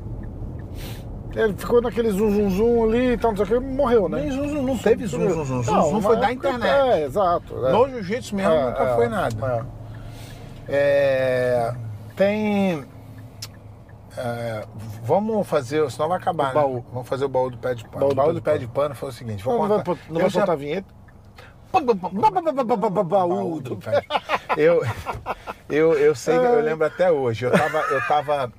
Ele 1.35 1.53
ficou 1.53 1.81
naquele 1.81 2.11
zum 2.11 2.31
zum 2.31 2.49
zum 2.49 2.83
ali 2.85 3.11
e 3.13 3.17
tal, 3.17 3.31
não 3.33 3.45
sei 3.45 3.57
o 3.57 3.61
que, 3.61 3.67
morreu, 3.67 4.07
né? 4.07 4.21
Nem 4.21 4.31
zum, 4.31 4.47
zum, 4.47 4.61
não 4.63 4.77
teve 4.77 5.05
zum, 5.05 5.29
zum, 5.29 5.45
zum. 5.45 5.63
Zum, 5.63 5.81
zum 5.89 6.01
foi 6.01 6.15
da 6.15 6.31
época- 6.31 6.49
internet. 6.49 6.69
É, 6.69 7.03
exato. 7.05 7.65
é. 7.67 7.71
No 7.73 7.89
jiu-jitsu 7.89 8.35
mesmo 8.35 8.53
É, 8.53 8.65
nunca 8.65 8.83
é, 8.83 8.95
foi 8.95 9.07
nada. 9.09 9.65
é. 10.67 10.67
É, 10.67 11.73
tem. 12.15 12.85
é, 14.17 14.65
vamos 15.03 15.45
fazer, 15.47 15.89
senão 15.91 16.07
vai 16.09 16.17
acabar, 16.17 16.45
O 16.45 16.47
né? 16.47 16.53
baú. 16.53 16.85
Vamos 16.93 17.07
fazer 17.09 17.25
o 17.25 17.29
baú 17.29 17.49
do 17.51 17.57
pé 17.57 17.73
de 17.75 17.83
pano. 17.83 17.99
Baú 17.99 18.11
o 18.11 18.15
baú 18.15 18.33
do 18.33 18.41
pé 18.41 18.51
pano. 18.51 18.59
de 18.59 18.67
pano 18.67 18.95
foi 18.95 19.09
o 19.09 19.11
seguinte: 19.11 19.43
vou 19.43 19.59
Não, 19.67 19.77
contar- 19.77 19.97
não 20.09 20.21
vai 20.21 20.29
já- 20.29 20.39
soltar 20.39 20.53
a 20.53 20.57
vinheta? 20.57 20.87
Baú 21.73 23.59
do 23.61 23.75
pé 23.77 24.01
de- 24.01 24.07
Eu, 24.61 24.81
eu, 25.69 25.93
eu 25.93 26.15
sei, 26.15 26.35
eu 26.37 26.61
lembro 26.61 26.87
até 26.87 27.11
hoje. 27.11 27.45
Eu 27.45 27.51
tava, 27.51 27.77
eu 27.79 28.07
tava, 28.07 28.53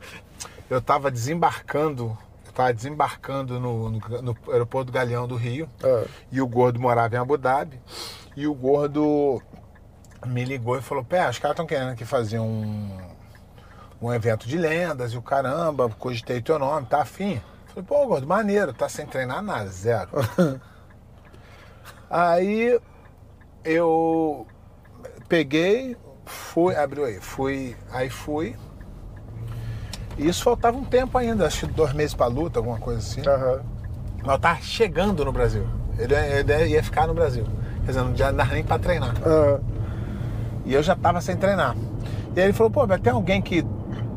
eu 0.69 0.81
tava 0.83 1.11
desembarcando, 1.11 2.17
tava 2.57 2.73
desembarcando 2.73 3.61
no, 3.61 3.91
no, 3.91 4.23
no 4.23 4.37
aeroporto 4.49 4.87
do 4.87 4.93
Galeão 4.93 5.29
do 5.29 5.37
Rio. 5.37 5.69
É. 5.83 6.07
E 6.33 6.41
o 6.41 6.49
gordo 6.49 6.81
morava 6.81 7.15
em 7.15 7.19
Abu 7.19 7.37
Dhabi. 7.37 7.79
E 8.35 8.47
o 8.47 8.55
gordo 8.55 9.43
me 10.25 10.45
ligou 10.45 10.79
e 10.79 10.83
falou: 10.83 11.05
Pé, 11.05 11.29
os 11.29 11.39
caras 11.39 11.55
estão 11.55 11.67
querendo 11.67 11.91
aqui 11.91 12.05
fazer 12.07 12.39
um, 12.39 12.97
um 14.01 14.13
evento 14.13 14.49
de 14.49 14.57
lendas 14.57 15.13
e 15.13 15.19
o 15.19 15.23
caramba, 15.23 15.89
cogitei 15.91 16.41
teu 16.41 16.59
nome, 16.59 16.87
tá 16.87 17.03
afim? 17.03 17.41
Falei, 17.67 17.85
pô, 17.85 18.07
gordo, 18.07 18.27
maneiro, 18.27 18.73
tá 18.73 18.89
sem 18.89 19.07
treinar 19.07 19.43
nada, 19.43 19.69
zero. 19.69 20.11
aí 22.09 22.81
eu 23.65 24.47
peguei, 25.29 25.95
fui, 26.25 26.75
abriu 26.75 27.05
aí, 27.05 27.21
fui, 27.21 27.77
aí 27.91 28.09
fui. 28.09 28.57
E 30.19 30.27
isso 30.29 30.43
faltava 30.43 30.77
um 30.77 30.85
tempo 30.85 31.17
ainda, 31.19 31.47
acho 31.47 31.67
que 31.67 31.73
dois 31.73 31.93
meses 31.93 32.15
pra 32.15 32.27
luta, 32.27 32.59
alguma 32.59 32.79
coisa 32.79 33.01
assim. 33.01 33.21
Aham. 33.29 33.61
Mas 34.23 34.33
eu 34.35 34.39
tava 34.39 34.61
chegando 34.61 35.25
no 35.25 35.33
Brasil. 35.33 35.65
Ele, 35.99 36.15
ele 36.15 36.69
ia 36.69 36.83
ficar 36.83 37.07
no 37.07 37.15
Brasil. 37.15 37.45
Quer 37.85 37.89
dizer, 37.93 38.01
não 38.03 38.13
tinha 38.13 38.33
dava 38.33 38.55
nem 38.55 38.65
pra 38.65 38.79
treinar. 38.79 39.15
É. 39.25 39.59
E 40.65 40.75
eu 40.75 40.83
já 40.83 40.97
tava 40.97 41.21
sem 41.21 41.37
treinar. 41.37 41.77
E 42.35 42.41
aí 42.41 42.47
ele 42.47 42.53
falou, 42.53 42.71
pô, 42.71 42.87
mas 42.87 43.01
tem 43.01 43.13
alguém 43.13 43.41
que 43.41 43.65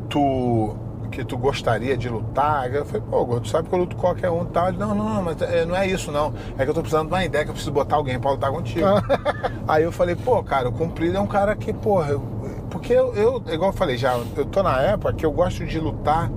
tu 0.08 0.76
que 1.10 1.24
tu 1.24 1.36
gostaria 1.36 1.96
de 1.96 2.08
lutar? 2.08 2.72
Eu 2.72 2.84
falei, 2.86 3.02
pô, 3.10 3.24
Gordo, 3.24 3.42
tu 3.42 3.48
sabe 3.48 3.68
que 3.68 3.74
eu 3.74 3.80
luto 3.80 3.96
qualquer 3.96 4.30
um 4.30 4.44
e 4.44 4.46
tal. 4.46 4.68
Ele, 4.68 4.78
não, 4.78 4.94
não, 4.94 5.14
não, 5.14 5.22
mas 5.22 5.42
é, 5.42 5.64
não 5.64 5.74
é 5.74 5.84
isso 5.86 6.12
não. 6.12 6.32
É 6.56 6.62
que 6.64 6.70
eu 6.70 6.74
tô 6.74 6.80
precisando 6.82 7.08
de 7.08 7.14
uma 7.14 7.24
ideia 7.24 7.44
que 7.44 7.50
eu 7.50 7.54
preciso 7.54 7.72
botar 7.72 7.96
alguém 7.96 8.18
pra 8.18 8.30
lutar 8.30 8.50
contigo. 8.52 8.86
Aí 9.66 9.82
eu 9.82 9.90
falei, 9.90 10.14
pô, 10.14 10.40
cara, 10.42 10.68
o 10.68 10.72
Comprido 10.72 11.16
é 11.16 11.20
um 11.20 11.26
cara 11.26 11.56
que, 11.56 11.72
porra, 11.72 12.10
eu- 12.10 12.22
porque 12.70 12.92
eu, 12.92 13.14
eu, 13.14 13.42
igual 13.48 13.70
eu 13.70 13.76
falei 13.76 13.96
já, 13.96 14.14
eu 14.36 14.44
tô 14.46 14.62
na 14.62 14.80
época 14.80 15.12
que 15.12 15.26
eu 15.26 15.32
gosto 15.32 15.64
de 15.66 15.78
lutar 15.78 16.30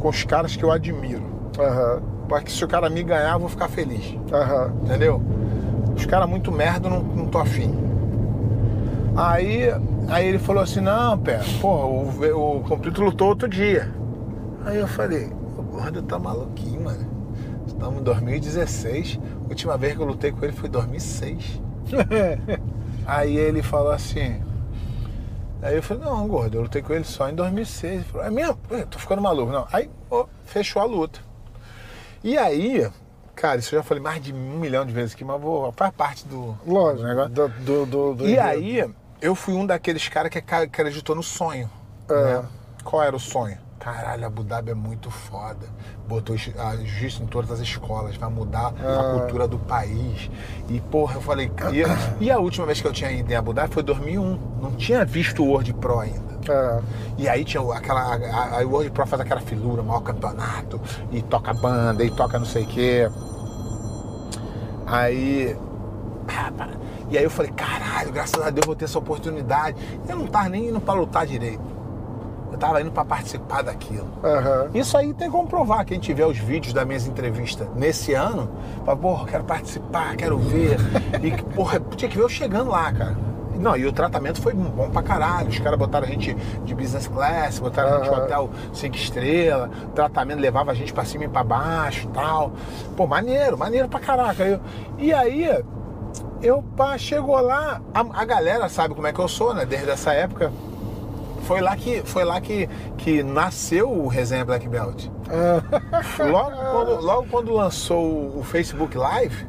com 0.00 0.08
os 0.08 0.24
caras 0.24 0.56
que 0.56 0.64
eu 0.64 0.70
admiro. 0.72 1.22
Aham, 1.58 2.02
Porque 2.28 2.50
se 2.50 2.64
o 2.64 2.68
cara 2.68 2.88
me 2.90 3.02
ganhar, 3.02 3.34
eu 3.34 3.40
vou 3.40 3.48
ficar 3.48 3.68
feliz. 3.68 4.16
aham. 4.32 4.72
Entendeu? 4.84 5.22
Os 5.96 6.04
caras 6.06 6.28
muito 6.28 6.50
merda, 6.52 6.88
não, 6.90 7.02
não 7.02 7.26
tô 7.26 7.38
afim. 7.38 7.74
Aí, 9.16 9.62
aí 10.08 10.26
ele 10.26 10.38
falou 10.38 10.62
assim, 10.62 10.80
não, 10.80 11.18
pé, 11.18 11.40
porra, 11.60 11.86
o, 11.86 12.56
o 12.58 12.60
Comprido 12.62 13.02
lutou 13.02 13.28
outro 13.28 13.48
dia. 13.48 13.90
Aí 14.64 14.78
eu 14.78 14.86
falei, 14.86 15.30
o 15.56 15.62
gordo 15.62 16.02
tá 16.02 16.18
maluquinho, 16.18 16.82
mano. 16.84 17.06
Estamos 17.66 18.00
em 18.00 18.02
2016. 18.04 19.18
A 19.46 19.48
última 19.48 19.76
vez 19.78 19.94
que 19.94 20.02
eu 20.02 20.06
lutei 20.06 20.32
com 20.32 20.44
ele 20.44 20.52
foi 20.52 20.68
em 20.68 20.72
2006. 20.72 21.60
Aí 23.06 23.36
ele 23.36 23.62
falou 23.62 23.92
assim. 23.92 24.36
Aí 25.62 25.74
eu 25.76 25.82
falei, 25.82 26.04
não, 26.04 26.28
gordo, 26.28 26.56
eu 26.58 26.62
lutei 26.62 26.82
com 26.82 26.92
ele 26.92 27.04
só 27.04 27.28
em 27.28 27.34
2006. 27.34 27.92
Ele 27.94 28.04
falou, 28.04 28.26
é 28.26 28.30
mesmo? 28.30 28.58
Eu 28.70 28.86
tô 28.86 28.98
ficando 28.98 29.22
maluco. 29.22 29.50
Não. 29.52 29.66
Aí, 29.72 29.90
ó, 30.10 30.26
fechou 30.44 30.80
a 30.82 30.84
luta. 30.84 31.20
E 32.22 32.36
aí, 32.36 32.88
cara, 33.34 33.58
isso 33.58 33.74
eu 33.74 33.80
já 33.80 33.82
falei 33.82 34.02
mais 34.02 34.22
de 34.22 34.32
um 34.32 34.58
milhão 34.58 34.84
de 34.84 34.92
vezes 34.92 35.14
aqui, 35.14 35.24
mas 35.24 35.40
vou, 35.40 35.72
faz 35.72 35.92
parte 35.94 36.26
do, 36.26 36.52
do 36.64 36.72
Lógico. 36.72 37.06
negócio. 37.08 37.30
Do, 37.30 37.48
do, 37.48 37.86
do, 37.86 38.14
do 38.14 38.24
E 38.26 38.32
enredo. 38.32 38.46
aí, 38.48 38.90
eu 39.20 39.34
fui 39.34 39.54
um 39.54 39.64
daqueles 39.66 40.06
caras 40.08 40.30
que 40.30 40.38
acreditou 40.38 41.16
no 41.16 41.22
sonho. 41.22 41.70
É. 42.08 42.14
né? 42.42 42.44
Qual 42.84 43.02
era 43.02 43.16
o 43.16 43.20
sonho? 43.20 43.58
Caralho, 43.86 44.26
Abu 44.26 44.42
Dhabi 44.42 44.72
é 44.72 44.74
muito 44.74 45.12
foda. 45.12 45.64
Botou 46.08 46.34
a 46.34 46.76
justiça 46.76 47.22
em 47.22 47.26
todas 47.26 47.52
as 47.52 47.60
escolas, 47.60 48.16
vai 48.16 48.28
mudar 48.28 48.74
Ah. 48.84 49.00
a 49.14 49.20
cultura 49.20 49.46
do 49.46 49.60
país. 49.60 50.28
E, 50.68 50.80
porra, 50.80 51.14
eu 51.14 51.20
falei. 51.20 51.52
E, 52.20 52.24
e 52.24 52.28
a 52.28 52.36
última 52.40 52.66
vez 52.66 52.80
que 52.80 52.88
eu 52.88 52.92
tinha 52.92 53.12
ido 53.12 53.30
em 53.30 53.36
Abu 53.36 53.52
Dhabi 53.52 53.72
foi 53.72 53.84
em 53.84 53.86
2001. 53.86 54.38
Não 54.60 54.72
tinha 54.72 55.04
visto 55.04 55.40
o 55.40 55.46
World 55.50 55.72
Pro 55.74 56.00
ainda. 56.00 56.18
É. 56.48 56.80
E 57.16 57.28
aí 57.28 57.44
tinha 57.44 57.62
aquela. 57.72 58.00
A, 58.00 58.16
a, 58.16 58.60
a 58.60 58.66
World 58.66 58.90
Pro 58.90 59.06
faz 59.06 59.22
aquela 59.22 59.40
filura, 59.40 59.84
maior 59.84 60.00
campeonato, 60.00 60.80
e 61.12 61.22
toca 61.22 61.54
banda, 61.54 62.02
e 62.02 62.10
toca 62.10 62.40
não 62.40 62.46
sei 62.46 62.64
o 62.64 62.66
quê. 62.66 63.08
Aí. 64.84 65.56
E 67.08 67.16
aí 67.16 67.22
eu 67.22 67.30
falei, 67.30 67.52
caralho, 67.52 68.10
graças 68.10 68.42
a 68.42 68.50
Deus 68.50 68.64
eu 68.64 68.66
vou 68.66 68.74
ter 68.74 68.86
essa 68.86 68.98
oportunidade. 68.98 69.76
Eu 70.08 70.16
não 70.16 70.26
tava 70.26 70.48
nem 70.48 70.70
indo 70.70 70.80
pra 70.80 70.92
lutar 70.94 71.24
direito. 71.24 71.75
Eu 72.52 72.58
tava 72.58 72.80
indo 72.80 72.90
pra 72.90 73.04
participar 73.04 73.62
daquilo. 73.62 74.06
Aham. 74.24 74.68
Isso 74.74 74.96
aí 74.96 75.12
tem 75.12 75.30
como 75.30 75.46
provar. 75.48 75.84
Quem 75.84 75.98
tiver 75.98 76.24
os 76.26 76.38
vídeos 76.38 76.72
das 76.72 76.86
minhas 76.86 77.06
entrevistas 77.06 77.68
nesse 77.74 78.14
ano, 78.14 78.48
fala, 78.84 78.96
porra, 78.96 79.26
quero 79.26 79.44
participar, 79.44 80.16
quero 80.16 80.38
ver. 80.38 80.76
E, 81.22 81.30
porra, 81.54 81.80
tinha 81.96 82.08
que 82.10 82.16
ver 82.16 82.22
eu 82.22 82.28
chegando 82.28 82.70
lá, 82.70 82.92
cara. 82.92 83.16
Não, 83.58 83.74
e 83.76 83.86
o 83.86 83.92
tratamento 83.92 84.40
foi 84.40 84.52
bom 84.52 84.90
pra 84.90 85.02
caralho. 85.02 85.48
Os 85.48 85.58
caras 85.58 85.78
botaram 85.78 86.06
a 86.06 86.10
gente 86.10 86.34
de 86.64 86.74
business 86.74 87.06
class, 87.08 87.58
botaram 87.58 87.94
a 87.96 87.98
gente 88.04 88.10
Aham. 88.12 88.22
hotel 88.24 88.50
cinco 88.72 88.96
estrelas, 88.96 89.70
tratamento 89.94 90.38
levava 90.40 90.70
a 90.72 90.74
gente 90.74 90.92
pra 90.92 91.04
cima 91.06 91.24
e 91.24 91.28
pra 91.28 91.42
baixo 91.42 92.06
e 92.06 92.08
tal. 92.08 92.52
Pô, 92.96 93.06
maneiro, 93.06 93.56
maneiro 93.56 93.88
pra 93.88 93.98
caraca. 93.98 94.42
Eu- 94.44 94.60
e 94.98 95.10
aí, 95.12 95.48
eu 96.42 96.62
pá, 96.76 96.98
chegou 96.98 97.40
lá, 97.40 97.80
a, 97.94 98.00
a 98.20 98.24
galera 98.26 98.68
sabe 98.68 98.94
como 98.94 99.06
é 99.06 99.12
que 99.12 99.18
eu 99.18 99.26
sou, 99.28 99.54
né? 99.54 99.64
Desde 99.64 99.88
essa 99.90 100.12
época. 100.12 100.52
Foi 101.46 101.60
lá 101.60 101.76
que, 101.76 102.02
foi 102.02 102.24
lá 102.24 102.40
que, 102.40 102.68
que 102.98 103.22
nasceu 103.22 103.90
o 103.90 104.08
Resenha 104.08 104.44
Black 104.44 104.68
Belt. 104.68 105.06
Logo 106.30 106.56
quando, 106.56 107.00
logo 107.04 107.26
quando 107.30 107.52
lançou 107.54 108.38
o- 108.38 108.42
Facebook 108.42 108.96
Live, 108.96 109.46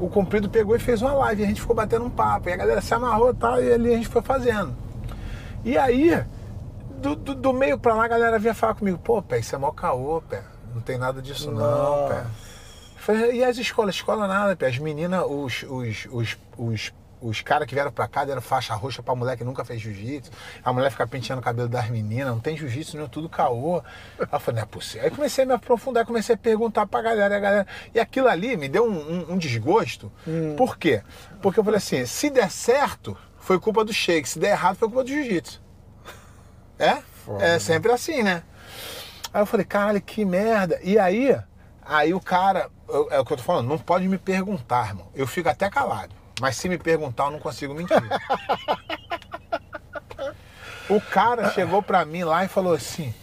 o 0.00 0.08
Comprido 0.08 0.48
pegou 0.48 0.74
e 0.74 0.78
fez 0.78 1.02
uma 1.02 1.12
live. 1.14 1.42
E 1.42 1.44
a 1.44 1.48
gente 1.48 1.60
ficou 1.60 1.76
batendo 1.76 2.04
um 2.04 2.10
papo. 2.10 2.48
E 2.48 2.52
a 2.52 2.56
galera 2.56 2.80
se 2.80 2.94
amarrou 2.94 3.30
e 3.30 3.34
tal, 3.34 3.62
e 3.62 3.72
ali 3.72 3.92
a 3.92 3.96
gente 3.96 4.08
foi 4.08 4.22
fazendo. 4.22 4.74
E 5.64 5.76
aí, 5.76 6.22
do, 7.00 7.14
do- 7.14 7.34
do 7.34 7.52
meio 7.52 7.78
pra 7.78 7.94
lá, 7.94 8.04
a 8.04 8.08
galera 8.08 8.38
vinha 8.38 8.54
falar 8.54 8.74
comigo: 8.74 8.98
pô, 8.98 9.20
pé, 9.20 9.38
isso 9.40 9.54
é 9.54 9.58
mó 9.58 9.70
caô, 9.72 10.22
pé. 10.22 10.42
Não 10.74 10.80
tem 10.80 10.96
nada 10.96 11.20
disso, 11.20 11.50
não, 11.50 11.60
Nossa. 11.60 12.14
pé. 12.14 12.22
Falei, 12.96 13.32
e 13.38 13.44
as 13.44 13.58
escolas? 13.58 13.94
Escola 13.94 14.26
nada, 14.26 14.54
pé. 14.56 14.68
As 14.68 14.78
meninas, 14.78 15.24
os, 15.28 15.64
os, 15.68 16.06
os, 16.10 16.38
os, 16.56 16.92
os 17.20 17.40
caras 17.42 17.66
que 17.66 17.74
vieram 17.74 17.90
pra 17.92 18.08
cá 18.08 18.24
deram 18.24 18.40
faixa 18.40 18.74
roxa 18.74 19.02
pra 19.02 19.14
mulher 19.14 19.36
que 19.36 19.44
nunca 19.44 19.64
fez 19.64 19.80
jiu-jitsu. 19.80 20.30
A 20.64 20.72
mulher 20.72 20.90
fica 20.90 21.06
penteando 21.06 21.40
o 21.40 21.44
cabelo 21.44 21.68
das 21.68 21.88
meninas, 21.90 22.28
não 22.28 22.40
tem 22.40 22.56
jiu-jitsu, 22.56 22.96
não 22.96 23.04
é 23.04 23.08
tudo 23.08 23.28
caô. 23.28 23.82
Aí 24.18 24.26
eu 24.32 24.40
falei, 24.40 24.60
não 24.60 24.62
é 24.62 24.66
possível. 24.70 25.04
Aí 25.04 25.10
comecei 25.10 25.44
a 25.44 25.46
me 25.46 25.52
aprofundar, 25.54 26.04
comecei 26.06 26.34
a 26.34 26.38
perguntar 26.38 26.86
pra 26.86 27.02
galera, 27.02 27.34
e 27.34 27.36
a 27.36 27.40
galera. 27.40 27.66
E 27.94 28.00
aquilo 28.00 28.28
ali 28.28 28.56
me 28.56 28.68
deu 28.68 28.84
um, 28.84 28.98
um- 29.30 29.32
um 29.34 29.38
desgosto. 29.38 30.10
Por 30.56 30.76
quê? 30.78 31.02
Porque 31.42 31.60
eu 31.60 31.64
falei 31.64 31.78
assim, 31.78 32.04
se 32.06 32.30
der 32.30 32.50
certo, 32.50 33.16
foi 33.38 33.58
culpa 33.60 33.84
do 33.84 33.92
shake. 33.92 34.28
Se 34.28 34.38
der 34.38 34.50
errado, 34.50 34.76
foi 34.76 34.88
culpa 34.88 35.04
do 35.04 35.10
jiu-jitsu. 35.10 35.60
É? 36.78 36.98
É 37.40 37.58
sempre 37.58 37.92
assim, 37.92 38.22
né? 38.22 38.42
Aí 39.32 39.42
eu 39.42 39.46
falei, 39.46 39.64
caralho, 39.66 40.00
que 40.00 40.24
merda. 40.24 40.80
E 40.82 40.98
aí, 40.98 41.38
aí 41.84 42.12
o 42.14 42.20
cara, 42.20 42.68
eu- 42.88 43.08
é 43.10 43.20
o 43.20 43.24
que 43.24 43.32
eu 43.32 43.36
tô 43.36 43.42
falando, 43.42 43.68
não 43.68 43.78
pode 43.78 44.08
me 44.08 44.18
perguntar, 44.18 44.88
irmão. 44.88 45.08
Eu 45.14 45.26
fico 45.26 45.48
até 45.48 45.68
calado. 45.70 46.14
Mas 46.40 46.56
se 46.56 46.68
me 46.68 46.78
perguntar, 46.78 47.24
eu 47.26 47.32
não 47.32 47.38
consigo 47.38 47.74
mentir. 47.74 47.96
o 50.88 51.00
cara 51.00 51.50
chegou 51.50 51.82
pra 51.82 52.04
mim 52.04 52.24
lá 52.24 52.44
e 52.44 52.48
falou 52.48 52.72
assim. 52.72 53.14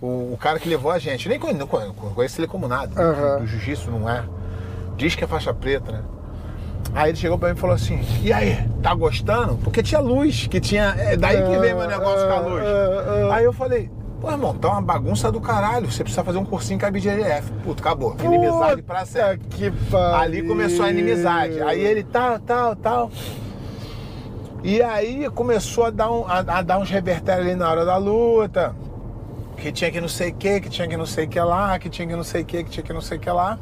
O, 0.00 0.32
o 0.32 0.38
cara 0.40 0.58
que 0.58 0.68
levou 0.68 0.90
a 0.90 0.98
gente, 0.98 1.28
nem 1.28 1.38
conheço, 1.38 1.58
não 1.58 1.66
conheço, 1.66 2.40
ele 2.40 2.46
como 2.46 2.66
nada. 2.66 3.00
Aham. 3.00 3.40
Do 3.40 3.46
jiu-jitsu 3.46 3.90
não 3.90 4.08
é. 4.08 4.24
Diz 4.96 5.14
que 5.14 5.24
é 5.24 5.26
faixa 5.26 5.52
preta, 5.52 5.92
né? 5.92 6.02
Aí 6.94 7.10
ele 7.10 7.18
chegou 7.18 7.38
pra 7.38 7.50
mim 7.50 7.54
e 7.54 7.58
falou 7.58 7.76
assim: 7.76 8.00
E 8.22 8.32
aí, 8.32 8.66
tá 8.82 8.94
gostando? 8.94 9.56
Porque 9.58 9.82
tinha 9.82 10.00
luz, 10.00 10.46
que 10.46 10.60
tinha. 10.60 10.94
É 10.96 11.16
daí 11.16 11.36
que 11.42 11.58
veio 11.58 11.76
meu 11.76 11.86
negócio 11.86 12.26
com 12.26 12.32
a 12.32 12.40
luz. 12.40 12.64
Aí 13.32 13.44
eu 13.44 13.52
falei: 13.52 13.90
Pô, 14.20 14.30
irmão, 14.30 14.54
tá 14.54 14.68
uma 14.68 14.82
bagunça 14.82 15.32
do 15.32 15.40
caralho. 15.40 15.90
Você 15.90 16.02
precisa 16.02 16.22
fazer 16.22 16.38
um 16.38 16.44
cursinho 16.44 16.78
com 16.78 16.84
a 16.86 16.90
BGF. 16.90 17.50
Puto, 17.64 17.82
acabou. 17.82 18.14
Inimizade 18.22 18.82
pra 18.82 19.06
sempre. 19.06 19.38
Puta 19.38 19.56
que 19.56 19.70
pariu. 19.90 20.14
Ali 20.16 20.42
começou 20.46 20.84
a 20.84 20.90
inimizade. 20.90 21.62
Aí 21.62 21.80
ele 21.80 22.02
tal, 22.04 22.38
tal, 22.38 22.76
tal. 22.76 23.10
E 24.62 24.82
aí 24.82 25.28
começou 25.30 25.84
a 25.86 25.90
dar, 25.90 26.10
um- 26.12 26.26
a, 26.26 26.38
a 26.40 26.62
dar 26.62 26.78
uns 26.78 26.90
revertérios 26.90 27.46
ali 27.46 27.56
na 27.56 27.70
hora 27.70 27.84
da 27.86 27.96
luta. 27.96 28.74
Que 29.56 29.72
tinha 29.72 29.90
que 29.90 30.00
não 30.00 30.08
sei 30.08 30.30
o 30.30 30.34
que, 30.34 30.60
que 30.60 30.68
tinha 30.68 30.86
que 30.86 30.96
não 30.96 31.06
sei 31.06 31.24
o 31.24 31.28
que 31.28 31.40
lá, 31.40 31.78
que 31.78 31.88
tinha 31.88 32.06
que 32.06 32.16
não 32.16 32.24
sei 32.24 32.42
o 32.42 32.44
que, 32.44 32.64
que 32.64 32.70
tinha 32.70 32.82
que 32.84 32.92
não 32.92 33.00
sei 33.00 33.16
o 33.16 33.20
que 33.20 33.30
lá. 33.30 33.58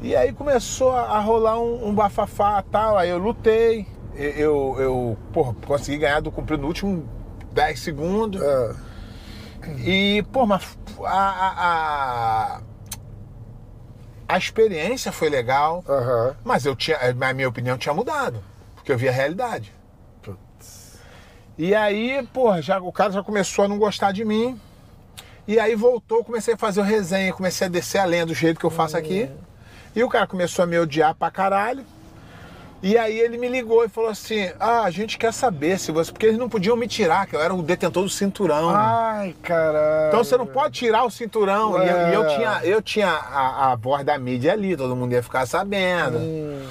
E 0.00 0.14
aí 0.14 0.32
começou 0.32 0.92
a, 0.92 1.18
rolar 1.18 1.58
um, 1.58 1.88
um 1.88 1.94
bafafá 1.94 2.62
e 2.64 2.70
tal. 2.70 2.96
Aí 2.96 3.08
eu 3.10 3.18
lutei. 3.18 3.86
Eu, 4.14 4.30
eu, 4.36 4.76
eu, 4.78 5.18
porra, 5.32 5.54
consegui 5.66 5.98
ganhar 5.98 6.20
do 6.20 6.30
cumprido 6.30 6.62
no 6.62 6.68
último 6.68 7.04
10 7.52 7.80
segundos. 7.80 8.40
É. 8.40 8.74
E, 9.84 10.24
pô, 10.32 10.46
mas 10.46 10.78
a, 11.04 12.58
a, 12.58 12.60
a, 14.28 14.38
experiência 14.38 15.12
foi 15.12 15.28
legal, 15.28 15.84
Aham. 15.88 16.36
mas 16.44 16.64
eu 16.64 16.74
tinha, 16.74 16.98
a 16.98 17.32
minha 17.32 17.48
opinião 17.48 17.78
tinha 17.78 17.94
mudado, 17.94 18.42
porque 18.74 18.92
eu 18.92 18.98
vi 18.98 19.08
a 19.08 19.12
realidade. 19.12 19.72
E 21.56 21.72
aí, 21.72 22.26
porra, 22.32 22.60
já, 22.60 22.80
o 22.80 22.92
cara 22.92 23.12
já 23.12 23.22
começou 23.22 23.64
a 23.64 23.68
não 23.68 23.78
gostar 23.78 24.12
de 24.12 24.24
mim. 24.24 24.60
E 25.46 25.58
aí 25.60 25.74
voltou, 25.76 26.24
comecei 26.24 26.54
a 26.54 26.56
fazer 26.56 26.80
o 26.80 26.84
resenha, 26.84 27.32
comecei 27.32 27.66
a 27.66 27.70
descer 27.70 27.98
a 27.98 28.04
lenha 28.04 28.26
do 28.26 28.34
jeito 28.34 28.58
que 28.58 28.66
eu 28.66 28.70
faço 28.70 28.96
aqui. 28.96 29.30
E 29.94 30.02
o 30.02 30.08
cara 30.08 30.26
começou 30.26 30.64
a 30.64 30.66
me 30.66 30.76
odiar 30.78 31.14
pra 31.14 31.30
caralho. 31.30 31.84
E 32.84 32.98
aí 32.98 33.18
ele 33.18 33.38
me 33.38 33.48
ligou 33.48 33.82
e 33.82 33.88
falou 33.88 34.10
assim: 34.10 34.50
Ah, 34.60 34.82
a 34.82 34.90
gente 34.90 35.16
quer 35.16 35.32
saber 35.32 35.78
se 35.78 35.90
você. 35.90 36.12
Porque 36.12 36.26
eles 36.26 36.38
não 36.38 36.50
podiam 36.50 36.76
me 36.76 36.86
tirar, 36.86 37.26
que 37.26 37.34
eu 37.34 37.40
era 37.40 37.54
o 37.54 37.62
detentor 37.62 38.02
do 38.02 38.10
cinturão. 38.10 38.68
Ai, 38.68 39.34
caralho. 39.42 40.08
Então 40.08 40.22
você 40.22 40.36
não 40.36 40.46
pode 40.46 40.74
tirar 40.74 41.02
o 41.04 41.10
cinturão. 41.10 41.82
E 41.82 41.88
eu, 41.88 42.08
e 42.08 42.12
eu 42.12 42.28
tinha, 42.28 42.60
eu 42.62 42.82
tinha 42.82 43.08
a, 43.08 43.72
a 43.72 43.74
voz 43.74 44.04
da 44.04 44.18
mídia 44.18 44.52
ali, 44.52 44.76
todo 44.76 44.94
mundo 44.94 45.14
ia 45.14 45.22
ficar 45.22 45.46
sabendo. 45.46 46.18
Hum. 46.18 46.62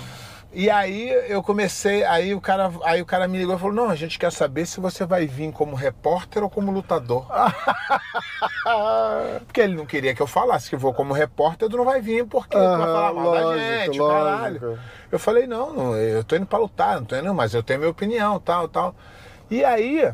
E 0.53 0.69
aí 0.69 1.09
eu 1.27 1.41
comecei, 1.41 2.03
aí 2.03 2.35
o 2.35 2.41
cara, 2.41 2.71
aí 2.83 3.01
o 3.01 3.05
cara 3.05 3.27
me 3.27 3.37
ligou 3.39 3.55
e 3.55 3.59
falou: 3.59 3.73
"Não, 3.73 3.89
a 3.89 3.95
gente 3.95 4.19
quer 4.19 4.31
saber 4.31 4.65
se 4.67 4.79
você 4.79 5.03
vai 5.05 5.25
vir 5.25 5.51
como 5.51 5.75
repórter 5.75 6.43
ou 6.43 6.49
como 6.49 6.71
lutador". 6.71 7.25
porque 9.45 9.61
ele 9.61 9.75
não 9.75 9.85
queria 9.85 10.13
que 10.13 10.21
eu 10.21 10.27
falasse 10.27 10.69
que 10.69 10.75
vou 10.75 10.93
como 10.93 11.13
repórter, 11.13 11.69
tu 11.69 11.77
não 11.77 11.85
vai 11.85 12.01
vir 12.01 12.25
porque 12.25 12.57
tu 12.57 12.77
vai 12.77 12.87
Aham, 12.87 12.87
falar 12.87 13.13
mal 13.13 13.29
da 13.29 13.41
lógico, 13.41 13.59
gente, 13.59 13.97
lógico. 13.97 14.07
caralho. 14.07 14.79
Eu 15.11 15.19
falei: 15.19 15.47
"Não, 15.47 15.73
não, 15.73 15.95
eu 15.97 16.23
tô 16.23 16.35
indo 16.35 16.45
pra 16.45 16.59
lutar, 16.59 16.97
não 16.97 17.05
tô 17.05 17.15
indo, 17.15 17.33
mas 17.33 17.53
eu 17.53 17.63
tenho 17.63 17.79
minha 17.79 17.91
opinião, 17.91 18.39
tal, 18.39 18.67
tal". 18.67 18.95
E 19.49 19.63
aí 19.65 20.11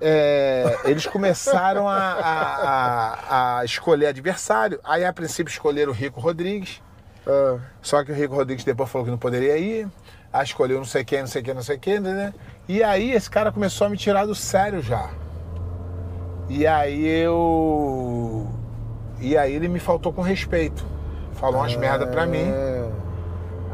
é, 0.00 0.78
eles 0.84 1.06
começaram 1.06 1.88
a, 1.88 1.98
a- 1.98 3.14
a- 3.56 3.58
a 3.60 3.64
escolher 3.64 4.06
adversário. 4.06 4.78
Aí, 4.84 5.04
a 5.04 5.12
princípio, 5.12 5.50
escolheram 5.50 5.92
o 5.92 5.94
Rico 5.94 6.20
Rodrigues. 6.20 6.80
Ah, 7.26 7.58
Só 7.82 8.04
que 8.04 8.12
o 8.12 8.14
Rico 8.14 8.34
Rodrigues 8.34 8.64
depois 8.64 8.88
falou 8.90 9.04
que 9.04 9.10
não 9.10 9.18
poderia 9.18 9.56
ir. 9.56 9.88
Aí 10.32 10.44
escolheu 10.44 10.78
não 10.78 10.84
sei 10.84 11.04
quem, 11.04 11.20
não 11.20 11.26
sei 11.26 11.42
quem, 11.42 11.54
não 11.54 11.62
sei 11.62 11.76
quem, 11.76 11.98
né? 11.98 12.32
E 12.68 12.82
aí 12.82 13.12
esse 13.12 13.28
cara 13.28 13.50
começou 13.50 13.86
a 13.86 13.90
me 13.90 13.96
tirar 13.96 14.26
do 14.26 14.34
sério 14.34 14.80
já. 14.80 15.10
E 16.48 16.66
aí 16.66 17.06
eu. 17.06 18.46
E 19.20 19.36
aí 19.36 19.54
ele 19.54 19.68
me 19.68 19.80
faltou 19.80 20.12
com 20.12 20.22
respeito. 20.22 20.84
Falou 21.34 21.60
umas 21.60 21.74
merda 21.76 22.06
pra 22.06 22.26
mim. 22.26 22.52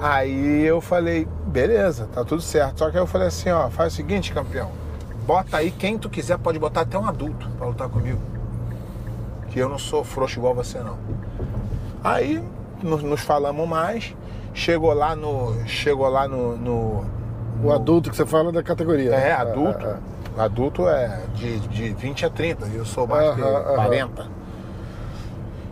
Aí 0.01 0.63
eu 0.65 0.81
falei, 0.81 1.27
beleza, 1.47 2.09
tá 2.13 2.25
tudo 2.25 2.43
certo. 2.43 2.79
Só 2.79 2.91
que 2.91 2.97
aí 2.97 3.03
eu 3.03 3.07
falei 3.07 3.29
assim, 3.29 3.51
ó, 3.51 3.71
faz 3.71 3.93
o 3.93 3.97
seguinte, 3.97 4.33
campeão. 4.33 4.71
Bota 5.27 5.57
aí 5.57 5.71
quem 5.71 5.99
tu 5.99 6.09
quiser, 6.09 6.39
pode 6.39 6.59
botar 6.59 6.83
até 6.83 6.99
um 6.99 7.07
adulto 7.07 7.49
pra 7.59 7.67
lutar 7.67 7.89
comigo. 7.89 8.21
Que 9.49 9.59
eu 9.59 9.69
não 9.69 9.79
sou 9.79 10.05
frouxo 10.05 10.39
igual 10.39 10.55
você 10.55 10.79
não. 10.79 10.99
Aí 12.05 12.43
nos, 12.87 13.03
nos 13.03 13.21
falamos 13.21 13.69
mais. 13.69 14.15
Chegou 14.55 14.93
lá 14.95 15.15
no. 15.15 15.55
Chegou 15.67 16.09
lá 16.09 16.27
no. 16.27 16.57
no- 16.57 17.05
O 17.63 17.73
adulto 17.73 18.11
que 18.11 18.17
você 18.17 18.25
fala 18.27 18.51
da 18.53 18.63
categoria. 18.63 19.11
É, 19.15 19.21
né? 19.29 19.33
adulto. 19.33 19.87
É, 19.87 19.91
é. 19.91 20.41
Adulto 20.41 20.87
é 20.89 21.21
de, 21.35 21.59
de 21.61 21.95
20 21.95 22.27
a 22.27 22.31
30, 22.31 22.67
e 22.69 22.77
eu 22.77 22.85
sou 22.85 23.07
mais 23.07 23.35
de 23.37 23.43
aham. 23.43 23.75
40. 23.75 24.27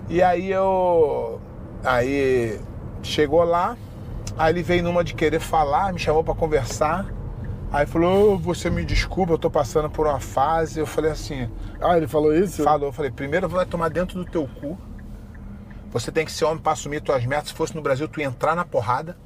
E 0.08 0.22
aí 0.22 0.50
eu. 0.50 1.38
Aí 1.82 2.58
chegou 3.02 3.44
lá, 3.44 3.76
aí 4.38 4.52
ele 4.52 4.62
veio 4.62 4.82
numa 4.82 5.04
de 5.04 5.14
querer 5.14 5.38
falar, 5.40 5.92
me 5.92 5.98
chamou 5.98 6.24
pra 6.24 6.34
conversar. 6.34 7.06
Aí 7.70 7.84
falou, 7.86 8.34
"Ô, 8.34 8.38
você 8.38 8.70
me 8.70 8.84
desculpa, 8.84 9.32
eu 9.32 9.38
tô 9.38 9.50
passando 9.50 9.90
por 9.90 10.06
uma 10.06 10.20
fase. 10.20 10.78
Eu 10.80 10.86
falei 10.86 11.10
assim, 11.10 11.48
Ah, 11.80 11.96
ele 11.96 12.06
falou 12.06 12.34
isso? 12.34 12.62
falou, 12.62 12.88
eu 12.88 12.92
falei, 12.92 13.10
primeiro 13.10 13.48
vai 13.48 13.66
tomar 13.66 13.90
dentro 13.90 14.16
do 14.16 14.24
teu 14.24 14.48
cu. 14.60 14.78
Você 15.94 16.12
tem 16.12 16.26
que 16.26 16.32
ser 16.32 16.44
homem 16.44 16.58
pra 16.62 16.72
assumir 16.72 17.00
tuas 17.00 17.24
metas. 17.24 17.48
Se 17.48 17.54
fosse 17.54 17.74
no 17.74 17.80
Brasil, 17.80 18.06
tu 18.06 18.20
ia 18.20 18.26
entrar 18.26 18.54
na 18.54 18.64
porrada. 18.66 19.16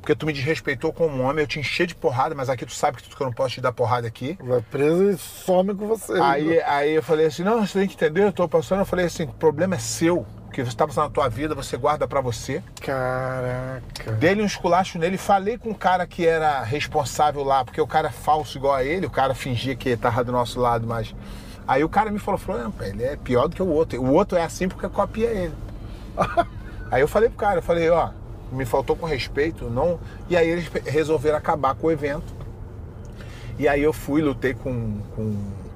Porque 0.00 0.14
tu 0.14 0.24
me 0.24 0.32
desrespeitou 0.32 0.94
como 0.94 1.22
homem, 1.22 1.42
eu 1.42 1.46
te 1.46 1.60
enchi 1.60 1.86
de 1.86 1.94
porrada, 1.94 2.34
mas 2.34 2.48
aqui 2.48 2.64
tu 2.64 2.72
sabe 2.72 2.96
que 2.96 3.02
tu- 3.06 3.14
que 3.14 3.22
eu 3.22 3.26
não 3.26 3.34
posso 3.34 3.50
te 3.56 3.60
dar 3.60 3.70
porrada 3.70 4.08
aqui. 4.08 4.36
Vai 4.42 4.62
preso 4.62 5.10
e 5.10 5.18
some 5.18 5.74
com 5.74 5.86
você. 5.86 6.14
Aí, 6.14 6.60
aí 6.62 6.94
eu 6.94 7.02
falei 7.02 7.26
assim, 7.26 7.42
não, 7.44 7.64
você 7.64 7.78
tem 7.80 7.86
que 7.86 7.94
entender, 7.94 8.24
eu 8.24 8.32
tô 8.32 8.48
passando. 8.48 8.78
Eu 8.78 8.86
falei 8.86 9.04
assim, 9.04 9.24
o 9.24 9.28
problema 9.34 9.74
é 9.74 9.78
seu. 9.78 10.26
Que 10.54 10.64
você 10.64 10.74
tá 10.74 10.86
passando 10.86 11.04
na 11.04 11.10
tua 11.10 11.28
vida, 11.28 11.54
você 11.54 11.76
guarda 11.76 12.08
pra 12.08 12.20
você. 12.22 12.62
Caraca. 12.80 14.12
Dei-lhe 14.12 14.42
um 14.42 14.46
esculacho 14.46 14.98
nele, 14.98 15.16
falei 15.18 15.56
com 15.58 15.70
o 15.70 15.74
cara 15.74 16.06
que 16.06 16.26
era 16.26 16.62
responsável 16.62 17.44
lá, 17.44 17.64
porque 17.64 17.80
o 17.80 17.86
cara 17.86 18.08
é 18.08 18.10
falso 18.10 18.56
igual 18.58 18.74
a 18.74 18.82
ele, 18.82 19.06
o 19.06 19.10
cara 19.10 19.34
fingia 19.34 19.76
que 19.76 19.96
tava 19.96 20.24
do 20.24 20.32
nosso 20.32 20.58
lado, 20.58 20.86
mas. 20.86 21.14
Aí 21.68 21.84
o 21.84 21.88
cara 21.88 22.10
me 22.10 22.18
falou, 22.18 22.38
falou, 22.38 22.62
não, 22.62 22.74
ele 22.84 23.04
é 23.04 23.16
pior 23.16 23.48
do 23.48 23.54
que 23.54 23.62
o 23.62 23.68
outro. 23.68 24.00
O 24.02 24.12
outro 24.12 24.36
é 24.38 24.42
assim 24.42 24.66
porque 24.68 24.88
copia 24.88 25.28
ele. 25.28 25.54
aí 26.90 27.00
eu 27.00 27.08
falei 27.08 27.28
pro 27.28 27.38
cara, 27.38 27.58
eu 27.58 27.62
falei, 27.62 27.88
ó, 27.90 28.10
me 28.52 28.64
faltou 28.64 28.96
com 28.96 29.06
respeito, 29.06 29.70
não. 29.70 29.98
E 30.28 30.36
aí 30.36 30.48
eles 30.48 30.68
resolveram 30.84 31.38
acabar 31.38 31.74
com 31.74 31.86
o 31.86 31.90
evento. 31.90 32.40
E 33.58 33.68
aí 33.68 33.82
eu 33.82 33.92
fui, 33.92 34.22
lutei 34.22 34.54
com, 34.54 35.00
com 35.14 35.34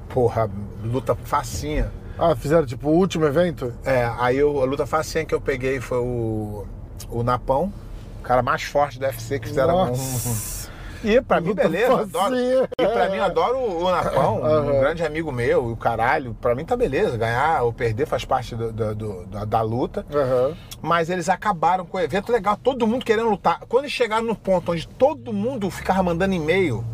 porra, 0.09 0.51
luta 0.83 1.15
facinha. 1.15 1.91
Ah, 2.19 2.35
fizeram 2.35 2.65
tipo 2.65 2.89
o 2.89 2.93
último 2.93 3.27
evento? 3.27 3.75
É, 3.85 4.11
aí 4.19 4.39
eu, 4.39 4.61
a 4.63 4.65
luta 4.65 4.87
facinha 4.87 5.25
que 5.25 5.35
eu 5.35 5.41
peguei 5.41 5.81
foi 5.81 5.99
o, 5.99 6.65
o 7.11 7.23
Napão, 7.23 7.73
o 8.21 8.23
cara 8.23 8.43
mais 8.43 8.63
forte 8.63 8.99
do 8.99 9.05
UFC 9.05 9.39
que 9.39 9.49
fizeram 9.49 9.75
um, 9.75 9.87
Nossa. 9.89 10.64
E 11.05 11.21
pra 11.21 11.41
mim, 11.41 11.55
beleza, 11.55 12.01
adoro. 12.01 12.35
E 12.37 12.87
pra 12.87 13.09
mim, 13.11 13.19
adoro 13.19 13.59
o 13.59 13.91
Napão, 13.91 14.41
um 14.41 14.45
Aham. 14.45 14.81
grande 14.81 15.05
amigo 15.05 15.31
meu, 15.31 15.69
e 15.69 15.73
o 15.73 15.77
caralho. 15.77 16.35
Pra 16.41 16.55
mim 16.55 16.65
tá 16.65 16.77
beleza, 16.77 17.17
ganhar 17.17 17.63
ou 17.63 17.73
perder 17.73 18.07
faz 18.07 18.25
parte 18.25 18.55
do- 18.57 18.73
do- 18.73 18.95
do- 18.95 19.27
da, 19.27 19.45
da 19.45 19.61
luta. 19.63 20.05
Aham. 20.13 20.55
Mas 20.83 21.09
eles 21.11 21.29
acabaram 21.29 21.85
com 21.87 21.97
o 21.97 22.01
evento 22.01 22.31
legal, 22.33 22.57
todo 22.57 22.87
mundo 22.87 23.05
querendo 23.05 23.29
lutar. 23.31 23.61
Quando 23.69 23.85
eles 23.85 23.93
chegaram 23.93 24.25
no 24.25 24.35
ponto 24.37 24.73
onde 24.73 24.87
todo 24.87 25.33
mundo 25.33 25.71
ficava 25.71 26.03
mandando 26.03 26.35
e-mail, 26.35 26.85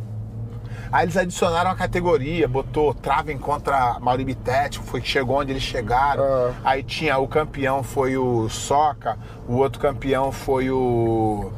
aí 0.93 1.05
eles 1.05 1.17
adicionaram 1.17 1.71
a 1.71 1.75
categoria, 1.75 2.47
botou 2.49 2.95
Traven 2.95 3.39
contra 3.39 3.99
Mauri 4.01 4.25
Bittetti, 4.25 4.79
foi 4.79 5.01
que 5.01 5.09
chegou 5.09 5.39
onde 5.39 5.53
eles 5.53 5.63
chegaram. 5.63 6.23
Ah. 6.23 6.53
Aí 6.65 6.83
tinha 6.83 7.19
o 7.19 7.27
campeão 7.27 7.83
foi 7.83 8.17
o 8.17 8.49
Soca, 8.49 9.19
o 9.49 9.57
outro 9.57 9.81
campeão 9.81 10.31
foi 10.33 10.71
o 10.71 11.51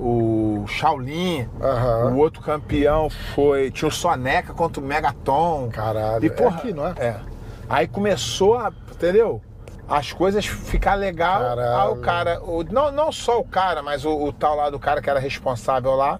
o 0.00 0.64
Shaolin, 0.66 1.48
Aham. 1.60 2.12
o 2.14 2.16
outro 2.18 2.42
campeão 2.42 3.08
foi 3.34 3.70
tinha 3.70 3.88
o 3.88 3.92
Soneca 3.92 4.52
contra 4.54 4.82
o 4.82 4.84
Megaton. 4.86 5.68
Caralho. 5.72 6.24
E 6.24 6.30
porra, 6.30 6.56
é 6.56 6.58
aqui, 6.58 6.72
não 6.72 6.86
é? 6.86 6.94
é. 6.98 7.16
Aí 7.68 7.86
começou 7.86 8.56
a, 8.56 8.72
entendeu? 8.90 9.40
As 9.88 10.12
coisas 10.12 10.46
ficar 10.46 10.94
legal. 10.94 11.40
Caralho. 11.40 11.80
Aí 11.82 11.88
o 11.88 12.00
cara, 12.00 12.40
o- 12.42 12.64
não, 12.64 12.90
não 12.90 13.12
só 13.12 13.38
o 13.38 13.44
cara, 13.44 13.82
mas 13.82 14.04
o, 14.04 14.10
o 14.24 14.32
tal 14.32 14.56
lá 14.56 14.70
do 14.70 14.78
cara 14.78 15.02
que 15.02 15.10
era 15.10 15.18
responsável 15.20 15.94
lá 15.94 16.18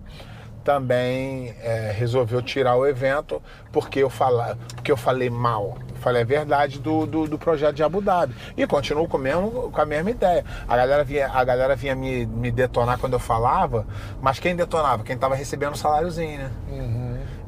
também 0.64 1.54
é, 1.62 1.92
resolveu 1.96 2.42
tirar 2.42 2.76
o 2.76 2.86
evento 2.86 3.42
porque 3.72 4.00
eu, 4.00 4.10
fala, 4.10 4.58
porque 4.74 4.90
eu 4.90 4.96
falei 4.96 5.30
mal. 5.30 5.78
Falei 6.00 6.22
a 6.22 6.24
verdade 6.24 6.78
do, 6.78 7.06
do, 7.06 7.26
do 7.26 7.38
projeto 7.38 7.74
de 7.74 7.82
Abu 7.82 8.00
Dhabi. 8.00 8.34
E 8.56 8.66
continuo 8.66 9.06
com, 9.06 9.18
mesmo, 9.18 9.70
com 9.70 9.80
a 9.80 9.84
mesma 9.84 10.10
ideia. 10.10 10.44
A 10.66 10.76
galera 10.76 11.04
vinha, 11.04 11.28
a 11.28 11.44
galera 11.44 11.76
vinha 11.76 11.94
me, 11.94 12.24
me 12.26 12.50
detonar 12.50 12.98
quando 12.98 13.12
eu 13.14 13.18
falava, 13.18 13.86
mas 14.20 14.38
quem 14.38 14.56
detonava? 14.56 15.04
Quem 15.04 15.16
tava 15.16 15.34
recebendo 15.34 15.74
o 15.74 15.78
saláriozinho, 15.78 16.38
né? 16.38 16.50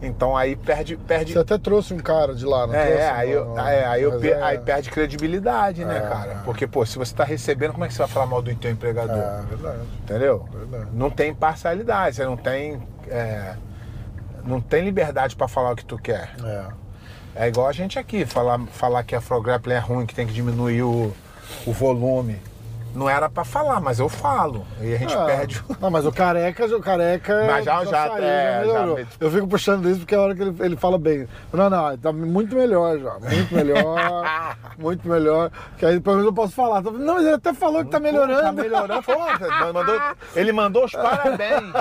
Então 0.02 0.36
aí 0.36 0.56
perde, 0.56 0.96
perde, 0.96 1.32
Você 1.32 1.38
até 1.38 1.56
trouxe 1.56 1.94
um 1.94 1.98
cara 1.98 2.34
de 2.34 2.44
lá, 2.44 2.66
não 2.66 2.74
trouxe? 2.74 2.90
é, 2.90 3.10
aí, 3.10 3.30
eu, 3.30 3.44
Não, 3.46 3.68
é, 3.68 3.84
aí, 3.86 4.02
eu 4.02 4.20
é- 4.24 4.42
aí 4.42 4.58
perde 4.58 4.90
credibilidade, 4.90 5.84
né, 5.84 5.98
É. 5.98 6.00
cara? 6.00 6.42
Porque, 6.44 6.66
pô, 6.66 6.84
se 6.84 6.98
você 6.98 7.14
tá 7.14 7.22
recebendo, 7.22 7.72
como 7.72 7.84
é 7.84 7.88
que 7.88 7.94
você 7.94 8.00
vai 8.00 8.08
falar 8.08 8.26
mal 8.26 8.42
do 8.42 8.52
teu 8.56 8.70
empregador? 8.70 9.16
É, 9.16 9.42
verdade. 9.48 9.78
Entendeu? 10.02 10.48
Verdade. 10.52 10.86
Não 10.92 11.08
tem 11.08 11.32
parcialidade, 11.32 12.16
você 12.16 12.24
não 12.24 12.36
tem. 12.36 12.82
é, 13.08 13.54
não 14.44 14.60
tem 14.60 14.84
liberdade 14.84 15.36
pra 15.36 15.46
falar 15.46 15.70
o 15.72 15.76
que 15.76 15.84
tu 15.84 15.96
quer. 15.96 16.34
É. 16.44 16.64
É 17.34 17.48
igual 17.48 17.68
a 17.68 17.72
gente 17.72 17.98
aqui, 17.98 18.26
falar, 18.26 18.58
falar 18.72 19.04
que 19.04 19.14
a 19.14 19.20
Frograppling 19.20 19.74
é 19.74 19.78
ruim, 19.78 20.04
que 20.04 20.14
tem 20.14 20.26
que 20.26 20.32
diminuir 20.32 20.82
o, 20.82 21.12
o 21.64 21.72
volume. 21.72 22.38
Não 22.94 23.08
era 23.08 23.28
pra 23.28 23.42
falar, 23.44 23.80
mas 23.80 23.98
eu 23.98 24.08
falo. 24.08 24.66
E 24.80 24.94
a 24.94 24.98
gente 24.98 25.14
Ah, 25.14 25.24
perde. 25.24 25.62
Não, 25.80 25.90
mas 25.90 26.04
o 26.06 26.12
careca, 26.12 26.66
o 26.66 26.80
careca. 26.80 27.44
Mas 27.46 27.64
já- 27.64 27.84
já- 27.84 28.08
saiu, 28.08 28.22
é, 28.24 28.52
já 28.54 28.60
melhorou. 28.60 29.00
Eu 29.18 29.30
fico 29.30 29.46
puxando 29.48 29.88
isso 29.88 30.00
porque 30.00 30.14
é 30.14 30.18
a 30.18 30.20
hora 30.20 30.34
que 30.34 30.42
ele, 30.42 30.54
ele 30.60 30.76
fala 30.76 30.98
bem. 30.98 31.26
Não, 31.52 31.70
não, 31.70 31.96
tá 31.96 32.12
muito 32.12 32.54
melhor 32.54 32.98
já. 32.98 33.18
Muito 33.18 33.54
melhor. 33.54 34.56
muito 34.78 35.08
melhor. 35.08 35.50
Que 35.78 35.86
aí 35.86 36.00
pelo 36.00 36.16
menos 36.16 36.28
eu 36.30 36.34
posso 36.34 36.52
falar. 36.54 36.82
Não, 36.82 37.14
mas 37.14 37.24
ele 37.24 37.34
até 37.34 37.54
falou 37.54 37.84
que 37.84 37.90
tá 37.90 37.98
melhorando. 37.98 38.42
Tá 38.42 38.52
melhorando. 38.52 39.02
Mandou- 39.72 40.00
ele 40.36 40.52
mandou 40.52 40.84
os 40.84 40.92
parabéns. 40.92 41.72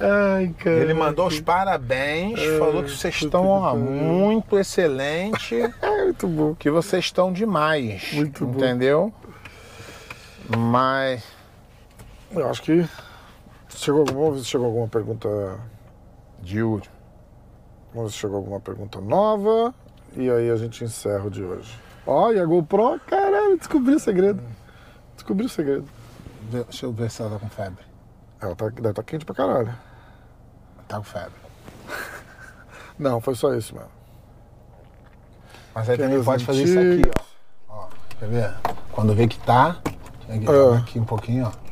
Ai, 0.00 0.52
cara. 0.58 0.76
Ele 0.76 0.94
mandou 0.94 1.26
os 1.28 1.40
parabéns, 1.40 2.40
falou 2.58 2.82
que 2.82 2.90
vocês 2.90 3.14
estão 3.14 3.46
ó, 3.46 3.74
muito 3.76 4.58
excelente, 4.58 5.54
É 5.80 5.90
muito 6.04 6.26
bom. 6.26 6.54
que 6.56 6.70
vocês 6.70 7.04
estão 7.04 7.32
demais. 7.32 8.12
Muito 8.12 8.44
bom. 8.44 8.58
entendeu? 8.58 9.12
Mas 10.48 11.24
Eu 12.30 12.48
acho 12.48 12.62
que. 12.62 12.88
Chegou 13.68 14.00
alguma, 14.00 14.20
vamos 14.20 14.36
ver 14.36 14.42
se 14.44 14.50
chegou 14.50 14.66
alguma 14.66 14.88
pergunta. 14.88 15.28
de 16.40 16.62
último. 16.62 16.94
Vamos 17.92 18.10
ver 18.10 18.14
se 18.14 18.20
chegou 18.20 18.36
alguma 18.36 18.60
pergunta 18.60 19.00
nova. 19.00 19.74
E 20.16 20.30
aí 20.30 20.50
a 20.50 20.56
gente 20.56 20.84
encerra 20.84 21.24
o 21.24 21.30
de 21.30 21.42
hoje. 21.42 21.78
Ó, 22.06 22.30
e 22.32 22.38
a 22.38 22.44
GoPro, 22.44 23.00
caralho, 23.06 23.56
descobri 23.56 23.94
o 23.94 23.98
segredo. 23.98 24.42
Descobri 25.14 25.46
o 25.46 25.48
segredo. 25.48 25.88
Deixa 26.50 26.86
eu 26.86 26.92
ver 26.92 27.10
se 27.10 27.22
ela 27.22 27.32
tá 27.32 27.38
com 27.38 27.48
febre. 27.48 27.84
Ela 28.40 28.54
tá, 28.54 28.68
deve 28.68 28.90
estar 28.90 29.02
quente 29.02 29.24
pra 29.24 29.34
caralho. 29.34 29.74
Tá 30.86 30.98
com 30.98 31.04
febre. 31.04 31.32
Não, 32.98 33.20
foi 33.20 33.34
só 33.34 33.54
isso, 33.54 33.74
mano. 33.74 33.88
Mas 35.74 35.88
aí 35.88 35.98
também 35.98 36.22
pode 36.22 36.44
fazer 36.44 36.62
isso 36.62 36.78
aqui, 36.78 37.10
ó. 37.68 37.74
ó. 37.74 37.88
Quer 38.18 38.28
ver? 38.28 38.54
Quando 38.92 39.14
vê 39.14 39.26
que 39.26 39.38
tá, 39.40 39.80
que 40.26 40.46
Ah. 40.46 40.50
pegar 40.52 40.76
aqui 40.78 40.98
um 41.00 41.04
pouquinho, 41.04 41.46
ó. 41.46 41.64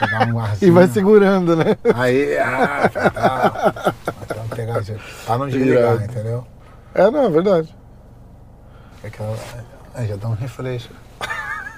Pegar 0.00 0.26
um 0.28 0.38
E 0.40 0.42
arzinho. 0.42 0.74
vai 0.74 0.88
segurando, 0.88 1.56
né? 1.56 1.76
Aí, 1.94 2.38
ah, 2.38 2.88
tá. 2.92 3.94
Vamos 4.34 4.50
pegar, 4.54 4.82
pra 5.26 5.38
não 5.38 5.48
desligar, 5.48 6.02
entendeu? 6.02 6.46
É, 6.94 7.10
não, 7.10 7.24
é 7.24 7.30
verdade. 7.30 7.74
É 9.02 9.10
que 9.10 9.20
ela, 9.20 9.36
aí 9.94 10.06
já 10.06 10.16
dá 10.16 10.28
um 10.28 10.34
refresco. 10.34 10.92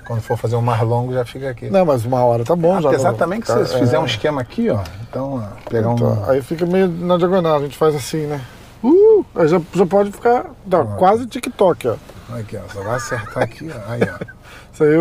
Quando 0.06 0.20
for 0.22 0.36
fazer 0.36 0.54
um 0.54 0.60
mais 0.62 0.80
longo, 0.82 1.12
já 1.12 1.24
fica 1.24 1.50
aqui. 1.50 1.68
Não, 1.68 1.84
mas 1.84 2.04
uma 2.04 2.22
hora 2.24 2.44
tá 2.44 2.54
bom 2.54 2.80
já. 2.80 2.90
Apesar 2.90 3.10
não- 3.10 3.18
também 3.18 3.40
que 3.40 3.46
tá, 3.48 3.64
se 3.66 3.76
fizer 3.76 3.96
é. 3.96 3.98
um 3.98 4.06
esquema 4.06 4.40
aqui, 4.40 4.70
ó. 4.70 4.80
Então, 5.08 5.42
pegar 5.68 5.88
um. 5.88 5.94
Então, 5.94 6.24
aí 6.30 6.40
fica 6.42 6.64
meio 6.64 6.86
na 6.86 7.16
diagonal, 7.16 7.56
a 7.56 7.60
gente 7.60 7.76
faz 7.76 7.94
assim, 7.96 8.26
né? 8.26 8.40
Uh, 8.84 9.24
aí 9.34 9.48
já, 9.48 9.60
já 9.74 9.84
pode 9.86 10.12
ficar 10.12 10.44
tá, 10.70 10.84
quase 10.96 11.26
TikTok, 11.26 11.88
ó. 11.88 11.96
Aqui, 12.38 12.56
ó. 12.56 12.72
Só 12.72 12.82
vai 12.84 12.94
acertar 12.96 13.42
aqui, 13.42 13.68
ó. 13.74 13.90
Aí, 13.90 14.00
ó. 14.02 14.24
Isso 14.72 14.84
aí 14.84 14.96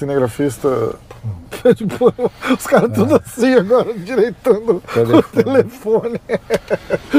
cinegrafista. 0.00 0.94
tipo, 1.76 2.12
os 2.58 2.66
caras 2.66 2.92
tudo 2.92 3.16
assim 3.24 3.54
agora, 3.54 3.92
direitando 3.94 4.82
Telefone. 4.92 5.18
o 5.18 5.22
telefone. 5.22 6.20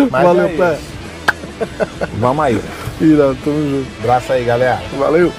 Mas 0.10 0.24
Valeu, 0.24 0.45
é 0.45 0.58
pé. 0.58 0.80
Vamos 2.20 2.44
aí. 2.44 2.62
Irado, 2.99 3.38
tamo 3.44 3.70
junto. 3.70 3.88
Abraço 3.99 4.34
aí, 4.34 4.44
galera. 4.44 4.82
Valeu. 4.98 5.32